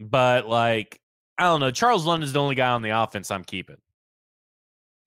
but 0.00 0.48
like 0.48 1.00
I 1.38 1.44
don't 1.44 1.60
know. 1.60 1.70
Charles 1.70 2.06
London's 2.06 2.32
the 2.32 2.40
only 2.40 2.54
guy 2.54 2.70
on 2.70 2.82
the 2.82 2.90
offense 2.90 3.30
I'm 3.30 3.44
keeping. 3.44 3.76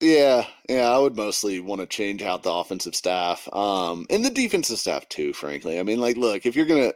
Yeah, 0.00 0.46
yeah, 0.68 0.90
I 0.90 0.98
would 0.98 1.16
mostly 1.16 1.60
want 1.60 1.80
to 1.80 1.86
change 1.86 2.22
out 2.22 2.42
the 2.42 2.52
offensive 2.52 2.96
staff, 2.96 3.48
um, 3.52 4.04
and 4.10 4.24
the 4.24 4.30
defensive 4.30 4.78
staff 4.78 5.08
too. 5.08 5.32
Frankly, 5.32 5.78
I 5.78 5.84
mean, 5.84 6.00
like, 6.00 6.16
look, 6.16 6.44
if 6.44 6.56
you're 6.56 6.66
gonna 6.66 6.92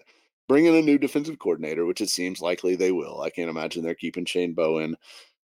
bring 0.49 0.66
in 0.66 0.74
a 0.74 0.82
new 0.82 0.99
defensive 0.99 1.39
coordinator, 1.39 1.84
which 1.84 2.01
it 2.01 2.11
seems 2.11 2.41
likely 2.41 2.74
they 2.74 2.93
will, 2.93 3.20
I 3.20 3.30
can't 3.30 3.51
imagine 3.51 3.84
they're 3.84 3.95
keeping 3.95 4.24
Shane 4.24 4.55
Bowen. 4.55 4.97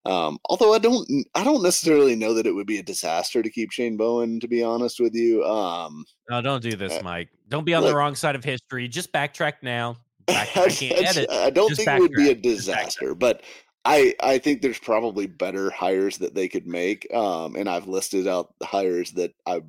Um, 0.04 0.38
although 0.46 0.74
I 0.74 0.78
don't, 0.78 1.08
I 1.36 1.44
don't 1.44 1.62
necessarily 1.62 2.16
know 2.16 2.34
that 2.34 2.46
it 2.46 2.52
would 2.52 2.66
be 2.66 2.78
a 2.78 2.82
disaster 2.82 3.42
to 3.42 3.50
keep 3.50 3.70
Shane 3.70 3.96
Bowen. 3.96 4.40
To 4.40 4.48
be 4.48 4.62
honest 4.64 4.98
with 4.98 5.14
you, 5.14 5.44
um, 5.44 6.04
no, 6.28 6.40
don't 6.42 6.62
do 6.62 6.74
this, 6.74 6.98
uh, 6.98 7.02
Mike. 7.04 7.28
Don't 7.48 7.64
be 7.64 7.74
on 7.74 7.82
look, 7.82 7.92
the 7.92 7.96
wrong 7.96 8.16
side 8.16 8.34
of 8.34 8.42
history. 8.42 8.88
Just 8.88 9.12
backtrack 9.12 9.54
now. 9.62 9.96
Back, 10.26 10.56
I, 10.56 10.68
can't 10.68 11.06
edit. 11.06 11.30
I 11.30 11.50
don't 11.50 11.74
think 11.74 11.88
it 11.88 12.00
would 12.00 12.12
be 12.12 12.30
a 12.30 12.34
disaster, 12.34 13.14
but 13.14 13.42
I 13.84 14.14
I 14.20 14.38
think 14.38 14.62
there's 14.62 14.78
probably 14.78 15.26
better 15.26 15.70
hires 15.70 16.18
that 16.18 16.34
they 16.34 16.48
could 16.48 16.66
make. 16.66 17.12
Um, 17.14 17.56
and 17.56 17.68
I've 17.68 17.88
listed 17.88 18.26
out 18.28 18.54
the 18.58 18.66
hires 18.66 19.12
that 19.12 19.32
I 19.46 19.62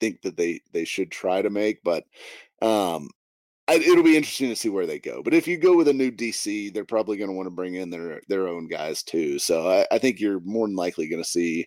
think 0.00 0.22
that 0.22 0.36
they 0.36 0.60
they 0.72 0.84
should 0.84 1.10
try 1.10 1.42
to 1.42 1.50
make, 1.50 1.82
but 1.82 2.04
um, 2.62 3.08
I, 3.66 3.74
it'll 3.74 4.04
be 4.04 4.16
interesting 4.16 4.50
to 4.50 4.56
see 4.56 4.68
where 4.68 4.86
they 4.86 4.98
go. 4.98 5.22
But 5.22 5.34
if 5.34 5.48
you 5.48 5.56
go 5.56 5.76
with 5.76 5.88
a 5.88 5.92
new 5.92 6.10
DC, 6.10 6.72
they're 6.74 6.84
probably 6.84 7.16
going 7.16 7.30
to 7.30 7.36
want 7.36 7.46
to 7.46 7.50
bring 7.50 7.74
in 7.74 7.90
their 7.90 8.20
their 8.28 8.48
own 8.48 8.68
guys 8.68 9.02
too. 9.02 9.38
So 9.38 9.68
I, 9.68 9.86
I 9.90 9.98
think 9.98 10.20
you're 10.20 10.40
more 10.40 10.66
than 10.66 10.76
likely 10.76 11.08
going 11.08 11.22
to 11.22 11.28
see, 11.28 11.66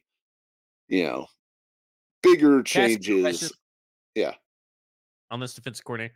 you 0.87 1.05
know, 1.05 1.27
bigger 2.21 2.61
changes. 2.61 3.51
Yeah, 4.13 4.33
on 5.31 5.39
this 5.39 5.53
defensive 5.53 5.85
coordinator, 5.85 6.15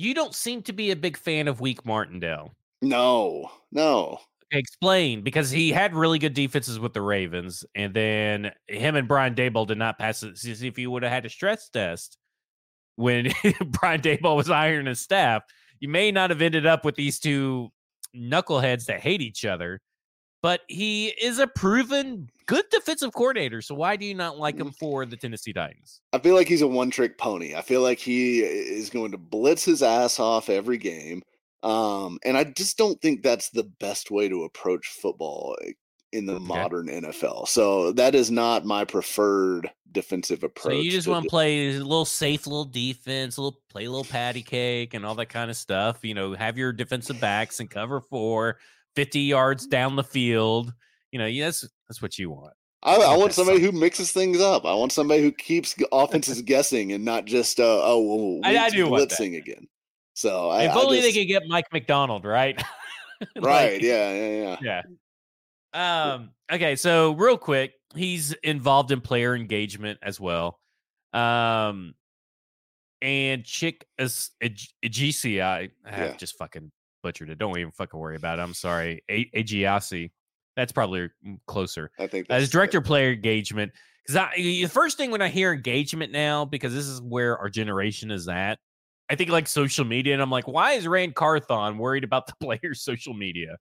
you 0.00 0.14
don't 0.14 0.34
seem 0.34 0.62
to 0.62 0.72
be 0.72 0.90
a 0.90 0.96
big 0.96 1.16
fan 1.16 1.48
of 1.48 1.60
Wink 1.60 1.84
Martindale. 1.84 2.54
No, 2.82 3.50
no 3.72 4.18
explain 4.52 5.22
because 5.22 5.50
he 5.50 5.70
had 5.70 5.94
really 5.94 6.18
good 6.18 6.34
defenses 6.34 6.78
with 6.78 6.92
the 6.92 7.02
Ravens, 7.02 7.64
and 7.74 7.94
then 7.94 8.50
him 8.66 8.96
and 8.96 9.06
Brian 9.06 9.34
Daboll 9.34 9.66
did 9.66 9.78
not 9.78 9.98
pass 9.98 10.22
it. 10.22 10.36
See 10.38 10.66
if 10.66 10.78
you 10.78 10.90
would 10.90 11.02
have 11.02 11.12
had 11.12 11.26
a 11.26 11.28
stress 11.28 11.68
test 11.68 12.18
when 12.96 13.32
Brian 13.66 14.00
Daboll 14.00 14.36
was 14.36 14.48
hiring 14.48 14.86
his 14.86 15.00
staff, 15.00 15.42
you 15.78 15.88
may 15.88 16.12
not 16.12 16.30
have 16.30 16.42
ended 16.42 16.66
up 16.66 16.84
with 16.84 16.96
these 16.96 17.18
two 17.18 17.70
knuckleheads 18.14 18.86
that 18.86 19.00
hate 19.00 19.22
each 19.22 19.44
other. 19.44 19.80
But 20.42 20.62
he 20.68 21.08
is 21.08 21.38
a 21.38 21.46
proven 21.46 22.30
good 22.46 22.64
defensive 22.70 23.12
coordinator. 23.12 23.62
So 23.62 23.74
why 23.74 23.96
do 23.96 24.06
you 24.06 24.14
not 24.14 24.38
like 24.38 24.56
him 24.56 24.70
mm. 24.70 24.78
for 24.78 25.04
the 25.06 25.16
Tennessee 25.16 25.52
Titans? 25.52 26.00
I 26.12 26.18
feel 26.18 26.34
like 26.34 26.48
he's 26.48 26.62
a 26.62 26.66
one 26.66 26.90
trick 26.90 27.18
pony. 27.18 27.54
I 27.54 27.62
feel 27.62 27.82
like 27.82 27.98
he 27.98 28.40
is 28.40 28.90
going 28.90 29.12
to 29.12 29.18
blitz 29.18 29.64
his 29.64 29.82
ass 29.82 30.18
off 30.18 30.48
every 30.48 30.78
game. 30.78 31.22
Um, 31.62 32.18
and 32.24 32.36
I 32.36 32.44
just 32.44 32.78
don't 32.78 33.00
think 33.00 33.22
that's 33.22 33.50
the 33.50 33.64
best 33.64 34.10
way 34.10 34.28
to 34.28 34.44
approach 34.44 34.88
football 34.88 35.56
eh, 35.62 35.72
in 36.12 36.26
the 36.26 36.36
okay. 36.36 36.44
modern 36.44 36.88
NFL. 36.88 37.46
So 37.48 37.92
that 37.92 38.14
is 38.14 38.30
not 38.30 38.64
my 38.64 38.84
preferred 38.84 39.70
defensive 39.92 40.42
approach. 40.42 40.74
So 40.74 40.80
you 40.80 40.90
just 40.90 41.06
want 41.06 41.24
to 41.24 41.30
play 41.30 41.68
a 41.68 41.78
little 41.78 42.04
safe 42.04 42.46
little 42.46 42.64
defense, 42.64 43.36
a 43.36 43.42
little 43.42 43.60
play 43.68 43.84
a 43.84 43.90
little 43.90 44.04
patty 44.04 44.42
cake 44.42 44.94
and 44.94 45.04
all 45.04 45.14
that 45.16 45.28
kind 45.28 45.50
of 45.50 45.56
stuff. 45.56 45.98
You 46.02 46.14
know, 46.14 46.34
have 46.34 46.58
your 46.58 46.72
defensive 46.72 47.20
backs 47.20 47.60
and 47.60 47.68
cover 47.70 48.00
four, 48.00 48.58
50 48.96 49.20
yards 49.20 49.66
down 49.66 49.96
the 49.96 50.04
field. 50.04 50.72
You 51.12 51.18
know, 51.18 51.26
yes, 51.26 51.66
that's 51.88 52.00
what 52.00 52.18
you 52.18 52.30
want. 52.30 52.54
I, 52.82 52.96
I 52.96 53.16
want 53.16 53.34
somebody 53.34 53.60
who 53.60 53.72
mixes 53.72 54.10
things 54.12 54.40
up. 54.40 54.64
I 54.64 54.72
want 54.72 54.92
somebody 54.92 55.22
who 55.22 55.32
keeps 55.32 55.74
offenses 55.92 56.40
guessing 56.46 56.92
and 56.92 57.04
not 57.04 57.26
just 57.26 57.60
uh, 57.60 57.82
oh, 57.82 58.00
well, 58.00 58.40
I, 58.42 58.56
I 58.56 58.70
do 58.70 58.86
blitzing 58.86 59.36
again. 59.36 59.68
So 60.14 60.52
if 60.52 60.70
I, 60.70 60.74
only 60.74 60.98
I 60.98 61.02
just, 61.02 61.14
they 61.14 61.20
could 61.20 61.28
get 61.28 61.42
Mike 61.46 61.66
Macdonald 61.72 62.24
right? 62.24 62.60
right. 63.40 63.74
Like, 63.74 63.82
yeah. 63.82 64.12
Yeah. 64.12 64.56
Yeah. 64.62 64.82
Yeah. 65.74 66.12
Um. 66.12 66.30
Okay. 66.50 66.76
So 66.76 67.12
real 67.12 67.38
quick, 67.38 67.72
he's 67.94 68.32
involved 68.42 68.92
in 68.92 69.00
player 69.00 69.34
engagement 69.34 69.98
as 70.02 70.18
well. 70.18 70.58
Um. 71.12 71.94
And 73.02 73.44
Chick 73.44 73.86
as 73.98 74.30
a 74.42 74.50
GCI, 74.84 75.42
I 75.42 75.90
have 75.90 76.10
yeah. 76.10 76.16
just 76.16 76.36
fucking 76.36 76.70
butchered 77.02 77.30
it. 77.30 77.38
Don't 77.38 77.58
even 77.58 77.72
fucking 77.72 77.98
worry 77.98 78.16
about 78.16 78.38
it. 78.38 78.42
I'm 78.42 78.54
sorry. 78.54 79.02
Agiasi. 79.10 80.10
That's 80.56 80.72
probably 80.72 81.10
closer. 81.46 81.90
I 81.98 82.06
think 82.06 82.26
as 82.30 82.50
director 82.50 82.78
of 82.78 82.84
player 82.84 83.12
engagement. 83.12 83.72
Because 84.06 84.34
the 84.36 84.66
first 84.66 84.96
thing 84.96 85.10
when 85.10 85.22
I 85.22 85.28
hear 85.28 85.52
engagement 85.52 86.12
now, 86.12 86.44
because 86.44 86.74
this 86.74 86.86
is 86.86 87.00
where 87.00 87.38
our 87.38 87.48
generation 87.48 88.10
is 88.10 88.28
at, 88.28 88.58
I 89.08 89.14
think 89.14 89.30
like 89.30 89.48
social 89.48 89.84
media, 89.84 90.12
and 90.12 90.22
I'm 90.22 90.30
like, 90.30 90.46
why 90.46 90.72
is 90.72 90.86
Ran 90.86 91.12
Carthon 91.12 91.78
worried 91.78 92.04
about 92.04 92.26
the 92.26 92.34
player's 92.40 92.82
social 92.82 93.14
media? 93.14 93.56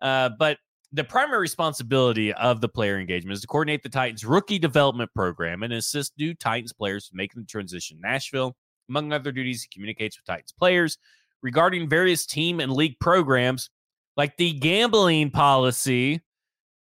Uh, 0.00 0.30
but 0.38 0.58
the 0.92 1.04
primary 1.04 1.40
responsibility 1.40 2.32
of 2.34 2.60
the 2.60 2.68
player 2.68 2.98
engagement 2.98 3.34
is 3.34 3.40
to 3.42 3.46
coordinate 3.46 3.82
the 3.82 3.88
Titans 3.88 4.24
rookie 4.24 4.58
development 4.58 5.10
program 5.14 5.62
and 5.62 5.72
assist 5.72 6.12
new 6.18 6.34
Titans 6.34 6.72
players 6.72 7.10
making 7.12 7.42
the 7.42 7.46
transition 7.46 7.98
Nashville. 8.00 8.56
Among 8.88 9.12
other 9.12 9.32
duties, 9.32 9.62
he 9.62 9.68
communicates 9.72 10.16
with 10.16 10.26
Titans 10.26 10.52
players 10.52 10.96
regarding 11.42 11.88
various 11.88 12.26
team 12.26 12.60
and 12.60 12.72
league 12.72 12.98
programs 13.00 13.70
like 14.16 14.36
the 14.36 14.52
gambling 14.52 15.30
policy 15.30 16.22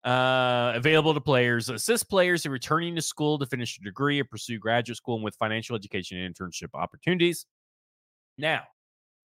uh, 0.04 0.74
available 0.76 1.14
to 1.14 1.22
players, 1.22 1.70
assist 1.70 2.10
players 2.10 2.46
in 2.46 2.52
returning 2.52 2.96
to 2.96 3.02
school 3.02 3.40
to 3.40 3.46
finish 3.46 3.78
a 3.78 3.84
degree 3.84 4.20
or 4.20 4.26
pursue 4.26 4.60
graduate 4.60 4.98
school 4.98 5.16
and 5.16 5.24
with 5.24 5.36
financial 5.36 5.76
education 5.76 6.18
and 6.18 6.36
internship 6.36 6.70
opportunities. 6.74 7.46
Now, 8.38 8.64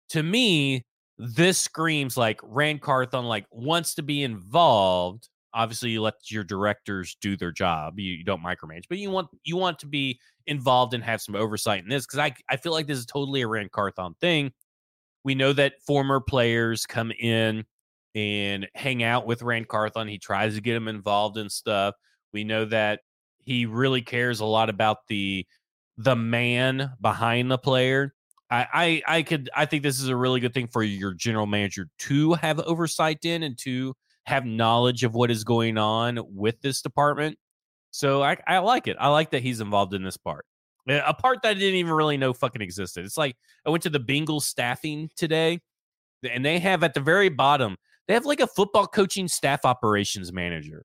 to 0.10 0.22
me, 0.22 0.86
this 1.18 1.58
screams 1.58 2.16
like 2.16 2.40
Ran 2.44 2.78
Carthon 2.78 3.26
like 3.26 3.46
wants 3.52 3.96
to 3.96 4.04
be 4.04 4.24
involved. 4.24 5.30
Obviously, 5.54 5.90
you 5.90 6.02
let 6.02 6.14
your 6.30 6.44
directors 6.44 7.18
do 7.22 7.36
their 7.36 7.52
job. 7.52 7.98
You, 7.98 8.14
you 8.14 8.24
don't 8.24 8.44
micromanage, 8.44 8.84
but 8.88 9.00
you 9.00 9.10
want 9.10 9.30
you 9.44 9.58
want 9.58 9.80
to 9.80 9.88
be 9.88 10.20
involved 10.46 10.94
and 10.94 11.04
have 11.04 11.22
some 11.22 11.36
oversight 11.36 11.82
in 11.82 11.90
this 11.90 12.06
because 12.06 12.20
I 12.20 12.36
I 12.50 12.58
feel 12.58 12.74
like 12.74 12.86
this 12.86 13.00
is 13.00 13.08
totally 13.08 13.42
a 13.42 13.48
Ran 13.48 13.70
Carthon 13.70 14.14
thing. 14.22 14.52
We 15.28 15.36
know 15.36 15.52
that 15.52 15.82
former 15.86 16.22
players 16.22 16.86
come 16.86 17.12
in 17.12 17.66
and 18.16 18.66
hang 18.76 19.04
out 19.04 19.28
with 19.28 19.42
Ran 19.42 19.66
Carthon. 19.66 20.08
He 20.08 20.20
tries 20.20 20.56
to 20.56 20.62
get 20.62 20.74
them 20.74 20.88
involved 20.88 21.38
in 21.38 21.50
stuff. 21.50 21.96
We 22.32 22.46
know 22.46 22.64
that 22.64 23.02
he 23.44 23.66
really 23.66 24.02
cares 24.02 24.40
a 24.40 24.46
lot 24.46 24.70
about 24.70 25.00
the 25.10 25.46
the 25.98 26.16
man 26.16 26.94
behind 27.02 27.52
the 27.52 27.58
player 27.58 28.14
I, 28.50 28.68
I, 28.74 29.18
I 29.18 29.22
could 29.24 29.50
I 29.54 29.66
think 29.66 29.84
this 29.84 30.00
is 30.00 30.08
a 30.08 30.16
really 30.16 30.40
good 30.40 30.54
thing 30.54 30.68
for 30.68 30.82
your 30.82 31.14
general 31.14 31.46
manager 31.46 31.90
to 32.00 32.36
have 32.36 32.62
oversight 32.62 33.26
in 33.26 33.44
and 33.44 33.58
to 33.64 33.96
have 34.24 34.46
knowledge 34.46 35.04
of 35.04 35.14
what 35.14 35.30
is 35.30 35.44
going 35.44 35.78
on 35.78 36.22
with 36.30 36.62
this 36.62 36.82
department. 36.82 37.38
So 37.92 38.24
I, 38.24 38.38
I 38.48 38.60
like 38.60 38.88
it. 38.88 38.96
I 38.98 39.10
like 39.10 39.32
that 39.32 39.42
he's 39.42 39.60
involved 39.60 39.94
in 39.94 40.06
this 40.06 40.16
part. 40.16 40.46
A 40.88 41.14
part 41.14 41.42
that 41.42 41.50
I 41.50 41.54
didn't 41.54 41.76
even 41.76 41.94
really 41.94 42.18
know 42.18 42.34
fucking 42.34 42.62
existed. 42.62 43.06
It's 43.06 43.18
like 43.18 43.36
I 43.66 43.70
went 43.70 43.84
to 43.84 43.90
the 43.90 44.00
Bengals 44.00 44.44
staffing 44.44 45.10
today, 45.16 45.60
and 46.30 46.46
they 46.46 46.60
have 46.60 46.84
at 46.84 46.94
the 46.94 47.02
very 47.02 47.30
bottom, 47.30 47.78
they 48.08 48.14
have 48.14 48.26
like 48.26 48.40
a 48.40 48.48
football 48.48 48.88
coaching 48.88 49.28
staff 49.28 49.66
operations 49.66 50.32
manager. 50.32 50.86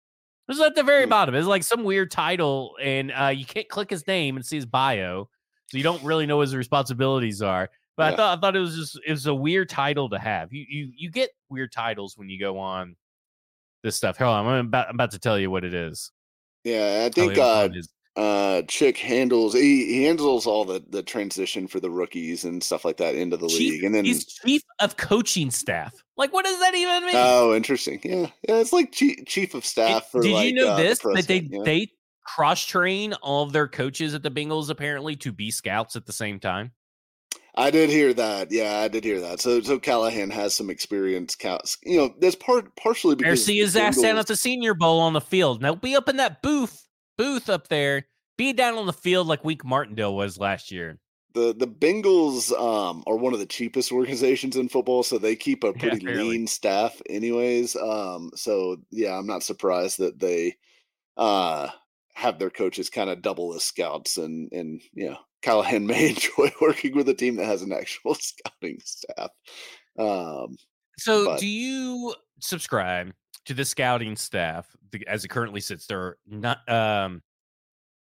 It's 0.49 0.61
at 0.61 0.75
the 0.75 0.83
very 0.83 1.05
hmm. 1.05 1.11
bottom. 1.11 1.35
It's 1.35 1.47
like 1.47 1.63
some 1.63 1.85
weird 1.85 2.11
title, 2.11 2.77
and 2.83 3.13
uh, 3.13 3.29
you 3.29 3.47
can't 3.47 3.69
click 3.69 3.91
his 3.91 4.07
name 4.07 4.37
and 4.37 4.45
see 4.45 4.57
his 4.57 4.67
bio, 4.67 5.29
so 5.67 5.79
you 5.79 5.85
don't 5.85 6.03
really 6.03 6.27
know 6.27 6.39
what 6.39 6.43
his 6.49 6.57
responsibilities 6.57 7.41
are. 7.41 7.71
But 7.97 8.05
yeah. 8.05 8.13
I 8.13 8.17
thought 8.17 8.39
I 8.39 8.41
thought 8.41 8.57
it 8.57 8.61
was 8.61 8.77
just 8.77 9.01
it 9.07 9.11
was 9.11 9.27
a 9.27 9.35
weird 9.35 9.69
title 9.69 10.11
to 10.11 10.19
have. 10.19 10.53
You 10.53 10.65
you 10.69 10.93
you 10.97 11.11
get 11.11 11.31
weird 11.49 11.73
titles 11.73 12.19
when 12.19 12.29
you 12.29 12.39
go 12.39 12.59
on 12.59 12.97
this 13.83 13.97
stuff. 13.97 14.19
Hold 14.19 14.31
on, 14.31 14.47
I'm 14.47 14.67
about 14.67 14.89
I'm 14.89 14.97
about 14.97 15.13
to 15.13 15.19
tell 15.19 15.39
you 15.39 15.51
what 15.51 15.65
it 15.65 15.73
is. 15.73 16.11
Yeah, 16.65 17.05
I 17.07 17.11
think 17.11 17.39
uh, 17.39 17.69
uh 18.17 18.63
chick 18.69 18.97
handles 18.97 19.55
he, 19.55 19.87
he, 19.87 20.05
handles 20.05 20.47
all 20.47 20.65
the 20.65 20.83
the 20.91 21.03
transition 21.03 21.67
for 21.67 21.81
the 21.81 21.91
rookies 21.91 22.45
and 22.45 22.63
stuff 22.63 22.85
like 22.85 22.97
that 22.97 23.17
into 23.17 23.37
the 23.37 23.49
chief, 23.49 23.73
league 23.73 23.85
and 23.85 23.93
then 23.93 24.05
he's 24.05 24.25
chief 24.25 24.63
of 24.81 24.97
coaching 24.97 25.51
staff 25.51 25.93
like 26.17 26.33
what 26.33 26.45
does 26.45 26.61
that 26.61 26.75
even 26.77 27.05
mean 27.05 27.15
oh 27.17 27.55
interesting 27.55 27.99
yeah 28.05 28.27
yeah 28.49 28.61
it's 28.61 28.73
like 28.73 28.93
chief, 28.93 29.25
chief 29.27 29.55
of 29.55 29.65
staff 29.65 30.09
did 30.13 30.31
like, 30.33 30.47
you 30.47 30.55
know 30.55 30.69
uh, 30.69 30.77
this 30.77 31.01
that 31.01 31.27
they 31.27 31.41
yeah. 31.41 31.63
they 31.65 31.89
cross 32.25 32.65
train 32.65 33.13
all 33.15 33.43
of 33.43 33.53
their 33.53 33.67
coaches 33.67 34.15
at 34.15 34.23
the 34.23 34.31
bengals 34.31 34.71
apparently 34.71 35.17
to 35.17 35.33
be 35.33 35.51
scouts 35.51 35.97
at 35.97 36.07
the 36.07 36.13
same 36.13 36.39
time 36.39 36.71
I 37.57 37.71
did 37.71 37.89
hear 37.89 38.13
that. 38.15 38.51
Yeah, 38.51 38.79
I 38.79 38.89
did 38.89 39.05
hear 39.05 39.21
that. 39.21 39.39
So, 39.39 39.61
so 39.61 39.79
Callahan 39.79 40.29
has 40.31 40.57
some 40.57 40.71
experience. 40.71 41.37
You 41.85 41.99
know, 41.99 42.15
that's 42.19 42.35
part 42.35 42.75
partially 42.75 43.15
because 43.15 43.45
see 43.45 43.59
his 43.59 43.77
ass 43.77 44.01
down 44.01 44.19
at 44.19 44.27
the 44.27 44.35
Senior 44.35 44.75
Bowl 44.75 44.99
on 44.99 45.13
the 45.13 45.21
field. 45.21 45.63
Now 45.63 45.77
be 45.77 45.95
up 45.95 46.09
in 46.09 46.17
that 46.17 46.43
booth 46.43 46.84
booth 47.17 47.49
up 47.49 47.69
there, 47.69 48.07
be 48.37 48.53
down 48.53 48.77
on 48.77 48.87
the 48.87 48.93
field 48.93 49.27
like 49.27 49.45
Wink 49.45 49.65
Martindale 49.65 50.15
was 50.15 50.39
last 50.39 50.71
year. 50.71 50.99
The 51.35 51.55
the 51.57 51.67
Bengals 51.67 52.53
um, 52.53 53.03
are 53.07 53.17
one 53.17 53.33
of 53.33 53.41
the 53.41 53.47
cheapest 53.47 53.91
organizations 53.91 54.57
in 54.57 54.69
football, 54.69 55.03
so 55.03 55.19
they 55.19 55.35
keep 55.35 55.65
a 55.65 55.73
pretty 55.75 56.05
yeah, 56.05 56.13
lean 56.13 56.47
staff, 56.47 57.01
anyways. 57.09 57.77
Um, 57.77 58.31
so 58.35 58.77
yeah, 58.91 59.19
I'm 59.19 59.27
not 59.27 59.43
surprised 59.43 59.99
that 59.99 60.21
they 60.21 60.57
uh, 61.17 61.69
have 62.15 62.39
their 62.39 62.51
coaches 62.51 62.89
kind 62.89 63.11
of 63.11 63.23
double 63.23 63.55
as 63.55 63.65
scouts, 63.65 64.17
and 64.17 64.51
and 64.53 64.81
you 64.93 65.11
know 65.11 65.19
Callahan 65.43 65.87
may 65.87 66.11
enjoy 66.11 66.53
working 66.61 66.95
with 66.95 67.09
a 67.09 67.15
team 67.15 67.37
that 67.37 67.47
has 67.47 67.63
an 67.63 67.73
actual 67.73 68.15
scouting 68.15 68.79
staff. 68.85 69.31
Um, 69.99 70.57
so, 70.99 71.27
but, 71.27 71.41
do 71.41 71.49
you 71.49 72.15
subscribe 72.41 73.13
to 73.47 73.55
the 73.55 73.65
scouting 73.65 74.17
staff 74.17 74.67
as 75.07 75.25
it 75.25 75.29
currently 75.29 75.61
sits? 75.61 75.87
There 75.87 76.01
are 76.01 76.19
not. 76.27 76.69
Um, 76.69 77.23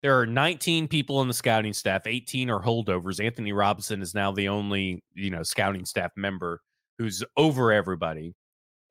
there 0.03 0.19
are 0.19 0.27
19 0.27 0.87
people 0.87 1.21
in 1.21 1.27
the 1.27 1.33
scouting 1.33 1.73
staff. 1.73 2.05
18 2.05 2.51
are 2.51 2.61
holdovers. 2.61 3.23
Anthony 3.23 3.53
Robinson 3.53 4.01
is 4.01 4.13
now 4.13 4.31
the 4.31 4.49
only 4.49 5.03
you 5.13 5.31
know 5.31 5.43
scouting 5.43 5.85
staff 5.85 6.11
member 6.15 6.61
who's 6.97 7.23
over 7.37 7.71
everybody, 7.71 8.35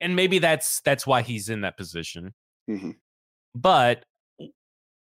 and 0.01 0.17
maybe 0.17 0.39
that's 0.39 0.81
that's 0.81 1.07
why 1.07 1.23
he's 1.23 1.49
in 1.49 1.63
that 1.63 1.77
position. 1.77 2.35
Mm-hmm. 2.69 2.91
But 3.55 4.05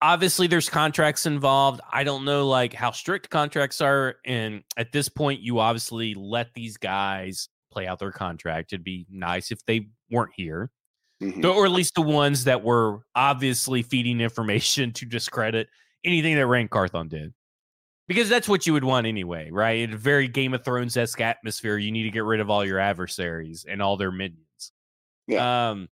obviously 0.04 0.48
there's 0.48 0.70
contracts 0.70 1.26
involved 1.26 1.80
i 1.92 2.04
don't 2.04 2.26
know 2.26 2.46
like 2.46 2.74
how 2.74 2.92
strict 2.92 3.30
contracts 3.30 3.80
are 3.80 4.18
and 4.26 4.62
at 4.76 4.92
this 4.92 5.08
point 5.08 5.40
you 5.40 5.60
obviously 5.60 6.14
let 6.14 6.54
these 6.54 6.76
guys 6.76 7.48
play 7.72 7.88
out 7.88 8.00
their 8.00 8.12
contract 8.12 8.74
it'd 8.74 8.84
be 8.84 9.08
nice 9.10 9.50
if 9.50 9.66
they 9.66 9.88
weren't 10.12 10.34
here 10.36 10.70
mm-hmm. 11.24 11.45
or 11.45 11.65
at 11.65 11.71
least 11.71 11.95
the 11.95 12.01
ones 12.01 12.43
that 12.43 12.63
were 12.63 12.99
obviously 13.15 13.84
feeding 13.84 14.21
information 14.21 14.91
to 14.93 15.05
discredit 15.05 15.67
anything 16.03 16.36
that 16.36 16.47
Ran 16.47 16.67
Carthon 16.67 17.07
did 17.07 17.34
because 18.07 18.28
that's 18.28 18.49
what 18.49 18.67
you 18.67 18.74
would 18.74 18.84
want 18.84 19.07
anyway 19.07 19.49
right 19.51 19.80
in 19.80 19.93
a 19.93 19.97
very 19.97 20.28
game 20.28 20.53
of 20.53 20.63
thrones-esque 20.65 21.21
atmosphere 21.21 21.78
you 21.78 21.91
need 21.91 22.03
to 22.03 22.11
get 22.11 22.26
rid 22.26 22.41
of 22.41 22.49
all 22.49 22.65
your 22.65 22.80
adversaries 22.80 23.65
and 23.67 23.82
all 23.82 23.95
their 23.95 24.11
minions 24.11 24.71
yeah. 25.28 25.69
um 25.69 25.88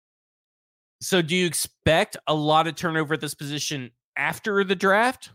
so 1.00 1.22
do 1.22 1.36
you 1.36 1.46
expect 1.46 2.16
a 2.26 2.34
lot 2.34 2.66
of 2.66 2.74
turnover 2.74 3.14
at 3.14 3.20
this 3.20 3.34
position 3.34 3.90
after 4.16 4.64
the 4.64 4.74
draft? 4.74 5.30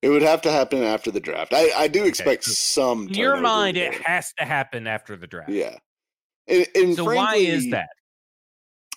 It 0.00 0.08
would 0.08 0.22
have 0.22 0.40
to 0.42 0.52
happen 0.52 0.82
after 0.82 1.10
the 1.10 1.20
draft. 1.20 1.52
I, 1.52 1.70
I 1.76 1.88
do 1.88 2.04
expect 2.04 2.44
okay. 2.44 2.52
some. 2.52 3.08
In 3.08 3.14
your 3.14 3.36
mind, 3.36 3.76
there. 3.76 3.92
it 3.92 4.00
has 4.02 4.32
to 4.38 4.44
happen 4.44 4.86
after 4.86 5.16
the 5.16 5.26
draft. 5.26 5.50
Yeah. 5.50 5.76
And, 6.46 6.66
and 6.74 6.94
so 6.94 7.04
frankly, 7.04 7.16
why 7.16 7.34
is 7.36 7.70
that? 7.70 7.90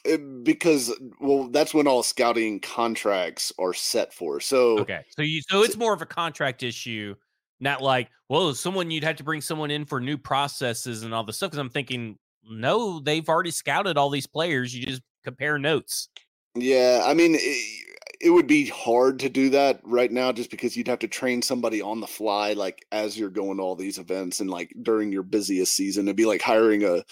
Eh, 0.05 0.17
because 0.43 0.93
well, 1.19 1.47
that's 1.49 1.73
when 1.73 1.87
all 1.87 2.03
scouting 2.03 2.59
contracts 2.59 3.53
are 3.59 3.73
set 3.73 4.13
for. 4.13 4.39
So 4.39 4.79
okay, 4.79 5.01
so 5.09 5.21
you 5.21 5.41
so 5.47 5.63
it's 5.63 5.77
more 5.77 5.93
of 5.93 6.01
a 6.01 6.05
contract 6.05 6.63
issue, 6.63 7.15
not 7.59 7.81
like 7.81 8.09
well, 8.29 8.53
someone 8.53 8.89
you'd 8.89 9.03
have 9.03 9.17
to 9.17 9.23
bring 9.23 9.41
someone 9.41 9.71
in 9.71 9.85
for 9.85 9.99
new 9.99 10.17
processes 10.17 11.03
and 11.03 11.13
all 11.13 11.23
this 11.23 11.37
stuff. 11.37 11.51
Because 11.51 11.59
I'm 11.59 11.69
thinking, 11.69 12.17
no, 12.43 12.99
they've 12.99 13.27
already 13.27 13.51
scouted 13.51 13.97
all 13.97 14.09
these 14.09 14.27
players. 14.27 14.75
You 14.75 14.85
just 14.85 15.01
compare 15.23 15.59
notes. 15.59 16.09
Yeah, 16.55 17.03
I 17.05 17.13
mean, 17.13 17.35
it, 17.35 17.85
it 18.21 18.29
would 18.29 18.47
be 18.47 18.67
hard 18.67 19.19
to 19.19 19.29
do 19.29 19.49
that 19.51 19.79
right 19.83 20.11
now 20.11 20.31
just 20.31 20.51
because 20.51 20.75
you'd 20.75 20.87
have 20.87 20.99
to 20.99 21.07
train 21.07 21.41
somebody 21.41 21.81
on 21.81 21.99
the 21.99 22.07
fly 22.07 22.53
like 22.53 22.85
as 22.91 23.17
you're 23.17 23.29
going 23.29 23.57
to 23.57 23.63
all 23.63 23.75
these 23.75 23.97
events 23.97 24.39
and 24.39 24.49
like 24.49 24.71
during 24.83 25.11
your 25.11 25.23
busiest 25.23 25.73
season 25.73 26.07
it'd 26.07 26.15
be 26.15 26.25
like 26.25 26.41
hiring 26.41 26.83
a 26.83 27.03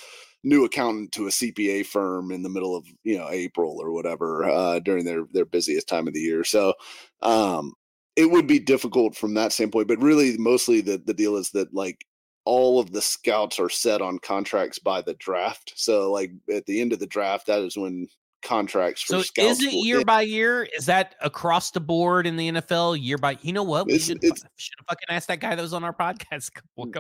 new 0.44 0.66
accountant 0.66 1.12
to 1.12 1.28
a 1.28 1.32
CPA 1.32 1.86
firm 1.86 2.32
in 2.32 2.44
the 2.44 2.50
middle 2.50 2.76
of 2.76 2.86
you 3.04 3.18
know 3.18 3.30
April 3.30 3.78
or 3.80 3.92
whatever 3.92 4.46
uh, 4.46 4.80
during 4.80 5.06
their 5.06 5.26
their 5.32 5.46
busiest 5.46 5.88
time 5.88 6.08
of 6.08 6.14
the 6.14 6.22
year 6.22 6.44
so 6.44 6.74
um 7.22 7.74
it 8.16 8.30
would 8.30 8.48
be 8.48 8.60
difficult 8.60 9.16
from 9.16 9.34
that 9.34 9.52
standpoint 9.52 9.88
but 9.88 10.02
really 10.02 10.38
mostly 10.38 10.82
the 10.82 11.02
the 11.06 11.14
deal 11.14 11.36
is 11.36 11.50
that 11.52 11.74
like 11.74 12.06
all 12.50 12.80
of 12.80 12.92
the 12.92 13.02
scouts 13.02 13.60
are 13.60 13.70
set 13.70 14.02
on 14.02 14.18
contracts 14.18 14.80
by 14.80 15.04
the 15.04 15.14
draft. 15.14 15.72
So 15.76 16.12
like 16.12 16.32
at 16.52 16.66
the 16.66 16.82
end 16.82 16.94
of 16.94 17.00
the 17.00 17.06
draft, 17.06 17.46
that 17.46 17.62
is 17.62 17.78
when 17.78 18.08
contracts 18.42 19.06
so 19.06 19.20
is 19.38 19.62
it 19.62 19.74
year 19.74 20.04
by 20.06 20.22
year? 20.22 20.68
Is 20.78 20.86
that 20.86 21.16
across 21.22 21.72
the 21.72 21.80
board 21.80 22.26
in 22.26 22.38
the 22.38 22.52
nfl 22.52 22.98
year 23.00 23.18
by 23.18 23.38
you 23.42 23.54
know 23.54 23.64
what? 23.64 23.88
We 23.88 23.94
it's, 23.94 24.06
should, 24.06 24.20
it's, 24.22 24.44
should 24.56 24.76
have 24.80 24.86
fucking 24.88 25.08
asked 25.10 25.28
that 25.28 25.40
guy 25.40 25.56
that 25.56 25.62
was 25.62 25.74
on 25.74 25.84
our 25.84 25.94
podcast 26.00 26.52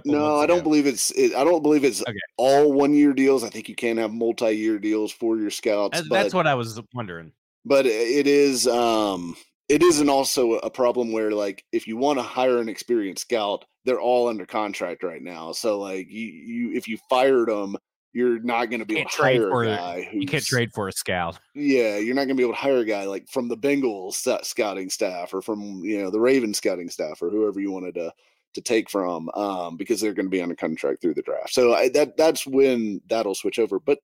no 0.06 0.38
i 0.38 0.46
don't 0.46 0.64
believe 0.64 0.86
it's 0.86 1.12
it, 1.12 1.34
i 1.36 1.44
don't 1.44 1.62
believe 1.62 1.84
it's 1.84 2.02
okay. 2.02 2.18
all 2.38 2.74
one 2.74 2.94
year 2.94 3.14
deals. 3.14 3.44
I 3.44 3.50
think 3.50 3.70
you 3.70 3.76
can 3.76 3.98
have 3.98 4.12
multi-year 4.12 4.80
deals 4.80 5.12
for 5.12 5.38
your 5.38 5.50
scouts 5.50 5.98
that's, 5.98 6.08
but, 6.08 6.24
that's 6.24 6.34
what 6.34 6.48
i 6.48 6.56
was 6.56 6.80
wondering. 6.94 7.32
but 7.66 7.86
it 7.86 8.28
is 8.28 8.68
um 8.68 9.36
it 9.68 9.84
isn't 9.84 10.10
also 10.10 10.54
a 10.54 10.70
problem 10.70 11.12
where 11.12 11.32
like 11.32 11.64
if 11.72 11.88
you 11.88 11.96
want 11.98 12.20
to 12.20 12.24
hire 12.24 12.60
an 12.60 12.70
experienced 12.70 13.22
scout 13.22 13.66
they're 13.86 14.00
all 14.00 14.28
under 14.28 14.46
contract 14.46 15.04
right 15.04 15.22
now. 15.22 15.52
So 15.52 15.80
like 15.80 16.08
you 16.10 16.26
you 16.26 16.74
if 16.74 16.88
you 16.88 16.98
fired 17.10 17.50
them 17.50 17.76
you're 18.14 18.40
not 18.40 18.66
going 18.66 18.80
to 18.80 18.86
be 18.86 18.98
able 18.98 19.10
to 19.10 19.22
hire 19.22 19.62
a 19.62 19.66
guy. 19.66 20.10
you 20.12 20.26
can't 20.26 20.44
trade 20.44 20.72
for 20.74 20.88
a 20.88 20.92
scout. 20.92 21.40
Yeah, 21.54 21.98
you're 21.98 22.16
not 22.16 22.22
going 22.22 22.30
to 22.30 22.36
be 22.36 22.44
able 22.44 22.54
to 22.54 22.60
hire 22.60 22.80
a 22.80 22.86
guy 22.86 23.06
like 23.06 23.30
from 23.30 23.48
the 23.48 23.58
Bengals 23.58 24.16
scouting 24.46 24.90
staff 24.90 25.34
or 25.34 25.42
from 25.42 25.82
you 25.84 26.02
know 26.02 26.10
the 26.10 26.20
Ravens 26.20 26.58
scouting 26.58 26.90
staff 26.90 27.22
or 27.22 27.30
whoever 27.30 27.60
you 27.60 27.72
wanted 27.72 27.96
to 27.96 28.12
to 28.56 28.62
take 28.62 28.90
from 28.90 29.30
um, 29.36 29.78
because 29.78 30.02
they're 30.02 30.14
going 30.14 30.26
to 30.26 30.32
be 30.32 30.42
under 30.42 30.56
contract 30.56 31.02
through 31.02 31.14
the 31.14 31.22
draft. 31.22 31.54
So 31.54 31.74
I, 31.74 31.90
that 31.90 32.18
that's 32.18 32.48
when 32.48 33.02
that'll 33.08 33.36
switch 33.36 33.60
over. 33.60 33.80
But 33.80 34.00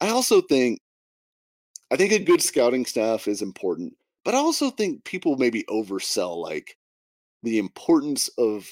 I 0.00 0.10
also 0.10 0.40
think 0.40 0.80
I 1.90 1.96
think 1.96 2.12
a 2.12 2.18
good 2.18 2.42
scouting 2.42 2.86
staff 2.86 3.26
is 3.26 3.42
important, 3.42 3.94
but 4.24 4.34
I 4.34 4.38
also 4.38 4.70
think 4.70 5.04
people 5.04 5.36
maybe 5.36 5.64
oversell 5.64 6.36
like 6.36 6.76
the 7.42 7.58
importance 7.58 8.28
of 8.38 8.68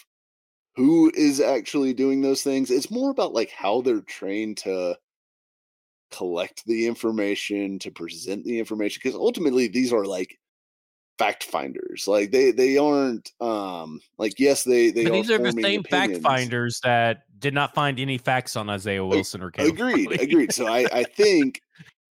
who 0.79 1.11
is 1.13 1.41
actually 1.41 1.93
doing 1.93 2.21
those 2.21 2.43
things. 2.43 2.71
It's 2.71 2.89
more 2.89 3.11
about 3.11 3.33
like 3.33 3.51
how 3.51 3.81
they're 3.81 4.01
trained 4.01 4.59
to 4.59 4.97
collect 6.13 6.65
the 6.67 6.87
information, 6.87 7.81
to 7.81 7.91
present 7.91 8.45
the 8.45 8.61
information, 8.61 9.01
because 9.03 9.19
ultimately 9.19 9.67
these 9.67 9.93
are 9.93 10.05
like 10.05 10.39
fact 11.19 11.43
finders. 11.43 12.07
Like 12.07 12.31
they 12.31 12.53
they 12.53 12.79
aren't 12.79 13.33
um 13.41 14.01
like 14.19 14.39
yes 14.39 14.63
they 14.63 14.93
they 14.93 15.03
but 15.03 15.15
these 15.15 15.33
are, 15.33 15.35
are 15.35 15.53
the 15.53 15.61
same 15.61 15.81
opinions. 15.81 16.19
fact 16.19 16.23
finders 16.23 16.81
that 16.85 17.23
did 17.41 17.55
not 17.55 17.75
find 17.75 17.99
any 17.99 18.17
facts 18.17 18.55
on 18.55 18.71
Isaiah 18.71 19.05
Wilson 19.05 19.43
or 19.43 19.51
Caleb 19.51 19.73
agreed 19.73 20.05
Farley. 20.05 20.19
agreed. 20.23 20.53
So 20.53 20.69
I 20.69 20.87
I 20.93 21.03
think 21.17 21.61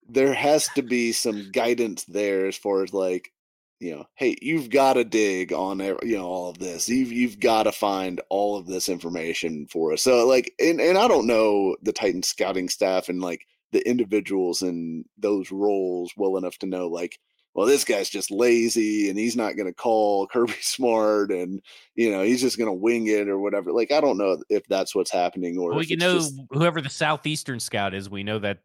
there 0.09 0.33
has 0.33 0.67
to 0.75 0.81
be 0.81 1.13
some 1.13 1.51
guidance 1.53 2.03
there 2.03 2.47
as 2.47 2.57
far 2.57 2.83
as 2.83 2.93
like 2.93 3.31
you 3.79 3.95
know, 3.95 4.05
hey, 4.15 4.35
you've 4.41 4.69
got 4.69 4.93
to 4.93 5.03
dig 5.03 5.53
on 5.53 5.79
you 5.79 6.17
know 6.17 6.25
all 6.25 6.49
of 6.49 6.57
this. 6.57 6.89
You've 6.89 7.11
you've 7.11 7.39
got 7.39 7.63
to 7.63 7.71
find 7.71 8.21
all 8.29 8.57
of 8.57 8.65
this 8.65 8.89
information 8.89 9.67
for 9.67 9.93
us. 9.93 10.01
So 10.01 10.25
like, 10.25 10.53
and 10.59 10.81
and 10.81 10.97
I 10.97 11.07
don't 11.07 11.27
know 11.27 11.75
the 11.83 11.93
Titan 11.93 12.23
scouting 12.23 12.69
staff 12.69 13.09
and 13.09 13.21
like 13.21 13.45
the 13.71 13.87
individuals 13.87 14.61
in 14.61 15.05
those 15.17 15.51
roles 15.51 16.13
well 16.17 16.37
enough 16.37 16.57
to 16.59 16.65
know 16.65 16.87
like, 16.87 17.19
well, 17.53 17.67
this 17.67 17.83
guy's 17.83 18.09
just 18.09 18.31
lazy 18.31 19.09
and 19.09 19.19
he's 19.19 19.35
not 19.35 19.55
going 19.55 19.67
to 19.67 19.73
call 19.73 20.25
Kirby 20.31 20.53
Smart 20.61 21.31
and 21.31 21.61
you 21.93 22.11
know 22.11 22.23
he's 22.23 22.41
just 22.41 22.57
going 22.57 22.69
to 22.69 22.73
wing 22.73 23.07
it 23.07 23.29
or 23.29 23.39
whatever. 23.39 23.71
Like, 23.71 23.91
I 23.91 24.01
don't 24.01 24.17
know 24.17 24.41
if 24.49 24.63
that's 24.67 24.95
what's 24.95 25.11
happening 25.11 25.57
or 25.59 25.69
well, 25.69 25.79
we 25.79 25.85
can 25.85 25.99
know 25.99 26.15
just, 26.15 26.39
whoever 26.49 26.81
the 26.81 26.89
southeastern 26.89 27.59
scout 27.59 27.93
is. 27.93 28.09
We 28.09 28.23
know 28.23 28.39
that 28.39 28.59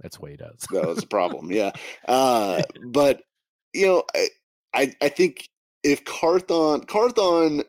that's 0.00 0.20
what 0.20 0.30
he 0.30 0.36
does. 0.36 0.66
that's 0.70 1.02
a 1.02 1.06
problem. 1.06 1.50
Yeah, 1.50 1.70
uh, 2.06 2.60
but 2.84 3.22
you 3.72 3.86
know. 3.86 4.04
I, 4.14 4.28
I, 4.74 4.94
I 5.00 5.08
think 5.08 5.46
if 5.82 6.04
Carthon 6.04 6.84
Carthon 6.84 7.62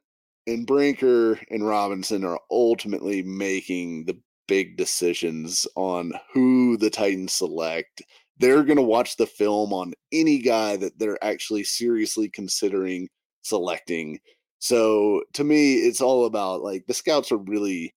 and 0.48 0.68
Brinker 0.68 1.40
and 1.50 1.66
Robinson 1.66 2.24
are 2.24 2.40
ultimately 2.50 3.22
making 3.22 4.06
the 4.06 4.18
big 4.52 4.76
decisions 4.76 5.66
on 5.76 6.12
who 6.34 6.76
the 6.76 6.90
Titans 6.90 7.32
select. 7.32 8.02
They're 8.38 8.64
going 8.64 8.76
to 8.76 8.84
watch 8.84 9.16
the 9.16 9.26
film 9.26 9.72
on 9.72 9.94
any 10.12 10.40
guy 10.40 10.76
that 10.76 11.00
they're 11.00 11.24
actually 11.24 11.64
seriously 11.64 12.28
considering 12.28 13.08
selecting. 13.44 14.20
So 14.60 15.24
to 15.36 15.46
me, 15.46 15.76
it's 15.76 16.02
all 16.02 16.26
about 16.26 16.64
like 16.64 16.86
the 16.88 16.94
scouts 16.94 17.32
are 17.32 17.38
really 17.38 17.94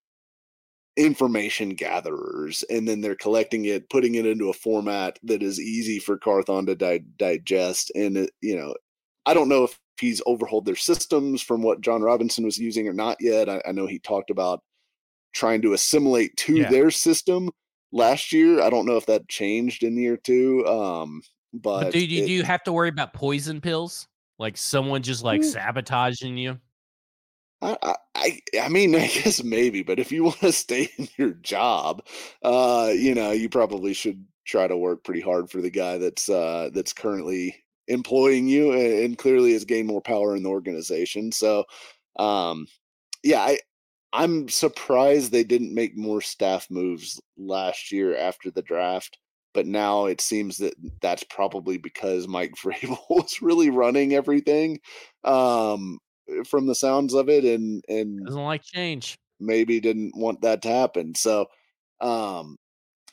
information 0.96 1.70
gatherers 1.70 2.64
and 2.70 2.88
then 2.88 3.02
they're 3.02 3.16
collecting 3.16 3.66
it 3.66 3.90
putting 3.90 4.14
it 4.14 4.28
into 4.28 4.50
a 4.50 4.54
format 4.54 5.18
that 5.24 5.42
is 5.42 5.60
easy 5.60 5.98
for 5.98 6.20
carthon 6.20 6.68
to 6.68 6.76
di- 6.76 7.04
digest 7.18 7.92
and 7.96 8.16
it, 8.16 8.30
you 8.42 8.56
know 8.56 8.76
i 9.26 9.34
don't 9.34 9.50
know 9.50 9.64
if 9.64 9.80
he's 10.00 10.22
overhauled 10.26 10.66
their 10.66 10.76
systems 10.76 11.42
from 11.42 11.62
what 11.62 11.80
Jon 11.80 12.02
Robinson 12.02 12.44
was 12.44 12.58
using 12.58 12.88
or 12.88 12.94
not 12.94 13.16
yet. 13.20 13.48
I, 13.48 13.62
I 13.66 13.72
know 13.72 13.86
he 13.86 14.00
talked 14.00 14.32
about 14.32 14.64
trying 15.34 15.62
to 15.62 15.74
assimilate 15.74 16.36
to 16.38 16.56
yeah. 16.56 16.70
their 16.70 16.90
system 16.90 17.52
last 17.92 18.34
year. 18.34 18.60
I 18.60 18.72
don't 18.72 18.88
know 18.88 18.98
if 18.98 19.06
that 19.06 19.30
changed 19.30 19.84
in 19.84 19.96
year 19.96 20.18
two 20.18 20.66
um 20.66 21.22
but, 21.54 21.84
but 21.84 21.94
do, 21.94 22.04
you, 22.04 22.24
it, 22.24 22.26
do 22.26 22.32
you 22.32 22.44
have 22.44 22.64
to 22.64 22.74
worry 22.74 22.90
about 22.90 23.14
poison 23.14 23.62
pills? 23.62 24.08
Like 24.40 24.58
someone 24.58 25.04
just 25.04 25.24
like 25.24 25.44
sabotaging 25.44 26.36
you? 26.36 26.60
I, 27.62 27.96
I, 28.16 28.40
I 28.60 28.70
mean, 28.70 28.96
I 28.96 29.08
guess 29.08 29.44
maybe, 29.44 29.84
but 29.84 30.00
if 30.00 30.12
you 30.12 30.24
want 30.24 30.40
to 30.40 30.52
stay 30.52 30.90
in 30.98 31.08
your 31.18 31.32
job, 31.32 32.06
uh, 32.44 32.92
you 32.94 33.14
know, 33.14 33.32
you 33.32 33.50
probably 33.50 33.94
should 33.94 34.26
try 34.46 34.68
to 34.68 34.76
work 34.76 35.04
pretty 35.04 35.22
hard 35.22 35.50
for 35.50 35.62
the 35.62 35.70
guy 35.70 35.98
that's 35.98 36.28
uh, 36.28 36.70
that's 36.74 36.92
currently 36.92 37.56
employing 37.88 38.48
you 38.48 38.74
and, 38.74 39.18
clearly 39.18 39.54
has 39.54 39.66
gained 39.66 39.88
more 39.88 40.02
power 40.02 40.36
in 40.36 40.44
the 40.44 40.50
organization. 40.50 41.32
So, 41.32 41.66
um, 42.18 42.68
yeah, 43.24 43.42
I, 43.42 43.60
I'm 44.14 44.48
surprised 44.50 45.32
they 45.32 45.44
didn't 45.44 45.74
make 45.74 45.98
more 45.98 46.22
staff 46.22 46.68
moves 46.70 47.20
last 47.38 47.92
year 47.92 48.16
after 48.16 48.52
the 48.52 48.62
draft. 48.62 49.18
But 49.54 49.68
now 49.68 50.06
it 50.06 50.20
seems 50.20 50.58
that 50.58 50.74
that's 51.02 51.24
probably 51.26 51.78
because 51.78 52.28
Mike 52.28 52.54
Vrabel 52.64 52.98
was 53.10 53.42
really 53.42 53.70
running 53.70 54.14
everything. 54.14 54.80
Um, 55.24 56.00
from 56.48 56.68
the 56.68 56.76
sounds 56.76 57.14
of 57.14 57.30
it, 57.30 57.44
and 57.44 57.84
and 57.88 58.26
doesn't 58.26 58.42
like 58.42 58.64
change. 58.64 59.18
Maybe 59.40 59.80
didn't 59.80 60.16
want 60.16 60.42
that 60.42 60.62
to 60.64 60.70
happen. 60.70 61.16
So, 61.16 61.48
um, 62.02 62.58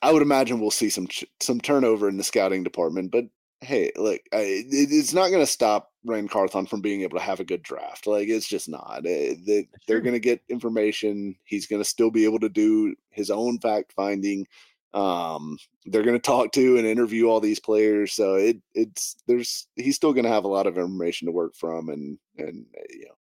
I 0.03 0.13
would 0.13 0.23
imagine 0.23 0.61
we'll 0.61 0.71
see 0.71 0.91
some 0.91 1.09
some 1.41 1.61
turnover 1.61 2.09
in 2.09 2.17
the 2.17 2.25
scouting 2.25 2.63
department. 2.63 3.11
But 3.11 3.25
hey, 3.61 3.93
look, 3.97 4.21
I, 4.33 4.39
it, 4.39 4.67
it's 4.71 5.13
not 5.13 5.29
going 5.29 5.43
to 5.43 5.47
stop 5.47 5.93
Ran 6.05 6.29
Carthon 6.29 6.67
from 6.67 6.81
being 6.81 7.03
able 7.03 7.19
to 7.19 7.25
have 7.25 7.41
a 7.41 7.45
good 7.45 7.63
draft. 7.63 8.07
Like 8.07 8.29
it's 8.29 8.49
just 8.49 8.69
not. 8.69 9.05
Eh, 9.07 9.35
they, 9.47 9.69
they're 9.87 10.01
going 10.01 10.15
to 10.15 10.21
get 10.21 10.43
information. 10.49 11.37
He's 11.45 11.67
going 11.67 11.83
to 11.83 11.89
still 11.89 12.11
be 12.11 12.25
able 12.25 12.41
to 12.41 12.49
do 12.49 12.95
his 13.11 13.31
own 13.31 13.59
fact 13.59 13.93
finding 13.93 14.47
um 14.93 15.57
they're 15.87 16.03
going 16.03 16.17
to 16.17 16.19
talk 16.19 16.51
to 16.51 16.77
and 16.77 16.85
interview 16.85 17.29
all 17.29 17.39
these 17.39 17.61
players 17.61 18.13
so 18.13 18.35
it 18.35 18.57
it's 18.75 19.15
there's 19.29 19.69
he's 19.77 19.95
still 19.95 20.13
going 20.13 20.25
to 20.25 20.31
have 20.31 20.43
a 20.43 20.49
lot 20.49 20.67
of 20.67 20.77
information 20.77 21.27
to 21.27 21.33
work 21.33 21.55
from 21.55 21.89
and 21.91 22.19
and 22.39 22.67
uh, 22.77 22.83
you 22.91 23.05
know 23.05 23.15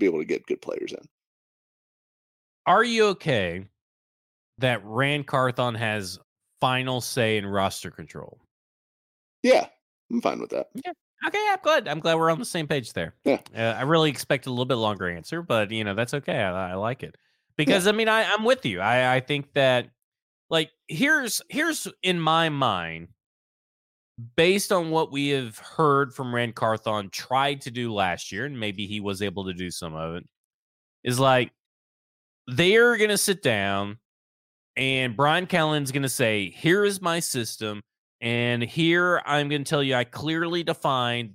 be 0.00 0.06
able 0.06 0.18
to 0.18 0.24
get 0.24 0.44
good 0.46 0.60
players 0.60 0.92
in 0.92 1.08
are 2.66 2.82
you 2.82 3.06
okay 3.06 3.64
that 4.58 4.84
Ran 4.84 5.22
Carthon 5.22 5.76
has 5.76 6.18
final 6.60 7.00
say 7.00 7.36
in 7.36 7.46
roster 7.46 7.92
control 7.92 8.40
yeah 9.42 9.66
i'm 10.10 10.20
fine 10.20 10.40
with 10.40 10.50
that. 10.50 10.68
Yeah. 10.74 10.92
Okay 11.26 11.46
i'm 11.50 11.58
glad 11.62 11.88
i'm 11.88 12.00
glad 12.00 12.16
we're 12.16 12.30
on 12.30 12.38
the 12.38 12.44
same 12.44 12.66
page 12.66 12.92
there. 12.92 13.14
Yeah. 13.24 13.40
Uh, 13.56 13.76
i 13.78 13.82
really 13.82 14.10
expected 14.10 14.50
a 14.50 14.52
little 14.52 14.64
bit 14.64 14.76
longer 14.76 15.08
answer 15.08 15.42
but 15.42 15.70
you 15.70 15.84
know 15.84 15.94
that's 15.94 16.14
okay 16.14 16.38
i, 16.40 16.72
I 16.72 16.74
like 16.74 17.02
it. 17.02 17.16
Because 17.56 17.86
yeah. 17.86 17.92
i 17.92 17.94
mean 17.94 18.08
I, 18.08 18.24
i'm 18.24 18.44
with 18.44 18.64
you 18.64 18.80
i 18.80 19.16
i 19.16 19.20
think 19.20 19.52
that 19.54 19.90
like 20.50 20.70
here's 20.86 21.42
here's 21.48 21.88
in 22.02 22.20
my 22.20 22.48
mind 22.48 23.08
based 24.36 24.72
on 24.72 24.90
what 24.90 25.12
we 25.12 25.28
have 25.28 25.58
heard 25.58 26.12
from 26.12 26.34
Ran 26.34 26.52
Carthon 26.52 27.10
tried 27.10 27.60
to 27.62 27.70
do 27.70 27.92
last 27.92 28.32
year, 28.32 28.44
and 28.46 28.58
maybe 28.58 28.86
he 28.86 29.00
was 29.00 29.22
able 29.22 29.44
to 29.44 29.54
do 29.54 29.70
some 29.70 29.94
of 29.94 30.16
it, 30.16 30.24
is 31.04 31.20
like 31.20 31.52
they're 32.46 32.96
going 32.96 33.10
to 33.10 33.18
sit 33.18 33.42
down 33.42 33.98
and 34.76 35.16
Brian 35.16 35.46
Callahan's 35.46 35.92
going 35.92 36.02
to 36.02 36.08
say, 36.08 36.50
Here 36.50 36.84
is 36.84 37.00
my 37.00 37.20
system. 37.20 37.82
And 38.20 38.62
here 38.62 39.22
I'm 39.24 39.48
going 39.48 39.64
to 39.64 39.68
tell 39.68 39.82
you, 39.82 39.94
I 39.94 40.04
clearly 40.04 40.62
defined 40.62 41.34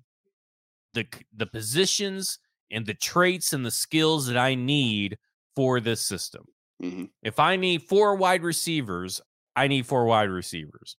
the, 0.93 1.05
the 1.35 1.45
positions 1.45 2.39
and 2.69 2.85
the 2.85 2.93
traits 2.93 3.53
and 3.53 3.65
the 3.65 3.71
skills 3.71 4.27
that 4.27 4.37
I 4.37 4.55
need 4.55 5.17
for 5.55 5.79
this 5.79 6.01
system. 6.01 6.45
Mm-hmm. 6.81 7.05
If 7.21 7.39
I 7.39 7.55
need 7.55 7.83
four 7.83 8.15
wide 8.15 8.43
receivers, 8.43 9.21
I 9.55 9.67
need 9.67 9.85
four 9.85 10.05
wide 10.05 10.29
receivers. 10.29 10.97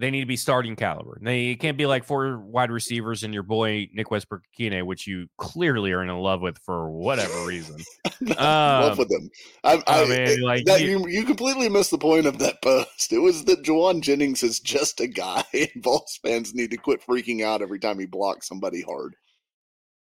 They 0.00 0.10
need 0.10 0.20
to 0.20 0.26
be 0.26 0.36
starting 0.36 0.74
caliber. 0.74 1.18
They 1.22 1.54
can't 1.54 1.78
be 1.78 1.86
like 1.86 2.04
four 2.04 2.38
wide 2.38 2.72
receivers 2.72 3.22
and 3.22 3.32
your 3.32 3.44
boy 3.44 3.88
Nick 3.92 4.10
Westbrook-Ikhine, 4.10 4.84
which 4.86 5.06
you 5.06 5.28
clearly 5.38 5.92
are 5.92 6.02
in 6.02 6.08
love 6.08 6.40
with 6.40 6.58
for 6.58 6.90
whatever 6.90 7.46
reason. 7.46 7.76
um, 8.20 8.36
love 8.36 8.98
with 8.98 9.08
them. 9.08 9.30
I, 9.62 9.80
I, 9.86 10.02
I 10.02 10.08
mean, 10.08 10.40
like 10.40 10.64
that, 10.64 10.82
you, 10.82 11.06
you 11.06 11.24
completely 11.24 11.68
missed 11.68 11.92
the 11.92 11.98
point 11.98 12.26
of 12.26 12.40
that 12.40 12.60
post. 12.60 13.12
It 13.12 13.20
was 13.20 13.44
that 13.44 13.62
Jauan 13.62 14.00
Jennings 14.00 14.42
is 14.42 14.58
just 14.58 15.00
a 15.00 15.06
guy, 15.06 15.44
and 15.52 15.70
Vols 15.76 16.18
fans 16.22 16.54
need 16.54 16.72
to 16.72 16.76
quit 16.76 17.00
freaking 17.00 17.44
out 17.44 17.62
every 17.62 17.78
time 17.78 18.00
he 18.00 18.06
blocks 18.06 18.48
somebody 18.48 18.82
hard. 18.82 19.14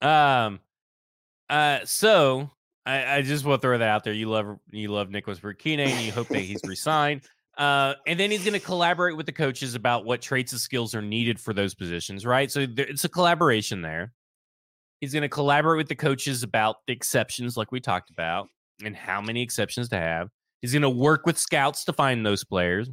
Um. 0.02 0.62
Uh. 1.48 1.82
So 1.86 2.50
I, 2.86 3.18
I 3.18 3.22
just 3.22 3.46
want 3.46 3.62
to 3.62 3.68
throw 3.68 3.78
that 3.78 3.88
out 3.88 4.04
there. 4.04 4.14
You 4.14 4.30
love 4.30 4.60
you 4.72 4.90
love 4.90 5.08
Nick 5.08 5.28
Nicholas 5.28 5.40
Burkina 5.40 5.88
and 5.88 6.06
you 6.06 6.12
hope 6.12 6.28
that 6.30 6.40
he's 6.40 6.62
resigned. 6.66 7.22
Uh, 7.58 7.94
and 8.06 8.20
then 8.20 8.32
he's 8.32 8.44
going 8.44 8.54
to 8.54 8.60
collaborate 8.60 9.16
with 9.16 9.26
the 9.26 9.32
coaches 9.32 9.76
about 9.76 10.04
what 10.06 10.22
traits 10.22 10.52
and 10.52 10.60
skills 10.60 10.94
are 10.94 11.02
needed 11.02 11.40
for 11.40 11.54
those 11.54 11.74
positions, 11.74 12.26
right? 12.26 12.52
So 12.52 12.66
there, 12.66 12.86
it's 12.86 13.06
a 13.06 13.10
collaboration 13.10 13.82
there. 13.82 14.12
He's 15.00 15.14
going 15.14 15.24
to 15.24 15.30
collaborate 15.30 15.78
with 15.78 15.88
the 15.88 15.96
coaches 15.96 16.44
about 16.44 16.78
the 16.88 16.94
exceptions, 16.94 17.56
like 17.56 17.72
we 17.72 17.80
talked 17.80 18.10
about, 18.10 18.48
and 18.84 18.96
how 18.96 19.22
many 19.22 19.42
exceptions 19.42 19.88
to 19.90 19.98
have. 19.98 20.30
He's 20.62 20.74
going 20.74 20.82
to 20.82 20.90
work 20.90 21.26
with 21.26 21.38
scouts 21.38 21.86
to 21.86 21.94
find 21.94 22.26
those 22.26 22.44
players. 22.44 22.90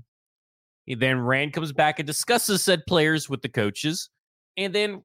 He 0.87 0.95
then 0.95 1.21
Ran 1.21 1.51
comes 1.51 1.73
back 1.73 1.99
and 1.99 2.07
discusses 2.07 2.63
said 2.63 2.83
players 2.87 3.29
with 3.29 3.43
the 3.43 3.49
coaches, 3.49 4.11
and 4.57 4.73
then 4.73 5.03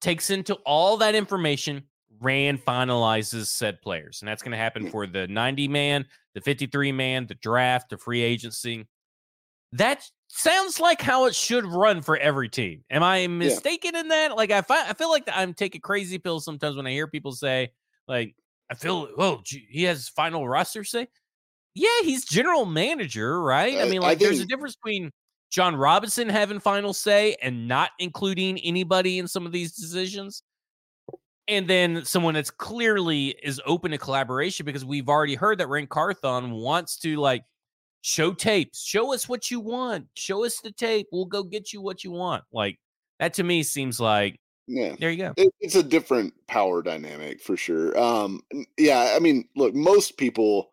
takes 0.00 0.30
into 0.30 0.54
all 0.66 0.96
that 0.98 1.14
information 1.14 1.84
Ran 2.22 2.56
finalizes 2.56 3.46
said 3.46 3.80
players. 3.82 4.22
And 4.22 4.28
that's 4.28 4.42
going 4.42 4.52
to 4.52 4.58
happen 4.58 4.90
for 4.90 5.06
the 5.06 5.26
90 5.26 5.68
man, 5.68 6.06
the 6.34 6.40
53 6.40 6.92
man, 6.92 7.26
the 7.26 7.34
draft, 7.34 7.90
the 7.90 7.98
free 7.98 8.22
agency. 8.22 8.86
That 9.72 10.08
sounds 10.28 10.78
like 10.78 11.00
how 11.00 11.26
it 11.26 11.34
should 11.34 11.64
run 11.64 12.02
for 12.02 12.16
every 12.16 12.48
team. 12.48 12.84
Am 12.90 13.02
I 13.02 13.26
mistaken 13.26 13.92
yeah. 13.94 14.00
in 14.00 14.08
that? 14.08 14.36
Like, 14.36 14.50
I, 14.50 14.62
I 14.68 14.92
feel 14.92 15.10
like 15.10 15.24
I'm 15.32 15.54
taking 15.54 15.80
crazy 15.80 16.18
pills 16.18 16.44
sometimes 16.44 16.76
when 16.76 16.86
I 16.86 16.90
hear 16.90 17.06
people 17.06 17.32
say, 17.32 17.72
like, 18.06 18.34
I 18.70 18.74
feel, 18.74 19.08
oh, 19.18 19.40
gee, 19.44 19.66
he 19.68 19.82
has 19.84 20.08
final 20.08 20.46
roster 20.46 20.84
say. 20.84 21.08
Yeah, 21.74 21.88
he's 22.02 22.24
general 22.24 22.66
manager, 22.66 23.42
right? 23.42 23.78
I, 23.78 23.82
I 23.82 23.88
mean, 23.88 24.02
like, 24.02 24.18
I 24.18 24.24
there's 24.24 24.40
a 24.40 24.46
difference 24.46 24.76
between 24.76 25.10
Jon 25.50 25.74
Robinson 25.74 26.28
having 26.28 26.60
final 26.60 26.92
say 26.92 27.36
and 27.42 27.66
not 27.66 27.90
including 27.98 28.58
anybody 28.58 29.18
in 29.18 29.26
some 29.26 29.46
of 29.46 29.52
these 29.52 29.72
decisions 29.72 30.42
and 31.48 31.68
then 31.68 32.04
someone 32.04 32.34
that's 32.34 32.50
clearly 32.50 33.34
is 33.42 33.60
open 33.66 33.90
to 33.90 33.98
collaboration 33.98 34.64
because 34.64 34.84
we've 34.84 35.08
already 35.08 35.34
heard 35.34 35.58
that 35.58 35.68
Ran 35.68 35.86
Carthon 35.86 36.52
wants 36.52 36.96
to 36.98 37.16
like 37.16 37.44
show 38.02 38.32
tapes, 38.32 38.84
show 38.84 39.12
us 39.12 39.28
what 39.28 39.50
you 39.50 39.60
want, 39.60 40.06
show 40.14 40.44
us 40.44 40.60
the 40.60 40.72
tape, 40.72 41.08
we'll 41.12 41.24
go 41.24 41.42
get 41.42 41.72
you 41.72 41.80
what 41.80 42.04
you 42.04 42.10
want. 42.10 42.44
Like 42.52 42.78
that 43.18 43.34
to 43.34 43.42
me 43.42 43.62
seems 43.62 44.00
like 44.00 44.38
yeah, 44.68 44.94
there 44.98 45.10
you 45.10 45.18
go. 45.18 45.34
It, 45.36 45.52
it's 45.60 45.74
a 45.74 45.82
different 45.82 46.34
power 46.46 46.82
dynamic 46.82 47.42
for 47.42 47.56
sure. 47.56 47.98
Um, 47.98 48.42
yeah, 48.78 49.12
I 49.16 49.18
mean, 49.18 49.48
look, 49.56 49.74
most 49.74 50.16
people, 50.16 50.72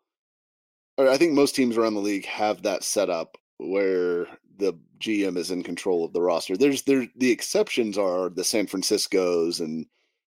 or 0.96 1.08
I 1.08 1.16
think 1.16 1.32
most 1.32 1.56
teams 1.56 1.76
around 1.76 1.94
the 1.94 2.00
league 2.00 2.26
have 2.26 2.62
that 2.62 2.84
set 2.84 3.10
up 3.10 3.36
where 3.58 4.26
the 4.58 4.74
GM 5.00 5.36
is 5.36 5.50
in 5.50 5.62
control 5.62 6.04
of 6.04 6.12
the 6.12 6.22
roster. 6.22 6.56
There's 6.56 6.82
there 6.82 7.08
the 7.16 7.30
exceptions 7.30 7.98
are 7.98 8.28
the 8.28 8.44
San 8.44 8.66
Francisco's 8.66 9.60
and 9.60 9.86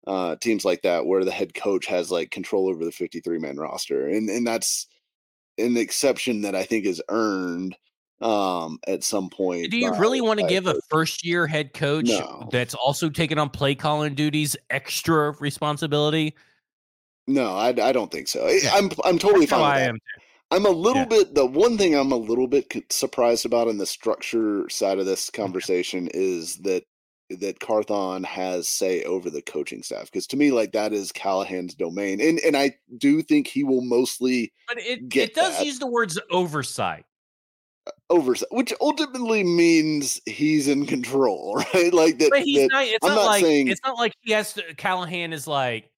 uh, 0.07 0.37
teams 0.37 0.65
like 0.65 0.83
that 0.83 1.07
where 1.07 1.25
the 1.25 1.31
head 1.31 1.55
coach 1.55 1.87
has 1.87 2.11
like 2.11 2.31
control 2.31 2.69
over 2.69 2.85
the 2.85 2.93
53 2.93 3.39
man 3.39 3.57
roster, 3.57 4.09
and 4.09 4.29
and 4.29 4.47
that's 4.47 4.87
an 5.59 5.77
exception 5.77 6.43
that 6.43 6.55
I 6.55 6.65
think 6.65 6.85
is 6.85 7.03
earned 7.09 7.77
um 8.21 8.79
at 8.87 9.03
some 9.03 9.29
point. 9.29 9.71
Do 9.71 9.79
you 9.79 9.93
really 9.95 10.21
want 10.21 10.41
to 10.41 10.47
give 10.47 10.65
coach. 10.65 10.77
a 10.77 10.81
first 10.89 11.27
year 11.27 11.47
head 11.47 11.75
coach 11.75 12.07
no. 12.07 12.49
that's 12.53 12.75
also 12.75 13.11
taking 13.11 13.39
on 13.39 13.51
play 13.51 13.75
calling 13.75 14.15
duties 14.15 14.57
extra 14.71 15.33
responsibility? 15.41 16.35
No, 17.27 17.55
I, 17.55 17.69
I 17.69 17.93
don't 17.93 18.13
think 18.13 18.29
so. 18.29 18.47
Yeah. 18.47 18.71
I'm 18.75 18.91
I'm 19.05 19.19
totally 19.19 19.47
fine. 19.47 19.61
I 19.61 19.81
am. 19.81 19.99
I'm 20.51 20.67
a 20.67 20.71
little 20.71 21.03
yeah. 21.03 21.09
bit 21.09 21.35
the 21.35 21.47
one 21.47 21.77
thing 21.77 21.95
I'm 21.95 22.13
a 22.13 22.17
little 22.17 22.47
bit 22.47 22.73
surprised 22.91 23.47
about 23.47 23.69
in 23.69 23.79
the 23.79 23.87
structure 23.87 24.69
side 24.69 24.99
of 24.99 25.07
this 25.07 25.31
conversation 25.31 26.09
is 26.15 26.57
that 26.59 26.85
that 27.31 27.61
Carthon 27.61 28.23
has 28.25 28.69
say 28.69 29.03
over 29.05 29.31
the 29.31 29.43
coaching 29.43 29.83
staff 29.83 30.07
because 30.07 30.27
to 30.29 30.37
me 30.37 30.51
like 30.51 30.73
that 30.73 30.93
is 30.93 31.13
Callahan's 31.13 31.75
domain 31.75 32.21
and 32.21 32.39
and 32.41 32.57
I 32.57 32.77
do 32.99 33.23
think 33.23 33.47
he 33.47 33.65
will 33.65 33.81
mostly 33.81 34.53
but 34.69 34.79
it 34.79 35.01
it 35.15 35.35
does 35.35 35.59
that. 35.59 35.67
use 35.67 35.79
the 35.79 35.87
words 35.87 36.19
oversight. 36.31 37.05
Uh, 37.87 37.91
oversight 38.11 38.49
which 38.51 38.73
ultimately 38.81 39.43
means 39.43 40.21
he's 40.27 40.69
in 40.69 40.87
control 40.87 41.55
right? 41.75 41.95
Like 41.95 42.19
that, 42.19 42.31
but 42.31 42.43
he's 42.43 42.69
that 42.69 42.73
not, 42.73 42.85
it's 42.85 42.99
I'm 43.03 43.15
not, 43.15 43.17
not 43.17 43.27
like 43.27 43.43
saying 43.43 43.69
it's 43.69 43.81
not 43.85 43.97
like 43.97 44.15
he 44.21 44.33
has 44.33 44.53
to 44.55 44.75
Callahan 44.75 45.33
is 45.33 45.47
like 45.47 45.91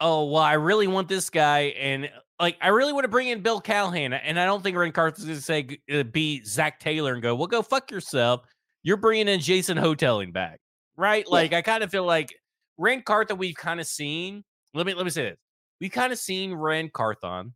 oh 0.00 0.26
well 0.26 0.42
I 0.42 0.54
really 0.54 0.88
want 0.88 1.08
this 1.08 1.30
guy 1.30 1.74
and 1.78 2.10
like 2.38 2.58
I 2.60 2.68
really 2.68 2.92
want 2.92 3.04
to 3.04 3.08
bring 3.08 3.28
in 3.28 3.40
Bill 3.40 3.60
Callahan 3.60 4.12
and 4.12 4.38
I 4.38 4.44
don't 4.44 4.62
think 4.62 4.76
Ran 4.76 4.92
Carthon's 4.92 5.24
going 5.26 5.38
to 5.38 5.42
say 5.42 5.78
uh, 5.92 6.02
be 6.02 6.44
Zac 6.44 6.80
Taylor 6.80 7.14
and 7.14 7.22
go 7.22 7.34
well 7.34 7.46
go 7.46 7.62
fuck 7.62 7.90
yourself 7.90 8.42
you're 8.82 8.96
bringing 8.96 9.28
in 9.28 9.40
Jason 9.40 9.76
Houghtaling 9.76 10.32
back, 10.32 10.60
right? 10.96 11.28
Like 11.28 11.52
I 11.52 11.62
kind 11.62 11.82
of 11.82 11.90
feel 11.90 12.04
like 12.04 12.34
Ran 12.78 13.02
Carthon 13.02 13.38
we've 13.38 13.54
kind 13.54 13.80
of 13.80 13.86
seen. 13.86 14.44
Let 14.74 14.86
me 14.86 14.94
let 14.94 15.04
me 15.04 15.10
say 15.10 15.30
this: 15.30 15.38
we 15.80 15.88
kind 15.88 16.12
of 16.12 16.18
seen 16.18 16.54
Ran 16.54 16.90
Carthon. 16.90 17.54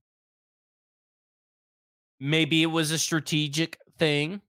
Maybe 2.20 2.62
it 2.62 2.66
was 2.66 2.90
a 2.90 2.98
strategic 2.98 3.78
thing, 3.98 4.40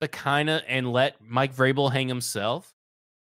but 0.00 0.12
kind 0.12 0.48
of 0.48 0.62
and 0.68 0.92
let 0.92 1.16
Mike 1.20 1.54
Vrabel 1.54 1.92
hang 1.92 2.08
himself. 2.08 2.72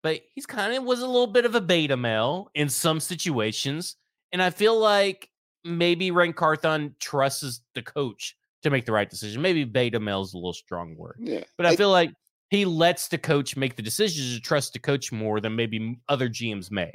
But 0.03 0.21
he's 0.35 0.47
kind 0.47 0.75
of 0.75 0.85
was 0.85 1.01
a 1.01 1.07
little 1.07 1.27
bit 1.27 1.45
of 1.45 1.55
a 1.55 1.61
beta 1.61 1.97
male 1.97 2.51
in 2.55 2.69
some 2.69 3.01
situations, 3.01 3.97
and 4.33 4.43
I 4.43 4.51
feel 4.51 4.79
like 4.79 5.31
maybe 5.65 6.11
Ran 6.11 6.33
Carthon 6.33 6.95
trusts 7.01 7.61
the 7.75 7.83
coach 7.83 8.37
to 8.63 8.71
make 8.71 8.87
the 8.87 8.93
right 8.93 9.11
decision. 9.11 9.43
Maybe 9.43 9.65
beta 9.65 9.99
male 9.99 10.23
is 10.23 10.33
a 10.33 10.37
little 10.37 10.53
strong 10.53 10.97
word. 10.97 11.17
Yeah. 11.21 11.45
But 11.57 11.67
I, 11.67 11.71
I 11.71 11.77
feel 11.77 11.91
like 11.91 12.13
he 12.51 12.65
lets 12.65 13.09
the 13.09 13.19
coach 13.19 13.57
make 13.57 13.77
the 13.77 13.83
decisions 13.83 14.35
to 14.35 14.41
trust 14.41 14.73
the 14.73 14.79
coach 14.79 15.13
more 15.13 15.41
than 15.41 15.57
maybe 15.57 15.99
other 16.09 16.29
GMs 16.29 16.71
may. 16.71 16.93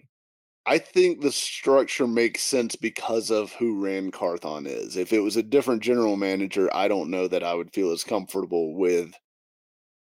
I 0.66 0.78
think 0.78 1.22
the 1.22 1.32
structure 1.32 2.06
makes 2.06 2.41
sense 2.41 2.76
because 2.76 3.32
of 3.32 3.52
who 3.54 3.84
Ran 3.84 4.12
Carthon 4.12 4.68
is. 4.68 4.95
If 4.95 5.12
it 5.12 5.20
was 5.20 5.36
a 5.36 5.43
different 5.43 5.82
general 5.82 6.16
manager, 6.16 6.70
I 6.74 6.88
don't 6.88 7.10
know 7.10 7.28
that 7.28 7.43
I 7.43 7.54
would 7.56 7.74
feel 7.74 7.91
as 7.91 8.04
comfortable 8.04 8.76
with 8.76 9.14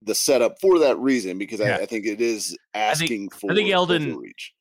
the 0.01 0.15
setup 0.15 0.59
for 0.59 0.79
that 0.79 0.97
reason 0.99 1.37
because 1.37 1.59
yeah. 1.59 1.77
I, 1.77 1.81
I, 1.81 1.85
think 1.85 2.05
it 2.05 2.19
is 2.19 2.57
asking 2.73 3.05
I 3.05 3.07
think, 3.07 3.35
for 3.35 3.51
I 3.51 3.55
think 3.55 3.69
Eldon 3.69 4.11
overreach. 4.11 4.53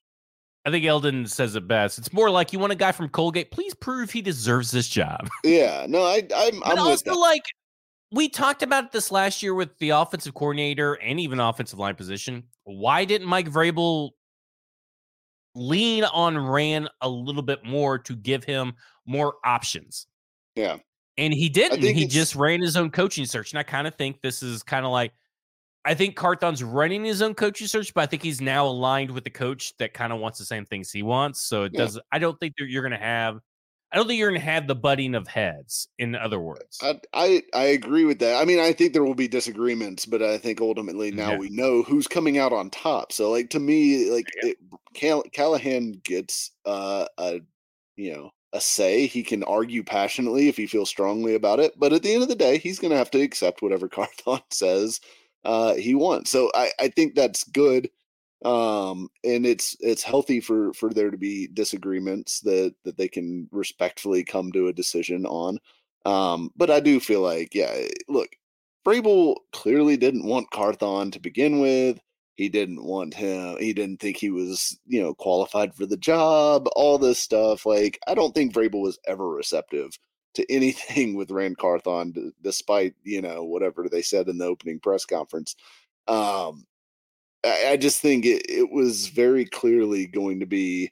I 0.64 0.70
think 0.70 0.84
Eldon 0.84 1.26
says 1.26 1.56
it 1.56 1.66
best. 1.66 1.98
It's 1.98 2.12
more 2.12 2.30
like 2.30 2.52
you 2.52 2.58
want 2.58 2.72
a 2.72 2.76
guy 2.76 2.92
from 2.92 3.08
Colgate. 3.08 3.50
Please 3.50 3.74
prove 3.74 4.10
he 4.10 4.20
deserves 4.20 4.70
this 4.70 4.88
job. 4.88 5.28
Yeah, 5.42 5.86
no, 5.88 6.04
I, 6.04 6.22
I'm. 6.36 6.60
But 6.60 6.72
I'm 6.72 6.78
also, 6.78 7.14
like 7.18 7.44
we 8.12 8.28
talked 8.28 8.62
about 8.62 8.92
this 8.92 9.10
last 9.10 9.42
year 9.42 9.54
with 9.54 9.76
the 9.78 9.90
offensive 9.90 10.34
coordinator 10.34 10.94
and 10.94 11.20
even 11.20 11.38
offensive 11.38 11.78
line 11.78 11.94
position. 11.94 12.44
Why 12.64 13.04
didn't 13.04 13.26
Mike 13.26 13.48
Vrabel 13.48 14.10
lean 15.54 16.04
on 16.04 16.36
Ran 16.38 16.88
a 17.00 17.08
little 17.08 17.42
bit 17.42 17.64
more 17.64 17.98
to 17.98 18.16
give 18.16 18.44
him 18.44 18.74
more 19.06 19.34
options? 19.44 20.06
Yeah. 20.56 20.78
And 21.18 21.32
he 21.32 21.48
didn't. 21.48 21.82
He 21.82 22.06
just 22.06 22.34
ran 22.34 22.60
his 22.60 22.76
own 22.76 22.90
coaching 22.90 23.26
search. 23.26 23.52
And 23.52 23.58
I 23.58 23.62
kind 23.62 23.86
of 23.86 23.94
think 23.94 24.20
this 24.22 24.42
is 24.42 24.62
kind 24.62 24.84
of 24.84 24.92
like 24.92 25.12
I 25.84 25.94
think 25.94 26.14
Carthon's 26.14 26.62
running 26.62 27.04
his 27.04 27.22
own 27.22 27.34
coaching 27.34 27.66
search, 27.66 27.94
but 27.94 28.02
I 28.02 28.06
think 28.06 28.22
he's 28.22 28.40
now 28.40 28.66
aligned 28.66 29.10
with 29.10 29.24
the 29.24 29.30
coach 29.30 29.76
that 29.78 29.94
kind 29.94 30.12
of 30.12 30.18
wants 30.18 30.38
the 30.38 30.44
same 30.44 30.66
things 30.66 30.90
he 30.90 31.02
wants. 31.02 31.40
So 31.42 31.64
it 31.64 31.72
yeah. 31.74 31.80
does 31.80 32.00
I 32.10 32.18
don't 32.18 32.38
think 32.38 32.54
that 32.58 32.68
you're 32.68 32.82
gonna 32.82 32.98
have 32.98 33.38
I 33.92 33.96
don't 33.96 34.06
think 34.06 34.18
you're 34.18 34.30
going 34.30 34.40
to 34.40 34.46
have 34.46 34.68
the 34.68 34.74
butting 34.76 35.14
of 35.14 35.26
heads. 35.26 35.88
In 35.98 36.14
other 36.14 36.38
words, 36.38 36.78
I, 36.82 37.00
I, 37.12 37.42
I 37.52 37.64
agree 37.64 38.04
with 38.04 38.20
that. 38.20 38.40
I 38.40 38.44
mean, 38.44 38.60
I 38.60 38.72
think 38.72 38.92
there 38.92 39.04
will 39.04 39.14
be 39.14 39.26
disagreements, 39.26 40.06
but 40.06 40.22
I 40.22 40.38
think 40.38 40.60
ultimately 40.60 41.10
now 41.10 41.32
yeah. 41.32 41.38
we 41.38 41.50
know 41.50 41.82
who's 41.82 42.06
coming 42.06 42.38
out 42.38 42.52
on 42.52 42.70
top. 42.70 43.12
So, 43.12 43.30
like 43.30 43.50
to 43.50 43.60
me, 43.60 44.10
like 44.10 44.26
yeah. 44.42 44.52
it, 44.52 45.32
Callahan 45.32 46.00
gets 46.04 46.52
uh, 46.64 47.06
a 47.18 47.40
you 47.96 48.14
know 48.14 48.30
a 48.52 48.60
say. 48.60 49.06
He 49.06 49.24
can 49.24 49.42
argue 49.44 49.82
passionately 49.82 50.48
if 50.48 50.56
he 50.56 50.66
feels 50.66 50.88
strongly 50.88 51.34
about 51.34 51.58
it, 51.58 51.72
but 51.76 51.92
at 51.92 52.02
the 52.02 52.12
end 52.12 52.22
of 52.22 52.28
the 52.28 52.36
day, 52.36 52.58
he's 52.58 52.78
going 52.78 52.92
to 52.92 52.98
have 52.98 53.10
to 53.12 53.20
accept 53.20 53.62
whatever 53.62 53.88
Carthon 53.90 54.40
says 54.50 55.00
uh, 55.44 55.74
he 55.74 55.94
wants. 55.94 56.30
So 56.30 56.50
I, 56.54 56.70
I 56.78 56.88
think 56.88 57.14
that's 57.14 57.44
good 57.44 57.90
um 58.44 59.08
and 59.22 59.44
it's 59.44 59.76
it's 59.80 60.02
healthy 60.02 60.40
for 60.40 60.72
for 60.72 60.90
there 60.90 61.10
to 61.10 61.18
be 61.18 61.46
disagreements 61.48 62.40
that 62.40 62.74
that 62.84 62.96
they 62.96 63.08
can 63.08 63.46
respectfully 63.52 64.24
come 64.24 64.50
to 64.50 64.68
a 64.68 64.72
decision 64.72 65.26
on 65.26 65.58
um 66.06 66.50
but 66.56 66.70
i 66.70 66.80
do 66.80 66.98
feel 66.98 67.20
like 67.20 67.54
yeah 67.54 67.70
eh, 67.70 67.88
look 68.08 68.30
Vrabel 68.86 69.36
clearly 69.52 69.96
didn't 69.96 70.24
want 70.24 70.50
Carthon 70.50 71.10
to 71.10 71.20
begin 71.20 71.60
with. 71.60 72.00
He 72.36 72.48
didn't 72.48 72.82
want 72.82 73.12
him. 73.12 73.58
He 73.58 73.74
didn't 73.74 74.00
think 74.00 74.16
he 74.16 74.30
was, 74.30 74.78
you 74.86 75.02
know, 75.02 75.12
qualified 75.14 75.74
for 75.74 75.84
the 75.84 75.98
job. 75.98 76.68
All 76.74 76.96
this 76.96 77.18
stuff. 77.18 77.66
Like, 77.66 77.98
I 78.08 78.14
don't 78.14 78.34
think 78.34 78.54
Vrabel 78.54 78.80
was 78.80 78.98
ever 79.06 79.28
receptive 79.28 79.90
to 80.34 80.50
anything 80.50 81.14
with 81.16 81.30
Ran 81.30 81.54
Carthon, 81.54 82.32
despite 82.42 82.94
you 83.02 83.20
know 83.20 83.44
whatever 83.44 83.88
they 83.88 84.02
said 84.02 84.28
in 84.28 84.38
the 84.38 84.46
opening 84.46 84.80
press 84.80 85.04
conference. 85.04 85.54
Um, 86.08 86.64
I, 87.44 87.70
I 87.72 87.76
just 87.76 88.00
think 88.00 88.24
it, 88.24 88.42
it 88.48 88.70
was 88.70 89.08
very 89.08 89.44
clearly 89.44 90.06
going 90.06 90.40
to 90.40 90.46
be 90.46 90.90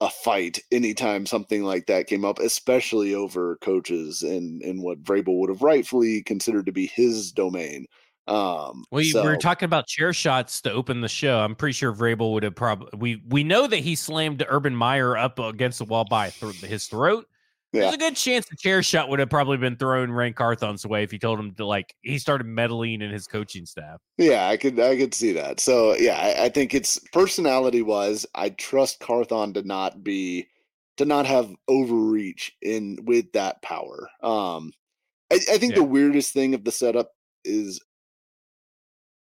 a 0.00 0.08
fight 0.08 0.58
anytime 0.72 1.26
something 1.26 1.62
like 1.62 1.86
that 1.86 2.06
came 2.06 2.24
up, 2.24 2.38
especially 2.38 3.14
over 3.14 3.56
coaches 3.56 4.22
and 4.22 4.62
and 4.62 4.82
what 4.82 5.02
Vrabel 5.02 5.38
would 5.40 5.50
have 5.50 5.62
rightfully 5.62 6.22
considered 6.22 6.66
to 6.66 6.72
be 6.72 6.86
his 6.86 7.32
domain. 7.32 7.86
Um, 8.26 8.84
we, 8.92 9.10
so, 9.10 9.22
we 9.22 9.28
were 9.28 9.36
talking 9.36 9.66
about 9.66 9.88
chair 9.88 10.12
shots 10.12 10.60
to 10.62 10.72
open 10.72 11.00
the 11.00 11.08
show. 11.08 11.40
I'm 11.40 11.56
pretty 11.56 11.72
sure 11.72 11.92
Vrabel 11.92 12.32
would 12.32 12.44
have 12.44 12.54
probably 12.54 12.90
we 12.96 13.22
we 13.28 13.44
know 13.44 13.66
that 13.66 13.78
he 13.78 13.94
slammed 13.94 14.44
Urban 14.48 14.74
Meyer 14.74 15.16
up 15.16 15.38
against 15.38 15.78
the 15.78 15.84
wall 15.84 16.04
by 16.04 16.30
th- 16.30 16.60
his 16.60 16.86
throat. 16.86 17.26
Yeah. 17.72 17.82
There's 17.82 17.94
a 17.94 17.98
good 17.98 18.16
chance 18.16 18.46
the 18.48 18.56
chair 18.56 18.82
shot 18.82 19.08
would 19.08 19.20
have 19.20 19.30
probably 19.30 19.56
been 19.56 19.76
thrown 19.76 20.10
Ran 20.10 20.32
Carthon's 20.32 20.84
way 20.84 21.04
if 21.04 21.12
he 21.12 21.20
told 21.20 21.38
him 21.38 21.54
to 21.54 21.64
like 21.64 21.94
he 22.02 22.18
started 22.18 22.44
meddling 22.44 23.00
in 23.00 23.10
his 23.10 23.28
coaching 23.28 23.64
staff. 23.64 24.00
Yeah, 24.18 24.48
I 24.48 24.56
could 24.56 24.78
I 24.80 24.96
could 24.96 25.14
see 25.14 25.32
that. 25.32 25.60
So 25.60 25.94
yeah, 25.94 26.18
I, 26.18 26.46
I 26.46 26.48
think 26.48 26.74
it's 26.74 26.98
personality 27.12 27.82
wise, 27.82 28.26
I 28.34 28.50
trust 28.50 28.98
Carthon 28.98 29.54
to 29.54 29.62
not 29.62 30.02
be 30.02 30.48
to 30.96 31.04
not 31.04 31.26
have 31.26 31.54
overreach 31.68 32.52
in 32.60 32.98
with 33.04 33.30
that 33.32 33.62
power. 33.62 34.08
Um 34.20 34.72
I, 35.32 35.36
I 35.36 35.58
think 35.58 35.72
yeah. 35.72 35.78
the 35.78 35.84
weirdest 35.84 36.32
thing 36.32 36.54
of 36.54 36.64
the 36.64 36.72
setup 36.72 37.12
is 37.44 37.80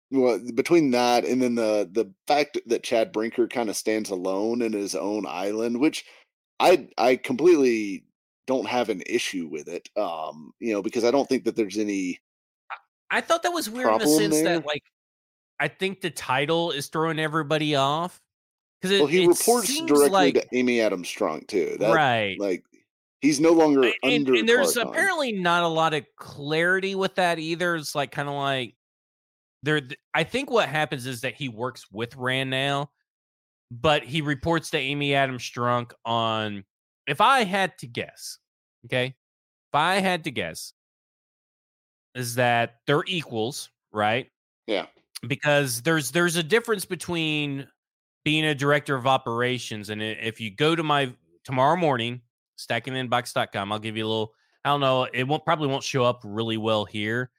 well 0.10 0.39
between 0.56 0.89
that 0.92 1.26
and 1.26 1.39
then 1.44 1.54
the 1.54 1.88
the 1.92 2.12
fact 2.28 2.58
that 2.66 2.82
Chad 2.82 3.12
Brinker 3.12 3.48
kind 3.48 3.70
of 3.70 3.76
stands 3.78 4.10
alone 4.10 4.64
in 4.64 4.74
his 4.74 4.96
own 4.96 5.28
island, 5.28 5.80
which 5.80 6.06
I 6.60 6.88
I 6.98 7.18
completely 7.18 8.06
don't 8.52 8.68
have 8.68 8.89
an 8.89 9.02
issue 9.06 9.47
with 9.49 9.70
it. 9.70 9.89
Um, 9.95 10.54
you 10.60 10.74
know, 10.74 10.82
because 10.82 11.06
I 11.06 11.12
don't 11.12 11.28
think 11.28 11.45
that 11.45 11.56
there's 11.56 11.78
any. 11.78 12.20
I 13.10 13.22
thought 13.22 13.43
that 13.43 13.52
was 13.52 13.70
weird 13.70 13.93
in 13.93 13.99
the 13.99 14.08
sense 14.08 14.36
there. 14.36 14.60
that, 14.60 14.66
like, 14.66 14.84
I 15.60 15.68
think 15.68 16.02
the 16.02 16.10
title 16.10 16.72
is 16.72 16.88
throwing 16.88 17.20
everybody 17.20 17.76
off 17.76 18.20
because 18.82 18.99
well, 18.99 19.08
he 19.08 19.28
reports 19.28 19.80
directly 19.82 20.10
like, 20.10 20.34
to 20.34 20.45
Amy 20.54 20.82
Adams 20.82 21.08
Strunk 21.08 21.47
too. 21.47 21.78
That, 21.80 21.93
right, 21.93 22.38
like 22.39 22.64
he's 23.22 23.39
no 23.39 23.52
longer 23.52 23.84
and, 23.84 23.93
under. 24.04 24.36
And 24.36 24.49
there's 24.49 24.76
apparently 24.76 25.32
not 25.32 25.64
a 25.64 25.68
lot 25.68 25.93
of 25.93 26.06
clarity 26.18 26.95
with 26.95 27.16
that 27.16 27.39
either. 27.39 27.76
It's 27.76 27.95
like 27.95 28.12
kind 28.12 28.28
of 28.28 28.36
like 28.36 28.76
there. 29.64 29.82
I 30.14 30.26
think 30.26 30.49
what 30.49 30.68
happens 30.68 31.06
is 31.06 31.22
that 31.22 31.36
he 31.36 31.47
works 31.47 31.86
with 31.91 32.16
Ran 32.18 32.49
now, 32.49 32.89
but 33.70 34.04
he 34.04 34.22
reports 34.22 34.72
to 34.72 34.78
Amy 34.78 35.16
Adams 35.16 35.43
Strunk 35.43 35.91
on 36.04 36.66
if 37.08 37.22
I 37.22 37.43
had 37.43 37.78
to 37.80 37.88
guess, 37.88 38.38
okay, 38.86 39.06
if 39.06 39.76
I 39.76 40.00
had 40.00 40.24
to 40.26 40.32
guess, 40.32 40.74
is 42.16 42.36
that 42.36 42.78
they're 42.88 43.04
equals, 43.08 43.70
right? 43.92 44.30
Yeah. 44.68 44.88
Because 45.28 45.82
there's 45.82 46.12
there's 46.12 46.36
a 46.36 46.44
difference 46.44 46.86
between 46.86 47.68
being 48.24 48.46
a 48.46 48.56
director 48.56 48.96
of 48.96 49.08
operations 49.08 49.90
and 49.90 50.02
if 50.02 50.40
you 50.40 50.52
go 50.52 50.76
to 50.76 50.84
my 50.84 51.14
tomorrow 51.44 51.76
morning, 51.76 52.22
stackingthebox.com, 52.60 53.72
I'll 53.72 53.80
give 53.80 53.98
you 53.98 54.06
a 54.06 54.08
little. 54.08 54.34
I 54.64 54.70
don't 54.70 54.80
know. 54.80 55.08
It 55.12 55.28
won't 55.28 55.44
probably 55.44 55.68
won't 55.68 55.84
show 55.84 56.04
up 56.04 56.22
really 56.24 56.58
well 56.58 56.86
here, 56.86 57.32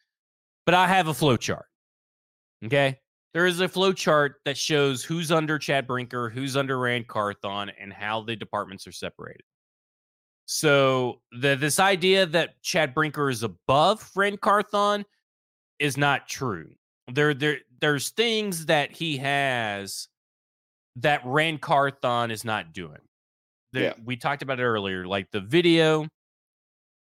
but 0.66 0.74
I 0.74 0.88
have 0.88 1.08
a 1.08 1.14
flow 1.14 1.36
chart. 1.36 1.66
Okay. 2.64 2.98
There 3.32 3.46
is 3.46 3.60
a 3.60 3.68
flow 3.68 3.92
chart 3.92 4.36
that 4.44 4.58
shows 4.58 5.02
who's 5.02 5.32
under 5.32 5.58
Chad 5.58 5.86
Brinker, 5.86 6.28
who's 6.28 6.56
under 6.56 6.78
Ran 6.78 7.04
Carthon, 7.04 7.70
and 7.80 7.92
how 7.92 8.22
the 8.22 8.36
departments 8.36 8.86
are 8.86 8.92
separated. 8.92 9.42
So 10.46 11.20
the 11.32 11.54
this 11.54 11.78
idea 11.78 12.26
that 12.26 12.60
Chad 12.62 12.94
Brinker 12.94 13.30
is 13.30 13.42
above 13.42 14.08
Ran 14.14 14.36
Carthon 14.36 15.04
is 15.78 15.96
not 15.96 16.28
true. 16.28 16.70
There, 17.12 17.34
there, 17.34 17.58
there's 17.80 18.10
things 18.10 18.66
that 18.66 18.92
he 18.92 19.16
has 19.18 20.08
that 20.96 21.20
Ran 21.24 21.58
Carthon 21.58 22.30
is 22.30 22.44
not 22.44 22.72
doing. 22.72 23.00
yeah. 23.72 23.94
We 24.04 24.16
talked 24.16 24.42
about 24.42 24.60
it 24.60 24.64
earlier, 24.64 25.06
like 25.06 25.30
the 25.30 25.40
video, 25.40 26.06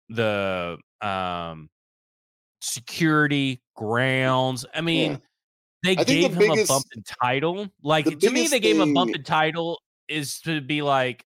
the 0.09 0.77
um 1.01 1.69
security, 2.61 3.61
grounds. 3.75 4.65
I 4.73 4.81
mean, 4.81 5.11
yeah. 5.11 5.17
they 5.83 5.97
I 5.97 6.03
gave 6.03 6.35
the 6.35 6.41
him 6.43 6.49
biggest, 6.51 6.69
a 6.69 6.73
bump 6.73 6.85
in 6.95 7.03
title. 7.21 7.67
Like 7.81 8.05
to 8.19 8.29
me, 8.29 8.47
they 8.47 8.59
gave 8.59 8.79
him 8.79 8.91
a 8.91 8.93
bump 8.93 9.15
in 9.15 9.23
title 9.23 9.81
is 10.07 10.39
to 10.41 10.61
be 10.61 10.81
like, 10.81 11.23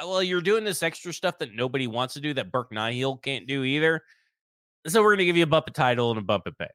Uh, 0.00 0.06
well, 0.06 0.22
you're 0.22 0.40
doing 0.40 0.64
this 0.64 0.82
extra 0.82 1.12
stuff 1.12 1.38
that 1.38 1.54
nobody 1.54 1.86
wants 1.86 2.14
to 2.14 2.20
do 2.20 2.32
that 2.34 2.50
Burke 2.50 2.70
Nihill 2.72 3.22
can't 3.22 3.46
do 3.46 3.64
either. 3.64 4.02
So 4.86 5.02
we're 5.02 5.14
gonna 5.14 5.26
give 5.26 5.36
you 5.36 5.44
a 5.44 5.48
bump 5.48 5.68
in 5.68 5.74
title 5.74 6.10
and 6.10 6.18
a 6.18 6.22
bump 6.22 6.46
in 6.46 6.54
pay. 6.58 6.68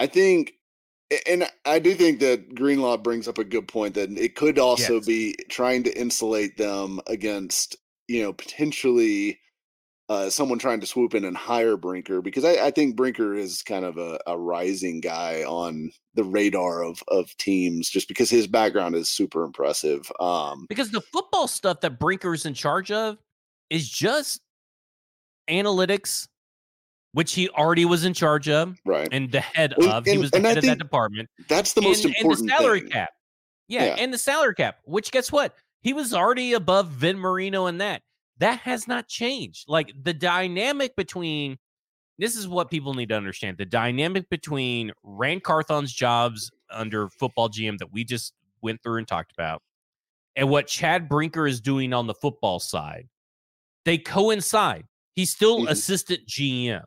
I 0.00 0.06
think 0.06 0.54
and 1.26 1.48
I 1.64 1.78
do 1.78 1.94
think 1.94 2.20
that 2.20 2.54
Greenlaw 2.54 2.98
brings 2.98 3.28
up 3.28 3.38
a 3.38 3.44
good 3.44 3.66
point 3.66 3.94
that 3.94 4.10
it 4.10 4.34
could 4.34 4.58
also 4.58 4.96
yes. 4.96 5.06
be 5.06 5.36
trying 5.48 5.82
to 5.84 5.98
insulate 5.98 6.58
them 6.58 7.00
against, 7.06 7.76
you 8.08 8.22
know, 8.22 8.32
potentially 8.32 9.40
uh, 10.08 10.30
someone 10.30 10.58
trying 10.58 10.80
to 10.80 10.86
swoop 10.86 11.14
in 11.14 11.24
and 11.24 11.36
hire 11.36 11.76
Brinker 11.76 12.22
because 12.22 12.44
I, 12.44 12.66
I 12.66 12.70
think 12.70 12.96
Brinker 12.96 13.34
is 13.34 13.62
kind 13.62 13.84
of 13.84 13.98
a, 13.98 14.18
a, 14.26 14.38
rising 14.38 15.00
guy 15.00 15.44
on 15.44 15.90
the 16.14 16.24
radar 16.24 16.82
of 16.82 17.02
of 17.08 17.36
teams 17.36 17.90
just 17.90 18.08
because 18.08 18.30
his 18.30 18.46
background 18.46 18.94
is 18.94 19.10
super 19.10 19.42
impressive. 19.42 20.10
Um, 20.18 20.66
because 20.68 20.90
the 20.90 21.02
football 21.02 21.46
stuff 21.46 21.80
that 21.80 21.98
Brinker 21.98 22.32
is 22.32 22.46
in 22.46 22.54
charge 22.54 22.90
of 22.90 23.18
is 23.68 23.88
just 23.88 24.40
analytics, 25.50 26.26
which 27.12 27.34
he 27.34 27.50
already 27.50 27.84
was 27.84 28.06
in 28.06 28.14
charge 28.14 28.48
of, 28.48 28.80
right? 28.86 29.08
And 29.12 29.30
the 29.30 29.40
head 29.40 29.74
of 29.74 29.84
and, 29.84 30.06
he 30.06 30.16
was 30.16 30.30
the 30.30 30.40
head 30.40 30.56
of 30.56 30.64
that 30.64 30.78
department. 30.78 31.28
That's 31.48 31.74
the 31.74 31.82
most 31.82 32.06
and, 32.06 32.14
important. 32.14 32.40
And 32.40 32.48
the 32.48 32.56
salary 32.56 32.80
thing. 32.80 32.90
cap, 32.90 33.10
yeah, 33.68 33.84
yeah, 33.84 33.96
and 33.98 34.12
the 34.12 34.18
salary 34.18 34.54
cap. 34.54 34.78
Which 34.84 35.10
guess 35.10 35.30
what? 35.30 35.54
He 35.82 35.92
was 35.92 36.14
already 36.14 36.54
above 36.54 36.88
Vin 36.88 37.18
Marino 37.18 37.66
in 37.66 37.78
that. 37.78 38.02
That 38.38 38.60
has 38.60 38.86
not 38.86 39.08
changed. 39.08 39.64
Like 39.68 39.92
the 40.02 40.14
dynamic 40.14 40.94
between 40.96 41.58
this 42.18 42.36
is 42.36 42.48
what 42.48 42.70
people 42.70 42.94
need 42.94 43.10
to 43.10 43.16
understand. 43.16 43.58
The 43.58 43.64
dynamic 43.64 44.28
between 44.28 44.92
Ran 45.02 45.40
Carthon's 45.40 45.92
jobs 45.92 46.50
under 46.70 47.08
football 47.08 47.48
GM 47.48 47.78
that 47.78 47.92
we 47.92 48.04
just 48.04 48.34
went 48.60 48.82
through 48.82 48.98
and 48.98 49.08
talked 49.08 49.32
about 49.32 49.62
and 50.38 50.48
what 50.48 50.68
Chad 50.68 51.08
Brinker 51.08 51.48
is 51.48 51.60
doing 51.60 51.92
on 51.92 52.06
the 52.06 52.14
football 52.14 52.60
side, 52.60 53.08
they 53.84 53.98
coincide. 53.98 54.84
He's 55.16 55.32
still 55.32 55.60
mm-hmm. 55.60 55.68
assistant 55.68 56.26
GM. 56.28 56.84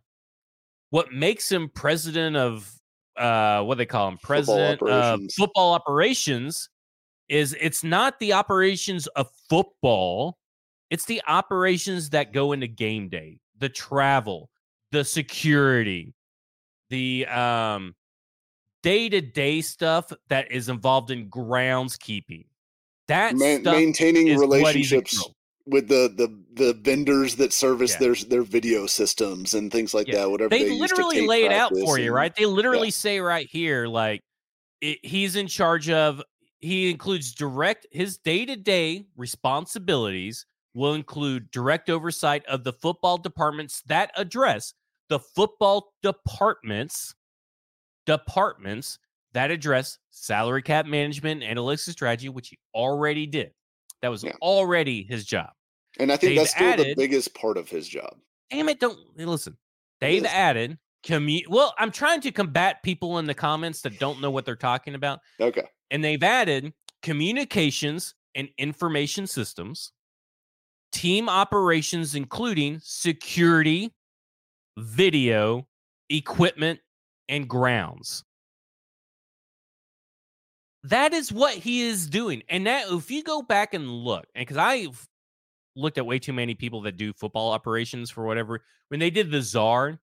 What 0.90 1.12
makes 1.12 1.52
him 1.52 1.70
president 1.70 2.38
of 2.38 2.74
uh 3.18 3.62
what 3.64 3.78
they 3.78 3.86
call 3.86 4.08
him 4.08 4.18
president 4.24 4.80
football 4.80 4.98
of 4.98 5.22
football 5.36 5.74
operations 5.74 6.70
is 7.28 7.56
it's 7.60 7.84
not 7.84 8.18
the 8.20 8.32
operations 8.32 9.08
of 9.08 9.28
football 9.50 10.38
it's 10.92 11.06
the 11.06 11.22
operations 11.26 12.12
that 12.12 12.34
go 12.34 12.52
into 12.52 12.68
game 12.68 13.10
day, 13.10 13.40
the 13.58 13.70
travel, 13.70 14.52
the 14.92 15.04
security, 15.04 16.14
the 16.92 17.26
um 17.26 17.96
day-to-day 18.84 19.62
stuff 19.62 20.12
that 20.28 20.52
is 20.52 20.68
involved 20.68 21.12
in 21.12 21.30
groundskeeping. 21.30 22.46
That 23.08 23.36
Man- 23.36 23.64
maintaining 23.64 24.38
relationships 24.38 25.24
with 25.66 25.88
the 25.88 26.12
the 26.16 26.28
the 26.54 26.74
vendors 26.74 27.36
that 27.36 27.54
service 27.54 27.94
yeah. 27.94 28.00
their 28.00 28.16
their 28.16 28.44
video 28.44 28.86
systems 28.86 29.54
and 29.54 29.72
things 29.72 29.94
like 29.94 30.08
yeah. 30.08 30.20
that. 30.20 30.32
Whatever 30.32 30.50
they, 30.50 30.66
they 30.66 30.80
literally 30.80 31.26
lay 31.26 31.46
it 31.46 31.52
out 31.52 31.72
for 31.72 31.96
and, 31.96 32.06
you, 32.06 32.14
right? 32.14 32.36
They 32.36 32.46
literally 32.46 32.88
yeah. 32.88 32.92
say 32.92 33.20
right 33.22 33.48
here, 33.50 33.88
like 33.88 34.22
it, 34.82 35.00
he's 35.04 35.36
in 35.36 35.48
charge 35.48 35.90
of. 35.90 36.22
He 36.64 36.92
includes 36.92 37.34
direct 37.34 37.88
his 37.92 38.18
day 38.18 38.46
to 38.46 38.56
day 38.56 39.06
responsibilities 39.18 40.46
will 40.74 40.94
include 40.94 41.52
direct 41.52 41.90
oversight 41.90 42.46
of 42.46 42.64
the 42.64 42.74
football 42.74 43.18
departments 43.18 43.82
that 43.88 44.12
address 44.16 44.74
the 45.10 45.20
football 45.20 45.94
departments 46.02 47.14
departments 48.06 48.98
that 49.34 49.52
address 49.52 49.98
salary 50.10 50.62
cap 50.62 50.86
management 50.86 51.44
and 51.44 51.58
analytics 51.58 51.90
strategy, 51.90 52.30
which 52.30 52.50
he 52.50 52.58
already 52.74 53.26
did. 53.26 53.52
That 54.02 54.10
was 54.10 54.24
yeah. 54.24 54.34
already 54.42 55.04
his 55.04 55.26
job. 55.26 55.50
And 56.00 56.12
I 56.12 56.18
think 56.18 56.32
They've 56.32 56.38
that's 56.40 56.52
still 56.52 56.68
added, 56.68 56.88
the 56.88 56.96
biggest 56.96 57.34
part 57.36 57.58
of 57.58 57.70
his 57.70 57.88
job. 57.88 58.16
Damn 58.50 58.70
it, 58.70 58.80
don't 58.80 58.98
listen. 59.18 59.58
They've 60.00 60.26
added 60.26 60.78
commu 61.06 61.48
well, 61.48 61.74
I'm 61.78 61.92
trying 61.92 62.22
to 62.22 62.32
combat 62.32 62.84
people 62.84 63.20
in 63.20 63.26
the 63.26 63.34
comments 63.34 63.82
that 63.82 64.00
don't 64.00 64.22
know 64.22 64.32
what 64.32 64.46
they're 64.46 64.56
talking 64.56 64.96
about. 64.96 65.20
Okay. 65.40 65.66
And 65.92 66.04
they've 66.04 66.22
added 66.24 66.74
communications 67.02 68.16
and 68.36 68.50
information 68.58 69.28
systems, 69.28 69.92
team 70.92 71.30
operations, 71.30 72.16
including 72.16 72.80
security, 72.84 73.94
video, 74.78 75.68
equipment, 76.10 76.80
and 77.30 77.48
grounds. 77.48 78.24
That 80.84 81.14
is 81.14 81.32
what 81.32 81.54
he 81.54 81.84
is 81.84 82.08
doing. 82.08 82.44
And 82.50 82.66
that, 82.66 82.88
if 82.90 83.12
you 83.12 83.24
go 83.24 83.42
back 83.42 83.74
and 83.74 83.88
look, 83.88 84.26
and 84.36 84.42
because 84.42 84.58
I've 84.58 85.08
looked 85.76 85.98
at 85.98 86.06
way 86.06 86.20
too 86.20 86.34
many 86.34 86.56
people 86.56 86.82
that 86.82 86.98
do 86.98 87.14
football 87.14 87.52
operations 87.52 88.10
for 88.10 88.26
whatever, 88.26 88.62
when 88.90 89.00
they 89.00 89.10
did 89.10 89.32
the 89.32 89.42
czar 89.42 90.00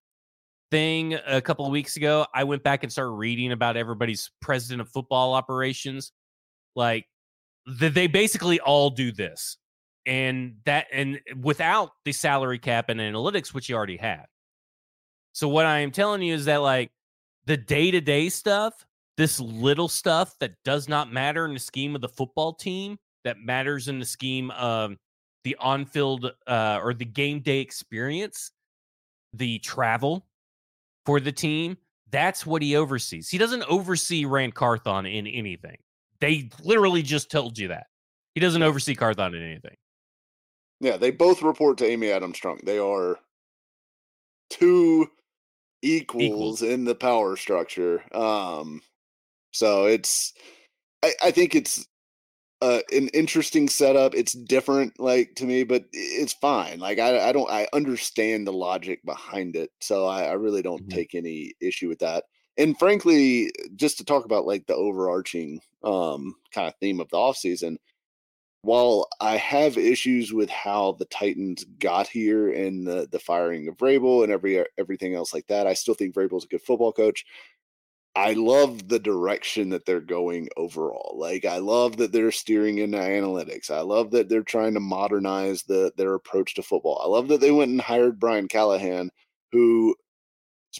thing 0.70 1.14
a 1.26 1.40
couple 1.40 1.66
of 1.66 1.72
weeks 1.72 1.96
ago, 1.96 2.26
I 2.32 2.44
went 2.44 2.62
back 2.62 2.84
and 2.84 2.92
started 2.92 3.12
reading 3.12 3.52
about 3.52 3.76
everybody's 3.76 4.30
president 4.40 4.80
of 4.80 4.88
football 4.88 5.34
operations. 5.34 6.12
Like, 6.76 7.06
they 7.66 8.06
basically 8.06 8.60
all 8.60 8.88
do 8.88 9.12
this 9.12 9.58
and 10.08 10.54
that 10.64 10.86
and 10.90 11.20
without 11.42 11.92
the 12.04 12.12
salary 12.12 12.58
cap 12.58 12.88
and 12.88 12.98
analytics 12.98 13.52
which 13.52 13.68
you 13.68 13.76
already 13.76 13.96
have 13.96 14.26
so 15.32 15.46
what 15.46 15.66
i 15.66 15.78
am 15.78 15.90
telling 15.90 16.22
you 16.22 16.34
is 16.34 16.46
that 16.46 16.62
like 16.62 16.90
the 17.46 17.56
day-to-day 17.56 18.28
stuff 18.28 18.86
this 19.16 19.38
little 19.38 19.88
stuff 19.88 20.34
that 20.40 20.52
does 20.64 20.88
not 20.88 21.12
matter 21.12 21.44
in 21.44 21.52
the 21.52 21.60
scheme 21.60 21.94
of 21.94 22.00
the 22.00 22.08
football 22.08 22.52
team 22.52 22.96
that 23.24 23.38
matters 23.38 23.88
in 23.88 23.98
the 23.98 24.04
scheme 24.04 24.50
of 24.52 24.96
the 25.44 25.56
on-field 25.60 26.32
uh, 26.46 26.80
or 26.82 26.94
the 26.94 27.04
game 27.04 27.40
day 27.40 27.58
experience 27.58 28.50
the 29.34 29.58
travel 29.58 30.26
for 31.04 31.20
the 31.20 31.32
team 31.32 31.76
that's 32.10 32.46
what 32.46 32.62
he 32.62 32.76
oversees. 32.76 33.28
He 33.28 33.38
doesn't 33.38 33.64
oversee 33.64 34.24
ran 34.24 34.52
carthon 34.52 35.06
in 35.06 35.26
anything. 35.26 35.76
They 36.20 36.48
literally 36.62 37.02
just 37.02 37.30
told 37.30 37.58
you 37.58 37.68
that. 37.68 37.86
He 38.34 38.40
doesn't 38.40 38.62
oversee 38.62 38.94
carthon 38.94 39.34
in 39.34 39.42
anything 39.42 39.76
yeah, 40.80 40.96
they 40.96 41.10
both 41.10 41.42
report 41.42 41.78
to 41.78 41.86
Amy 41.86 42.10
Adams 42.10 42.38
Strunk. 42.38 42.62
They 42.62 42.78
are 42.78 43.18
two 44.50 45.08
equals, 45.82 46.22
equals. 46.22 46.62
in 46.62 46.84
the 46.84 46.94
power 46.94 47.36
structure. 47.36 48.02
Um, 48.14 48.80
so 49.52 49.86
it's, 49.86 50.32
I, 51.02 51.12
I 51.22 51.30
think 51.30 51.54
it's 51.54 51.86
uh, 52.60 52.80
an 52.92 53.08
interesting 53.08 53.68
setup. 53.68 54.14
It's 54.14 54.32
different, 54.32 54.98
like 54.98 55.34
to 55.36 55.44
me, 55.44 55.64
but 55.64 55.84
it's 55.92 56.32
fine. 56.34 56.80
Like 56.80 56.98
I, 56.98 57.28
I 57.28 57.32
don't, 57.32 57.50
I 57.50 57.68
understand 57.72 58.46
the 58.46 58.52
logic 58.52 59.00
behind 59.04 59.56
it, 59.56 59.70
so 59.80 60.06
I, 60.06 60.24
I 60.24 60.32
really 60.32 60.62
don't 60.62 60.82
mm-hmm. 60.82 60.96
take 60.96 61.14
any 61.14 61.54
issue 61.60 61.88
with 61.88 62.00
that. 62.00 62.24
And 62.56 62.76
frankly, 62.76 63.52
just 63.76 63.98
to 63.98 64.04
talk 64.04 64.24
about 64.24 64.46
like 64.46 64.66
the 64.66 64.74
overarching 64.74 65.60
um, 65.84 66.34
kind 66.52 66.66
of 66.66 66.74
theme 66.80 66.98
of 66.98 67.08
the 67.10 67.16
off 67.16 67.36
season, 67.36 67.78
while 68.62 69.08
I 69.20 69.36
have 69.36 69.78
issues 69.78 70.32
with 70.32 70.50
how 70.50 70.92
the 70.92 71.04
Titans 71.06 71.64
got 71.78 72.08
here 72.08 72.50
and 72.50 72.86
the 72.86 73.08
the 73.10 73.18
firing 73.18 73.68
of 73.68 73.76
Vrabel 73.76 74.24
and 74.24 74.32
every 74.32 74.64
everything 74.78 75.14
else 75.14 75.32
like 75.32 75.46
that, 75.48 75.66
I 75.66 75.74
still 75.74 75.94
think 75.94 76.14
Vrabel's 76.14 76.44
a 76.44 76.48
good 76.48 76.62
football 76.62 76.92
coach. 76.92 77.24
I 78.16 78.32
love 78.32 78.88
the 78.88 78.98
direction 78.98 79.68
that 79.70 79.86
they're 79.86 80.00
going 80.00 80.48
overall. 80.56 81.14
Like 81.16 81.44
I 81.44 81.58
love 81.58 81.98
that 81.98 82.10
they're 82.10 82.32
steering 82.32 82.78
into 82.78 82.98
analytics. 82.98 83.70
I 83.70 83.82
love 83.82 84.10
that 84.10 84.28
they're 84.28 84.42
trying 84.42 84.74
to 84.74 84.80
modernize 84.80 85.62
the 85.62 85.92
their 85.96 86.14
approach 86.14 86.54
to 86.54 86.62
football. 86.62 87.00
I 87.02 87.08
love 87.08 87.28
that 87.28 87.40
they 87.40 87.52
went 87.52 87.70
and 87.70 87.80
hired 87.80 88.18
Brian 88.18 88.48
Callahan, 88.48 89.10
who 89.52 89.94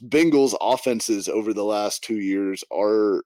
Bengals 0.02 0.56
offenses 0.60 1.28
over 1.28 1.54
the 1.54 1.64
last 1.64 2.02
two 2.02 2.18
years 2.18 2.64
are 2.72 3.22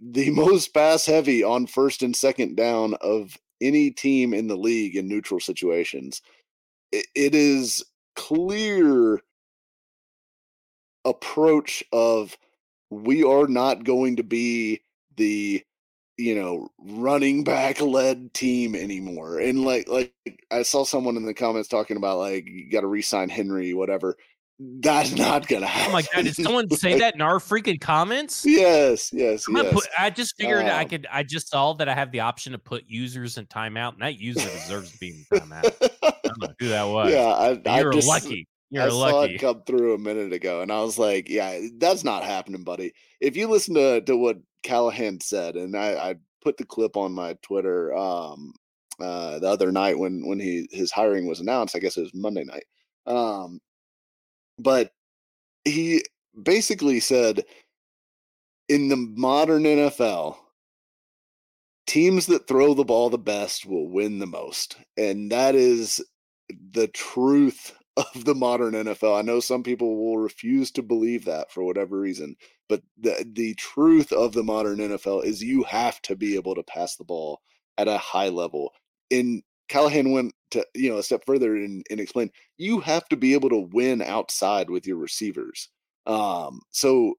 the 0.00 0.30
most 0.34 0.72
pass 0.72 1.06
heavy 1.06 1.42
on 1.42 1.66
first 1.66 2.02
and 2.02 2.14
second 2.14 2.56
down 2.56 2.94
of 3.00 3.36
any 3.60 3.90
team 3.90 4.34
in 4.34 4.48
the 4.48 4.56
league 4.56 4.96
in 4.96 5.08
neutral 5.08 5.40
situations. 5.40 6.22
it, 6.92 7.06
is 7.34 7.84
clear 8.16 9.20
approach 11.04 11.84
of 11.92 12.36
we 12.90 13.22
are 13.24 13.46
not 13.46 13.84
going 13.84 14.16
to 14.16 14.22
be 14.24 14.80
the 15.16 15.62
you 16.16 16.34
know 16.34 16.68
running 16.80 17.44
back 17.44 17.80
led 17.80 18.34
team 18.34 18.74
anymore 18.74 19.38
and 19.38 19.64
like 19.64 19.88
like 19.88 20.12
i 20.50 20.62
saw 20.62 20.84
someone 20.84 21.16
in 21.16 21.24
the 21.24 21.34
comments 21.34 21.68
talking 21.68 21.96
about 21.96 22.18
like 22.18 22.46
you 22.46 22.70
got 22.70 22.82
to 22.82 22.88
resign 22.88 23.28
henry 23.28 23.74
whatever 23.74 24.16
that's 24.60 25.14
not 25.14 25.46
gonna 25.46 25.66
happen. 25.66 25.90
Oh 25.90 25.92
my 25.92 26.02
god! 26.02 26.24
Did 26.24 26.34
someone 26.34 26.68
say 26.70 26.98
that 26.98 27.14
in 27.14 27.20
our 27.20 27.38
freaking 27.38 27.80
comments? 27.80 28.44
Yes, 28.44 29.12
yes, 29.12 29.44
yes. 29.48 29.72
Put, 29.72 29.86
I 29.96 30.10
just 30.10 30.36
figured 30.36 30.64
um, 30.64 30.70
I 30.70 30.84
could. 30.84 31.06
I 31.12 31.22
just 31.22 31.48
saw 31.48 31.74
that 31.74 31.88
I 31.88 31.94
have 31.94 32.10
the 32.10 32.20
option 32.20 32.52
to 32.52 32.58
put 32.58 32.84
users 32.88 33.38
in 33.38 33.46
timeout, 33.46 33.92
and 33.92 34.02
that 34.02 34.18
user 34.18 34.40
deserves 34.40 34.92
to 34.92 34.98
be 34.98 35.10
in 35.30 35.38
timeout. 35.38 35.90
I 36.02 36.12
don't 36.24 36.40
know 36.40 36.54
who 36.58 36.68
that 36.68 36.82
was. 36.88 37.12
Yeah, 37.12 37.70
I, 37.70 37.78
you're 37.78 37.92
lucky. 37.92 38.48
You're 38.70 38.82
I 38.82 38.86
lucky. 38.88 39.10
saw 39.10 39.22
it 39.22 39.38
come 39.38 39.62
through 39.64 39.94
a 39.94 39.98
minute 39.98 40.32
ago, 40.32 40.60
and 40.60 40.72
I 40.72 40.82
was 40.82 40.98
like, 40.98 41.28
"Yeah, 41.28 41.60
that's 41.78 42.02
not 42.02 42.24
happening, 42.24 42.64
buddy." 42.64 42.92
If 43.20 43.36
you 43.36 43.46
listen 43.46 43.74
to 43.76 44.00
to 44.00 44.16
what 44.16 44.38
Callahan 44.64 45.20
said, 45.20 45.54
and 45.54 45.76
I, 45.76 46.10
I 46.10 46.14
put 46.42 46.56
the 46.56 46.64
clip 46.64 46.96
on 46.96 47.12
my 47.12 47.34
Twitter 47.42 47.96
um, 47.96 48.52
uh, 49.00 49.38
the 49.38 49.48
other 49.48 49.70
night 49.70 49.98
when 49.98 50.26
when 50.26 50.40
he 50.40 50.68
his 50.72 50.90
hiring 50.90 51.28
was 51.28 51.38
announced. 51.38 51.76
I 51.76 51.78
guess 51.78 51.96
it 51.96 52.02
was 52.02 52.14
Monday 52.14 52.42
night. 52.42 52.64
Um, 53.06 53.60
but 54.58 54.92
he 55.64 56.04
basically 56.40 57.00
said, 57.00 57.44
in 58.68 58.88
the 58.88 58.96
modern 58.96 59.62
NFL, 59.62 60.36
teams 61.86 62.26
that 62.26 62.46
throw 62.46 62.74
the 62.74 62.84
ball 62.84 63.10
the 63.10 63.18
best 63.18 63.66
will 63.66 63.88
win 63.88 64.18
the 64.18 64.26
most, 64.26 64.76
and 64.96 65.30
that 65.32 65.54
is 65.54 66.00
the 66.72 66.88
truth 66.88 67.74
of 67.96 68.24
the 68.24 68.34
modern 68.34 68.74
NFL. 68.74 69.18
I 69.18 69.22
know 69.22 69.40
some 69.40 69.62
people 69.62 69.96
will 69.96 70.18
refuse 70.18 70.70
to 70.72 70.82
believe 70.82 71.24
that 71.24 71.50
for 71.50 71.64
whatever 71.64 71.98
reason, 71.98 72.36
but 72.68 72.82
the 72.98 73.26
the 73.32 73.54
truth 73.54 74.12
of 74.12 74.32
the 74.32 74.44
modern 74.44 74.78
NFL 74.78 75.24
is 75.24 75.42
you 75.42 75.64
have 75.64 76.00
to 76.02 76.14
be 76.14 76.36
able 76.36 76.54
to 76.54 76.62
pass 76.62 76.96
the 76.96 77.04
ball 77.04 77.40
at 77.76 77.88
a 77.88 77.98
high 77.98 78.28
level. 78.28 78.72
In 79.10 79.42
Callahan 79.68 80.12
went 80.12 80.34
to 80.50 80.66
you 80.74 80.90
know 80.90 80.98
a 80.98 81.02
step 81.02 81.22
further 81.26 81.56
and, 81.56 81.84
and 81.90 82.00
explained 82.00 82.30
you 82.56 82.80
have 82.80 83.08
to 83.08 83.16
be 83.16 83.34
able 83.34 83.50
to 83.50 83.68
win 83.72 84.02
outside 84.02 84.70
with 84.70 84.86
your 84.86 84.96
receivers. 84.96 85.68
Um, 86.06 86.60
so 86.70 87.14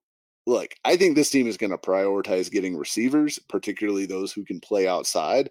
look, 0.46 0.74
I 0.84 0.96
think 0.96 1.14
this 1.14 1.30
team 1.30 1.46
is 1.46 1.56
going 1.56 1.70
to 1.70 1.78
prioritize 1.78 2.50
getting 2.50 2.76
receivers, 2.76 3.38
particularly 3.48 4.06
those 4.06 4.32
who 4.32 4.44
can 4.44 4.60
play 4.60 4.88
outside, 4.88 5.50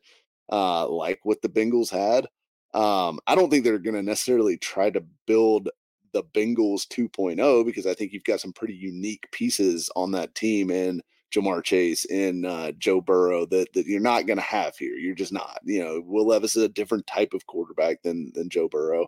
uh, 0.51 0.87
like 0.87 1.19
what 1.23 1.41
the 1.41 1.49
Bengals 1.49 1.89
had. 1.89 2.27
Um, 2.73 3.19
I 3.25 3.35
don't 3.35 3.49
think 3.49 3.63
they're 3.63 3.79
going 3.79 3.95
to 3.95 4.03
necessarily 4.03 4.57
try 4.57 4.89
to 4.91 5.03
build 5.25 5.69
the 6.11 6.23
Bengals 6.23 6.87
2.0 6.87 7.65
because 7.65 7.87
I 7.87 7.93
think 7.93 8.13
you've 8.13 8.23
got 8.23 8.41
some 8.41 8.53
pretty 8.53 8.75
unique 8.75 9.27
pieces 9.31 9.89
on 9.95 10.11
that 10.11 10.35
team 10.35 10.69
and 10.69 11.01
Ja'Marr 11.31 11.63
Chase 11.63 12.05
and 12.05 12.45
uh, 12.45 12.71
Joe 12.73 13.01
Burrow 13.01 13.45
that, 13.47 13.71
that 13.73 13.85
you're 13.85 13.99
not 13.99 14.25
going 14.25 14.37
to 14.37 14.43
have 14.43 14.77
here. 14.77 14.95
You're 14.95 15.15
just 15.15 15.33
not. 15.33 15.59
You 15.63 15.83
know, 15.83 16.03
Will 16.05 16.27
Levis 16.27 16.55
is 16.55 16.63
a 16.63 16.69
different 16.69 17.07
type 17.07 17.33
of 17.33 17.45
quarterback 17.45 18.01
than 18.01 18.31
than 18.33 18.49
Joe 18.49 18.67
Burrow. 18.67 19.07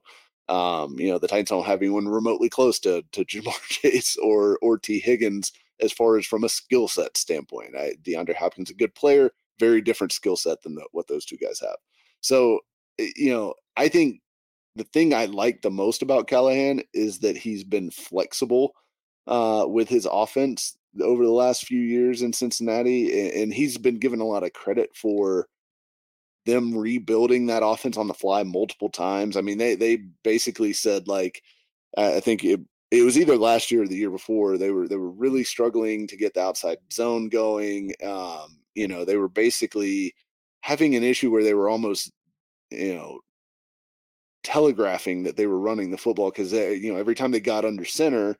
Um, 0.49 0.99
you 0.99 1.09
know, 1.09 1.17
the 1.17 1.27
Titans 1.27 1.49
don't 1.49 1.65
have 1.65 1.81
anyone 1.81 2.07
remotely 2.07 2.49
close 2.49 2.79
to 2.79 3.03
to 3.11 3.25
Ja'Marr 3.25 3.61
Chase 3.69 4.17
or 4.17 4.59
or 4.61 4.77
Tee 4.77 4.99
Higgins 4.99 5.51
as 5.81 5.91
far 5.91 6.17
as 6.17 6.25
from 6.25 6.43
a 6.43 6.49
skill 6.49 6.87
set 6.87 7.17
standpoint. 7.17 7.75
I, 7.75 7.93
DeAndre 8.03 8.35
Hopkins 8.35 8.69
a 8.69 8.75
good 8.75 8.93
player, 8.93 9.31
very 9.59 9.81
different 9.81 10.13
skill 10.13 10.35
set 10.35 10.61
than 10.61 10.75
the, 10.75 10.85
what 10.91 11.07
those 11.07 11.25
two 11.25 11.37
guys 11.37 11.59
have. 11.59 11.77
So, 12.21 12.59
eh, 12.99 13.11
you 13.15 13.31
know, 13.31 13.55
I 13.77 13.87
think 13.87 14.21
the 14.75 14.83
thing 14.83 15.13
I 15.13 15.25
like 15.25 15.61
the 15.61 15.71
most 15.71 16.01
about 16.01 16.27
Callahan 16.27 16.81
is 16.93 17.19
that 17.19 17.35
he's 17.35 17.63
been 17.63 17.89
flexible 17.89 18.73
uh, 19.27 19.65
with 19.67 19.89
his 19.89 20.07
offense 20.09 20.77
over 20.99 21.23
the 21.23 21.31
last 21.31 21.65
few 21.65 21.79
years 21.79 22.21
in 22.21 22.33
Cincinnati, 22.33 23.41
and 23.41 23.53
he's 23.53 23.77
been 23.77 23.99
given 23.99 24.19
a 24.19 24.25
lot 24.25 24.43
of 24.43 24.53
credit 24.53 24.95
for 24.95 25.47
them 26.45 26.75
rebuilding 26.75 27.47
that 27.47 27.63
offense 27.63 27.97
on 27.97 28.07
the 28.07 28.13
fly 28.13 28.43
multiple 28.43 28.89
times. 28.89 29.37
I 29.37 29.41
mean, 29.41 29.57
they 29.57 29.75
they 29.75 29.97
basically 30.23 30.73
said 30.73 31.07
like 31.07 31.41
I 31.97 32.19
think 32.19 32.43
it 32.43 32.59
it 32.91 33.03
was 33.03 33.17
either 33.17 33.37
last 33.37 33.71
year 33.71 33.83
or 33.83 33.87
the 33.87 33.95
year 33.95 34.09
before 34.09 34.57
they 34.57 34.71
were 34.71 34.87
they 34.87 34.97
were 34.97 35.11
really 35.11 35.43
struggling 35.43 36.07
to 36.07 36.17
get 36.17 36.33
the 36.33 36.41
outside 36.41 36.77
zone 36.91 37.29
going. 37.29 37.93
Um, 38.03 38.59
you 38.75 38.87
know, 38.87 39.05
they 39.05 39.17
were 39.17 39.29
basically 39.29 40.13
having 40.61 40.95
an 40.95 41.03
issue 41.03 41.31
where 41.31 41.43
they 41.43 41.53
were 41.53 41.69
almost 41.69 42.11
you 42.71 42.95
know 42.95 43.19
telegraphing 44.43 45.23
that 45.23 45.37
they 45.37 45.47
were 45.47 45.59
running 45.59 45.91
the 45.91 45.97
football 45.97 46.31
because 46.31 46.51
you 46.53 46.91
know 46.91 46.99
every 46.99 47.15
time 47.15 47.31
they 47.31 47.39
got 47.39 47.65
under 47.65 47.85
center 47.85 48.35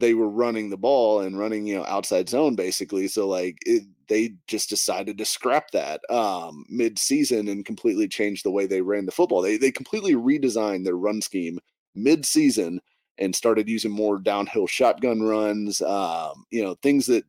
they 0.00 0.14
were 0.14 0.28
running 0.28 0.70
the 0.70 0.76
ball 0.76 1.20
and 1.20 1.38
running 1.38 1.66
you 1.66 1.76
know 1.76 1.84
outside 1.86 2.28
zone 2.28 2.56
basically 2.56 3.06
so 3.06 3.28
like 3.28 3.58
it, 3.66 3.84
they 4.08 4.32
just 4.48 4.68
decided 4.68 5.16
to 5.16 5.24
scrap 5.24 5.70
that 5.70 6.00
um 6.10 6.64
mid-season 6.68 7.48
and 7.48 7.64
completely 7.64 8.08
change 8.08 8.42
the 8.42 8.50
way 8.50 8.66
they 8.66 8.80
ran 8.80 9.06
the 9.06 9.12
football 9.12 9.42
they 9.42 9.56
they 9.56 9.70
completely 9.70 10.14
redesigned 10.14 10.84
their 10.84 10.96
run 10.96 11.20
scheme 11.20 11.58
mid-season 11.94 12.80
and 13.18 13.36
started 13.36 13.68
using 13.68 13.90
more 13.90 14.18
downhill 14.18 14.66
shotgun 14.66 15.22
runs 15.22 15.80
um 15.82 16.44
you 16.50 16.62
know 16.62 16.74
things 16.82 17.06
that 17.06 17.24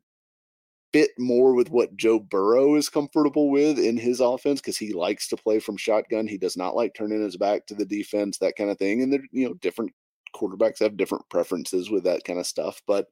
fit 0.93 1.11
more 1.17 1.53
with 1.53 1.69
what 1.69 1.95
Joe 1.95 2.19
Burrow 2.19 2.75
is 2.75 2.89
comfortable 2.89 3.49
with 3.49 3.79
in 3.79 3.95
his 3.97 4.19
offense 4.19 4.59
because 4.59 4.77
he 4.77 4.91
likes 4.91 5.27
to 5.29 5.37
play 5.37 5.59
from 5.59 5.77
shotgun. 5.77 6.27
He 6.27 6.37
does 6.37 6.57
not 6.57 6.75
like 6.75 6.93
turning 6.93 7.21
his 7.21 7.37
back 7.37 7.65
to 7.67 7.75
the 7.75 7.85
defense, 7.85 8.37
that 8.39 8.55
kind 8.57 8.69
of 8.69 8.77
thing. 8.77 9.01
And 9.01 9.11
they're, 9.13 9.23
you 9.31 9.47
know, 9.47 9.53
different 9.55 9.93
quarterbacks 10.33 10.79
have 10.79 10.97
different 10.97 11.27
preferences 11.29 11.89
with 11.89 12.03
that 12.03 12.23
kind 12.23 12.39
of 12.39 12.47
stuff, 12.47 12.81
but 12.87 13.07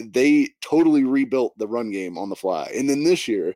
they 0.00 0.48
totally 0.60 1.04
rebuilt 1.04 1.56
the 1.58 1.66
run 1.66 1.90
game 1.90 2.16
on 2.16 2.28
the 2.28 2.36
fly. 2.36 2.70
And 2.74 2.88
then 2.88 3.04
this 3.04 3.26
year, 3.26 3.54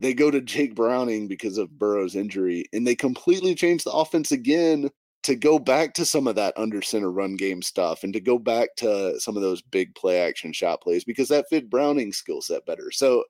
they 0.00 0.14
go 0.14 0.30
to 0.30 0.40
Jake 0.40 0.74
Browning 0.74 1.28
because 1.28 1.58
of 1.58 1.78
Burrow's 1.78 2.16
injury, 2.16 2.64
and 2.72 2.86
they 2.86 2.94
completely 2.94 3.54
change 3.54 3.84
the 3.84 3.92
offense 3.92 4.32
again 4.32 4.90
to 5.22 5.36
go 5.36 5.58
back 5.58 5.92
to 5.94 6.06
some 6.06 6.26
of 6.26 6.34
that 6.36 6.54
under 6.56 6.80
center 6.80 7.10
run 7.10 7.36
game 7.36 7.60
stuff 7.60 8.04
and 8.04 8.12
to 8.14 8.20
go 8.20 8.38
back 8.38 8.74
to 8.76 9.20
some 9.20 9.36
of 9.36 9.42
those 9.42 9.60
big 9.60 9.94
play 9.94 10.18
action 10.18 10.52
shot 10.52 10.80
plays 10.80 11.04
because 11.04 11.28
that 11.28 11.48
fit 11.50 11.68
Browning's 11.68 12.16
skill 12.16 12.40
set 12.40 12.64
better. 12.64 12.90
So 12.90 13.24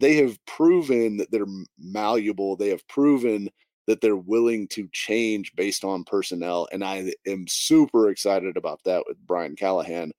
they 0.00 0.16
have 0.16 0.44
proven 0.44 1.16
that 1.16 1.30
they're 1.30 1.46
malleable. 1.78 2.56
They 2.56 2.68
have 2.68 2.86
proven 2.88 3.48
that 3.86 4.00
they're 4.00 4.16
willing 4.16 4.66
to 4.68 4.88
change 4.92 5.52
based 5.54 5.84
on 5.84 6.04
personnel. 6.04 6.68
And 6.72 6.82
I 6.82 7.12
am 7.26 7.46
super 7.46 8.08
excited 8.08 8.56
about 8.56 8.80
that 8.84 9.04
with 9.06 9.18
Brian 9.26 9.56
Callahan. 9.56 10.12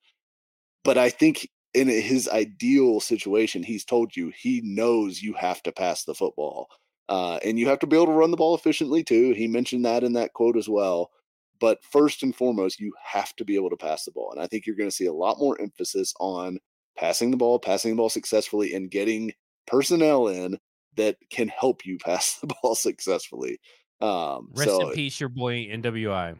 But 0.84 0.98
I 0.98 1.10
think 1.10 1.48
in 1.74 1.88
his 1.88 2.28
ideal 2.28 3.00
situation, 3.00 3.62
he's 3.62 3.84
told 3.84 4.16
you 4.16 4.32
he 4.36 4.60
knows 4.64 5.20
you 5.20 5.34
have 5.34 5.62
to 5.64 5.72
pass 5.72 6.04
the 6.04 6.14
football. 6.14 6.68
Uh, 7.08 7.38
and 7.44 7.58
you 7.58 7.68
have 7.68 7.78
to 7.80 7.86
be 7.86 7.96
able 7.96 8.06
to 8.06 8.12
run 8.12 8.30
the 8.30 8.36
ball 8.36 8.54
efficiently 8.54 9.04
too. 9.04 9.32
He 9.32 9.46
mentioned 9.46 9.84
that 9.84 10.04
in 10.04 10.12
that 10.14 10.32
quote 10.32 10.56
as 10.56 10.68
well. 10.68 11.10
But 11.58 11.82
first 11.82 12.22
and 12.22 12.34
foremost, 12.34 12.80
you 12.80 12.92
have 13.02 13.34
to 13.36 13.44
be 13.44 13.54
able 13.54 13.70
to 13.70 13.76
pass 13.76 14.04
the 14.04 14.10
ball. 14.10 14.32
And 14.32 14.40
I 14.40 14.46
think 14.46 14.66
you're 14.66 14.76
going 14.76 14.90
to 14.90 14.94
see 14.94 15.06
a 15.06 15.12
lot 15.12 15.38
more 15.38 15.60
emphasis 15.60 16.12
on 16.20 16.58
passing 16.96 17.30
the 17.30 17.36
ball, 17.36 17.58
passing 17.58 17.92
the 17.92 17.96
ball 17.96 18.10
successfully, 18.10 18.74
and 18.74 18.90
getting 18.90 19.32
personnel 19.66 20.28
in 20.28 20.58
that 20.96 21.16
can 21.30 21.48
help 21.48 21.86
you 21.86 21.98
pass 21.98 22.38
the 22.40 22.54
ball 22.62 22.74
successfully. 22.74 23.60
Um, 24.00 24.50
Rest 24.54 24.70
so, 24.70 24.88
in 24.88 24.94
peace, 24.94 25.20
your 25.20 25.28
boy 25.28 25.66
NWI. 25.66 26.36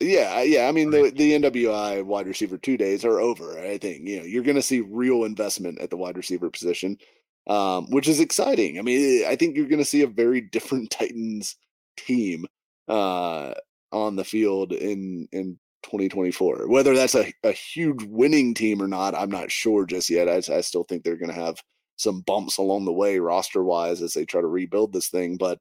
Yeah, 0.00 0.42
yeah. 0.42 0.68
I 0.68 0.72
mean, 0.72 0.90
the 0.90 1.10
the 1.14 1.32
NWI 1.32 2.04
wide 2.04 2.26
receiver 2.26 2.58
two 2.58 2.76
days 2.76 3.04
are 3.04 3.18
over. 3.18 3.58
I 3.58 3.78
think 3.78 4.06
you 4.06 4.18
know 4.18 4.24
you're 4.24 4.42
going 4.42 4.56
to 4.56 4.62
see 4.62 4.80
real 4.80 5.24
investment 5.24 5.80
at 5.80 5.88
the 5.88 5.96
wide 5.96 6.18
receiver 6.18 6.50
position, 6.50 6.98
um, 7.46 7.90
which 7.90 8.06
is 8.06 8.20
exciting. 8.20 8.78
I 8.78 8.82
mean, 8.82 9.24
I 9.26 9.36
think 9.36 9.56
you're 9.56 9.68
going 9.68 9.78
to 9.78 9.86
see 9.86 10.02
a 10.02 10.06
very 10.06 10.42
different 10.42 10.90
Titans 10.90 11.56
team 11.96 12.44
uh, 12.88 13.54
on 13.90 14.16
the 14.16 14.24
field 14.24 14.72
in 14.72 15.28
in 15.32 15.58
2024. 15.84 16.68
Whether 16.68 16.94
that's 16.94 17.14
a, 17.14 17.32
a 17.42 17.52
huge 17.52 18.02
winning 18.02 18.52
team 18.52 18.82
or 18.82 18.88
not, 18.88 19.14
I'm 19.14 19.30
not 19.30 19.50
sure 19.50 19.86
just 19.86 20.10
yet. 20.10 20.28
I, 20.28 20.54
I 20.54 20.60
still 20.60 20.84
think 20.84 21.04
they're 21.04 21.16
going 21.16 21.32
to 21.32 21.40
have 21.40 21.62
some 21.96 22.20
bumps 22.20 22.58
along 22.58 22.84
the 22.84 22.92
way 22.92 23.18
roster 23.18 23.62
wise 23.62 24.02
as 24.02 24.14
they 24.14 24.24
try 24.24 24.40
to 24.40 24.46
rebuild 24.46 24.92
this 24.92 25.08
thing, 25.08 25.36
but 25.36 25.58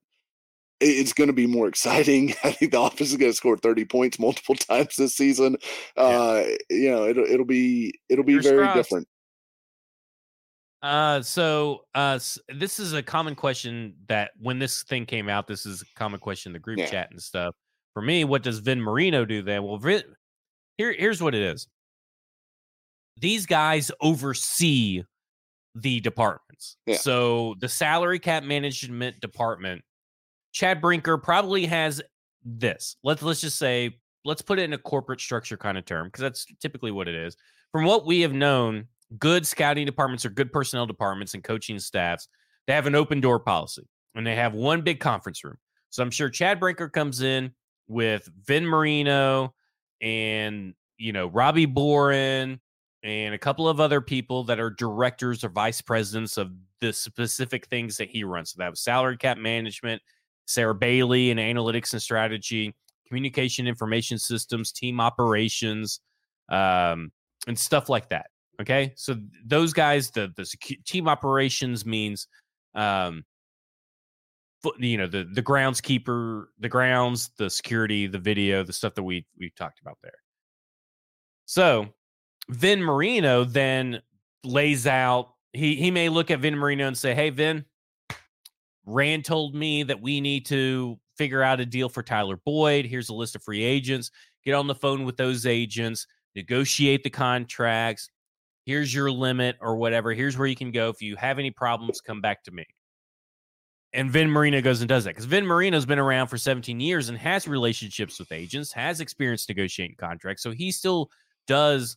it's 0.82 1.14
going 1.14 1.28
to 1.28 1.34
be 1.34 1.48
more 1.48 1.68
exciting. 1.70 2.34
I 2.44 2.52
think 2.52 2.72
the 2.72 2.82
offense 2.82 3.12
is 3.12 3.18
going 3.18 3.32
to 3.32 3.36
score 3.36 3.58
30 3.58 3.86
points 3.86 4.20
multiple 4.20 4.56
times 4.56 4.96
this 4.96 5.16
season. 5.16 5.58
Yeah. 5.98 6.04
Uh, 6.04 6.46
you 6.70 6.92
know, 6.92 7.08
it'll 7.08 7.26
it'll 7.26 7.46
be 7.46 8.00
it'll 8.10 8.26
be 8.26 8.34
You're 8.34 8.42
very 8.42 8.74
different. 8.74 9.08
Uh, 10.82 11.20
so 11.20 11.82
uh, 11.96 12.20
this 12.54 12.80
is 12.80 12.94
a 12.94 13.02
common 13.02 13.34
question 13.34 13.96
that 14.08 14.32
when 14.40 14.60
this 14.60 14.84
thing 14.84 15.04
came 15.04 15.30
out, 15.30 15.48
this 15.48 15.66
is 15.66 15.82
a 15.82 15.86
common 15.96 16.20
question 16.20 16.52
in 16.52 16.54
the 16.54 16.60
group 16.60 16.78
yeah. 16.78 16.86
chat 16.86 17.10
and 17.10 17.20
stuff. 17.20 17.56
For 17.96 18.04
me, 18.04 18.24
what 18.24 18.44
does 18.44 18.60
Vin 18.60 18.80
Marino 18.80 19.26
do 19.26 19.42
then? 19.42 19.64
Well, 19.64 19.78
Vin, 19.78 20.04
here 20.78 20.94
here's 20.94 21.24
what 21.24 21.34
it 21.34 21.42
is. 21.42 21.68
These 23.18 23.46
guys 23.46 23.90
oversee 24.02 25.04
the 25.76 26.00
departments. 26.00 26.78
Yeah. 26.86 26.98
So 26.98 27.56
the 27.60 27.70
salary 27.70 28.20
cap 28.20 28.44
management 28.44 29.20
department, 29.20 29.84
Chad 30.54 30.82
Brinker 30.82 31.18
probably 31.18 31.66
has 31.66 32.02
this. 32.44 32.96
Let's 33.04 33.22
let's 33.22 33.42
just 33.42 33.58
say 33.58 34.00
let's 34.24 34.42
put 34.42 34.58
it 34.58 34.64
in 34.64 34.74
a 34.74 34.78
corporate 34.78 35.22
structure 35.22 35.58
kind 35.58 35.78
of 35.78 35.86
term 35.86 36.08
because 36.08 36.22
that's 36.22 36.46
typically 36.62 36.92
what 36.92 37.08
it 37.08 37.16
is. 37.16 37.36
From 37.72 37.86
what 37.86 38.06
we 38.06 38.22
have 38.22 38.34
known, 38.34 38.86
good 39.20 39.46
scouting 39.46 39.86
departments 39.86 40.26
or 40.26 40.30
good 40.30 40.52
personnel 40.52 40.86
departments 40.86 41.34
and 41.34 41.44
coaching 41.44 41.78
staffs, 41.78 42.28
they 42.68 42.74
have 42.74 42.88
an 42.88 42.96
open 42.96 43.20
door 43.20 43.40
policy 43.40 43.88
and 44.16 44.26
they 44.26 44.36
have 44.36 44.54
one 44.54 44.82
big 44.82 45.00
conference 45.00 45.44
room. 45.44 45.58
So 45.90 46.02
I'm 46.02 46.12
sure 46.12 46.30
Chad 46.30 46.60
Brinker 46.60 46.90
comes 46.90 47.22
in 47.22 47.52
with 47.88 48.28
Vin 48.46 48.66
Marino 48.66 49.54
and 50.02 50.74
you 50.98 51.12
know 51.12 51.28
Robbie 51.28 51.66
Boren 51.66 52.62
and 53.06 53.36
a 53.36 53.38
couple 53.38 53.70
of 53.70 53.80
other 53.80 54.02
people 54.02 54.44
that 54.46 54.60
are 54.60 54.72
directors 54.72 55.44
or 55.44 55.50
vice 55.50 55.80
presidents 55.80 56.38
of 56.38 56.52
the 56.82 56.92
specific 56.92 57.68
things 57.68 57.98
that 57.98 58.10
he 58.10 58.24
runs. 58.24 58.52
So 58.52 58.56
that 58.60 58.72
was 58.72 58.82
salary 58.82 59.18
cap 59.18 59.38
management, 59.38 60.02
Sarah 60.48 60.74
Bailey 60.74 61.30
and 61.30 61.40
analytics 61.40 61.94
and 61.94 62.02
strategy, 62.02 62.74
communication 63.08 63.68
information 63.68 64.18
systems, 64.18 64.72
team 64.72 65.00
operations, 65.00 66.00
um, 66.50 67.12
and 67.48 67.58
stuff 67.58 67.90
like 67.90 68.10
that. 68.10 68.28
Okay, 68.60 68.94
so 68.96 69.18
those 69.46 69.72
guys, 69.74 70.10
the 70.10 70.34
the 70.36 70.46
team 70.86 71.08
operations 71.08 71.86
means, 71.86 72.28
um, 72.74 73.24
you 74.80 74.98
know, 74.98 75.08
the 75.08 75.30
the 75.32 75.44
groundskeeper, 75.44 76.46
the 76.60 76.70
grounds, 76.70 77.32
the 77.38 77.50
security, 77.50 78.08
the 78.08 78.18
video, 78.18 78.64
the 78.64 78.74
stuff 78.74 78.96
that 78.96 79.04
we 79.04 79.28
we 79.38 79.52
talked 79.52 79.80
about 79.82 79.98
there. 80.02 80.18
So, 81.46 81.94
Vin 82.50 82.82
Marino 82.82 83.44
then 83.44 84.02
lays 84.44 84.88
out. 84.88 85.34
He 85.54 85.76
he 85.76 85.92
may 85.92 86.10
look 86.10 86.32
at 86.32 86.40
Vin 86.40 86.58
Marino 86.58 86.88
and 86.88 86.98
say, 86.98 87.14
"Hey, 87.16 87.30
Vin, 87.30 87.66
Ran 88.86 89.24
told 89.24 89.56
me 89.56 89.84
that 89.84 90.02
we 90.02 90.22
need 90.22 90.46
to 90.48 91.00
figure 91.18 91.42
out 91.42 91.60
a 91.60 91.66
deal 91.66 91.90
for 91.90 92.04
Tyler 92.04 92.38
Boyd. 92.46 92.86
Here's 92.86 93.10
a 93.10 93.14
list 93.14 93.36
of 93.36 93.44
free 93.44 93.64
agents. 93.64 94.12
Get 94.44 94.54
on 94.54 94.68
the 94.68 94.76
phone 94.76 95.06
with 95.06 95.18
those 95.18 95.46
agents, 95.46 96.06
negotiate 96.36 97.04
the 97.04 97.10
contracts, 97.10 98.10
here's 98.66 98.94
your 98.94 99.12
limit 99.12 99.58
or 99.62 99.78
whatever. 99.78 100.14
Here's 100.14 100.38
where 100.38 100.48
you 100.48 100.56
can 100.56 100.72
go. 100.72 100.90
If 100.90 101.02
you 101.02 101.16
have 101.16 101.40
any 101.40 101.52
problems, 101.52 102.02
come 102.02 102.22
back 102.22 102.44
to 102.44 102.52
me. 102.52 102.66
And 103.94 104.12
Vin 104.12 104.30
Marino 104.30 104.62
goes 104.62 104.82
and 104.82 104.90
does 104.90 105.06
that 105.06 105.12
because 105.12 105.26
Vin 105.26 105.46
Marino's 105.46 105.86
been 105.86 106.00
around 106.00 106.28
for 106.28 106.38
17 106.38 106.80
years 106.80 107.08
and 107.08 107.18
has 107.18 107.48
relationships 107.48 108.20
with 108.20 108.32
agents, 108.32 108.74
has 108.74 109.00
experience 109.00 109.48
negotiating 109.48 109.96
contracts. 109.98 110.44
So 110.44 110.52
he 110.52 110.72
still 110.72 111.10
does 111.48 111.96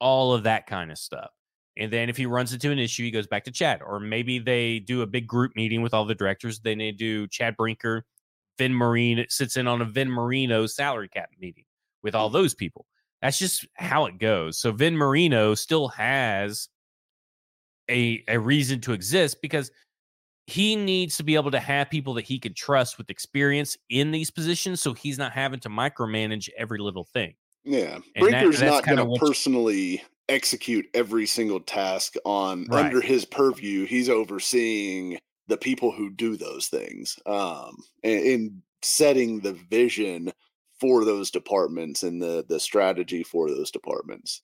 all 0.00 0.32
of 0.32 0.44
that 0.44 0.66
kind 0.66 0.90
of 0.90 0.98
stuff. 0.98 1.30
And 1.76 1.92
then 1.92 2.08
if 2.08 2.16
he 2.16 2.26
runs 2.26 2.52
into 2.52 2.72
an 2.72 2.78
issue, 2.78 3.04
he 3.04 3.10
goes 3.10 3.28
back 3.28 3.44
to 3.44 3.52
Chad. 3.52 3.82
Or 3.82 4.00
maybe 4.00 4.38
they 4.38 4.80
do 4.80 5.02
a 5.02 5.06
big 5.06 5.26
group 5.26 5.52
meeting 5.54 5.80
with 5.80 5.94
all 5.94 6.04
the 6.04 6.14
directors. 6.14 6.58
Then 6.58 6.78
they 6.78 6.90
do 6.90 7.28
Chad 7.28 7.56
Brinker, 7.56 8.04
Vin 8.58 8.74
Marino 8.74 9.24
sits 9.28 9.56
in 9.56 9.66
on 9.66 9.80
a 9.80 9.84
Vin 9.84 10.10
Marino 10.10 10.66
salary 10.66 11.08
cap 11.08 11.30
meeting 11.40 11.64
with 12.02 12.14
all 12.14 12.28
mm-hmm. 12.28 12.38
those 12.38 12.54
people. 12.54 12.84
That's 13.22 13.38
just 13.38 13.66
how 13.74 14.06
it 14.06 14.18
goes. 14.18 14.58
So 14.58 14.72
Vin 14.72 14.96
Marino 14.96 15.54
still 15.54 15.88
has 15.88 16.68
a 17.90 18.22
a 18.28 18.38
reason 18.38 18.80
to 18.82 18.92
exist 18.92 19.40
because 19.40 19.70
he 20.46 20.76
needs 20.76 21.16
to 21.16 21.22
be 21.22 21.34
able 21.34 21.50
to 21.50 21.60
have 21.60 21.90
people 21.90 22.14
that 22.14 22.24
he 22.24 22.38
can 22.38 22.54
trust 22.54 22.96
with 22.96 23.10
experience 23.10 23.76
in 23.90 24.10
these 24.10 24.30
positions 24.30 24.80
so 24.80 24.94
he's 24.94 25.18
not 25.18 25.32
having 25.32 25.60
to 25.60 25.68
micromanage 25.68 26.48
every 26.56 26.78
little 26.78 27.04
thing. 27.04 27.34
Yeah. 27.64 27.98
Brinker's 28.18 28.60
that, 28.60 28.66
not 28.66 28.86
going 28.86 28.98
to 28.98 29.18
personally 29.18 30.02
execute 30.28 30.86
every 30.94 31.26
single 31.26 31.60
task 31.60 32.14
on 32.24 32.66
right. 32.68 32.86
under 32.86 33.00
his 33.00 33.24
purview. 33.24 33.86
He's 33.86 34.08
overseeing 34.08 35.18
the 35.48 35.56
people 35.56 35.90
who 35.90 36.10
do 36.10 36.36
those 36.36 36.68
things 36.68 37.18
um 37.24 37.82
and, 38.04 38.20
and 38.26 38.62
setting 38.82 39.40
the 39.40 39.54
vision 39.70 40.30
for 40.80 41.04
those 41.04 41.30
departments 41.30 42.02
and 42.02 42.22
the 42.22 42.44
the 42.48 42.60
strategy 42.60 43.22
for 43.22 43.48
those 43.48 43.70
departments. 43.70 44.42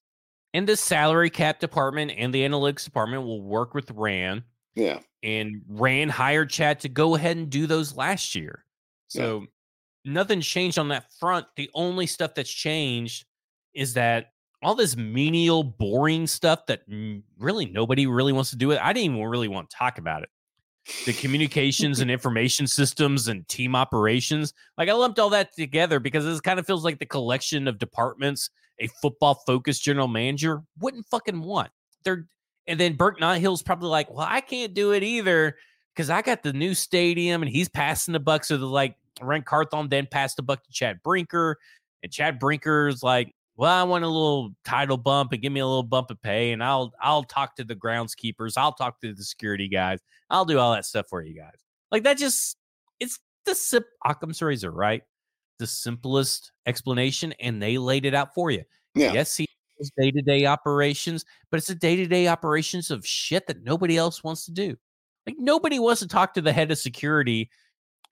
And 0.53 0.69
the 0.69 0.77
salary 0.77 1.31
cap 1.31 1.61
department 1.61 2.13
and 2.17 2.33
the 2.33 2.43
analytics 2.43 2.85
department 2.85 3.25
will 3.25 3.43
work 3.43 3.75
with 3.75 3.91
Ran. 3.91 4.45
Yeah. 4.75 5.01
And 5.23 5.63
Ran 5.69 6.09
hired 6.09 6.51
Chad 6.51 6.81
to 6.81 6.89
go 6.89 7.15
ahead 7.15 7.37
and 7.37 7.51
do 7.51 7.67
those 7.67 7.97
last 7.97 8.35
year. 8.35 8.65
So 9.09 9.41
yeah. 9.41 9.47
Nothing's 10.05 10.47
changed 10.47 10.79
on 10.79 10.89
that 10.89 11.07
front. 11.19 11.47
The 11.57 11.71
only 11.75 12.07
stuff 12.07 12.35
that's 12.35 12.51
changed 12.51 13.27
is 13.75 13.95
that 13.95 14.33
all 14.63 14.75
this 14.75 14.97
menial, 14.97 15.63
boring 15.63 16.27
stuff 16.27 16.67
that 16.67 16.83
really 17.39 17.67
nobody 17.67 18.07
really 18.07 18.33
wants 18.33 18.51
to 18.51 18.57
do 18.57 18.71
it. 18.71 18.81
I 18.83 18.93
didn't 18.93 19.15
even 19.17 19.27
really 19.27 19.49
want 19.49 19.71
to 19.71 19.77
talk 19.77 19.99
about 19.99 20.23
it 20.23 20.29
the 21.07 21.13
communications 21.15 22.01
and 22.01 22.11
information 22.11 22.67
systems 22.67 23.29
and 23.29 23.47
team 23.49 23.75
operations. 23.75 24.53
Like 24.77 24.89
I 24.89 24.93
lumped 24.93 25.19
all 25.19 25.31
that 25.31 25.55
together 25.55 25.99
because 25.99 26.25
this 26.25 26.41
kind 26.41 26.59
of 26.59 26.67
feels 26.67 26.85
like 26.85 26.99
the 26.99 27.07
collection 27.07 27.67
of 27.69 27.79
departments 27.79 28.51
a 28.81 28.89
football 29.01 29.41
focused 29.47 29.83
general 29.83 30.09
manager 30.09 30.63
wouldn't 30.81 31.07
fucking 31.07 31.41
want. 31.41 31.71
They're 32.05 32.27
and 32.67 32.81
then 32.81 32.95
Burke 32.95 33.21
Nihill's 33.21 33.63
probably 33.63 33.91
like, 33.91 34.11
well, 34.11 34.27
I 34.29 34.41
can't 34.41 34.73
do 34.73 34.93
it 34.93 35.03
either 35.03 35.57
because 35.95 36.09
I 36.09 36.23
got 36.23 36.43
the 36.43 36.53
new 36.53 36.75
stadium 36.75 37.43
and 37.43 37.51
he's 37.51 37.69
passing 37.69 38.13
the 38.13 38.21
buck. 38.21 38.45
So 38.45 38.57
the 38.57 38.67
like 38.67 38.97
Ran 39.21 39.43
Carthon 39.43 39.89
then 39.89 40.07
passed 40.11 40.37
the 40.37 40.43
buck 40.43 40.65
to 40.65 40.73
Chad 40.73 41.03
Brinker, 41.03 41.59
and 42.03 42.13
Chad 42.13 42.39
Brinker's 42.39 43.03
like, 43.03 43.35
well, 43.57 43.73
I 43.73 43.85
want 43.85 44.05
a 44.05 44.09
little 44.09 44.51
title 44.65 44.97
bump 44.97 45.33
and 45.33 45.41
give 45.41 45.53
me 45.53 45.61
a 45.61 45.67
little 45.67 45.85
bump 45.85 46.11
of 46.11 46.21
pay, 46.23 46.53
and 46.53 46.63
I'll 46.63 46.93
I'll 47.01 47.25
talk 47.25 47.57
to 47.57 47.65
the 47.65 47.77
groundskeepers, 47.77 48.55
I'll 48.57 48.73
talk 48.73 49.01
to 49.01 49.13
the 49.13 49.25
security 49.25 49.69
guys, 49.69 50.01
I'll 50.31 50.45
do 50.45 50.59
all 50.59 50.73
that 50.73 50.85
stuff 50.85 51.07
for 51.09 51.23
you 51.23 51.39
guys. 51.39 51.57
Like 51.91 52.03
that 52.05 52.19
just 52.19 52.57
it's 53.01 53.19
the 53.47 53.55
sip 53.55 53.87
Occam's 54.05 54.43
razor, 54.43 54.71
right? 54.71 55.03
The 55.59 55.67
simplest 55.67 56.53
explanation, 56.67 57.33
and 57.41 57.63
they 57.63 57.79
laid 57.79 58.07
it 58.07 58.15
out 58.15 58.35
for 58.35 58.51
you. 58.51 58.65
Yeah. 58.95 59.13
Yes, 59.13 59.37
he 59.37 59.47
day 59.99 60.11
to 60.11 60.23
day 60.23 60.47
operations, 60.47 61.25
but 61.51 61.59
it's 61.59 61.71
a 61.71 61.75
day 61.75 61.97
to 61.97 62.07
day 62.07 62.29
operations 62.29 62.91
of 62.91 63.07
shit 63.07 63.47
that 63.47 63.63
nobody 63.63 63.97
else 63.97 64.23
wants 64.23 64.45
to 64.47 64.53
do. 64.53 64.77
Like 65.27 65.37
nobody 65.39 65.79
wants 65.79 66.01
to 66.01 66.09
talk 66.09 66.35
to 66.35 66.43
the 66.43 66.53
head 66.53 66.71
of 66.71 66.79
security 66.79 67.51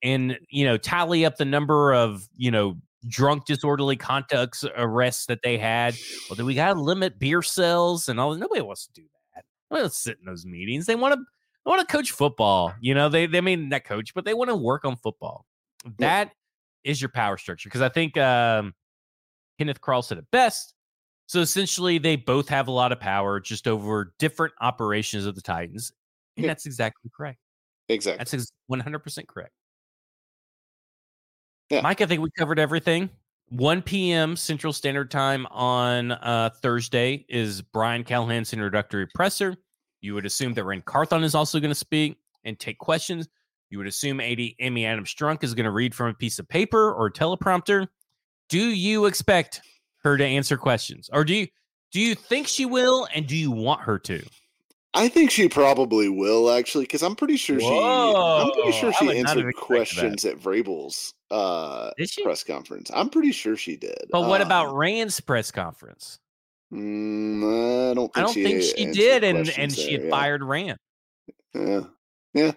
and 0.03 0.39
you 0.51 0.65
know 0.65 0.77
tally 0.77 1.25
up 1.25 1.37
the 1.37 1.45
number 1.45 1.93
of 1.95 2.29
you 2.37 2.51
know 2.51 2.77
drunk 3.09 3.45
disorderly 3.47 3.97
conduct 3.97 4.65
arrests 4.77 5.27
that 5.27 5.41
they 5.43 5.59
had. 5.59 5.95
Well, 6.29 6.37
then 6.37 6.47
we 6.47 6.55
got 6.55 6.75
to 6.75 6.81
limit 6.81 7.19
beer 7.19 7.43
sales 7.43 8.09
and 8.09 8.21
all. 8.21 8.35
Nobody 8.35 8.61
wants 8.61 8.87
to 8.87 8.93
do 8.93 9.03
that. 9.35 9.45
Nobody 9.71 9.85
wants 9.85 9.97
to 9.97 10.03
sit 10.03 10.19
in 10.21 10.27
those 10.27 10.47
meetings. 10.47 10.87
They 10.87 10.95
want 10.95 11.15
to 11.15 11.21
want 11.65 11.87
to 11.87 11.93
coach 11.93 12.11
football. 12.11 12.75
You 12.81 12.95
know, 12.95 13.09
they 13.09 13.27
they 13.27 13.41
mean 13.41 13.71
that 13.71 13.85
coach, 13.85 14.15
but 14.15 14.25
they 14.25 14.35
want 14.35 14.51
to 14.51 14.57
work 14.57 14.85
on 14.85 14.97
football. 14.97 15.47
That 15.99 16.31
is 16.85 17.01
your 17.01 17.11
power 17.11 17.37
structure 17.37 17.69
because 17.69 17.81
I 17.81 17.89
think 17.89 18.17
um, 18.17 18.75
Kenneth 19.59 19.81
Krall 19.81 20.05
said 20.05 20.19
it 20.19 20.27
best. 20.31 20.75
So 21.27 21.41
essentially, 21.41 21.99
they 21.99 22.17
both 22.17 22.49
have 22.49 22.69
a 22.69 22.73
lot 22.73 22.93
of 22.93 23.01
power 23.01 23.41
just 23.41 23.67
over 23.67 24.13
different 24.19 24.53
operations 24.61 25.25
of 25.25 25.35
the 25.35 25.41
Titans, 25.41 25.93
and 26.37 26.45
yeah. 26.45 26.51
that's 26.51 26.67
exactly 26.67 27.11
correct. 27.17 27.39
Exactly, 27.89 28.39
that's 28.39 28.53
one 28.67 28.81
hundred 28.81 29.01
percent 29.01 29.29
correct. 29.29 29.53
Yeah. 31.73 31.81
Mike, 31.81 32.03
I 32.03 32.07
think 32.07 32.21
we 32.21 32.31
covered 32.31 32.59
everything. 32.59 33.09
1 33.49 33.81
p.m. 33.81 34.37
Central 34.37 34.75
Standard 34.75 35.11
Time 35.11 35.47
on 35.51 36.13
uh, 36.13 36.51
Thursday 36.61 37.25
is 37.31 37.63
Brian 37.63 38.05
Callahan's 38.05 38.53
introductory 38.53 39.07
presser. 39.15 39.57
You 40.03 40.13
would 40.13 40.27
assume 40.27 40.53
that 40.53 40.65
Ran 40.65 40.83
Carthon 40.83 41.25
is 41.25 41.35
also 41.35 41.61
going 41.61 41.71
to 41.71 41.75
speak 41.75 42.19
and 42.45 42.59
take 42.59 42.79
questions. 42.79 43.27
You 43.71 43.79
would 43.79 43.87
assume 43.87 44.21
AD 44.21 44.39
Amy 44.59 44.85
Adams 44.85 45.15
Strunk 45.15 45.43
is 45.43 45.55
going 45.55 45.65
to 45.65 45.71
read 45.71 45.95
from 45.95 46.09
a 46.09 46.15
piece 46.15 46.39
of 46.39 46.47
paper 46.47 46.93
or 46.93 47.11
teleprompter. 47.11 47.89
Do 48.51 48.61
you 48.61 49.07
expect 49.07 49.63
her 50.05 50.19
to 50.19 50.25
answer 50.27 50.59
questions, 50.59 51.09
or 51.11 51.25
do 51.25 51.35
you 51.35 51.47
do 51.91 52.01
you 52.01 52.15
think 52.15 52.49
she 52.49 52.67
will, 52.67 53.09
and 53.15 53.27
do 53.27 53.35
you 53.35 53.51
want 53.51 53.81
her 53.83 53.99
to? 54.01 54.23
I 54.93 55.09
think 55.09 55.31
she 55.31 55.49
probably 55.49 56.11
will 56.11 56.51
actually, 56.51 56.85
because 56.85 57.03
I'm 57.03 57.17
pretty 57.17 57.37
sure 57.37 57.59
Whoa, 57.59 57.63
she. 57.63 58.45
I'm 58.45 58.53
pretty 58.53 58.79
sure 58.79 58.93
she 58.93 59.19
answered 59.19 59.55
questions 59.57 60.27
at 60.27 60.39
Vrabel's 60.39 61.15
uh, 61.33 61.91
press 62.23 62.45
conference. 62.45 62.91
I'm 62.95 63.09
pretty 63.09 63.33
sure 63.33 63.57
she 63.57 63.77
did. 63.77 64.05
But 64.11 64.29
what 64.29 64.41
um, 64.41 64.47
about 64.47 64.77
Ran's 64.77 65.19
press 65.19 65.51
conference? 65.51 66.19
Mm, 66.73 67.91
I 67.91 67.95
don't. 67.95 68.13
Think 68.13 68.17
I 68.17 68.21
don't 68.21 68.35
she 68.35 68.43
think 68.45 68.63
she 68.63 68.87
did, 68.87 69.25
and 69.25 69.49
and 69.59 69.73
she 69.73 69.93
had 69.93 70.05
yeah. 70.05 70.11
fired 70.11 70.43
Ran. 70.43 70.77
Yeah, 71.55 71.81
yeah. 72.35 72.53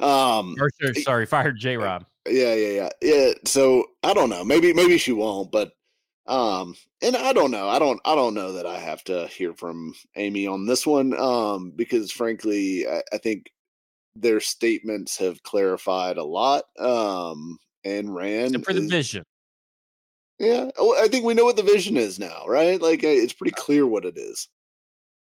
Um, 0.00 0.56
or, 0.60 0.70
sorry, 0.94 1.26
fired 1.26 1.58
J 1.58 1.76
Rob. 1.76 2.04
Yeah, 2.26 2.54
yeah, 2.54 2.68
yeah, 2.68 2.88
yeah. 3.02 3.32
So 3.44 3.84
I 4.02 4.14
don't 4.14 4.30
know. 4.30 4.44
Maybe 4.44 4.72
maybe 4.72 4.98
she 4.98 5.12
won't, 5.12 5.50
but 5.50 5.72
um, 6.26 6.74
and 7.02 7.16
I 7.16 7.32
don't 7.32 7.50
know. 7.50 7.68
I 7.68 7.78
don't. 7.78 8.00
I 8.04 8.14
don't 8.14 8.34
know 8.34 8.52
that 8.52 8.66
I 8.66 8.78
have 8.78 9.02
to 9.04 9.26
hear 9.28 9.54
from 9.54 9.94
Amy 10.16 10.46
on 10.46 10.66
this 10.66 10.86
one. 10.86 11.18
Um, 11.18 11.72
because 11.74 12.12
frankly, 12.12 12.86
I, 12.86 13.02
I 13.12 13.18
think 13.18 13.50
their 14.14 14.40
statements 14.40 15.16
have 15.18 15.42
clarified 15.42 16.16
a 16.18 16.24
lot. 16.24 16.64
Um, 16.78 17.58
and 17.96 18.14
Ran 18.14 18.46
Except 18.46 18.64
for 18.64 18.72
the 18.72 18.82
is, 18.82 18.90
vision. 18.90 19.24
Yeah, 20.38 20.70
well, 20.78 20.94
I 21.02 21.08
think 21.08 21.24
we 21.24 21.34
know 21.34 21.44
what 21.44 21.56
the 21.56 21.62
vision 21.62 21.96
is 21.96 22.18
now, 22.18 22.44
right? 22.46 22.80
Like 22.80 23.02
it's 23.02 23.32
pretty 23.32 23.54
uh 23.56 23.62
clear 23.62 23.86
what 23.86 24.04
it 24.04 24.16
is. 24.16 24.48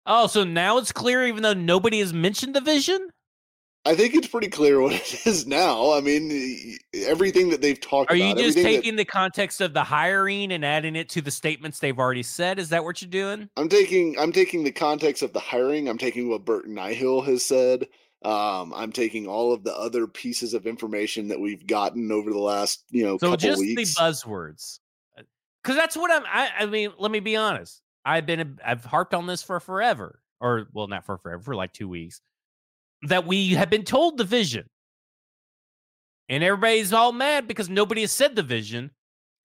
Oh, 0.06 0.28
so 0.28 0.44
now 0.44 0.78
it's 0.78 0.92
clear, 0.92 1.26
even 1.26 1.44
though 1.44 1.54
nobody 1.54 2.00
has 2.00 2.14
mentioned 2.14 2.56
the 2.56 2.62
vision. 2.62 3.10
I 3.86 3.96
think 3.96 4.16
it's 4.16 4.28
pretty 4.28 4.48
clear 4.48 4.80
what 4.80 4.94
it 4.94 5.28
is 5.28 5.46
now. 5.46 5.92
I 5.92 6.00
mean, 6.00 6.78
everything 6.94 7.50
that 7.50 7.62
they've 7.62 7.80
talked 7.80 8.12
Are 8.12 8.16
about. 8.16 8.24
Are 8.24 8.30
you 8.30 8.36
just 8.36 8.58
taking 8.58 8.96
that, 8.96 9.04
the 9.04 9.12
context 9.12 9.60
of 9.62 9.74
the 9.74 9.84
hiring 9.84 10.52
and 10.52 10.64
adding 10.64 10.96
it 10.96 11.10
to 11.10 11.22
the 11.22 11.32
statements 11.32 11.80
they've 11.80 12.00
already 12.00 12.24
said? 12.24 12.60
Is 12.60 12.70
that 12.70 12.84
what 12.84 13.02
you're 13.02 13.12
doing? 13.12 13.50
I'm 13.58 13.70
taking 13.70 14.18
I'm 14.18 14.32
taking 14.32 14.64
the 14.64 14.72
context 14.72 15.22
of 15.22 15.34
the 15.34 15.40
hiring. 15.40 15.90
I'm 15.90 15.98
taking 15.98 16.30
what 16.30 16.46
Burke 16.46 16.68
Nihill 16.68 17.26
has 17.26 17.44
said. 17.44 17.88
Um, 18.24 18.74
I'm 18.74 18.92
taking 18.92 19.28
all 19.28 19.52
of 19.52 19.64
the 19.64 19.76
other 19.76 20.08
pieces 20.08 20.54
of 20.54 20.66
information 20.66 21.28
that 21.28 21.40
we've 21.40 21.66
gotten 21.68 22.12
over 22.12 22.32
the 22.32 22.40
last, 22.40 22.86
you 22.90 23.04
know, 23.04 23.18
so 23.18 23.36
just 23.36 23.60
weeks. 23.60 23.96
the 23.96 24.02
buzzwords, 24.02 24.80
because 25.62 25.78
uh, 25.78 25.82
that's 25.82 25.98
what 25.98 26.10
I'm. 26.12 26.24
I, 26.26 26.50
I 26.60 26.66
mean, 26.66 26.94
let 26.98 27.12
me 27.12 27.20
be 27.20 27.36
honest. 27.36 27.82
I've 28.06 28.26
been 28.26 28.60
I've 28.66 28.86
harped 28.86 29.14
on 29.14 29.28
this 29.28 29.44
for 29.44 29.60
forever, 29.60 30.22
or 30.40 30.68
well, 30.74 30.88
not 30.88 31.06
for 31.06 31.18
forever, 31.18 31.42
for 31.42 31.56
like 31.56 31.74
two 31.74 31.90
weeks 31.90 32.22
that 33.04 33.28
we 33.28 33.50
have 33.50 33.70
been 33.70 33.84
told 33.84 34.18
the 34.18 34.24
vision. 34.24 34.70
And 36.30 36.44
everybody's 36.44 36.94
all 36.94 37.12
mad 37.12 37.48
because 37.48 37.70
nobody 37.70 38.02
has 38.02 38.12
said 38.12 38.36
the 38.36 38.44
vision. 38.44 38.92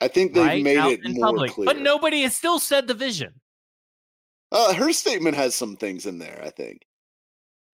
I 0.01 0.09
think 0.09 0.33
they've 0.33 0.45
right? 0.45 0.63
made 0.63 0.79
Out 0.79 0.93
it 0.93 1.01
more 1.05 1.27
public. 1.27 1.51
clear. 1.53 1.67
But 1.67 1.81
nobody 1.81 2.23
has 2.23 2.37
still 2.37 2.61
said 2.61 2.87
the 2.87 2.95
vision. 2.95 3.35
Uh, 4.53 4.73
her 4.75 4.93
statement 4.93 5.37
has 5.37 5.55
some 5.55 5.77
things 5.77 6.07
in 6.07 6.19
there, 6.19 6.41
I 6.45 6.51
think. 6.51 6.87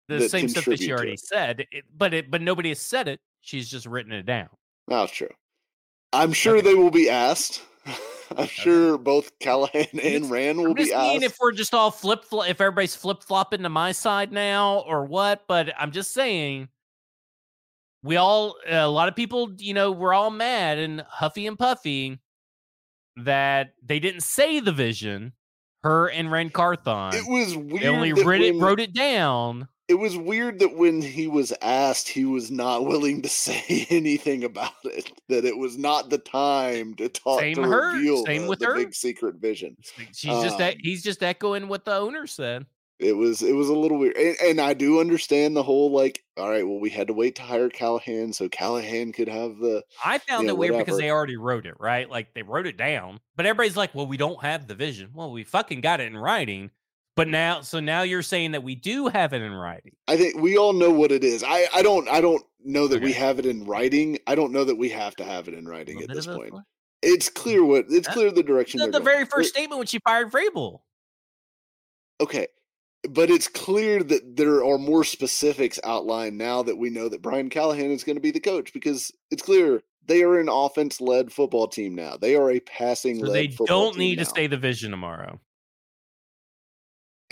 The 0.10 0.28
same 0.28 0.50
stuff 0.50 0.66
that 0.66 0.80
she 0.80 0.92
already 0.92 1.18
said, 1.18 1.66
it, 1.72 1.86
but 1.96 2.14
it, 2.14 2.30
but 2.30 2.42
nobody 2.42 2.70
has 2.70 2.80
said 2.80 3.08
it. 3.08 3.20
She's 3.42 3.70
just 3.70 3.86
written 3.86 4.12
it 4.12 4.26
down. 4.26 4.50
That's 4.88 5.12
true. 5.12 5.30
I'm 6.12 6.34
sure 6.34 6.58
okay. 6.58 6.68
they 6.68 6.76
will 6.76 6.92
be 6.92 7.10
asked. 7.10 7.62
I'm 8.38 8.48
sure 8.48 8.98
both 8.98 9.32
Callahan 9.40 9.88
and 10.02 10.30
Ran 10.30 10.62
will 10.62 10.74
be 10.74 10.94
asked. 10.94 11.24
If 11.24 11.38
we're 11.40 11.52
just 11.52 11.74
all 11.74 11.92
flip 11.92 12.24
flop, 12.26 12.50
if 12.50 12.60
everybody's 12.62 12.96
flip 12.96 13.24
flopping 13.24 13.64
to 13.64 13.70
my 13.70 13.92
side 13.92 14.32
now 14.32 14.80
or 14.80 15.06
what, 15.06 15.44
but 15.48 15.74
I'm 15.78 15.92
just 15.92 16.14
saying, 16.14 16.70
we 18.04 18.18
all, 18.18 18.56
a 18.68 18.88
lot 18.88 19.08
of 19.08 19.16
people, 19.16 19.52
you 19.58 19.74
know, 19.74 19.92
we're 19.92 20.14
all 20.14 20.32
mad 20.32 20.78
and 20.78 21.02
huffy 21.02 21.48
and 21.48 21.58
puffy 21.58 22.20
that 23.18 23.74
they 23.84 24.00
didn't 24.00 24.22
say 24.22 24.60
the 24.60 24.72
vision. 24.72 25.34
Her 25.82 26.10
and 26.10 26.32
Ran 26.32 26.50
Carthon. 26.50 27.14
It 27.14 27.28
was 27.28 27.58
weird. 27.58 27.82
They 27.82 27.88
only 27.90 28.14
wrote 28.14 28.40
it, 28.40 28.56
wrote 28.56 28.80
it 28.80 28.94
down 28.94 29.68
it 29.94 30.00
was 30.00 30.18
weird 30.18 30.58
that 30.58 30.76
when 30.76 31.04
he 31.04 31.28
was 31.28 31.54
asked, 31.62 32.10
he 32.10 32.26
was 32.26 32.50
not 32.50 32.84
willing 32.88 33.22
to 33.22 33.30
say 33.30 33.86
anything 33.92 34.44
about 34.44 34.74
it. 34.84 35.12
That 35.30 35.46
it 35.46 35.56
was 35.56 35.78
not 35.78 36.10
the 36.10 36.18
time 36.18 36.96
to 36.96 37.10
talk 37.10 37.42
Same 37.42 37.56
to 37.56 37.62
her. 37.62 37.94
reveal 37.94 38.26
Same 38.26 38.44
the, 38.44 38.50
with 38.50 38.60
the 38.60 38.66
her. 38.66 38.76
big 38.76 38.96
secret 38.96 39.36
vision. 39.36 39.78
She's 40.16 40.32
um, 40.32 40.44
just 40.44 40.58
that 40.58 40.78
he's 40.80 41.04
just 41.04 41.22
echoing 41.22 41.68
what 41.68 41.86
the 41.86 41.96
owner 41.96 42.26
said. 42.26 42.66
It 42.98 43.16
was 43.16 43.44
it 43.44 43.54
was 43.54 43.70
a 43.70 43.76
little 43.76 44.00
weird, 44.00 44.16
and, 44.16 44.36
and, 44.44 44.62
I 44.62 44.74
do 44.74 45.00
understand 45.00 45.56
the 45.56 45.64
whole 45.64 45.92
like, 45.92 46.24
all 46.38 46.50
right, 46.50 46.66
well, 46.66 46.80
we 46.80 46.90
had 46.90 47.08
to 47.08 47.14
wait 47.14 47.36
to 47.36 47.42
hire 47.42 47.68
Callahan 47.68 48.32
so 48.32 48.48
Callahan 48.48 49.12
could 49.12 49.28
have 49.28 49.58
the. 49.58 49.84
I 50.04 50.20
found 50.20 50.44
you 50.44 50.48
know, 50.48 50.54
it 50.54 50.58
weird 50.58 50.72
whatever. 50.72 50.86
because 50.86 51.00
they 51.00 51.10
already 51.12 51.36
wrote 51.36 51.66
it, 51.66 51.76
right? 51.80 52.10
Like 52.10 52.34
they 52.34 52.44
wrote 52.44 52.66
it 52.66 52.78
down, 52.78 53.20
but 53.36 53.46
everybody's 53.46 53.76
like, 53.76 53.94
well, 53.94 54.08
we 54.08 54.18
don't 54.18 54.42
have 54.42 54.68
the 54.68 54.76
vision. 54.76 55.10
Well, 55.14 55.32
we 55.32 55.44
fucking 55.44 55.82
got 55.82 56.00
it 56.00 56.08
in 56.08 56.18
writing. 56.18 56.72
But 57.16 57.28
now, 57.28 57.62
so 57.62 57.80
now 57.80 58.02
you're 58.02 58.24
saying 58.24 58.52
that 58.52 58.64
we 58.64 58.76
do 58.76 59.08
have 59.08 59.34
it 59.34 59.42
in 59.42 59.54
writing. 59.54 59.92
I 60.08 60.18
think 60.18 60.40
we 60.40 60.58
all 60.58 60.74
know 60.74 60.90
what 60.90 61.12
it 61.12 61.24
is. 61.24 61.44
I, 61.44 61.68
I 61.74 61.84
don't 61.84 62.10
I 62.10 62.22
don't 62.22 62.44
know 62.64 62.88
that 62.88 62.98
okay. 62.98 63.06
we 63.06 63.14
have 63.14 63.40
it 63.40 63.46
in 63.46 63.66
writing. 63.66 64.18
I 64.26 64.36
don't 64.36 64.52
know 64.52 64.64
that 64.64 64.76
we 64.76 64.90
have 64.90 65.16
to 65.18 65.24
have 65.24 65.48
it 65.48 65.54
in 65.54 65.68
writing 65.68 66.02
at 66.02 66.10
this 66.10 66.26
point. 66.26 66.54
It's 67.04 67.30
clear 67.30 67.60
mm-hmm. 67.60 67.70
what 67.70 67.86
it's 67.90 68.08
clear 68.08 68.32
the 68.32 68.44
direction. 68.44 68.80
The, 68.80 68.88
the 68.88 69.00
very 69.00 69.26
first 69.26 69.50
it, 69.50 69.54
statement 69.54 69.78
when 69.78 69.88
she 69.88 70.00
fired 70.00 70.32
Vrabel. 70.32 70.80
Okay, 72.20 72.48
but 73.10 73.30
it's 73.30 73.48
clear 73.48 74.02
that 74.02 74.36
there 74.36 74.64
are 74.64 74.78
more 74.78 75.04
specifics 75.04 75.80
outlined 75.84 76.38
now 76.38 76.64
that 76.64 76.78
we 76.78 76.90
know 76.90 77.10
that 77.10 77.22
Brian 77.22 77.50
Callahan 77.50 77.92
is 77.92 78.04
going 78.04 78.16
to 78.16 78.22
be 78.22 78.32
the 78.32 78.40
coach 78.40 78.74
because 78.74 79.12
it's 79.30 79.44
clear 79.44 79.84
they 80.06 80.24
are 80.24 80.40
an 80.40 80.50
offense 80.50 81.00
led 81.00 81.32
football 81.32 81.68
team 81.68 81.94
now. 81.94 82.18
They 82.18 82.36
are 82.36 82.52
a 82.52 82.60
passing 82.60 83.20
led. 83.20 83.28
So 83.28 83.34
they 83.34 83.48
don't 83.68 83.98
need 83.98 84.18
now. 84.18 84.24
to 84.24 84.30
say 84.30 84.48
the 84.48 84.58
vision 84.58 84.92
tomorrow. 84.92 85.40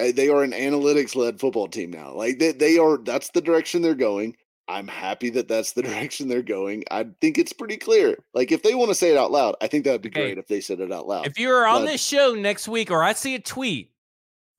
Uh, 0.02 0.12
they 0.14 0.30
are 0.30 0.44
an 0.44 0.52
analytics 0.52 1.16
led 1.16 1.40
football 1.40 1.68
team 1.68 1.92
now. 1.92 2.14
Like 2.14 2.40
they, 2.40 2.52
they 2.52 2.78
are, 2.78 2.98
that's 2.98 3.30
the 3.30 3.42
direction 3.42 3.82
they're 3.82 3.96
going. 3.96 4.36
I'm 4.68 4.88
happy 4.88 5.30
that 5.32 5.48
that's 5.48 5.74
the 5.74 5.82
direction 5.84 6.28
they're 6.28 6.42
going. 6.42 6.84
I 6.92 7.08
think 7.20 7.38
it's 7.38 7.54
pretty 7.54 7.78
clear. 7.78 8.18
Like 8.34 8.52
if 8.52 8.64
they 8.64 8.74
want 8.74 8.90
to 8.90 8.96
say 8.96 9.12
it 9.12 9.18
out 9.18 9.32
loud, 9.32 9.56
I 9.62 9.68
think 9.68 9.86
that 9.86 9.92
would 9.92 10.02
be 10.02 10.10
great 10.10 10.38
if 10.38 10.48
they 10.48 10.62
said 10.62 10.80
it 10.80 10.92
out 10.92 11.08
loud. 11.08 11.28
If 11.28 11.38
you're 11.38 11.68
on 11.68 11.84
but, 11.84 11.92
this 11.92 12.04
show 12.04 12.34
next 12.34 12.68
week, 12.68 12.90
or 12.90 13.04
I 13.04 13.14
see 13.14 13.36
a 13.36 13.40
tweet 13.40 13.92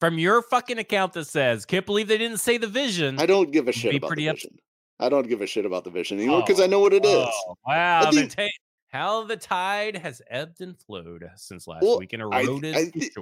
from 0.01 0.19
your 0.19 0.43
fucking 0.43 0.78
account 0.78 1.14
that 1.14 1.27
says, 1.27 1.64
"Can't 1.64 1.86
believe 1.86 2.09
they 2.09 2.19
didn't 2.19 2.40
say 2.40 2.59
the 2.59 2.66
vision," 2.66 3.19
I 3.19 3.27
don't 3.27 3.52
give 3.52 3.69
a 3.69 3.73
shit 3.73 3.94
about 3.94 4.10
the 4.10 4.31
vision. 4.31 4.59
I 5.01 5.09
don't 5.09 5.28
give 5.28 5.40
a 5.40 5.47
shit 5.47 5.64
about 5.64 5.85
the 5.85 5.90
vision 5.90 6.19
anymore 6.19 6.43
because 6.47 6.60
oh, 6.60 6.64
I 6.64 6.66
know 6.66 6.81
what 6.81 6.93
it 6.93 7.02
oh, 7.05 7.23
is. 7.23 7.56
Wow, 7.66 8.10
think, 8.10 8.31
the 8.31 8.36
ta- 8.36 8.51
how 8.89 9.24
the 9.24 9.36
tide 9.36 9.97
has 9.97 10.20
ebbed 10.31 10.60
and 10.60 10.78
flowed 10.78 11.28
since 11.36 11.66
last 11.66 11.82
well, 11.82 11.98
week 11.98 12.12
and 12.12 12.23
eroded. 12.23 12.77
I, 12.77 12.81
I 12.81 12.90
th- 12.90 13.12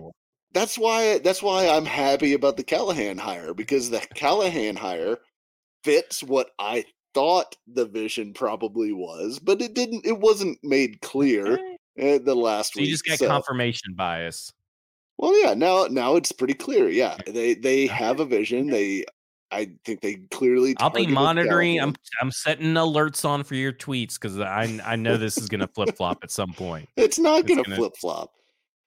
that's 0.52 0.78
why 0.78 1.18
that's 1.18 1.42
why 1.42 1.68
I'm 1.68 1.86
happy 1.86 2.32
about 2.32 2.56
the 2.56 2.64
Callahan 2.64 3.18
hire 3.18 3.54
because 3.54 3.90
the 3.90 4.00
Callahan 4.14 4.76
hire 4.76 5.18
fits 5.84 6.22
what 6.22 6.50
I 6.58 6.84
thought 7.14 7.56
the 7.66 7.86
vision 7.86 8.32
probably 8.32 8.92
was, 8.92 9.38
but 9.38 9.60
it 9.60 9.74
didn't. 9.74 10.06
It 10.06 10.18
wasn't 10.18 10.58
made 10.62 11.00
clear 11.00 11.54
okay. 11.98 12.16
Uh, 12.16 12.18
the 12.22 12.34
last 12.34 12.74
week. 12.74 12.80
so 12.80 12.80
week. 12.80 12.86
You 12.86 12.94
just 12.94 13.06
got 13.06 13.18
so. 13.18 13.28
confirmation 13.28 13.94
bias. 13.94 14.52
Well, 15.18 15.38
yeah. 15.42 15.54
Now, 15.54 15.86
now 15.90 16.16
it's 16.16 16.32
pretty 16.32 16.54
clear. 16.54 16.88
Yeah, 16.88 17.16
they 17.26 17.54
they 17.54 17.86
have 17.86 18.20
a 18.20 18.24
vision. 18.24 18.68
They, 18.68 19.04
I 19.50 19.70
think 19.84 20.00
they 20.00 20.14
clearly. 20.30 20.74
I'll 20.78 20.90
be 20.90 21.06
monitoring. 21.06 21.78
I'm 21.80 21.94
I'm 22.20 22.30
setting 22.30 22.74
alerts 22.74 23.24
on 23.24 23.44
for 23.44 23.54
your 23.54 23.72
tweets 23.72 24.14
because 24.14 24.40
I 24.40 24.80
I 24.84 24.96
know 24.96 25.16
this 25.16 25.36
is 25.36 25.48
going 25.48 25.60
to 25.60 25.68
flip 25.68 25.96
flop 25.96 26.18
at 26.22 26.30
some 26.30 26.52
point. 26.52 26.88
It's 26.96 27.18
not 27.18 27.46
going 27.46 27.62
to 27.64 27.76
flip 27.76 27.92
flop. 28.00 28.32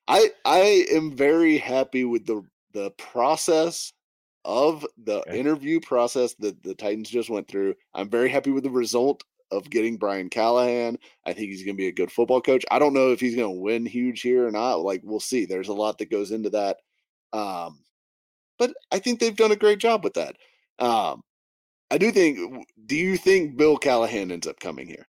I 0.08 0.32
I 0.46 0.86
am 0.92 1.16
very 1.16 1.58
happy 1.58 2.04
with 2.04 2.26
the 2.26 2.44
the 2.74 2.92
process 2.92 3.94
of 4.46 4.86
the 4.98 5.22
okay. 5.22 5.40
interview 5.40 5.80
process 5.80 6.34
that 6.36 6.62
the 6.64 6.76
Titans 6.76 7.10
just 7.10 7.30
went 7.30 7.48
through. 7.48 7.76
I'm 7.94 8.10
very 8.10 8.30
happy 8.30 8.52
with 8.52 8.64
the 8.64 8.70
result 8.70 9.24
of 9.52 9.70
getting 9.70 9.98
Brian 9.98 10.30
Callahan. 10.30 10.98
I 11.26 11.34
think 11.34 11.50
he's 11.50 11.64
going 11.64 11.76
to 11.76 11.82
be 11.82 11.88
a 11.88 11.94
good 11.94 12.12
football 12.12 12.42
coach. 12.42 12.66
I 12.72 12.80
don't 12.80 12.94
know 12.94 13.12
if 13.12 13.20
he's 13.20 13.36
going 13.36 13.56
to 13.56 13.62
win 13.62 13.86
huge 13.86 14.22
here 14.22 14.48
or 14.48 14.52
not. 14.52 14.82
Like 14.82 15.02
we'll 15.04 15.20
see. 15.20 15.46
There's 15.46 15.70
a 15.70 15.74
lot 15.74 15.98
that 16.00 16.12
goes 16.12 16.32
into 16.32 16.50
that. 16.50 16.78
Um, 17.32 17.80
but 18.58 18.74
I 18.92 19.00
think 19.00 19.20
they've 19.20 19.36
done 19.36 19.52
a 19.52 19.58
great 19.58 19.80
job 19.80 20.04
with 20.04 20.16
that. 20.16 20.36
Um, 20.80 21.22
I 21.92 21.98
do 21.98 22.12
think. 22.12 22.66
Do 22.86 22.96
you 22.96 23.18
think 23.18 23.56
Bill 23.56 23.78
Callahan 23.78 24.32
ends 24.32 24.48
up 24.48 24.60
coming 24.60 24.88
here? 24.88 25.08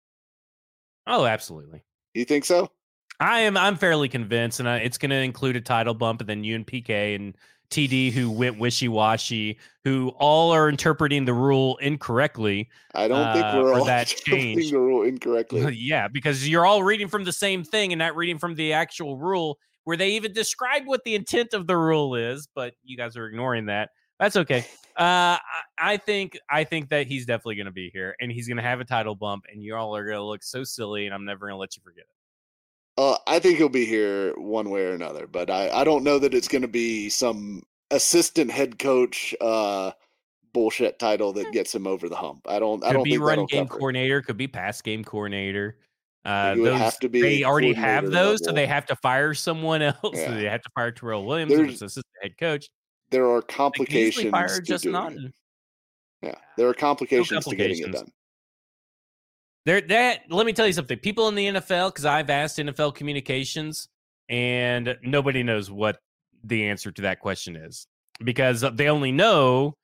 Oh, 1.08 1.26
absolutely. 1.26 1.84
You 2.14 2.26
think 2.26 2.46
so? 2.46 2.70
I 3.22 3.42
am. 3.42 3.56
I'm 3.56 3.76
fairly 3.78 4.10
convinced, 4.10 4.60
and 4.60 4.68
I, 4.68 4.78
it's 4.78 4.98
going 4.98 5.12
to 5.12 5.18
include 5.18 5.56
a 5.56 5.62
title 5.62 5.94
bump, 5.94 6.22
and 6.22 6.30
then 6.30 6.44
you 6.44 6.56
and 6.56 6.66
PK 6.66 7.16
and 7.16 7.38
TD 7.70 8.12
who 8.12 8.32
went 8.32 8.58
wishy 8.58 8.88
washy, 8.88 9.60
who 9.84 10.10
all 10.18 10.52
are 10.52 10.68
interpreting 10.68 11.26
the 11.26 11.34
rule 11.34 11.78
incorrectly. 11.78 12.68
I 12.96 13.08
don't 13.08 13.20
uh, 13.20 13.34
think 13.34 13.46
we're 13.54 13.76
all 13.76 13.86
that 13.86 14.12
interpreting 14.28 14.72
the 14.72 14.76
rule 14.76 15.04
incorrectly. 15.04 15.72
yeah, 15.80 16.08
because 16.08 16.50
you're 16.50 16.66
all 16.66 16.82
reading 16.82 17.08
from 17.08 17.24
the 17.24 17.32
same 17.32 17.64
thing 17.64 17.94
and 17.94 18.00
not 18.00 18.16
reading 18.16 18.40
from 18.40 18.56
the 18.56 18.74
actual 18.74 19.20
rule, 19.20 19.60
where 19.84 19.96
they 19.96 20.10
even 20.14 20.34
describe 20.34 20.88
what 20.88 21.04
the 21.04 21.14
intent 21.14 21.54
of 21.54 21.68
the 21.68 21.78
rule 21.78 22.16
is. 22.16 22.48
But 22.56 22.74
you 22.84 22.98
guys 22.98 23.16
are 23.18 23.28
ignoring 23.28 23.68
that. 23.68 23.90
That's 24.20 24.36
okay. 24.36 24.66
Uh, 24.98 25.38
I 25.78 25.98
think 25.98 26.40
I 26.50 26.64
think 26.64 26.90
that 26.90 27.06
he's 27.06 27.28
definitely 27.28 27.56
going 27.56 27.68
to 27.68 27.72
be 27.72 27.92
here, 27.94 28.16
and 28.20 28.32
he's 28.32 28.48
going 28.48 28.58
to 28.58 28.64
have 28.64 28.80
a 28.80 28.86
title 28.86 29.14
bump, 29.14 29.46
and 29.52 29.62
you 29.62 29.76
all 29.76 29.96
are 29.96 30.06
going 30.06 30.18
to 30.18 30.24
look 30.24 30.42
so 30.42 30.64
silly, 30.64 31.06
and 31.06 31.14
I'm 31.14 31.24
never 31.24 31.46
going 31.46 31.54
to 31.54 31.60
let 31.60 31.78
you 31.78 31.84
forget 31.84 32.06
it. 32.10 32.21
Uh, 33.02 33.18
I 33.26 33.40
think 33.40 33.58
he'll 33.58 33.68
be 33.68 33.86
here 33.86 34.32
one 34.38 34.70
way 34.70 34.86
or 34.86 34.92
another, 34.92 35.26
but 35.26 35.50
I, 35.50 35.72
I 35.72 35.84
don't 35.84 36.04
know 36.04 36.20
that 36.20 36.36
it's 36.36 36.48
going 36.48 36.62
to 36.62 36.68
be 36.68 37.10
some 37.10 37.64
assistant 37.90 38.52
head 38.52 38.78
coach 38.78 39.34
uh, 39.42 39.92
bullshit 40.54 41.00
title 41.00 41.34
that 41.34 41.52
gets 41.52 41.74
him 41.74 41.88
over 41.88 42.08
the 42.08 42.16
hump. 42.16 42.42
I 42.48 42.60
don't. 42.60 42.80
Could 42.80 42.90
I 42.90 42.94
don't 42.94 43.04
be 43.04 43.18
run 43.18 43.48
game 43.48 43.68
coordinator. 43.68 44.22
Could 44.22 44.38
be 44.38 44.48
pass 44.48 44.84
game 44.84 45.04
coordinator. 45.04 45.80
Uh, 46.26 46.54
those, 46.54 46.98
to 46.98 47.10
they 47.10 47.44
already 47.44 47.74
have 47.74 48.04
those, 48.04 48.14
level. 48.14 48.38
so 48.38 48.52
they 48.52 48.68
have 48.68 48.86
to 48.86 48.96
fire 48.98 49.34
someone 49.34 49.82
else. 49.82 49.98
Yeah. 50.14 50.28
So 50.28 50.36
they 50.36 50.46
have 50.46 50.62
to 50.62 50.70
fire 50.76 50.92
Terrell 50.92 51.26
Williams, 51.26 51.54
who's 51.54 51.82
assistant 51.82 52.06
head 52.22 52.38
coach. 52.38 52.70
There 53.10 53.28
are 53.28 53.42
complications. 53.42 54.30
Fire 54.30 54.62
just 54.62 54.86
not. 54.86 55.14
Yeah, 56.22 56.36
there 56.56 56.68
are 56.68 56.76
complications, 56.76 57.32
no 57.32 57.38
complications, 57.38 57.80
to 57.80 57.86
getting 57.86 57.96
it 57.96 58.06
done. 58.06 58.14
There, 59.66 59.82
that 59.82 60.22
let 60.30 60.46
me 60.46 60.54
tell 60.54 60.66
you 60.66 60.74
something. 60.74 60.98
People 60.98 61.28
in 61.28 61.36
the 61.36 61.48
NFL, 61.48 61.90
because 61.90 62.06
I've 62.06 62.30
asked 62.30 62.58
NFL 62.58 62.96
communications, 62.96 63.90
and 64.30 64.98
nobody 65.04 65.44
knows 65.44 65.70
what 65.70 66.00
the 66.44 66.68
answer 66.68 66.92
to 66.92 67.02
that 67.04 67.20
question 67.20 67.56
is 67.56 67.88
because 68.24 68.66
they 68.74 68.88
only 68.88 69.12
know 69.12 69.76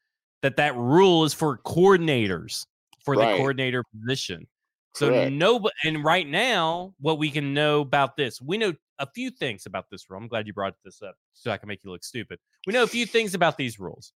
that 0.42 0.58
that 0.58 0.76
rule 0.76 1.24
is 1.24 1.34
for 1.34 1.60
coordinators 1.60 2.66
for 3.04 3.16
right. 3.16 3.32
the 3.32 3.38
coordinator 3.38 3.84
position. 3.94 4.48
So 4.96 5.10
Correct. 5.10 5.32
no, 5.32 5.70
and 5.84 6.04
right 6.04 6.28
now, 6.28 6.94
what 7.00 7.20
we 7.20 7.30
can 7.30 7.54
know 7.54 7.82
about 7.82 8.18
this, 8.18 8.42
we 8.42 8.58
know 8.58 8.74
a 9.00 9.08
few 9.14 9.30
things 9.30 9.68
about 9.68 9.86
this 9.92 10.10
rule. 10.10 10.20
I'm 10.20 10.28
glad 10.28 10.48
you 10.48 10.54
brought 10.54 10.74
this 10.84 11.04
up 11.04 11.16
so 11.34 11.52
I 11.52 11.58
can 11.58 11.68
make 11.68 11.82
you 11.84 11.92
look 11.92 12.04
stupid. 12.04 12.40
We 12.66 12.74
know 12.74 12.84
a 12.84 12.88
few 12.88 13.06
things 13.06 13.36
about 13.36 13.58
these 13.58 13.80
rules. 13.80 14.14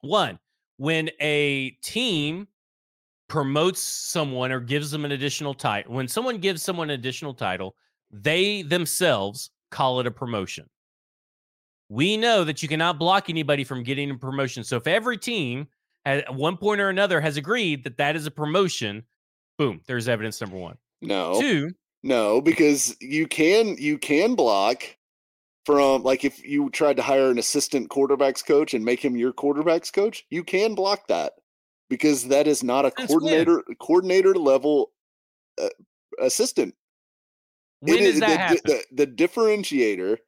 One, 0.00 0.38
when 0.78 1.10
a 1.20 1.70
team 1.82 2.48
promotes 3.28 3.80
someone 3.80 4.50
or 4.50 4.60
gives 4.60 4.90
them 4.90 5.04
an 5.04 5.12
additional 5.12 5.54
title, 5.54 5.94
when 5.94 6.08
someone 6.08 6.38
gives 6.38 6.62
someone 6.62 6.90
an 6.90 6.98
additional 6.98 7.34
title, 7.34 7.76
they 8.10 8.62
themselves 8.62 9.50
call 9.70 10.00
it 10.00 10.06
a 10.06 10.10
promotion. 10.10 10.66
We 11.90 12.16
know 12.16 12.44
that 12.44 12.62
you 12.62 12.68
cannot 12.68 12.98
block 12.98 13.30
anybody 13.30 13.64
from 13.64 13.82
getting 13.82 14.10
a 14.10 14.18
promotion. 14.18 14.64
So 14.64 14.76
if 14.76 14.86
every 14.86 15.16
team 15.16 15.68
at 16.04 16.34
one 16.34 16.56
point 16.56 16.80
or 16.80 16.88
another 16.88 17.20
has 17.20 17.36
agreed 17.36 17.84
that 17.84 17.96
that 17.98 18.16
is 18.16 18.26
a 18.26 18.30
promotion, 18.30 19.04
boom, 19.58 19.80
there's 19.86 20.08
evidence 20.08 20.40
number 20.40 20.56
1. 20.56 20.76
No. 21.02 21.40
Two, 21.40 21.70
no, 22.02 22.40
because 22.40 22.96
you 23.00 23.26
can 23.26 23.76
you 23.78 23.98
can 23.98 24.34
block 24.34 24.82
from 25.66 26.02
like 26.02 26.24
if 26.24 26.44
you 26.44 26.70
tried 26.70 26.96
to 26.96 27.02
hire 27.02 27.30
an 27.30 27.38
assistant 27.38 27.90
quarterbacks 27.90 28.44
coach 28.44 28.74
and 28.74 28.84
make 28.84 29.04
him 29.04 29.16
your 29.16 29.32
quarterbacks 29.32 29.92
coach, 29.92 30.24
you 30.30 30.44
can 30.44 30.74
block 30.74 31.06
that 31.08 31.34
because 31.88 32.28
that 32.28 32.46
is 32.46 32.62
not 32.62 32.84
a 32.84 32.90
coordinator 32.90 33.62
weird. 33.66 33.78
coordinator 33.80 34.34
level 34.34 34.92
uh, 35.60 35.68
assistant. 36.20 36.74
When 37.80 37.98
does 37.98 38.20
that 38.20 38.28
the, 38.28 38.36
happen? 38.36 38.58
The, 38.64 38.84
the, 38.90 39.06
the 39.06 39.12
differentiator, 39.12 40.18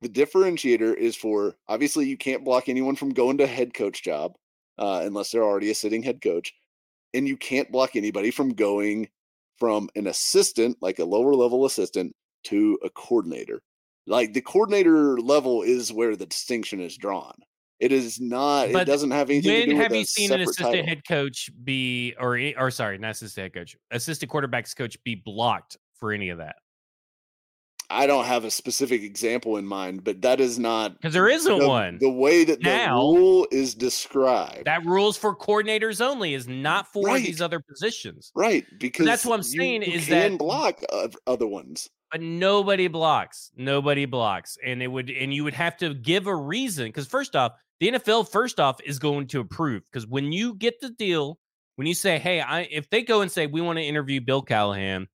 the 0.00 0.08
differentiator 0.08 0.94
is 0.94 1.16
for 1.16 1.56
obviously 1.68 2.06
you 2.06 2.16
can't 2.16 2.44
block 2.44 2.68
anyone 2.68 2.96
from 2.96 3.10
going 3.10 3.38
to 3.38 3.46
head 3.46 3.74
coach 3.74 4.02
job 4.02 4.34
uh, 4.78 5.02
unless 5.04 5.30
they're 5.30 5.44
already 5.44 5.70
a 5.70 5.74
sitting 5.74 6.02
head 6.02 6.20
coach, 6.22 6.52
and 7.14 7.26
you 7.26 7.36
can't 7.36 7.72
block 7.72 7.96
anybody 7.96 8.30
from 8.30 8.54
going 8.54 9.08
from 9.58 9.88
an 9.94 10.06
assistant, 10.06 10.76
like 10.80 10.98
a 10.98 11.04
lower 11.04 11.34
level 11.34 11.64
assistant, 11.66 12.14
to 12.44 12.78
a 12.82 12.90
coordinator. 12.90 13.62
Like 14.06 14.32
the 14.32 14.40
coordinator 14.40 15.18
level 15.18 15.62
is 15.62 15.92
where 15.92 16.16
the 16.16 16.26
distinction 16.26 16.80
is 16.80 16.96
drawn. 16.96 17.34
It 17.82 17.90
is 17.90 18.20
not. 18.20 18.70
But 18.72 18.82
it 18.82 18.84
doesn't 18.84 19.10
have 19.10 19.28
anything. 19.28 19.50
When 19.50 19.60
to 19.62 19.74
do 19.74 19.76
have 19.80 19.90
with 19.90 19.98
you 19.98 20.04
seen 20.04 20.32
an 20.32 20.40
assistant 20.40 20.68
title. 20.68 20.86
head 20.86 21.02
coach 21.06 21.50
be, 21.64 22.14
or 22.16 22.38
or 22.56 22.70
sorry, 22.70 22.96
not 22.96 23.10
assistant 23.10 23.42
head 23.42 23.54
coach, 23.54 23.76
assistant 23.90 24.30
quarterbacks 24.30 24.74
coach 24.76 24.96
be 25.02 25.16
blocked 25.16 25.76
for 25.98 26.12
any 26.12 26.28
of 26.28 26.38
that? 26.38 26.54
I 27.90 28.06
don't 28.06 28.24
have 28.24 28.44
a 28.44 28.52
specific 28.52 29.02
example 29.02 29.56
in 29.56 29.66
mind, 29.66 30.04
but 30.04 30.22
that 30.22 30.40
is 30.40 30.60
not 30.60 30.94
because 30.94 31.12
there 31.12 31.28
isn't 31.28 31.58
the, 31.58 31.66
one. 31.68 31.98
The 31.98 32.08
way 32.08 32.44
that 32.44 32.62
now, 32.62 33.00
the 33.00 33.18
rule 33.18 33.48
is 33.50 33.74
described, 33.74 34.64
that 34.66 34.86
rules 34.86 35.16
for 35.16 35.34
coordinators 35.34 36.00
only, 36.00 36.34
is 36.34 36.46
not 36.46 36.86
for 36.92 37.02
right. 37.02 37.24
these 37.24 37.42
other 37.42 37.58
positions. 37.58 38.30
Right, 38.36 38.64
because 38.78 39.06
that's 39.06 39.26
what 39.26 39.34
I'm 39.34 39.42
saying 39.42 39.82
you, 39.82 39.90
you 39.90 39.98
is 39.98 40.06
can 40.06 40.32
that 40.32 40.38
block 40.38 40.80
other 41.26 41.48
ones 41.48 41.90
but 42.12 42.20
nobody 42.20 42.88
blocks. 42.88 43.50
Nobody 43.56 44.04
blocks, 44.04 44.58
and 44.62 44.82
it 44.82 44.86
would 44.86 45.10
and 45.10 45.32
you 45.32 45.44
would 45.44 45.54
have 45.54 45.78
to 45.78 45.94
give 45.94 46.26
a 46.26 46.36
reason 46.36 46.86
because 46.86 47.06
first 47.06 47.34
off, 47.34 47.52
the 47.80 47.90
NFL 47.90 48.30
first 48.30 48.60
off 48.60 48.80
is 48.84 48.98
going 48.98 49.26
to 49.28 49.40
approve 49.40 49.82
because 49.90 50.06
when 50.06 50.30
you 50.30 50.54
get 50.54 50.78
the 50.80 50.90
deal, 50.90 51.38
when 51.76 51.86
you 51.86 51.94
say, 51.94 52.18
"Hey, 52.18 52.42
I," 52.42 52.68
if 52.70 52.90
they 52.90 53.02
go 53.02 53.22
and 53.22 53.32
say 53.32 53.46
we 53.46 53.62
want 53.62 53.78
to 53.78 53.82
interview 53.82 54.20
Bill 54.20 54.42
Callahan 54.42 55.08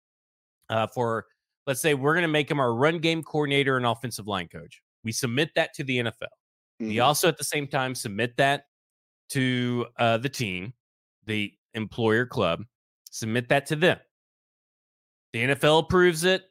uh, 0.70 0.88
for, 0.88 1.26
let's 1.68 1.82
say 1.82 1.94
we're 1.94 2.14
going 2.14 2.24
to 2.24 2.30
make 2.30 2.50
him 2.50 2.62
our 2.62 2.74
run 2.74 3.00
game 3.00 3.22
coordinator 3.22 3.76
and 3.76 3.86
offensive 3.86 4.26
line 4.26 4.48
coach, 4.48 4.82
we 5.04 5.12
submit 5.12 5.52
that 5.56 5.74
to 5.76 5.84
the 5.84 6.00
NFL. 6.00 6.12
Mm-hmm. 6.82 6.88
We 6.88 7.00
also 7.02 7.28
at 7.28 7.38
the 7.38 7.44
same 7.44 7.68
time 7.68 7.94
submit 7.94 8.38
that 8.38 8.68
to 9.30 9.86
uh, 10.00 10.18
the 10.18 10.30
team, 10.30 10.74
the 11.26 11.52
employer 11.74 12.26
club, 12.26 12.64
submit 13.12 13.50
that 13.50 13.66
to 13.66 13.76
them. 13.76 14.00
The 15.34 15.44
NFL 15.44 15.84
approves 15.84 16.24
it. 16.24 16.44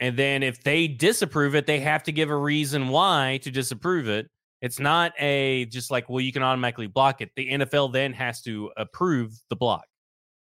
And 0.00 0.16
then 0.16 0.42
if 0.42 0.62
they 0.62 0.88
disapprove 0.88 1.54
it, 1.54 1.66
they 1.66 1.80
have 1.80 2.02
to 2.04 2.12
give 2.12 2.30
a 2.30 2.36
reason 2.36 2.88
why 2.88 3.40
to 3.42 3.50
disapprove 3.50 4.08
it. 4.08 4.28
It's 4.60 4.78
not 4.78 5.12
a 5.18 5.66
just 5.66 5.90
like, 5.90 6.08
well, 6.08 6.20
you 6.20 6.32
can 6.32 6.42
automatically 6.42 6.86
block 6.86 7.20
it. 7.20 7.30
The 7.36 7.50
NFL 7.50 7.92
then 7.92 8.12
has 8.12 8.42
to 8.42 8.70
approve 8.76 9.32
the 9.48 9.56
block. 9.56 9.84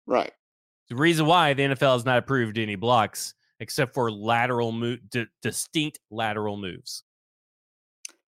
Right. 0.07 0.31
The 0.89 0.95
reason 0.95 1.25
why 1.25 1.53
the 1.53 1.63
NFL 1.63 1.93
has 1.93 2.05
not 2.05 2.17
approved 2.17 2.57
any 2.57 2.75
blocks 2.75 3.33
except 3.59 3.93
for 3.93 4.09
lateral 4.11 4.71
move, 4.71 4.99
d- 5.09 5.27
distinct 5.41 5.99
lateral 6.09 6.57
moves. 6.57 7.03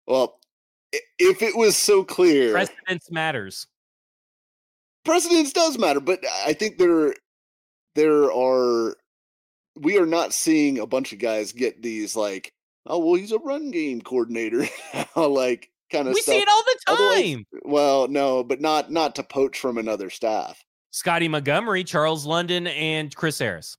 Well, 0.07 0.39
if 1.19 1.43
it 1.43 1.57
was 1.57 1.77
so 1.77 2.05
clear, 2.05 2.53
precedence 2.53 3.11
matters. 3.11 3.67
Precedence 5.05 5.53
does 5.53 5.79
matter, 5.79 6.01
but 6.01 6.21
I 6.47 6.53
think 6.53 6.79
there 6.79 7.15
there 7.95 8.33
are 8.33 8.97
we 9.77 9.99
are 9.99 10.07
not 10.07 10.33
seeing 10.33 10.79
a 10.79 10.87
bunch 10.87 11.13
of 11.13 11.19
guys 11.19 11.53
get 11.53 11.83
these 11.83 12.17
like, 12.17 12.53
oh 12.87 12.99
well, 12.99 13.15
he's 13.15 13.33
a 13.33 13.39
run 13.39 13.71
game 13.71 14.01
coordinator, 14.01 14.67
like 15.17 15.71
kind 15.91 16.09
of. 16.09 16.15
We 16.15 16.23
stuff. 16.23 16.35
see 16.35 16.41
it 16.41 16.49
all 16.49 16.63
the 16.63 16.79
time. 16.97 17.45
Well, 17.63 18.09
no, 18.09 18.45
but 18.45 18.61
not 18.61 18.91
not 18.91 19.15
to 19.17 19.23
poach 19.23 19.59
from 19.59 19.79
another 19.79 20.11
staff. 20.11 20.65
Scotty 20.91 21.27
Montgomery, 21.27 21.83
Charles 21.83 22.25
London, 22.25 22.69
and 22.69 23.15
Chris 23.15 23.39
Harris. 23.39 23.77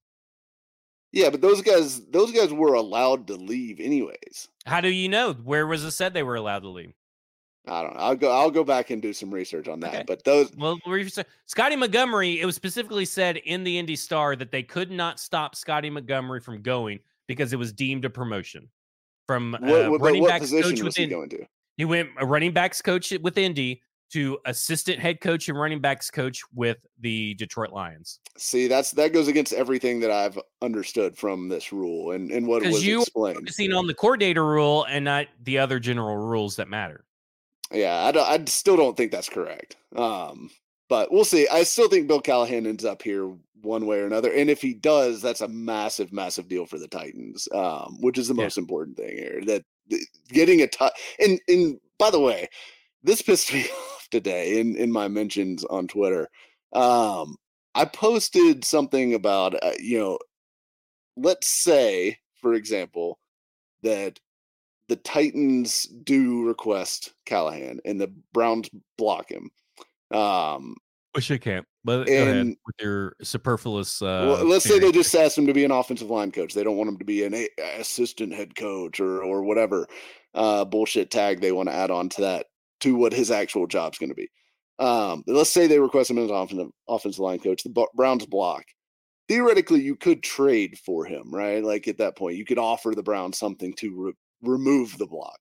Yeah, 1.14 1.30
but 1.30 1.40
those 1.40 1.62
guys, 1.62 2.06
those 2.08 2.34
guys 2.34 2.52
were 2.52 2.74
allowed 2.74 3.28
to 3.28 3.36
leave 3.36 3.80
anyways. 3.80 4.50
How 4.66 4.82
do 4.82 4.90
you 4.90 5.08
know? 5.08 5.32
Where 5.32 5.66
was 5.66 5.86
it 5.86 5.92
said 5.92 6.14
they 6.14 6.24
were 6.24 6.36
allowed 6.36 6.64
to 6.64 6.70
leave? 6.70 6.94
I 7.68 7.82
don't 7.82 7.94
know. 7.94 8.00
I'll 8.00 8.16
go. 8.16 8.32
I'll 8.32 8.52
go 8.52 8.64
back 8.64 8.90
and 8.90 9.02
do 9.02 9.14
some 9.14 9.34
research 9.34 9.68
on 9.68 9.80
that. 9.82 9.94
Okay. 9.94 10.04
But 10.06 10.24
those. 10.24 10.52
Well, 10.56 10.80
Scotty 11.46 11.76
Montgomery. 11.76 12.40
It 12.40 12.46
was 12.46 12.56
specifically 12.56 13.06
said 13.06 13.38
in 13.38 13.64
the 13.64 13.78
Indy 13.78 13.96
Star 13.96 14.36
that 14.36 14.52
they 14.52 14.64
could 14.64 14.92
not 14.92 15.20
stop 15.20 15.56
Scotty 15.56 15.90
Montgomery 15.90 16.40
from 16.40 16.62
going 16.62 17.00
because 17.28 17.54
it 17.54 17.58
was 17.58 17.74
deemed 17.74 18.06
a 18.06 18.10
promotion 18.10 18.70
from 19.28 19.56
uh, 19.56 19.60
what, 19.60 19.92
what, 19.92 20.02
running 20.02 20.22
what 20.22 20.30
backs 20.30 20.52
coach 20.52 20.82
with 20.82 20.96
he 20.96 21.08
going 21.08 21.30
to? 21.30 21.46
He 21.78 21.86
went 21.86 22.10
a 22.20 22.26
running 22.26 22.54
backs 22.54 22.82
coach 22.82 23.12
with 23.22 23.38
Indy 23.38 23.82
to 24.12 24.38
assistant 24.46 25.00
head 25.00 25.20
coach 25.20 25.50
and 25.50 25.60
running 25.60 25.82
backs 25.82 26.12
coach 26.12 26.42
with 26.54 26.78
the 27.00 27.34
Detroit 27.36 27.72
Lions. 27.72 28.20
See, 28.38 28.68
that's 28.68 28.92
that 28.92 29.14
goes 29.14 29.28
against 29.28 29.54
everything 29.54 30.00
that 30.02 30.12
I've 30.12 30.40
understood 30.62 31.18
from 31.18 31.50
this 31.50 31.74
rule 31.74 32.12
and 32.12 32.32
and 32.32 32.48
what 32.48 32.64
was 32.64 32.86
you 32.86 33.02
explained. 33.02 33.50
Seen 33.50 33.74
on 33.74 33.88
the 33.88 33.94
coordinator 33.94 34.46
rule 34.46 34.86
and 34.90 35.04
not 35.06 35.28
the 35.44 35.58
other 35.58 35.80
general 35.80 36.18
rules 36.18 36.56
that 36.58 36.68
matter. 36.70 37.04
Yeah, 37.72 38.06
I, 38.06 38.12
don't, 38.12 38.28
I 38.28 38.44
still 38.46 38.78
don't 38.78 38.96
think 38.96 39.12
that's 39.12 39.30
correct. 39.30 39.76
Um, 39.96 40.50
but 40.88 41.12
we'll 41.12 41.26
see. 41.26 41.48
I 41.48 41.64
still 41.64 41.90
think 41.90 42.08
Bill 42.08 42.22
Callahan 42.22 42.68
ends 42.68 42.86
up 42.86 43.02
here 43.02 43.32
one 43.62 43.88
way 43.88 44.00
or 44.00 44.06
another, 44.06 44.32
and 44.32 44.50
if 44.50 44.62
he 44.62 44.74
does, 44.74 45.22
that's 45.22 45.42
a 45.42 45.48
massive, 45.48 46.14
massive 46.14 46.48
deal 46.48 46.66
for 46.66 46.78
the 46.78 46.88
Titans, 46.88 47.48
um, 47.54 47.98
which 48.02 48.18
is 48.18 48.28
the 48.28 48.34
most 48.36 48.58
important 48.58 48.98
thing 48.98 49.18
here. 49.18 49.42
That 49.46 49.64
getting 50.30 50.62
a 50.62 50.68
t- 50.68 50.90
and 51.20 51.40
and 51.48 51.80
by 51.98 52.12
the 52.12 52.20
way, 52.20 52.48
this 53.04 53.22
pissed 53.22 53.52
me 53.54 53.64
off 53.64 54.08
today 54.12 54.60
in 54.60 54.76
in 54.76 54.92
my 54.92 55.08
mentions 55.08 55.64
on 55.66 55.88
Twitter. 55.88 56.30
Um, 56.74 57.38
I 57.74 57.86
posted 57.86 58.64
something 58.64 59.16
about 59.16 59.56
uh, 59.64 59.74
you 59.80 59.98
know, 59.98 60.20
let's 61.18 61.48
say, 61.48 62.20
for 62.42 62.54
example, 62.54 63.20
that 63.82 64.20
the 64.88 64.96
Titans 64.98 65.86
do 65.86 66.46
request 66.46 67.14
Callahan, 67.26 67.80
and 67.86 68.00
the 68.00 68.14
Browns 68.34 68.70
block 68.98 69.32
him. 69.32 69.50
Um, 70.12 70.76
Wish 71.16 71.32
I 71.32 71.38
can't. 71.38 71.66
But 71.86 72.10
and, 72.10 72.58
with 72.66 72.76
your 72.82 73.16
superfluous. 73.22 74.02
Uh, 74.02 74.26
well, 74.28 74.46
let's 74.46 74.66
say 74.66 74.80
they 74.80 74.92
just 74.92 75.16
asked 75.16 75.38
him 75.38 75.46
to 75.48 75.54
be 75.54 75.64
an 75.64 75.72
offensive 75.72 76.10
line 76.10 76.32
coach. 76.32 76.54
They 76.54 76.64
don't 76.64 76.78
want 76.78 76.90
him 76.90 76.98
to 76.98 77.06
be 77.06 77.24
an 77.24 77.34
a- 77.34 77.50
assistant 77.80 78.34
head 78.34 78.56
coach 78.56 79.00
or 79.00 79.24
or 79.24 79.44
whatever 79.44 79.88
uh, 80.34 80.66
bullshit 80.66 81.12
tag 81.12 81.40
they 81.40 81.52
want 81.52 81.70
to 81.70 81.76
add 81.76 81.92
on 81.92 82.10
to 82.10 82.22
that 82.22 82.48
to 82.82 82.96
what 82.96 83.14
his 83.14 83.32
actual 83.32 83.68
job's 83.68 83.98
going 83.98 84.10
to 84.10 84.16
be. 84.16 84.30
Um, 84.78 85.24
let's 85.28 85.52
say 85.52 85.68
they 85.68 85.80
request 85.80 86.10
him 86.10 86.18
as 86.18 86.30
an 86.30 86.36
offensive, 86.36 86.68
offensive 86.90 87.20
line 87.20 87.40
coach. 87.40 87.64
The 87.64 87.88
Browns 87.96 88.26
block. 88.26 88.64
Theoretically, 89.30 89.82
you 89.82 89.96
could 89.96 90.22
trade 90.22 90.78
for 90.86 91.06
him, 91.06 91.34
right? 91.34 91.64
Like 91.64 91.88
at 91.88 91.98
that 92.00 92.18
point, 92.18 92.36
you 92.36 92.46
could 92.46 92.60
offer 92.60 92.94
the 92.94 93.04
Browns 93.04 93.40
something 93.40 93.74
to 93.76 93.96
re- 93.96 94.14
remove 94.42 94.98
the 94.98 95.08
block. 95.08 95.38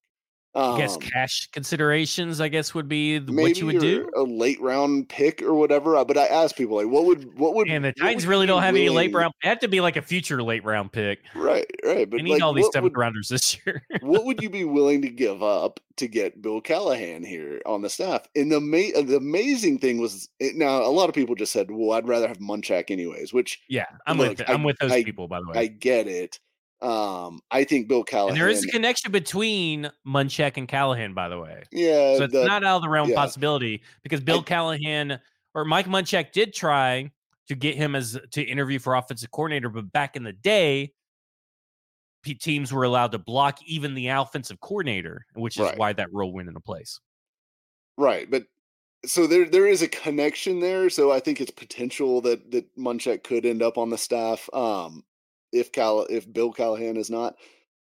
Um, 0.56 0.74
I 0.74 0.78
guess 0.78 0.94
um 0.94 1.00
cash 1.00 1.48
considerations, 1.50 2.40
I 2.40 2.46
guess, 2.46 2.74
would 2.74 2.88
be 2.88 3.18
what 3.18 3.58
you 3.58 3.66
would 3.66 3.80
do. 3.80 4.08
A 4.14 4.22
late 4.22 4.60
round 4.60 5.08
pick 5.08 5.42
or 5.42 5.54
whatever. 5.54 5.96
Uh, 5.96 6.04
but 6.04 6.16
I 6.16 6.26
asked 6.26 6.56
people 6.56 6.76
like, 6.76 6.86
what 6.86 7.06
would 7.06 7.36
what 7.36 7.56
would? 7.56 7.68
And 7.68 7.84
the 7.84 7.92
Titans 7.92 8.24
really 8.24 8.46
don't 8.46 8.62
have 8.62 8.74
willing... 8.74 8.88
any 8.88 8.96
late 8.96 9.12
round. 9.12 9.32
It 9.42 9.48
had 9.48 9.60
to 9.62 9.68
be 9.68 9.80
like 9.80 9.96
a 9.96 10.02
future 10.02 10.40
late 10.44 10.64
round 10.64 10.92
pick. 10.92 11.24
Right, 11.34 11.66
right. 11.84 12.08
But 12.08 12.18
they 12.18 12.22
need 12.22 12.34
like, 12.34 12.42
all 12.42 12.52
these 12.52 12.68
seventh 12.72 12.92
would, 12.92 13.00
rounders 13.00 13.28
this 13.28 13.58
year. 13.66 13.82
what 14.02 14.24
would 14.26 14.40
you 14.40 14.48
be 14.48 14.64
willing 14.64 15.02
to 15.02 15.08
give 15.08 15.42
up 15.42 15.80
to 15.96 16.06
get 16.06 16.40
Bill 16.40 16.60
Callahan 16.60 17.24
here 17.24 17.60
on 17.66 17.82
the 17.82 17.90
staff? 17.90 18.28
And 18.36 18.52
the 18.52 18.60
ma- 18.60 19.02
the 19.02 19.16
amazing 19.16 19.78
thing 19.80 19.98
was 19.98 20.28
it, 20.38 20.54
now 20.54 20.84
a 20.84 20.86
lot 20.86 21.08
of 21.08 21.16
people 21.16 21.34
just 21.34 21.52
said, 21.52 21.68
"Well, 21.68 21.98
I'd 21.98 22.06
rather 22.06 22.28
have 22.28 22.38
Munchak 22.38 22.92
anyways." 22.92 23.32
Which 23.32 23.60
yeah, 23.68 23.86
I'm 24.06 24.18
look, 24.18 24.38
with 24.38 24.48
I'm 24.48 24.62
with 24.62 24.76
those 24.78 24.92
I, 24.92 25.02
people. 25.02 25.26
By 25.26 25.40
the 25.40 25.48
way, 25.48 25.58
I 25.58 25.66
get 25.66 26.06
it. 26.06 26.38
Um, 26.84 27.40
I 27.50 27.64
think 27.64 27.88
Bill 27.88 28.04
Callahan. 28.04 28.32
And 28.32 28.40
there 28.40 28.50
is 28.50 28.62
a 28.62 28.68
connection 28.68 29.10
between 29.10 29.90
Munchak 30.06 30.58
and 30.58 30.68
Callahan, 30.68 31.14
by 31.14 31.30
the 31.30 31.38
way. 31.38 31.62
Yeah, 31.72 32.18
so 32.18 32.24
it's 32.24 32.34
the, 32.34 32.44
not 32.44 32.62
out 32.62 32.76
of 32.76 32.82
the 32.82 32.90
realm 32.90 33.08
yeah. 33.08 33.16
possibility 33.16 33.82
because 34.02 34.20
Bill 34.20 34.40
I, 34.40 34.42
Callahan 34.42 35.18
or 35.54 35.64
Mike 35.64 35.86
Munchak 35.86 36.32
did 36.32 36.52
try 36.52 37.10
to 37.48 37.54
get 37.54 37.74
him 37.74 37.94
as 37.94 38.18
to 38.32 38.42
interview 38.42 38.78
for 38.78 38.96
offensive 38.96 39.30
coordinator, 39.30 39.70
but 39.70 39.90
back 39.92 40.14
in 40.14 40.24
the 40.24 40.32
day, 40.32 40.92
teams 42.40 42.70
were 42.70 42.84
allowed 42.84 43.12
to 43.12 43.18
block 43.18 43.58
even 43.66 43.94
the 43.94 44.08
offensive 44.08 44.60
coordinator, 44.60 45.24
which 45.34 45.56
is 45.56 45.62
right. 45.62 45.78
why 45.78 45.92
that 45.94 46.12
rule 46.12 46.32
went 46.34 46.48
into 46.48 46.60
place. 46.60 47.00
Right, 47.96 48.30
but 48.30 48.44
so 49.06 49.26
there 49.26 49.46
there 49.46 49.66
is 49.66 49.80
a 49.80 49.88
connection 49.88 50.60
there. 50.60 50.90
So 50.90 51.12
I 51.12 51.20
think 51.20 51.40
it's 51.40 51.50
potential 51.50 52.20
that 52.22 52.50
that 52.50 52.76
Munchak 52.76 53.24
could 53.24 53.46
end 53.46 53.62
up 53.62 53.78
on 53.78 53.88
the 53.88 53.98
staff. 53.98 54.48
Um, 54.52 55.04
if 55.54 55.72
Cal 55.72 56.06
if 56.10 56.30
Bill 56.30 56.52
Callahan 56.52 56.96
is 56.96 57.10
not. 57.10 57.36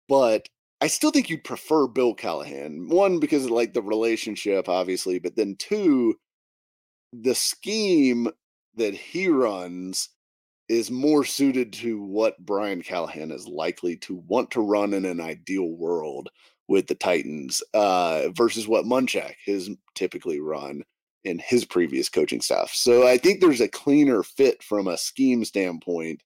But 0.09 0.49
I 0.81 0.87
still 0.87 1.11
think 1.11 1.31
you'd 1.31 1.45
prefer 1.45 1.87
Bill 1.87 2.15
Callahan. 2.15 2.89
One 2.89 3.19
because 3.19 3.47
of 3.47 3.51
like 3.51 3.73
the 3.73 3.83
relationship, 3.83 4.69
obviously, 4.69 5.19
but 5.19 5.37
then 5.37 5.57
two, 5.59 6.15
the 7.13 7.35
scheme 7.35 8.29
that 8.77 8.95
he 8.95 9.29
runs 9.29 10.11
is 10.69 10.91
more 10.91 11.25
suited 11.25 11.73
to 11.75 12.01
what 12.03 12.45
Brian 12.45 12.83
Callahan 12.83 13.31
is 13.31 13.47
likely 13.47 13.97
to 13.99 14.23
want 14.27 14.51
to 14.53 14.61
run 14.61 14.95
in 14.95 15.05
an 15.05 15.21
ideal 15.21 15.69
world 15.69 16.31
with 16.69 16.87
the 16.87 16.95
Titans 16.95 17.63
uh, 17.75 18.29
versus 18.35 18.67
what 18.67 18.87
Munchak 18.87 19.35
has 19.47 19.69
typically 19.95 20.41
run 20.41 20.83
in 21.25 21.39
his 21.39 21.65
previous 21.65 22.09
coaching 22.09 22.41
staff. 22.41 22.71
So 22.73 23.07
I 23.07 23.19
think 23.19 23.41
there's 23.41 23.61
a 23.61 23.69
cleaner 23.69 24.23
fit 24.23 24.63
from 24.63 24.89
a 24.89 24.97
scheme 24.97 25.45
standpoint 25.45 26.23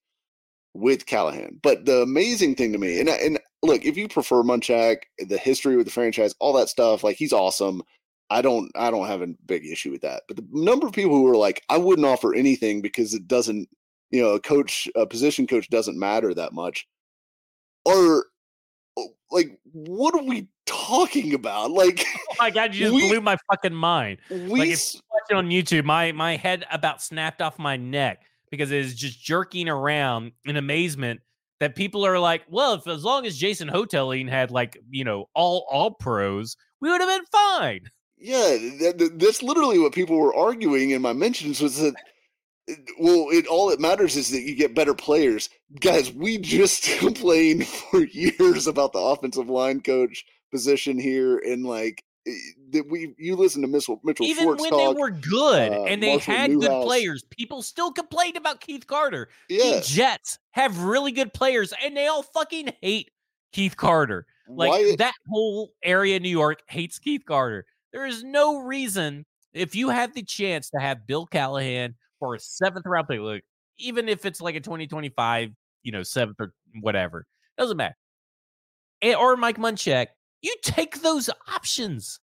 with 0.73 1.05
Callahan. 1.05 1.59
But 1.61 1.85
the 1.85 2.01
amazing 2.01 2.55
thing 2.55 2.71
to 2.73 2.77
me, 2.77 2.99
and 2.99 3.09
and 3.09 3.39
look, 3.63 3.85
if 3.85 3.97
you 3.97 4.07
prefer 4.07 4.43
Munchak, 4.43 5.03
the 5.19 5.37
history 5.37 5.75
with 5.75 5.85
the 5.85 5.91
franchise, 5.91 6.33
all 6.39 6.53
that 6.53 6.69
stuff, 6.69 7.03
like 7.03 7.17
he's 7.17 7.33
awesome. 7.33 7.81
I 8.29 8.41
don't 8.41 8.71
I 8.75 8.91
don't 8.91 9.07
have 9.07 9.21
a 9.21 9.27
big 9.45 9.65
issue 9.65 9.91
with 9.91 10.01
that. 10.01 10.23
But 10.27 10.37
the 10.37 10.47
number 10.51 10.87
of 10.87 10.93
people 10.93 11.15
who 11.15 11.27
are 11.27 11.37
like, 11.37 11.63
I 11.69 11.77
wouldn't 11.77 12.07
offer 12.07 12.33
anything 12.33 12.81
because 12.81 13.13
it 13.13 13.27
doesn't, 13.27 13.67
you 14.11 14.21
know, 14.21 14.33
a 14.33 14.39
coach, 14.39 14.87
a 14.95 15.05
position 15.05 15.47
coach 15.47 15.69
doesn't 15.69 15.97
matter 15.97 16.33
that 16.33 16.53
much. 16.53 16.87
Or 17.85 18.25
oh, 18.97 19.09
like, 19.31 19.57
what 19.71 20.13
are 20.13 20.23
we 20.23 20.47
talking 20.65 21.33
about? 21.33 21.71
Like, 21.71 22.05
oh 22.29 22.35
my 22.37 22.51
god, 22.51 22.75
you 22.75 22.81
just 22.81 22.93
we, 22.93 23.07
blew 23.07 23.21
my 23.21 23.37
fucking 23.51 23.73
mind. 23.73 24.19
We 24.29 24.59
like, 24.59 24.69
if 24.69 24.93
you 24.93 25.01
watch 25.11 25.23
it 25.31 25.35
on 25.35 25.49
YouTube, 25.49 25.85
my 25.85 26.11
my 26.11 26.35
head 26.35 26.65
about 26.71 27.01
snapped 27.01 27.41
off 27.41 27.57
my 27.57 27.77
neck 27.77 28.21
because 28.51 28.71
it 28.71 28.79
is 28.79 28.95
just 28.95 29.23
jerking 29.23 29.69
around 29.69 30.31
in 30.45 30.57
amazement 30.57 31.21
that 31.59 31.75
people 31.75 32.05
are 32.05 32.19
like, 32.19 32.43
well, 32.49 32.73
if 32.73 32.87
as 32.87 33.03
long 33.03 33.25
as 33.25 33.37
Jason 33.37 33.69
Houghtaling 33.69 34.29
had 34.29 34.51
like 34.51 34.77
you 34.89 35.03
know 35.03 35.25
all 35.35 35.67
all 35.69 35.91
pros, 35.91 36.55
we 36.81 36.89
would 36.89 37.01
have 37.01 37.09
been 37.09 37.25
fine. 37.31 37.81
Yeah, 38.17 38.57
that, 38.81 39.15
that's 39.15 39.41
literally 39.41 39.79
what 39.79 39.93
people 39.93 40.17
were 40.17 40.35
arguing 40.35 40.91
in 40.91 41.01
my 41.01 41.13
mentions 41.13 41.61
was 41.61 41.77
that. 41.77 41.95
Well, 42.99 43.29
it 43.31 43.47
all 43.47 43.69
that 43.69 43.79
matters 43.79 44.15
is 44.15 44.29
that 44.29 44.41
you 44.41 44.55
get 44.55 44.75
better 44.75 44.93
players, 44.93 45.49
guys. 45.79 46.13
We 46.13 46.37
just 46.37 46.83
complained 46.99 47.65
for 47.67 48.05
years 48.05 48.67
about 48.67 48.93
the 48.93 48.99
offensive 48.99 49.49
line 49.49 49.81
coach 49.81 50.23
position 50.51 50.99
here, 50.99 51.39
and 51.39 51.65
like 51.65 52.03
Eh, 52.08 52.08
that 52.71 52.89
we 52.89 53.13
you 53.17 53.35
listen 53.35 53.61
to 53.61 53.67
Mitchell 53.67 53.99
Mitchell 54.03 54.25
even 54.25 54.43
Schwartz 54.43 54.61
when 54.61 54.71
talk, 54.71 54.95
they 54.95 55.01
were 55.01 55.11
good 55.11 55.71
uh, 55.71 55.83
and 55.83 56.01
they 56.01 56.13
Marshall 56.13 56.33
had 56.33 56.51
Newhouse. 56.51 56.67
good 56.67 56.85
players, 56.85 57.23
people 57.29 57.61
still 57.61 57.91
complained 57.91 58.37
about 58.37 58.61
Keith 58.61 58.87
Carter. 58.87 59.29
Yeah. 59.49 59.75
The 59.75 59.81
Jets 59.81 60.39
have 60.51 60.83
really 60.83 61.11
good 61.11 61.33
players, 61.33 61.73
and 61.83 61.95
they 61.95 62.07
all 62.07 62.23
fucking 62.23 62.73
hate 62.81 63.11
Keith 63.51 63.75
Carter. 63.77 64.25
Like 64.47 64.71
Why? 64.71 64.95
that 64.97 65.13
whole 65.29 65.73
area 65.83 66.15
of 66.15 66.23
New 66.23 66.29
York 66.29 66.61
hates 66.67 66.99
Keith 66.99 67.23
Carter. 67.25 67.65
There 67.91 68.05
is 68.05 68.23
no 68.23 68.57
reason 68.59 69.25
if 69.53 69.75
you 69.75 69.89
had 69.89 70.13
the 70.13 70.23
chance 70.23 70.69
to 70.71 70.79
have 70.79 71.07
Bill 71.07 71.25
Callahan 71.25 71.95
for 72.19 72.35
a 72.35 72.39
seventh 72.39 72.85
round 72.85 73.07
pick, 73.07 73.19
look, 73.19 73.41
even 73.77 74.09
if 74.09 74.25
it's 74.25 74.41
like 74.41 74.55
a 74.55 74.59
2025, 74.59 75.51
you 75.83 75.91
know, 75.91 76.03
seventh 76.03 76.37
or 76.39 76.53
whatever, 76.81 77.25
doesn't 77.57 77.77
matter. 77.77 77.95
or 79.17 79.37
Mike 79.37 79.57
Munchak, 79.57 80.07
you 80.41 80.55
take 80.63 81.01
those 81.01 81.29
options. 81.53 82.19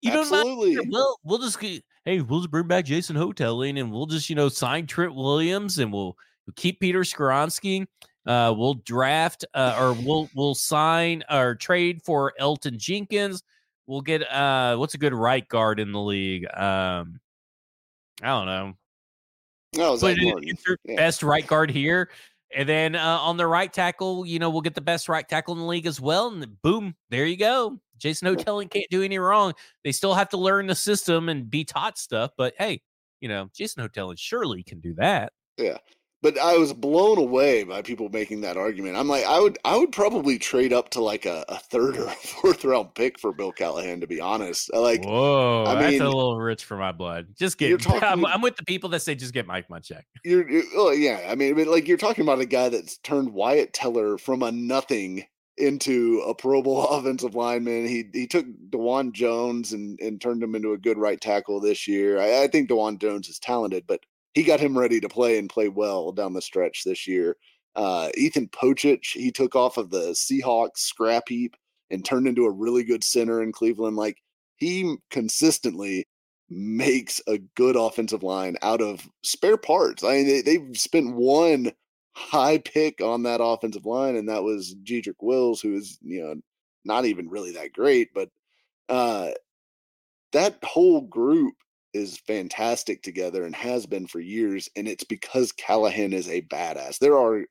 You 0.00 0.12
Absolutely. 0.12 0.74
don't 0.76 0.90
well, 0.90 1.18
we'll 1.24 1.38
just 1.38 1.60
hey, 1.60 2.20
we'll 2.20 2.40
just 2.40 2.50
bring 2.50 2.66
back 2.66 2.84
Jason 2.84 3.16
Houghtaling 3.16 3.78
and 3.78 3.92
we'll 3.92 4.06
just, 4.06 4.28
you 4.28 4.36
know, 4.36 4.48
sign 4.48 4.86
Trent 4.86 5.14
Williams 5.14 5.78
and 5.78 5.92
we'll, 5.92 6.16
we'll 6.46 6.54
keep 6.56 6.80
Peter 6.80 7.00
Skoronski. 7.00 7.86
Uh, 8.26 8.54
we'll 8.56 8.74
draft 8.74 9.44
uh, 9.54 9.76
or 9.78 9.92
we'll 10.04 10.28
we'll 10.34 10.54
sign 10.54 11.22
or 11.30 11.54
trade 11.54 12.02
for 12.02 12.32
Elgton 12.40 12.76
Jenkins. 12.76 13.42
We'll 13.86 14.00
get 14.00 14.22
uh 14.30 14.76
what's 14.76 14.94
a 14.94 14.98
good 14.98 15.12
right 15.12 15.46
guard 15.48 15.80
in 15.80 15.90
the 15.92 16.00
league? 16.00 16.46
Um 16.54 17.20
I 18.22 18.28
don't 18.28 18.46
know. 18.46 18.74
No, 19.74 19.94
it's 19.94 20.02
your 20.02 20.76
yeah. 20.84 20.96
best 20.96 21.22
right 21.22 21.46
guard 21.46 21.70
here. 21.70 22.10
And 22.54 22.68
then 22.68 22.94
uh, 22.94 23.18
on 23.20 23.36
the 23.36 23.46
right 23.46 23.72
tackle, 23.72 24.26
you 24.26 24.38
know, 24.38 24.50
we'll 24.50 24.60
get 24.60 24.74
the 24.74 24.80
best 24.80 25.08
right 25.08 25.26
tackle 25.26 25.54
in 25.54 25.60
the 25.60 25.66
league 25.66 25.86
as 25.86 26.00
well. 26.00 26.28
And 26.28 26.62
boom, 26.62 26.94
there 27.10 27.26
you 27.26 27.36
go. 27.36 27.80
Jason 27.98 28.28
Houghtaling 28.28 28.70
can't 28.70 28.90
do 28.90 29.02
any 29.02 29.18
wrong. 29.18 29.54
They 29.84 29.92
still 29.92 30.14
have 30.14 30.28
to 30.30 30.36
learn 30.36 30.66
the 30.66 30.74
system 30.74 31.28
and 31.28 31.48
be 31.48 31.64
taught 31.64 31.98
stuff. 31.98 32.32
But 32.36 32.54
hey, 32.58 32.82
you 33.20 33.28
know, 33.28 33.48
Jason 33.54 33.82
Houghtaling 33.82 34.18
surely 34.18 34.62
can 34.62 34.80
do 34.80 34.94
that. 34.94 35.32
Yeah 35.56 35.78
but 36.22 36.38
I 36.38 36.56
was 36.56 36.72
blown 36.72 37.18
away 37.18 37.64
by 37.64 37.82
people 37.82 38.08
making 38.08 38.42
that 38.42 38.56
argument. 38.56 38.96
I'm 38.96 39.08
like, 39.08 39.24
I 39.24 39.40
would, 39.40 39.58
I 39.64 39.76
would 39.76 39.90
probably 39.90 40.38
trade 40.38 40.72
up 40.72 40.90
to 40.90 41.00
like 41.02 41.26
a, 41.26 41.44
a 41.48 41.58
third 41.58 41.96
or 41.96 42.06
a 42.06 42.10
fourth 42.10 42.64
round 42.64 42.94
pick 42.94 43.18
for 43.18 43.32
Bill 43.32 43.52
Callahan, 43.52 44.00
to 44.00 44.06
be 44.06 44.20
honest. 44.20 44.72
Like, 44.72 45.04
whoa, 45.04 45.64
I 45.66 45.74
that's 45.74 45.92
mean, 45.92 46.02
a 46.02 46.06
little 46.06 46.40
rich 46.40 46.64
for 46.64 46.76
my 46.76 46.92
blood. 46.92 47.34
Just 47.36 47.58
get, 47.58 47.80
talking, 47.82 48.04
I'm, 48.04 48.24
I'm, 48.24 48.40
with 48.40 48.56
the 48.56 48.64
people 48.64 48.88
that 48.90 49.00
say 49.00 49.14
just 49.16 49.34
get 49.34 49.46
Mike 49.46 49.68
Munchak. 49.68 50.02
You're, 50.24 50.48
you're 50.48 50.64
oh 50.76 50.92
yeah, 50.92 51.26
I 51.28 51.34
mean, 51.34 51.56
like 51.66 51.88
you're 51.88 51.98
talking 51.98 52.22
about 52.22 52.40
a 52.40 52.46
guy 52.46 52.68
that's 52.68 52.98
turned 52.98 53.32
Wyatt 53.32 53.72
Teller 53.72 54.16
from 54.16 54.42
a 54.42 54.52
nothing 54.52 55.26
into 55.56 56.20
a 56.26 56.34
Pro 56.34 56.62
Bowl 56.62 56.86
offensive 56.90 57.34
lineman. 57.34 57.86
He 57.86 58.04
he 58.12 58.26
took 58.26 58.46
Dawand 58.70 59.12
Jones 59.12 59.72
and 59.72 59.98
and 60.00 60.20
turned 60.20 60.42
him 60.42 60.54
into 60.54 60.72
a 60.72 60.78
good 60.78 60.98
right 60.98 61.20
tackle 61.20 61.60
this 61.60 61.88
year. 61.88 62.20
I, 62.20 62.44
I 62.44 62.46
think 62.46 62.70
Dawand 62.70 63.00
Jones 63.00 63.28
is 63.28 63.38
talented, 63.38 63.84
but 63.86 64.00
he 64.34 64.42
got 64.42 64.60
him 64.60 64.76
ready 64.76 65.00
to 65.00 65.08
play 65.08 65.38
and 65.38 65.48
play 65.48 65.68
well 65.68 66.12
down 66.12 66.32
the 66.32 66.42
stretch 66.42 66.84
this 66.84 67.06
year. 67.06 67.36
Uh, 67.74 68.10
Ethan 68.16 68.48
Pocic, 68.48 69.04
he 69.04 69.30
took 69.30 69.54
off 69.54 69.76
of 69.78 69.90
the 69.90 70.10
Seahawks 70.10 70.78
scrap 70.78 71.28
heap 71.28 71.56
and 71.90 72.04
turned 72.04 72.26
into 72.26 72.44
a 72.44 72.50
really 72.50 72.84
good 72.84 73.04
center 73.04 73.42
in 73.42 73.52
Cleveland. 73.52 73.96
Like 73.96 74.18
he 74.56 74.96
consistently 75.10 76.06
makes 76.48 77.20
a 77.26 77.38
good 77.56 77.76
offensive 77.76 78.22
line 78.22 78.56
out 78.62 78.80
of 78.80 79.08
spare 79.22 79.56
parts. 79.56 80.04
I 80.04 80.22
mean, 80.22 80.44
they, 80.44 80.58
have 80.58 80.78
spent 80.78 81.14
one 81.14 81.72
high 82.14 82.58
pick 82.58 83.00
on 83.00 83.22
that 83.22 83.42
offensive 83.42 83.86
line, 83.86 84.16
and 84.16 84.28
that 84.28 84.42
was 84.42 84.76
Jedrick 84.84 85.16
Wills, 85.20 85.60
who 85.60 85.74
is 85.74 85.98
you 86.02 86.22
know 86.22 86.34
not 86.84 87.04
even 87.04 87.28
really 87.28 87.52
that 87.52 87.72
great, 87.72 88.10
but 88.14 88.28
uh, 88.88 89.30
that 90.32 90.58
whole 90.62 91.02
group 91.02 91.54
is 91.94 92.18
fantastic 92.18 93.02
together 93.02 93.44
and 93.44 93.54
has 93.54 93.86
been 93.86 94.06
for 94.06 94.20
years. 94.20 94.68
And 94.76 94.88
it's 94.88 95.04
because 95.04 95.52
Callahan 95.52 96.12
is 96.12 96.28
a 96.28 96.42
badass. 96.42 96.98
There 96.98 97.16
are 97.16 97.44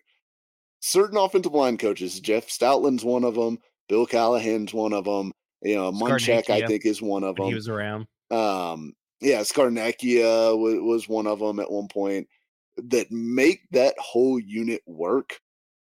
certain 0.80 1.18
offensive 1.18 1.54
line 1.54 1.78
coaches. 1.78 2.20
Jeff 2.20 2.48
Stoutland's 2.48 3.06
one 3.06 3.24
of 3.24 3.36
them. 3.36 3.60
Bill 3.88 4.06
Callahan's 4.06 4.74
one 4.74 4.94
of 4.94 5.06
them. 5.06 5.32
You 5.62 5.76
know, 5.76 5.92
Munchak, 5.92 6.50
I 6.50 6.66
think, 6.66 6.86
is 6.86 7.02
one 7.02 7.24
of 7.24 7.36
them. 7.36 7.46
He 7.46 7.54
was 7.54 7.70
around. 7.70 8.08
Um, 8.32 8.94
yeah, 9.20 9.40
was, 10.50 10.80
was 10.82 11.08
one 11.08 11.28
of 11.28 11.40
them 11.40 11.60
at 11.60 11.72
one 11.72 11.88
point 11.88 12.28
that 12.78 13.12
make 13.12 13.62
that 13.72 13.94
whole 14.00 14.40
unit 14.40 14.82
work 14.88 15.40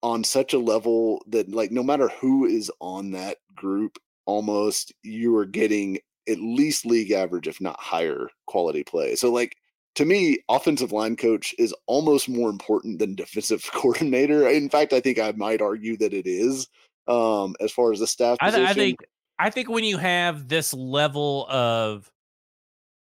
on 0.02 0.24
such 0.24 0.54
a 0.54 0.58
level 0.58 1.22
that, 1.28 1.50
like, 1.50 1.70
no 1.70 1.82
matter 1.82 2.08
who 2.20 2.46
is 2.46 2.70
on 2.80 3.10
that 3.10 3.38
group, 3.54 3.98
almost 4.24 4.94
you 5.02 5.36
are 5.36 5.44
getting 5.44 5.98
at 6.28 6.38
least 6.40 6.86
league 6.86 7.10
average, 7.10 7.48
if 7.48 7.60
not 7.60 7.78
higher 7.80 8.28
quality 8.46 8.84
play. 8.84 9.14
So 9.14 9.32
like 9.32 9.56
to 9.94 10.04
me, 10.04 10.38
offensive 10.48 10.92
line 10.92 11.16
coach 11.16 11.54
is 11.58 11.74
almost 11.86 12.28
more 12.28 12.50
important 12.50 12.98
than 12.98 13.14
defensive 13.14 13.68
coordinator. 13.74 14.48
In 14.48 14.68
fact, 14.68 14.92
I 14.92 15.00
think 15.00 15.18
I 15.18 15.32
might 15.32 15.60
argue 15.60 15.96
that 15.98 16.14
it 16.14 16.26
is 16.26 16.68
um, 17.08 17.56
as 17.60 17.72
far 17.72 17.92
as 17.92 18.00
the 18.00 18.06
staff. 18.06 18.38
I, 18.40 18.50
th- 18.50 18.68
I 18.68 18.74
think 18.74 18.98
I 19.38 19.50
think 19.50 19.68
when 19.68 19.84
you 19.84 19.98
have 19.98 20.48
this 20.48 20.74
level 20.74 21.46
of 21.48 22.10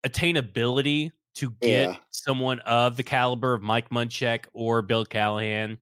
attainability 0.05 1.11
to 1.35 1.51
get 1.61 1.89
yeah. 1.89 1.95
someone 2.09 2.59
of 2.61 2.97
the 2.97 3.03
caliber 3.03 3.53
of 3.53 3.61
Mike 3.61 3.89
Munchak 3.89 4.45
or 4.53 4.81
Bill 4.81 5.05
Callahan, 5.05 5.77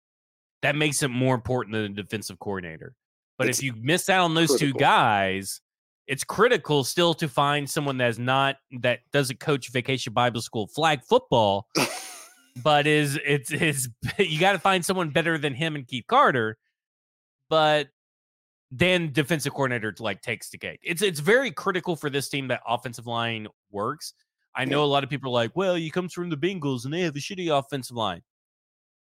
that 0.62 0.76
makes 0.76 1.02
it 1.04 1.10
more 1.10 1.36
important 1.36 1.74
than 1.74 1.84
a 1.86 1.90
defensive 1.90 2.40
coordinator. 2.40 2.94
But 3.38 3.50
it's 3.50 3.60
if 3.60 3.66
you 3.66 3.74
miss 3.78 4.10
out 4.10 4.26
on 4.26 4.34
those 4.34 4.50
critical. 4.50 4.80
two 4.80 4.80
guys, 4.80 5.62
it's 6.08 6.24
critical 6.24 6.84
still 6.84 7.14
to 7.14 7.28
find 7.28 7.70
someone 7.70 7.98
that's 7.98 8.18
not 8.18 8.58
that 8.82 9.00
doesn't 9.12 9.40
coach 9.40 9.72
vacation 9.72 10.14
bible 10.14 10.42
school 10.42 10.68
flag 10.68 11.02
football 11.04 11.68
but 12.64 12.88
is 12.88 13.20
it's 13.26 13.52
is 13.52 13.90
you 14.20 14.40
got 14.40 14.54
to 14.54 14.60
find 14.60 14.86
someone 14.86 15.10
better 15.10 15.38
than 15.38 15.54
him 15.54 15.76
and 15.76 15.88
keith 15.88 16.06
carter 16.08 16.58
but 17.50 17.88
then 18.72 19.12
defensive 19.14 19.54
coordinator 19.54 19.94
like 20.00 20.22
takes 20.22 20.50
the 20.50 20.58
cake. 20.58 20.80
It's 20.84 21.02
it's 21.02 21.20
very 21.20 21.52
critical 21.52 21.96
for 21.96 22.10
this 22.10 22.30
team 22.30 22.48
that 22.50 22.62
offensive 22.68 23.08
line 23.08 23.48
works. 23.72 24.14
I 24.56 24.66
know 24.66 24.84
a 24.84 24.86
lot 24.86 25.04
of 25.04 25.10
people 25.10 25.30
are 25.32 25.34
like 25.34 25.56
well 25.56 25.76
he 25.76 25.90
comes 25.90 26.14
from 26.14 26.30
the 26.30 26.38
bengals 26.38 26.86
and 26.86 26.94
they 26.94 27.02
have 27.02 27.16
a 27.16 27.20
shitty 27.20 27.58
offensive 27.58 27.96
line. 27.96 28.22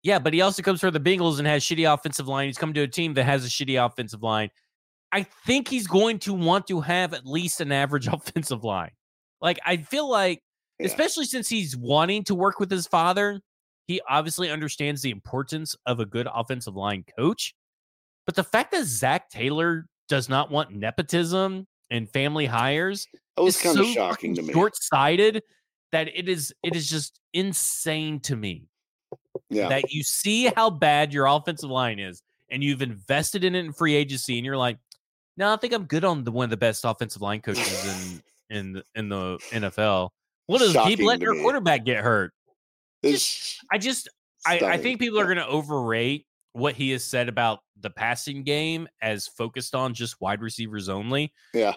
Yeah 0.02 0.18
but 0.18 0.34
he 0.34 0.40
also 0.40 0.62
comes 0.62 0.80
from 0.80 0.92
the 0.92 1.00
bengals 1.00 1.38
and 1.38 1.46
has 1.46 1.64
shitty 1.64 1.90
offensive 1.92 2.28
line. 2.28 2.48
He's 2.48 2.58
come 2.58 2.74
to 2.74 2.82
a 2.82 2.88
team 2.88 3.14
that 3.14 3.24
has 3.24 3.44
a 3.44 3.48
shitty 3.48 3.82
offensive 3.84 4.22
line 4.22 4.50
I 5.16 5.22
think 5.22 5.68
he's 5.68 5.86
going 5.86 6.18
to 6.20 6.34
want 6.34 6.66
to 6.66 6.82
have 6.82 7.14
at 7.14 7.24
least 7.24 7.62
an 7.62 7.72
average 7.72 8.06
offensive 8.12 8.64
line. 8.64 8.90
Like 9.40 9.58
I 9.64 9.78
feel 9.78 10.10
like, 10.10 10.42
yeah. 10.78 10.86
especially 10.88 11.24
since 11.24 11.48
he's 11.48 11.74
wanting 11.74 12.22
to 12.24 12.34
work 12.34 12.60
with 12.60 12.70
his 12.70 12.86
father, 12.86 13.40
he 13.86 14.02
obviously 14.06 14.50
understands 14.50 15.00
the 15.00 15.10
importance 15.10 15.74
of 15.86 16.00
a 16.00 16.04
good 16.04 16.28
offensive 16.32 16.76
line 16.76 17.02
coach. 17.18 17.54
But 18.26 18.34
the 18.34 18.44
fact 18.44 18.72
that 18.72 18.84
Zac 18.84 19.30
Taylor 19.30 19.86
does 20.06 20.28
not 20.28 20.50
want 20.50 20.72
nepotism 20.72 21.66
and 21.90 22.10
family 22.10 22.44
hires 22.44 23.06
that 23.36 23.42
was 23.42 23.60
kind 23.60 23.74
so 23.74 23.82
of 23.84 23.88
shocking 23.88 24.34
to 24.34 24.42
me. 24.42 24.52
Short-sighted 24.52 25.42
that 25.92 26.08
it 26.14 26.28
is 26.28 26.52
it 26.62 26.76
is 26.76 26.90
just 26.90 27.20
insane 27.32 28.20
to 28.20 28.36
me. 28.36 28.68
Yeah. 29.48 29.70
That 29.70 29.92
you 29.92 30.02
see 30.02 30.52
how 30.54 30.68
bad 30.68 31.14
your 31.14 31.24
offensive 31.24 31.70
line 31.70 32.00
is 32.00 32.22
and 32.50 32.62
you've 32.62 32.82
invested 32.82 33.44
in 33.44 33.54
it 33.54 33.64
in 33.64 33.72
free 33.72 33.94
agency 33.94 34.36
and 34.36 34.44
you're 34.44 34.56
like, 34.58 34.76
no, 35.36 35.52
I 35.52 35.56
think 35.56 35.72
I'm 35.72 35.84
good 35.84 36.04
on 36.04 36.24
the 36.24 36.32
one 36.32 36.44
of 36.44 36.50
the 36.50 36.56
best 36.56 36.84
offensive 36.84 37.22
line 37.22 37.40
coaches 37.42 38.22
in 38.50 38.56
in 38.56 38.72
the, 38.72 38.84
in 38.94 39.08
the 39.08 39.38
NFL. 39.52 40.10
What 40.46 40.58
does 40.58 40.76
keep 40.84 41.00
letting 41.00 41.22
your 41.22 41.40
quarterback 41.40 41.84
get 41.84 41.98
hurt? 41.98 42.32
Just, 43.04 43.58
I 43.70 43.78
just 43.78 44.08
I, 44.46 44.60
I, 44.60 44.78
think 44.78 45.00
people 45.00 45.18
are 45.18 45.24
going 45.24 45.36
to 45.36 45.46
overrate 45.46 46.26
what 46.52 46.74
he 46.74 46.90
has 46.92 47.04
said 47.04 47.28
about 47.28 47.60
the 47.80 47.90
passing 47.90 48.44
game 48.44 48.88
as 49.02 49.26
focused 49.26 49.74
on 49.74 49.92
just 49.92 50.20
wide 50.20 50.40
receivers 50.40 50.88
only. 50.88 51.32
Yeah. 51.52 51.74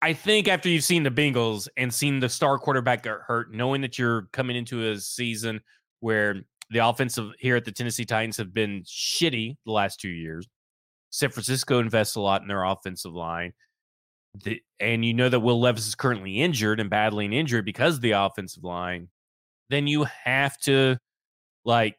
I 0.00 0.12
think 0.12 0.48
after 0.48 0.68
you've 0.68 0.84
seen 0.84 1.02
the 1.02 1.10
Bengals 1.10 1.68
and 1.76 1.92
seen 1.92 2.20
the 2.20 2.28
star 2.28 2.58
quarterback 2.58 3.02
get 3.02 3.18
hurt, 3.26 3.52
knowing 3.52 3.80
that 3.82 3.98
you're 3.98 4.28
coming 4.32 4.56
into 4.56 4.90
a 4.90 4.98
season 4.98 5.60
where 6.00 6.36
the 6.70 6.78
offensive 6.78 7.32
here 7.38 7.56
at 7.56 7.64
the 7.64 7.72
Tennessee 7.72 8.04
Titans 8.04 8.36
have 8.36 8.54
been 8.54 8.82
shitty 8.84 9.56
the 9.66 9.72
last 9.72 10.00
two 10.00 10.08
years. 10.08 10.46
San 11.10 11.30
Francisco 11.30 11.78
invests 11.78 12.16
a 12.16 12.20
lot 12.20 12.42
in 12.42 12.48
their 12.48 12.64
offensive 12.64 13.12
line. 13.12 13.52
The, 14.44 14.60
and 14.78 15.04
you 15.04 15.14
know 15.14 15.28
that 15.28 15.40
Will 15.40 15.60
Levis 15.60 15.88
is 15.88 15.94
currently 15.94 16.40
injured 16.40 16.80
and 16.80 16.90
battling 16.90 17.32
injury 17.32 17.62
because 17.62 17.96
of 17.96 18.00
the 18.02 18.12
offensive 18.12 18.62
line. 18.62 19.08
Then 19.70 19.86
you 19.86 20.04
have 20.24 20.58
to 20.60 20.98
like 21.64 21.96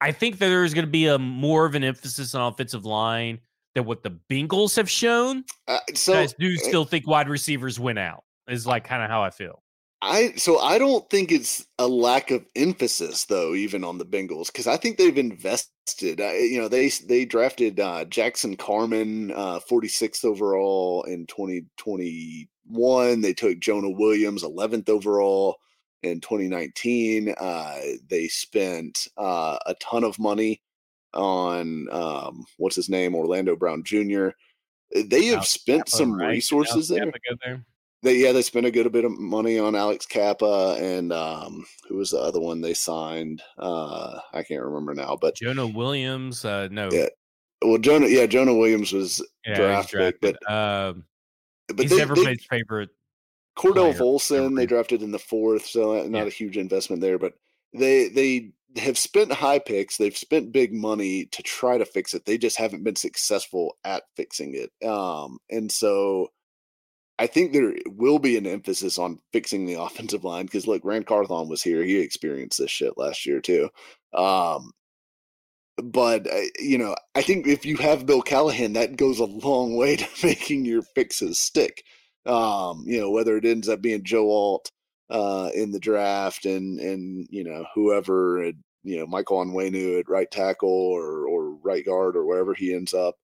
I 0.00 0.12
think 0.12 0.38
that 0.38 0.48
there's 0.48 0.74
going 0.74 0.84
to 0.84 0.90
be 0.90 1.06
a 1.06 1.18
more 1.18 1.64
of 1.64 1.74
an 1.74 1.84
emphasis 1.84 2.34
on 2.34 2.52
offensive 2.52 2.84
line 2.84 3.38
than 3.74 3.84
what 3.84 4.02
the 4.02 4.18
Bengals 4.30 4.76
have 4.76 4.90
shown. 4.90 5.44
Uh, 5.66 5.78
so 5.94 6.14
I 6.14 6.26
do 6.38 6.52
eh 6.52 6.56
still 6.58 6.84
think 6.84 7.06
wide 7.06 7.28
receivers 7.28 7.80
win 7.80 7.98
out. 7.98 8.24
Is 8.48 8.66
like 8.66 8.84
kind 8.84 9.02
of 9.02 9.10
how 9.10 9.22
I 9.22 9.30
feel. 9.30 9.62
I 10.06 10.32
so 10.36 10.58
I 10.60 10.78
don't 10.78 11.08
think 11.10 11.32
it's 11.32 11.66
a 11.78 11.88
lack 11.88 12.30
of 12.30 12.46
emphasis 12.54 13.24
though, 13.24 13.54
even 13.54 13.84
on 13.84 13.98
the 13.98 14.06
Bengals, 14.06 14.46
because 14.46 14.66
I 14.66 14.76
think 14.76 14.96
they've 14.96 15.18
invested. 15.18 16.20
Uh, 16.20 16.32
you 16.32 16.60
know, 16.60 16.68
they 16.68 16.88
they 16.88 17.24
drafted 17.24 17.80
uh, 17.80 18.04
Jackson 18.06 18.56
Carman, 18.56 19.32
uh, 19.32 19.60
46th 19.70 20.24
overall 20.24 21.02
in 21.04 21.26
2021. 21.26 23.20
They 23.20 23.34
took 23.34 23.58
Jonah 23.58 23.90
Williams, 23.90 24.42
11th 24.44 24.88
overall 24.88 25.56
in 26.02 26.20
2019. 26.20 27.34
Uh, 27.36 27.78
they 28.08 28.28
spent 28.28 29.08
uh, 29.16 29.58
a 29.66 29.74
ton 29.74 30.04
of 30.04 30.18
money 30.18 30.62
on 31.14 31.88
um, 31.90 32.44
what's 32.58 32.76
his 32.76 32.88
name, 32.88 33.14
Orlando 33.14 33.56
Brown 33.56 33.82
Jr. 33.82 34.28
They 34.94 35.26
have 35.26 35.46
spent 35.46 35.88
some 35.88 36.12
resources 36.12 36.88
there. 36.88 37.12
They 38.06 38.18
yeah, 38.18 38.30
they 38.30 38.42
spent 38.42 38.66
a 38.66 38.70
good 38.70 38.90
bit 38.92 39.04
of 39.04 39.18
money 39.18 39.58
on 39.58 39.74
Alex 39.74 40.06
Cappa 40.06 40.78
and 40.80 41.12
um, 41.12 41.66
who 41.88 41.96
was 41.96 42.12
the 42.12 42.18
other 42.18 42.38
one 42.38 42.60
they 42.60 42.72
signed? 42.72 43.42
Uh, 43.58 44.20
I 44.32 44.44
can't 44.44 44.62
remember 44.62 44.94
now, 44.94 45.18
but 45.20 45.34
Jonah 45.34 45.66
Williams. 45.66 46.44
Uh, 46.44 46.68
no, 46.70 46.88
yeah. 46.92 47.08
Well, 47.64 47.78
Jonah, 47.78 48.06
yeah, 48.06 48.26
Jonah 48.26 48.54
Williams 48.54 48.92
was 48.92 49.26
yeah, 49.44 49.56
drafted, 49.56 49.98
drafted, 49.98 50.38
but 50.46 50.52
um, 50.52 51.04
but 51.66 51.80
he's 51.80 51.90
they, 51.90 52.00
everybody's 52.00 52.38
they, 52.48 52.58
favorite 52.58 52.90
Cordell 53.58 53.92
Volson 53.92 54.54
they 54.54 54.66
drafted 54.66 55.02
in 55.02 55.10
the 55.10 55.18
fourth, 55.18 55.66
so 55.66 55.94
not 56.06 56.20
yeah. 56.20 56.26
a 56.26 56.30
huge 56.30 56.56
investment 56.56 57.02
there, 57.02 57.18
but 57.18 57.32
they 57.72 58.08
they 58.08 58.52
have 58.78 58.98
spent 58.98 59.32
high 59.32 59.58
picks, 59.58 59.96
they've 59.96 60.16
spent 60.16 60.52
big 60.52 60.72
money 60.72 61.24
to 61.26 61.42
try 61.42 61.76
to 61.76 61.84
fix 61.84 62.14
it. 62.14 62.24
They 62.24 62.38
just 62.38 62.56
haven't 62.56 62.84
been 62.84 62.94
successful 62.94 63.76
at 63.84 64.04
fixing 64.14 64.54
it. 64.54 64.86
Um, 64.88 65.38
and 65.50 65.72
so 65.72 66.28
I 67.18 67.26
think 67.26 67.52
there 67.52 67.74
will 67.86 68.18
be 68.18 68.36
an 68.36 68.46
emphasis 68.46 68.98
on 68.98 69.20
fixing 69.32 69.66
the 69.66 69.74
offensive 69.80 70.24
line 70.24 70.46
because 70.46 70.66
look, 70.66 70.84
Ran 70.84 71.04
Carthon 71.04 71.48
was 71.48 71.62
here; 71.62 71.82
he 71.82 71.98
experienced 71.98 72.58
this 72.58 72.70
shit 72.70 72.94
last 72.96 73.26
year 73.26 73.40
too. 73.40 73.70
Um, 74.14 74.72
but 75.82 76.26
uh, 76.26 76.40
you 76.58 76.78
know, 76.78 76.96
I 77.14 77.22
think 77.22 77.46
if 77.46 77.66
you 77.66 77.76
have 77.78 78.06
Bill 78.06 78.22
Callahan, 78.22 78.74
that 78.74 78.96
goes 78.96 79.18
a 79.18 79.24
long 79.24 79.76
way 79.76 79.96
to 79.96 80.08
making 80.26 80.64
your 80.64 80.82
fixes 80.82 81.38
stick. 81.38 81.84
Um, 82.24 82.84
you 82.86 83.00
know, 83.00 83.10
whether 83.10 83.36
it 83.36 83.44
ends 83.44 83.68
up 83.68 83.80
being 83.80 84.02
Joe 84.04 84.30
Alt 84.30 84.70
uh, 85.10 85.50
in 85.54 85.70
the 85.72 85.80
draft 85.80 86.44
and 86.46 86.80
and 86.80 87.26
you 87.30 87.44
know 87.44 87.64
whoever 87.74 88.52
you 88.82 88.98
know 88.98 89.06
Michael 89.06 89.44
Onwenu 89.44 90.00
at 90.00 90.08
right 90.08 90.30
tackle 90.30 90.68
or 90.68 91.26
or 91.26 91.54
right 91.62 91.84
guard 91.84 92.16
or 92.16 92.24
wherever 92.26 92.54
he 92.54 92.74
ends 92.74 92.94
up. 92.94 93.16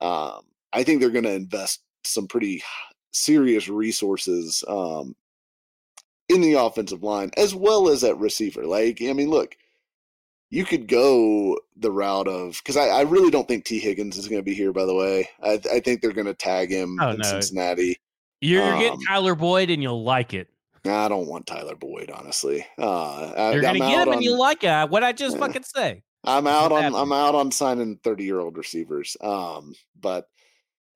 Um, 0.00 0.42
I 0.72 0.84
think 0.84 1.00
they're 1.00 1.10
going 1.10 1.24
to 1.24 1.32
invest 1.32 1.82
some 2.04 2.28
pretty 2.28 2.62
serious 3.12 3.68
resources 3.68 4.64
um, 4.68 5.14
in 6.28 6.40
the 6.40 6.54
offensive 6.54 7.02
line 7.02 7.30
as 7.36 7.54
well 7.54 7.88
as 7.88 8.04
at 8.04 8.18
receiver. 8.18 8.64
Like, 8.64 9.00
I 9.02 9.12
mean, 9.12 9.30
look, 9.30 9.56
you 10.50 10.64
could 10.64 10.88
go 10.88 11.58
the 11.76 11.90
route 11.90 12.28
of 12.28 12.58
because 12.62 12.76
I, 12.76 12.88
I, 12.88 13.00
really 13.02 13.30
don't 13.30 13.46
think 13.46 13.64
Tee 13.64 13.78
Higgins 13.78 14.16
is 14.16 14.28
going 14.28 14.40
to 14.40 14.44
be 14.44 14.54
here. 14.54 14.72
By 14.72 14.86
the 14.86 14.94
way, 14.94 15.28
I, 15.42 15.60
I 15.70 15.80
think 15.80 16.00
they're 16.00 16.12
going 16.12 16.26
to 16.26 16.34
tag 16.34 16.70
him 16.70 16.98
oh, 17.00 17.10
in 17.10 17.18
no. 17.18 17.22
Cincinnati. 17.22 17.98
You're, 18.40 18.62
um, 18.62 18.78
getting 18.78 19.00
Tyler 19.02 19.34
Boyd, 19.34 19.68
and 19.68 19.82
you'll 19.82 20.04
like 20.04 20.32
it. 20.32 20.48
I 20.84 21.08
don't 21.08 21.26
want 21.26 21.46
Tyler 21.46 21.74
Boyd, 21.74 22.10
honestly. 22.10 22.64
Uh, 22.78 23.50
You're 23.52 23.60
gonna 23.60 23.78
get 23.78 24.02
him, 24.02 24.08
on, 24.08 24.14
and 24.14 24.22
you 24.22 24.38
like 24.38 24.64
it. 24.64 24.88
What 24.90 25.02
I 25.02 25.12
just 25.12 25.36
yeah, 25.36 25.40
fucking 25.40 25.64
say? 25.64 26.02
I'm 26.24 26.46
out 26.46 26.72
on 26.72 26.94
I'm 26.94 27.12
out 27.12 27.34
on 27.34 27.50
signing 27.50 27.98
30 28.02 28.24
year 28.24 28.40
old 28.40 28.56
receivers. 28.56 29.16
Um, 29.20 29.74
but 30.00 30.28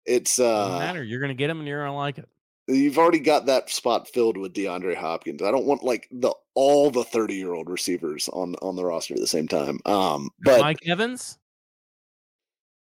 it's 0.06 0.38
uh, 0.38 0.68
Doesn't 0.68 0.78
matter. 0.78 1.02
You're 1.02 1.20
gonna 1.20 1.34
get 1.34 1.50
him, 1.50 1.58
and 1.58 1.68
you're 1.68 1.84
gonna 1.84 1.96
like 1.96 2.18
it. 2.18 2.28
You've 2.68 2.98
already 2.98 3.18
got 3.18 3.46
that 3.46 3.70
spot 3.70 4.08
filled 4.08 4.36
with 4.36 4.54
DeAndre 4.54 4.96
Hopkins. 4.96 5.42
I 5.42 5.50
don't 5.50 5.66
want 5.66 5.82
like 5.82 6.08
the 6.12 6.32
all 6.54 6.90
the 6.90 7.04
30 7.04 7.34
year 7.34 7.52
old 7.52 7.68
receivers 7.68 8.28
on 8.28 8.54
on 8.62 8.76
the 8.76 8.84
roster 8.84 9.14
at 9.14 9.20
the 9.20 9.26
same 9.26 9.48
time. 9.48 9.78
Um, 9.84 10.30
but 10.44 10.60
Mike 10.60 10.86
Evans. 10.86 11.38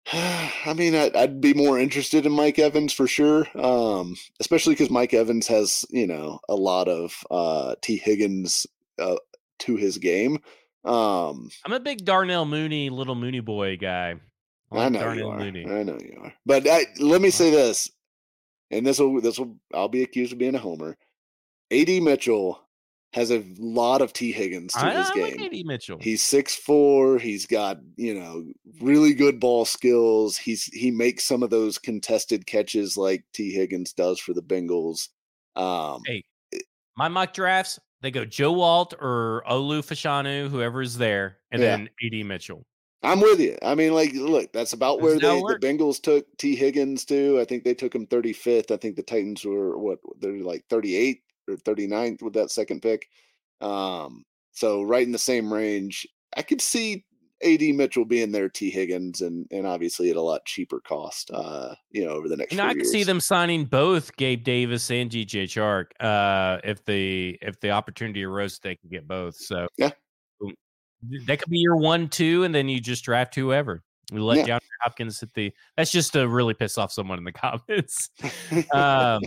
I 0.13 0.73
mean, 0.75 0.95
I'd, 0.95 1.15
I'd, 1.15 1.41
be 1.41 1.53
more 1.53 1.79
interested 1.79 2.25
in 2.25 2.31
Mike 2.31 2.57
Evans 2.57 2.93
for 2.93 3.07
sure, 3.07 3.47
um, 3.55 4.15
especially 4.39 4.73
because 4.73 4.89
Mike 4.89 5.13
Evans 5.13 5.47
has, 5.47 5.85
you 5.91 6.07
know, 6.07 6.39
a 6.49 6.55
lot 6.55 6.87
of 6.87 7.13
uh, 7.29 7.75
Tee 7.81 7.97
Higgins 7.97 8.65
uh, 8.97 9.17
to 9.59 9.75
his 9.75 9.97
game. 9.99 10.39
Um, 10.83 11.51
I'm 11.63 11.73
a 11.73 11.79
big 11.79 12.05
Darnell 12.05 12.45
Mooney, 12.45 12.89
little 12.89 13.15
Mooney 13.15 13.41
boy 13.41 13.77
guy. 13.77 14.15
I, 14.71 14.75
like 14.75 14.85
I 14.85 14.89
know 14.89 15.11
you 15.11 15.27
are. 15.27 15.39
Mooney. 15.39 15.65
I 15.65 15.83
know 15.83 15.97
you 15.99 16.19
are. 16.21 16.33
But 16.45 16.67
I, 16.67 16.85
let 16.99 17.21
me 17.21 17.29
say 17.29 17.49
this, 17.51 17.89
and 18.71 18.85
this 18.85 18.99
will 18.99 19.21
this 19.21 19.39
will 19.39 19.57
I'll 19.73 19.89
be 19.89 20.03
accused 20.03 20.33
of 20.33 20.39
being 20.39 20.55
a 20.55 20.59
homer. 20.59 20.97
AD 21.71 21.89
Mitchell 22.01 22.61
has 23.13 23.31
a 23.31 23.43
lot 23.57 24.01
of 24.01 24.13
Tee 24.13 24.31
Higgins 24.31 24.73
to 24.73 24.85
I, 24.85 24.93
his 24.93 25.09
I 25.09 25.15
game. 25.15 25.37
Like 25.39 25.65
Mitchell. 25.65 25.97
He's 25.99 26.21
six 26.21 26.55
four. 26.55 27.17
He's 27.17 27.45
got 27.45 27.79
you 27.95 28.13
know 28.13 28.45
really 28.81 29.13
good 29.13 29.39
ball 29.39 29.65
skills. 29.65 30.37
He's 30.37 30.65
he 30.65 30.91
makes 30.91 31.23
some 31.23 31.43
of 31.43 31.49
those 31.49 31.77
contested 31.77 32.45
catches 32.45 32.97
like 32.97 33.25
Tee 33.33 33.51
Higgins 33.51 33.93
does 33.93 34.19
for 34.19 34.33
the 34.33 34.43
Bengals. 34.43 35.09
Um, 35.55 36.01
hey, 36.05 36.23
my 36.95 37.07
mock 37.07 37.33
drafts 37.33 37.79
they 38.01 38.11
go 38.11 38.25
Joe 38.25 38.61
Alt 38.61 38.93
or 38.99 39.43
Olu 39.49 39.79
Fashanu, 39.79 40.49
whoever 40.49 40.81
is 40.81 40.97
there, 40.97 41.37
and 41.51 41.61
yeah. 41.61 41.77
then 41.77 41.89
AD 42.03 42.25
Mitchell. 42.25 42.65
I'm 43.01 43.21
with 43.21 43.39
you. 43.39 43.57
I 43.61 43.75
mean, 43.75 43.93
like, 43.93 44.11
look, 44.13 44.51
that's 44.51 44.73
about 44.73 45.01
where 45.01 45.17
they, 45.17 45.39
the 45.39 45.59
Bengals 45.61 46.01
took 46.01 46.25
Tee 46.37 46.55
Higgins 46.55 47.05
to. 47.05 47.39
I 47.39 47.45
think 47.45 47.63
they 47.63 47.73
took 47.73 47.95
him 47.95 48.05
35th. 48.05 48.71
I 48.71 48.77
think 48.77 48.95
the 48.95 49.03
Titans 49.03 49.45
were 49.45 49.77
what 49.77 49.99
they're 50.19 50.39
like 50.39 50.65
38 50.69 51.21
or 51.47 51.55
39th 51.55 52.21
with 52.21 52.33
that 52.33 52.51
second 52.51 52.81
pick. 52.81 53.07
Um, 53.61 54.25
so 54.51 54.81
right 54.81 55.05
in 55.05 55.13
the 55.13 55.17
same 55.17 55.51
range. 55.53 56.05
I 56.35 56.41
could 56.41 56.61
see 56.61 57.05
AD 57.43 57.61
Mitchell 57.61 58.05
being 58.05 58.31
there, 58.31 58.49
Tee 58.49 58.69
Higgins, 58.69 59.21
and 59.21 59.47
and 59.51 59.65
obviously 59.65 60.09
at 60.09 60.17
a 60.17 60.21
lot 60.21 60.45
cheaper 60.45 60.81
cost. 60.81 61.31
Uh, 61.33 61.75
you 61.91 62.05
know, 62.05 62.11
over 62.11 62.27
the 62.27 62.35
next. 62.35 62.51
And 62.51 62.61
I 62.61 62.73
could 62.73 62.85
see 62.85 63.03
them 63.03 63.21
signing 63.21 63.65
both 63.65 64.15
Gabe 64.17 64.43
Davis 64.43 64.91
and 64.91 65.09
DJ 65.09 65.43
Chark. 65.43 65.85
Uh, 65.99 66.59
if 66.63 66.83
the 66.85 67.37
if 67.41 67.59
the 67.61 67.71
opportunity 67.71 68.23
arose, 68.23 68.59
they 68.59 68.75
could 68.75 68.91
get 68.91 69.07
both. 69.07 69.37
So 69.37 69.67
yeah, 69.77 69.91
that 71.25 71.39
could 71.39 71.49
be 71.49 71.59
your 71.59 71.77
one, 71.77 72.09
two, 72.09 72.43
and 72.43 72.53
then 72.53 72.69
you 72.69 72.79
just 72.79 73.03
draft 73.03 73.35
whoever. 73.35 73.83
We 74.11 74.19
let 74.19 74.39
yeah. 74.39 74.57
DeAndre 74.57 74.61
Hopkins 74.81 75.19
hit 75.19 75.33
the. 75.33 75.53
That's 75.77 75.91
just 75.91 76.13
to 76.13 76.27
really 76.27 76.53
piss 76.53 76.77
off 76.77 76.91
someone 76.91 77.17
in 77.17 77.23
the 77.23 77.31
comments. 77.31 78.09
um, 78.73 79.21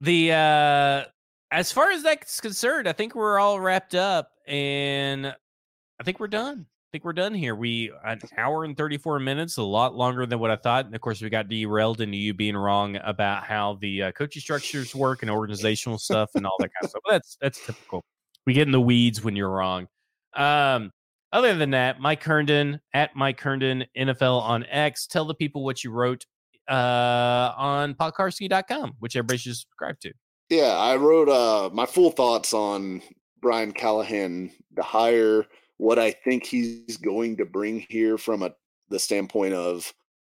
the 0.00 0.32
uh 0.32 1.04
as 1.52 1.72
far 1.72 1.90
as 1.90 2.02
that's 2.02 2.40
concerned, 2.40 2.88
I 2.88 2.92
think 2.92 3.14
we're 3.14 3.38
all 3.38 3.58
wrapped 3.58 3.94
up, 3.94 4.30
and 4.46 5.26
I 5.26 6.04
think 6.04 6.20
we're 6.20 6.28
done. 6.28 6.66
I 6.68 6.88
think 6.92 7.04
we're 7.04 7.12
done 7.12 7.34
here. 7.34 7.54
We 7.54 7.92
an 8.04 8.20
hour 8.36 8.64
and 8.64 8.76
thirty 8.76 8.98
four 8.98 9.18
minutes, 9.18 9.56
a 9.56 9.62
lot 9.62 9.94
longer 9.94 10.26
than 10.26 10.38
what 10.38 10.50
I 10.50 10.56
thought. 10.56 10.86
And 10.86 10.94
of 10.94 11.00
course, 11.00 11.20
we 11.20 11.28
got 11.28 11.48
derailed 11.48 12.00
into 12.00 12.16
you 12.16 12.34
being 12.34 12.56
wrong 12.56 12.96
about 13.04 13.44
how 13.44 13.78
the 13.80 14.04
uh, 14.04 14.12
coaching 14.12 14.40
structures 14.40 14.94
work 14.94 15.22
and 15.22 15.30
organizational 15.30 15.98
stuff 15.98 16.30
and 16.34 16.46
all 16.46 16.56
that 16.58 16.70
kind 16.72 16.84
of 16.84 16.90
stuff. 16.90 17.02
But 17.04 17.12
that's 17.12 17.36
that's 17.40 17.66
typical. 17.66 18.04
We 18.46 18.52
get 18.52 18.66
in 18.66 18.72
the 18.72 18.80
weeds 18.80 19.22
when 19.22 19.36
you're 19.36 19.50
wrong. 19.50 19.86
Um, 20.34 20.92
other 21.32 21.54
than 21.54 21.70
that, 21.70 22.00
Mike 22.00 22.22
Herndon 22.22 22.80
at 22.94 23.14
Mike 23.14 23.40
Herndon 23.40 23.84
NFL 23.96 24.40
on 24.40 24.64
X. 24.66 25.06
Tell 25.06 25.24
the 25.24 25.34
people 25.34 25.64
what 25.64 25.84
you 25.84 25.90
wrote 25.90 26.26
uh, 26.68 27.52
on 27.56 27.94
podcarsky.com, 27.94 28.94
which 28.98 29.16
everybody 29.16 29.38
should 29.38 29.56
subscribe 29.56 29.98
to. 30.00 30.12
Yeah, 30.48 30.76
I 30.76 30.96
wrote 30.96 31.28
uh, 31.28 31.70
my 31.72 31.86
full 31.86 32.10
thoughts 32.10 32.52
on 32.52 33.02
Brian 33.40 33.72
Callahan, 33.72 34.50
the 34.74 34.82
hire, 34.82 35.46
what 35.76 35.98
I 35.98 36.10
think 36.10 36.44
he's 36.44 36.96
going 36.96 37.36
to 37.38 37.44
bring 37.44 37.86
here 37.88 38.18
from 38.18 38.42
a 38.42 38.52
the 38.88 38.98
standpoint 38.98 39.54
of 39.54 39.92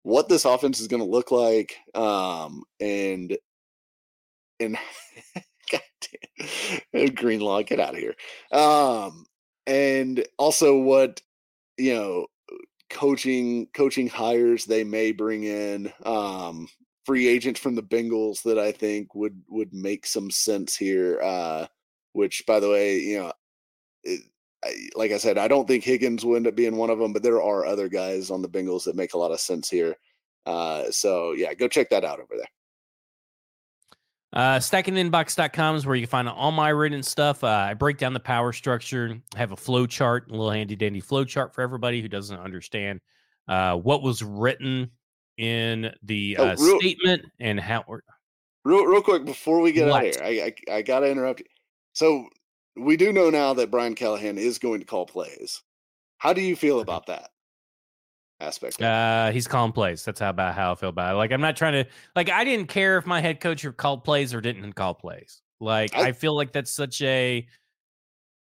what 0.04 0.28
this 0.28 0.46
offense 0.46 0.80
is 0.80 0.88
going 0.88 1.02
to 1.02 1.10
look 1.10 1.32
like, 1.32 1.78
um, 1.96 2.64
and 2.80 3.38
and 4.60 4.78
God 6.72 6.82
damn, 6.94 7.16
Greenlaw, 7.16 7.64
get 7.64 7.80
out 7.80 7.94
of 7.94 8.00
here. 8.00 8.16
Um, 8.52 9.26
and 9.68 10.26
also 10.38 10.78
what 10.78 11.22
you 11.78 11.94
know 11.94 12.28
coaching 12.90 13.68
coaching 13.74 14.08
hires 14.08 14.66
they 14.66 14.84
may 14.84 15.12
bring 15.12 15.44
in 15.44 15.92
um 16.04 16.68
free 17.06 17.28
agents 17.28 17.60
from 17.60 17.74
the 17.74 17.84
Bengals 17.84 18.44
that 18.44 18.60
I 18.60 18.72
think 18.72 19.16
would 19.16 19.42
would 19.48 19.74
make 19.74 20.06
some 20.06 20.30
sense 20.30 20.76
here 20.76 21.20
uh 21.22 21.68
which 22.14 22.44
by 22.46 22.60
the 22.60 22.70
way 22.70 23.00
you 23.00 23.20
know 23.20 23.34
it, 24.04 24.22
I, 24.64 24.90
like 24.96 25.12
I 25.12 25.18
said 25.18 25.38
I 25.38 25.48
don't 25.48 25.68
think 25.68 25.84
Higgins 25.84 26.26
will 26.26 26.36
end 26.36 26.48
up 26.48 26.56
being 26.56 26.76
one 26.76 26.90
of 26.90 27.00
them 27.00 27.14
but 27.14 27.24
there 27.24 27.42
are 27.42 27.66
other 27.66 27.88
guys 27.88 28.30
on 28.30 28.42
the 28.42 28.50
Bengals 28.50 28.84
that 28.84 28.96
make 28.96 29.14
a 29.14 29.18
lot 29.18 29.32
of 29.32 29.40
sense 29.40 29.70
here 29.70 29.96
uh 30.46 30.92
so 30.92 31.32
yeah 31.32 31.54
go 31.54 31.68
check 31.68 31.90
that 31.92 32.04
out 32.04 32.20
over 32.20 32.36
there 32.36 32.50
uh, 34.34 34.58
stackingthebox.com 34.58 35.76
is 35.76 35.86
where 35.86 35.96
you 35.96 36.04
can 36.04 36.10
find 36.10 36.30
all 36.30 36.52
my 36.52 36.70
written 36.70 37.04
stuff. 37.04 37.44
Uh, 37.44 37.48
I 37.48 37.74
break 37.74 37.98
down 37.98 38.14
the 38.14 38.20
power 38.20 38.54
structure, 38.54 39.20
I 39.36 39.38
have 39.38 39.52
a 39.52 39.58
flow 39.58 39.86
chart, 39.86 40.30
a 40.30 40.32
little 40.32 40.52
handy 40.52 40.76
dandy 40.76 41.02
flow 41.02 41.26
chart 41.26 41.54
for 41.54 41.62
everybody 41.62 42.02
who 42.02 42.08
doesn't 42.08 42.40
understand 42.40 43.02
uh, 43.48 43.76
what 43.76 44.02
was 44.02 44.24
written 44.24 44.90
in 45.38 45.94
the 46.04 46.38
oh, 46.40 46.48
uh, 46.48 46.56
real, 46.60 46.80
statement 46.80 47.26
and 47.40 47.60
how. 47.60 47.84
Real, 48.64 48.86
real 48.86 49.02
quick 49.02 49.26
before 49.26 49.60
we 49.60 49.72
get 49.72 49.90
what? 49.90 50.06
out 50.06 50.16
here, 50.16 50.24
I, 50.24 50.54
I, 50.72 50.78
I 50.78 50.82
got 50.82 51.02
to 51.02 51.10
interrupt 51.10 51.42
you. 51.42 51.46
So 51.94 52.28
we 52.78 52.96
do 52.96 53.12
know 53.12 53.30
now 53.30 53.54
that 53.56 53.72
Brian 53.72 53.96
Callahan 53.96 54.38
is 54.38 54.60
going 54.60 54.80
to 54.80 54.86
call 54.86 55.06
plays. 55.06 55.62
How 56.20 56.34
do 56.34 56.42
you 56.42 56.56
feel 56.56 56.80
about 56.80 57.08
that? 57.08 57.32
Aspect. 58.42 58.82
Uh, 58.82 59.32
he's 59.32 59.48
calling 59.48 59.72
plays. 59.72 60.04
That's 60.04 60.20
how 60.20 60.30
about 60.30 60.56
how 60.56 60.72
I 60.72 60.76
feel 60.76 60.90
about 60.90 61.14
it. 61.14 61.18
Like 61.18 61.32
I'm 61.32 61.42
not 61.42 61.56
trying 61.56 61.84
to 61.84 61.90
like 62.16 62.30
I 62.30 62.44
didn't 62.44 62.68
care 62.68 62.98
if 62.98 63.06
my 63.06 63.22
head 63.22 63.40
coach 63.40 63.66
called 63.78 64.04
plays 64.04 64.34
or 64.34 64.42
didn't 64.42 64.74
call 64.74 64.94
plays. 64.94 65.42
Like 65.60 65.96
I, 65.96 66.08
I 66.08 66.12
feel 66.12 66.36
like 66.36 66.52
that's 66.52 66.72
such 66.72 67.02
a 67.02 67.48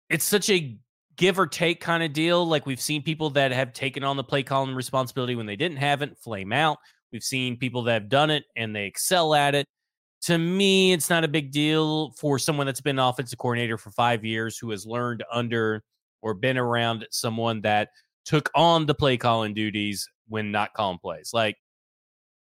it's 0.09 0.25
such 0.25 0.49
a 0.49 0.77
give 1.15 1.37
or 1.37 1.47
take 1.47 1.81
kind 1.81 2.03
of 2.03 2.13
deal. 2.13 2.45
Like 2.45 2.65
we've 2.65 2.81
seen 2.81 3.03
people 3.03 3.29
that 3.31 3.51
have 3.51 3.73
taken 3.73 4.03
on 4.03 4.17
the 4.17 4.23
play 4.23 4.43
calling 4.43 4.73
responsibility 4.73 5.35
when 5.35 5.45
they 5.45 5.55
didn't 5.55 5.77
have 5.77 6.01
it, 6.01 6.17
flame 6.17 6.53
out. 6.53 6.77
We've 7.11 7.23
seen 7.23 7.57
people 7.57 7.83
that 7.83 7.93
have 7.93 8.09
done 8.09 8.29
it 8.29 8.45
and 8.55 8.75
they 8.75 8.85
excel 8.85 9.35
at 9.35 9.55
it. 9.55 9.67
To 10.23 10.37
me, 10.37 10.93
it's 10.93 11.09
not 11.09 11.23
a 11.23 11.27
big 11.27 11.51
deal 11.51 12.11
for 12.11 12.37
someone 12.37 12.65
that's 12.65 12.81
been 12.81 12.99
offensive 12.99 13.39
coordinator 13.39 13.77
for 13.77 13.89
five 13.89 14.23
years 14.23 14.57
who 14.57 14.69
has 14.69 14.85
learned 14.85 15.23
under 15.31 15.83
or 16.21 16.33
been 16.33 16.57
around 16.57 17.07
someone 17.09 17.61
that 17.61 17.89
took 18.25 18.49
on 18.55 18.85
the 18.85 18.93
play 18.93 19.17
calling 19.17 19.53
duties 19.53 20.07
when 20.27 20.51
not 20.51 20.73
calling 20.73 20.99
plays. 20.99 21.31
Like 21.33 21.57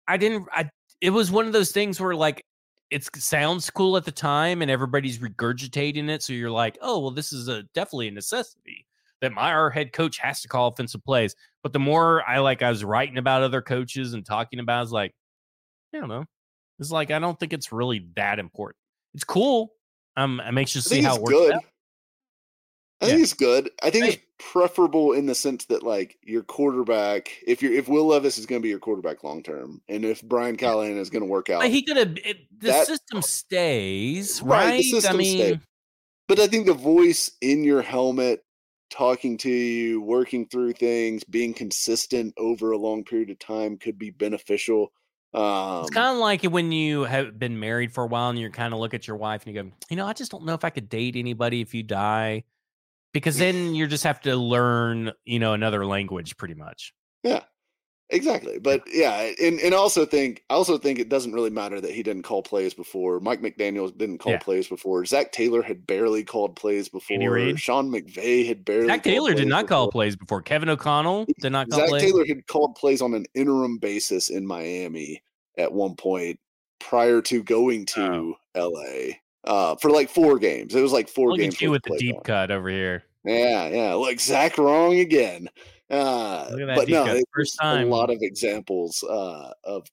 I 0.06 0.16
didn't 0.16 0.46
I 0.52 0.70
it 1.00 1.10
was 1.10 1.30
one 1.30 1.46
of 1.46 1.52
those 1.52 1.72
things 1.72 2.00
where 2.00 2.14
like 2.14 2.44
it 2.90 3.08
sounds 3.16 3.70
cool 3.70 3.96
at 3.96 4.04
the 4.04 4.12
time 4.12 4.60
and 4.60 4.70
everybody's 4.70 5.18
regurgitating 5.18 6.08
it 6.10 6.22
so 6.22 6.32
you're 6.32 6.50
like, 6.50 6.78
"Oh, 6.82 6.98
well 6.98 7.10
this 7.10 7.32
is 7.32 7.48
a 7.48 7.62
definitely 7.74 8.08
a 8.08 8.12
necessity 8.12 8.86
that 9.20 9.32
my 9.32 9.52
our 9.52 9.70
head 9.70 9.92
coach 9.92 10.18
has 10.18 10.42
to 10.42 10.48
call 10.48 10.68
offensive 10.68 11.04
plays." 11.04 11.34
But 11.62 11.72
the 11.72 11.78
more 11.78 12.22
I 12.28 12.38
like 12.38 12.62
I 12.62 12.70
was 12.70 12.84
writing 12.84 13.18
about 13.18 13.42
other 13.42 13.62
coaches 13.62 14.12
and 14.14 14.26
talking 14.26 14.58
about 14.58 14.78
I 14.78 14.80
was 14.82 14.92
like, 14.92 15.12
I 15.94 16.00
don't 16.00 16.08
know. 16.08 16.24
It's 16.78 16.90
like 16.90 17.10
I 17.10 17.18
don't 17.18 17.38
think 17.38 17.52
it's 17.52 17.72
really 17.72 18.06
that 18.16 18.38
important. 18.38 18.76
It's 19.14 19.24
cool. 19.24 19.72
Um, 20.16 20.40
it 20.46 20.52
makes 20.52 20.74
you 20.74 20.80
see 20.80 21.02
how 21.02 21.16
it 21.16 21.22
works 21.22 21.32
good. 21.32 21.54
Out. 21.54 21.64
I 23.00 23.06
think 23.06 23.18
yeah. 23.18 23.22
it's 23.22 23.34
good. 23.34 23.70
I 23.82 23.90
think 23.90 24.04
it's 24.06 24.22
preferable 24.50 25.12
in 25.12 25.26
the 25.26 25.34
sense 25.34 25.66
that 25.66 25.82
like 25.82 26.18
your 26.22 26.42
quarterback, 26.42 27.32
if 27.46 27.62
you're 27.62 27.72
if 27.72 27.88
Will 27.88 28.06
Levis 28.06 28.38
is 28.38 28.46
going 28.46 28.60
to 28.60 28.62
be 28.62 28.68
your 28.68 28.78
quarterback 28.78 29.22
long 29.22 29.42
term, 29.42 29.80
and 29.88 30.04
if 30.04 30.22
Brian 30.22 30.56
Callahan 30.56 30.96
is 30.96 31.10
going 31.10 31.22
to 31.22 31.28
work 31.28 31.48
out, 31.48 31.64
he 31.64 31.82
could 31.82 31.96
have 31.96 32.14
the 32.14 32.36
that, 32.60 32.86
system 32.86 33.22
stays 33.22 34.42
right. 34.42 34.66
right? 34.66 34.76
The 34.78 34.82
system 34.82 35.14
I 35.14 35.18
mean, 35.18 35.38
stay. 35.38 35.60
but 36.28 36.40
I 36.40 36.46
think 36.48 36.66
the 36.66 36.74
voice 36.74 37.30
in 37.40 37.62
your 37.62 37.82
helmet, 37.82 38.44
talking 38.90 39.36
to 39.38 39.50
you, 39.50 40.00
working 40.00 40.46
through 40.46 40.72
things, 40.72 41.24
being 41.24 41.54
consistent 41.54 42.34
over 42.36 42.72
a 42.72 42.78
long 42.78 43.04
period 43.04 43.30
of 43.30 43.38
time 43.38 43.78
could 43.78 43.98
be 43.98 44.10
beneficial. 44.10 44.92
Um, 45.34 45.82
it's 45.82 45.90
kind 45.90 46.14
of 46.14 46.18
like 46.18 46.44
when 46.44 46.72
you 46.72 47.04
have 47.04 47.38
been 47.38 47.58
married 47.58 47.92
for 47.92 48.04
a 48.04 48.06
while 48.06 48.28
and 48.28 48.38
you 48.38 48.50
kind 48.50 48.74
of 48.74 48.80
look 48.80 48.92
at 48.92 49.06
your 49.06 49.16
wife 49.16 49.46
and 49.46 49.54
you 49.54 49.62
go, 49.62 49.70
you 49.88 49.96
know, 49.96 50.06
I 50.06 50.12
just 50.12 50.30
don't 50.30 50.44
know 50.44 50.52
if 50.52 50.64
I 50.64 50.70
could 50.70 50.90
date 50.90 51.16
anybody 51.16 51.62
if 51.62 51.72
you 51.72 51.82
die 51.82 52.44
because 53.12 53.38
then 53.38 53.74
you 53.74 53.86
just 53.86 54.04
have 54.04 54.20
to 54.22 54.36
learn, 54.36 55.12
you 55.24 55.38
know, 55.38 55.52
another 55.52 55.86
language 55.86 56.36
pretty 56.36 56.54
much. 56.54 56.92
Yeah. 57.22 57.42
Exactly. 58.12 58.58
But 58.58 58.82
yeah, 58.92 59.32
and, 59.40 59.58
and 59.58 59.74
also 59.74 60.04
think 60.04 60.44
I 60.50 60.54
also 60.54 60.76
think 60.76 60.98
it 60.98 61.08
doesn't 61.08 61.32
really 61.32 61.48
matter 61.48 61.80
that 61.80 61.92
he 61.92 62.02
didn't 62.02 62.24
call 62.24 62.42
plays 62.42 62.74
before. 62.74 63.20
Mike 63.20 63.40
McDaniels 63.40 63.96
didn't 63.96 64.18
call 64.18 64.32
yeah. 64.32 64.38
plays 64.38 64.68
before. 64.68 65.06
Zac 65.06 65.32
Taylor 65.32 65.62
had 65.62 65.86
barely 65.86 66.22
called 66.22 66.54
plays 66.54 66.90
before. 66.90 67.56
Sean 67.56 67.90
McVay 67.90 68.46
had 68.46 68.66
barely 68.66 68.86
Zac 68.86 69.02
Taylor 69.02 69.32
did 69.32 69.48
not 69.48 69.64
before. 69.64 69.78
call 69.78 69.90
plays 69.90 70.14
before. 70.14 70.42
Kevin 70.42 70.68
O'Connell 70.68 71.24
did 71.40 71.52
not 71.52 71.70
call 71.70 71.80
Zac 71.80 71.88
plays. 71.88 72.02
Taylor 72.02 72.26
had 72.26 72.46
called 72.46 72.74
plays 72.74 73.00
on 73.00 73.14
an 73.14 73.24
interim 73.34 73.78
basis 73.78 74.28
in 74.28 74.46
Miami 74.46 75.22
at 75.56 75.72
one 75.72 75.96
point 75.96 76.38
prior 76.80 77.22
to 77.22 77.42
going 77.42 77.86
oh. 77.96 78.34
to 78.34 78.34
oh. 78.56 78.68
LA. 78.68 79.14
Uh, 79.44 79.74
for 79.76 79.90
like 79.90 80.08
four 80.08 80.38
games. 80.38 80.74
It 80.74 80.80
was 80.80 80.92
like 80.92 81.08
four 81.08 81.30
Look 81.30 81.40
games. 81.40 81.54
At 81.54 81.60
you 81.62 81.70
with 81.70 81.82
the 81.82 81.96
deep 81.98 82.16
on. 82.16 82.22
cut 82.22 82.50
over 82.50 82.68
here. 82.68 83.04
Yeah, 83.24 83.68
yeah. 83.68 83.94
Like 83.94 84.20
Zach 84.20 84.58
wrong 84.58 84.98
again. 84.98 85.48
Uh, 85.90 86.56
but 86.74 86.88
no, 86.88 87.20
first 87.34 87.58
time. 87.60 87.86
a 87.86 87.90
lot 87.90 88.08
of 88.08 88.18
examples 88.22 89.02
uh, 89.02 89.52
of 89.64 89.86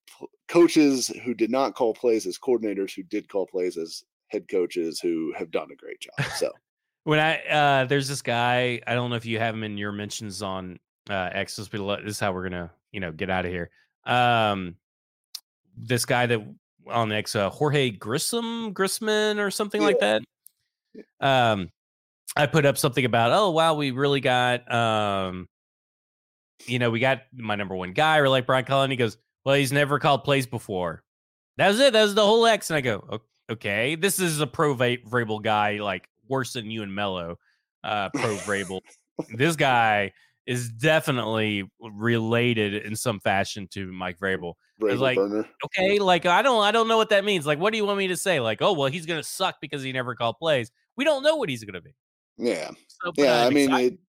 coaches 0.47 1.11
who 1.25 1.33
did 1.33 1.51
not 1.51 1.75
call 1.75 1.93
plays 1.93 2.25
as 2.25 2.37
coordinators, 2.37 2.95
who 2.95 3.03
did 3.03 3.27
call 3.27 3.45
plays 3.45 3.77
as 3.77 4.03
head 4.27 4.47
coaches, 4.47 4.99
who 5.01 5.33
have 5.37 5.51
done 5.51 5.69
a 5.71 5.75
great 5.75 5.99
job. 5.99 6.25
So 6.37 6.51
when 7.03 7.19
I 7.19 7.39
uh, 7.47 7.85
there's 7.85 8.07
this 8.07 8.21
guy, 8.21 8.79
I 8.87 8.93
don't 8.93 9.09
know 9.09 9.17
if 9.17 9.25
you 9.25 9.39
have 9.39 9.53
him 9.53 9.63
in 9.63 9.77
your 9.77 9.91
mentions 9.91 10.41
on 10.41 10.79
uh, 11.09 11.31
X. 11.33 11.57
This 11.57 11.69
is 11.73 12.19
how 12.19 12.31
we're 12.31 12.43
gonna 12.43 12.71
you 12.93 13.01
know 13.01 13.11
get 13.11 13.29
out 13.29 13.45
of 13.45 13.51
here. 13.51 13.69
Um, 14.05 14.77
this 15.75 16.05
guy 16.05 16.27
that 16.27 16.41
on 16.89 17.11
X, 17.11 17.35
uh, 17.35 17.49
Jorge 17.49 17.91
Grissom, 17.91 18.73
Grissman, 18.73 19.39
or 19.39 19.51
something 19.51 19.81
yeah. 19.81 19.87
like 19.87 19.99
that. 19.99 20.21
Um, 21.19 21.69
I 22.35 22.47
put 22.47 22.65
up 22.65 22.77
something 22.77 23.05
about, 23.05 23.31
oh 23.31 23.51
wow, 23.51 23.73
we 23.73 23.91
really 23.91 24.21
got 24.21 24.71
um 24.71 25.47
you 26.67 26.79
know, 26.79 26.89
we 26.89 26.99
got 26.99 27.21
my 27.33 27.55
number 27.55 27.75
one 27.75 27.93
guy, 27.93 28.17
or 28.17 28.29
like 28.29 28.45
Brian 28.45 28.65
Cullen. 28.65 28.91
He 28.91 28.97
goes, 28.97 29.17
Well, 29.45 29.55
he's 29.55 29.71
never 29.71 29.99
called 29.99 30.23
plays 30.23 30.45
before. 30.45 31.03
That 31.57 31.67
was 31.67 31.79
it. 31.79 31.93
That 31.93 32.03
was 32.03 32.15
the 32.15 32.25
whole 32.25 32.45
X. 32.45 32.69
And 32.69 32.77
I 32.77 32.81
go, 32.81 33.21
okay, 33.49 33.95
this 33.95 34.19
is 34.19 34.39
a 34.39 34.47
pro 34.47 34.75
Vrabel 34.75 35.41
guy, 35.41 35.79
like 35.79 36.07
worse 36.27 36.53
than 36.53 36.71
you 36.71 36.83
and 36.83 36.93
Mello, 36.93 37.37
uh, 37.83 38.09
pro 38.13 38.35
Vrabel. 38.37 38.81
this 39.33 39.55
guy 39.55 40.13
is 40.49 40.67
definitely 40.71 41.63
related 41.79 42.73
in 42.73 42.95
some 42.95 43.19
fashion 43.19 43.67
to 43.67 43.91
Mike 43.91 44.17
Vrabel. 44.17 44.55
Vrabel 44.81 44.99
like, 44.99 45.15
burner. 45.15 45.47
okay, 45.65 45.99
like 45.99 46.25
I 46.25 46.41
don't, 46.41 46.63
I 46.63 46.71
don't 46.71 46.87
know 46.87 46.97
what 46.97 47.09
that 47.09 47.23
means. 47.23 47.45
Like, 47.45 47.59
what 47.59 47.71
do 47.71 47.77
you 47.77 47.85
want 47.85 47.99
me 47.99 48.07
to 48.07 48.17
say? 48.17 48.39
Like, 48.39 48.59
oh 48.59 48.73
well, 48.73 48.89
he's 48.89 49.05
gonna 49.05 49.21
suck 49.21 49.57
because 49.61 49.83
he 49.83 49.91
never 49.91 50.15
called 50.15 50.37
plays. 50.39 50.71
We 50.97 51.05
don't 51.05 51.21
know 51.21 51.35
what 51.35 51.49
he's 51.49 51.63
gonna 51.63 51.81
be. 51.81 51.93
Yeah, 52.39 52.71
so, 52.87 53.11
yeah. 53.15 53.45
I 53.45 53.51
mean, 53.51 53.71
it, 53.71 53.99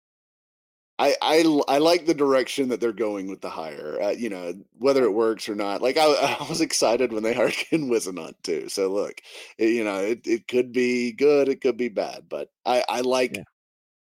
I, 0.98 1.14
I 1.20 1.60
I 1.68 1.76
like 1.76 2.06
the 2.06 2.14
direction 2.14 2.70
that 2.70 2.80
they're 2.80 2.92
going 2.94 3.28
with 3.28 3.42
the 3.42 3.50
hire. 3.50 3.98
Uh, 4.00 4.10
you 4.10 4.30
know, 4.30 4.54
whether 4.78 5.04
it 5.04 5.12
works 5.12 5.46
or 5.46 5.54
not. 5.54 5.82
Like 5.82 5.98
I, 5.98 6.06
I 6.40 6.48
was 6.48 6.62
excited 6.62 7.12
when 7.12 7.22
they 7.22 7.34
hired 7.34 7.52
Ken 7.52 7.90
Whisenhunt 7.90 8.36
too. 8.42 8.70
So 8.70 8.88
look, 8.88 9.20
it, 9.58 9.74
you 9.74 9.84
know, 9.84 9.98
it, 9.98 10.26
it 10.26 10.48
could 10.48 10.72
be 10.72 11.12
good, 11.12 11.50
it 11.50 11.60
could 11.60 11.76
be 11.76 11.90
bad, 11.90 12.30
but 12.30 12.48
I 12.64 12.82
I 12.88 13.02
like 13.02 13.36
yeah. 13.36 13.42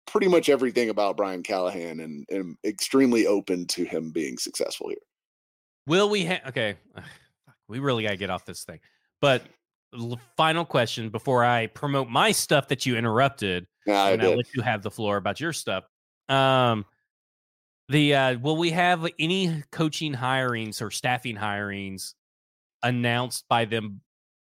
Pretty 0.07 0.29
much 0.29 0.49
everything 0.49 0.91
about 0.91 1.17
Brian 1.17 1.43
Callahan, 1.43 2.01
and 2.01 2.27
am 2.31 2.59
extremely 2.65 3.27
open 3.27 3.67
to 3.69 3.85
him 3.85 4.11
being 4.11 4.39
successful 4.39 4.89
here. 4.89 4.99
Will 5.87 6.09
we? 6.09 6.25
Ha- 6.25 6.41
okay, 6.49 6.77
we 7.69 7.79
really 7.79 8.03
got 8.03 8.11
to 8.11 8.17
get 8.17 8.31
off 8.31 8.45
this 8.45 8.65
thing. 8.65 8.81
But 9.21 9.43
final 10.37 10.65
question 10.65 11.11
before 11.11 11.45
I 11.45 11.69
promote 11.69 12.09
my 12.09 12.33
stuff 12.33 12.69
that 12.69 12.87
you 12.87 12.97
interrupted. 12.97 13.67
I 13.89 14.13
and 14.13 14.23
I 14.23 14.35
let 14.35 14.55
you 14.55 14.63
have 14.63 14.83
the 14.83 14.91
floor 14.91 15.17
about 15.17 15.41
your 15.41 15.53
stuff. 15.53 15.85
Um, 16.29 16.85
the 17.89 18.15
uh, 18.15 18.39
will 18.39 18.57
we 18.57 18.71
have 18.71 19.07
any 19.19 19.63
coaching 19.71 20.13
hirings 20.13 20.83
or 20.83 20.91
staffing 20.91 21.37
hirings 21.37 22.15
announced 22.83 23.45
by 23.49 23.65
them 23.65 24.01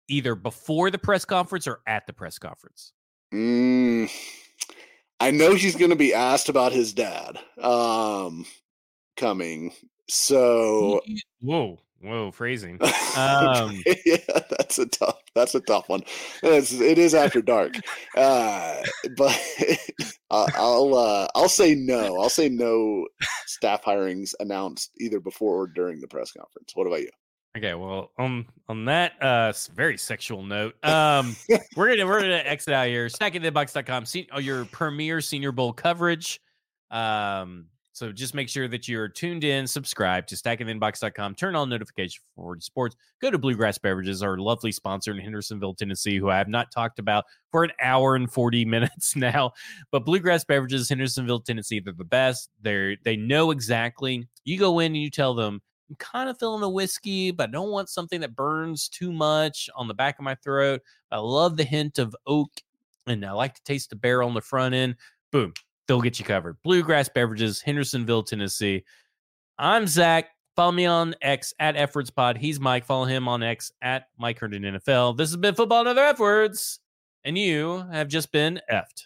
either 0.08 0.36
before 0.36 0.90
the 0.90 0.98
press 0.98 1.26
conference 1.26 1.68
or 1.68 1.82
at 1.86 2.08
the 2.08 2.14
press 2.14 2.40
conference? 2.40 2.94
Mm, 3.34 4.10
I 5.20 5.32
know 5.32 5.56
he's 5.56 5.76
going 5.76 5.92
to 5.92 5.96
be 5.96 6.14
asked 6.14 6.50
about 6.50 6.74
his 6.74 6.94
dad 6.94 7.40
um, 7.62 8.46
coming. 9.16 9.72
So, 10.08 11.02
whoa, 11.42 11.80
whoa, 12.02 12.32
phrasing. 12.32 12.80
Um, 13.18 13.82
yeah, 14.06 14.18
that's 14.50 14.78
a 14.78 14.86
tough. 14.86 15.20
That's 15.34 15.56
a 15.56 15.62
tough 15.62 15.90
one. 15.90 16.04
It's, 16.44 16.74
it 16.74 16.98
is 16.98 17.16
after 17.16 17.42
dark, 17.42 17.76
uh, 18.16 18.82
but 19.18 19.42
I'll 20.30 20.96
uh, 20.96 21.28
I'll 21.34 21.50
say 21.50 21.76
no. 21.76 22.20
I'll 22.20 22.30
say 22.30 22.50
no 22.50 23.08
staff 23.48 23.84
hirings 23.84 24.34
announced 24.40 24.92
either 25.00 25.20
before 25.20 25.62
or 25.62 25.68
during 25.68 26.02
the 26.02 26.08
press 26.08 26.32
conference. 26.32 26.72
What 26.76 26.88
about 26.88 27.02
you? 27.02 27.10
Okay, 27.56 27.74
well, 27.74 28.12
on 28.18 28.46
on 28.68 28.84
that 28.86 29.14
uh 29.22 29.54
very 29.74 29.98
sexual 29.98 30.44
note, 30.44 30.76
um, 30.84 31.36
we're 31.78 31.90
gonna 31.90 32.06
we're 32.06 32.20
gonna 32.20 32.44
exit 32.46 32.74
out 32.74 32.88
here. 32.88 33.08
Stackingthebox.com, 33.08 34.06
see 34.06 34.28
oh, 34.34 34.40
your 34.40 34.66
premier 34.66 35.22
Senior 35.22 35.54
Bowl 35.54 35.72
coverage. 35.72 36.42
Um, 36.92 37.68
so 37.96 38.12
just 38.12 38.36
make 38.36 38.50
sure 38.50 38.68
that 38.68 38.90
you're 38.90 39.08
tuned 39.08 39.46
in, 39.46 39.66
subscribe 39.66 40.28
to 40.28 40.36
stackingthebox.com, 40.36 41.36
turn 41.36 41.56
on 41.56 41.70
notifications 41.70 42.20
for 42.36 42.60
sports. 42.60 42.94
Go 43.22 43.32
to 43.32 43.38
Bluegrass 43.38 43.78
Beverages, 43.78 44.22
our 44.22 44.38
lovely 44.38 44.74
sponsor 44.74 45.12
in 45.12 45.20
Hendersonville, 45.20 45.76
Tennessee, 45.76 46.18
who 46.18 46.30
I 46.30 46.38
have 46.38 46.50
not 46.50 46.74
talked 46.74 47.00
about 47.00 47.24
for 47.52 47.64
an 47.64 47.72
hour 47.82 48.18
and 48.18 48.30
40 48.30 48.66
minutes 48.66 49.16
now. 49.16 49.54
But 49.92 50.04
Bluegrass 50.04 50.44
Beverages, 50.44 50.90
Hendersonville, 50.90 51.40
Tennessee, 51.40 51.80
they're 51.80 51.94
the 51.94 52.04
best. 52.04 52.50
They're 52.62 52.98
they 53.06 53.16
know 53.16 53.52
exactly. 53.52 54.28
You 54.44 54.60
go 54.60 54.80
in 54.80 54.88
and 54.88 55.02
you 55.02 55.10
tell 55.10 55.34
them 55.34 55.62
I'm 55.90 55.96
kind 55.98 56.30
of 56.30 56.40
feeling 56.40 56.64
a 56.64 56.70
whiskey, 56.70 57.32
but 57.32 57.50
I 57.50 57.52
don't 57.52 57.72
want 57.72 57.90
something 57.90 58.22
that 58.22 58.36
burns 58.36 58.90
too 58.90 59.12
much 59.12 59.70
on 59.76 59.88
the 59.88 59.94
back 59.94 60.18
of 60.18 60.26
my 60.26 60.36
throat. 60.36 60.82
I 61.12 61.18
love 61.18 61.58
the 61.58 61.64
hint 61.64 62.00
of 62.00 62.16
oak, 62.26 62.52
and 63.06 63.24
I 63.26 63.32
like 63.32 63.56
to 63.56 63.64
taste 63.64 63.92
the 63.92 63.96
barrel 63.96 64.28
on 64.28 64.34
the 64.34 64.42
front 64.42 64.74
end. 64.74 64.96
Boom, 65.32 65.54
they'll 65.88 66.02
get 66.02 66.18
you 66.18 66.26
covered. 66.26 66.58
Bluegrass 66.64 67.10
Beverages, 67.10 67.62
Hendersonville, 67.62 68.24
Tennessee. 68.24 68.84
I'm 69.60 69.86
Zach. 69.88 70.30
Follow 70.56 70.72
me 70.72 70.86
on 70.86 71.16
X 71.22 71.54
at 71.60 71.76
FWordsPod. 71.76 72.38
He's 72.38 72.60
Mike. 72.60 72.86
Follow 72.86 73.06
him 73.06 73.28
on 73.28 73.44
X 73.44 73.72
at 73.82 74.08
Mike 74.18 74.40
Herndon 74.40 74.64
NFL. 74.64 75.18
This 75.18 75.30
has 75.30 75.38
been 75.38 75.54
Football 75.54 75.82
and 75.82 75.90
Other 75.90 76.04
F 76.04 76.20
and 77.26 77.38
you 77.38 77.84
have 77.92 78.08
just 78.08 78.32
been 78.32 78.62
effed. 78.72 79.04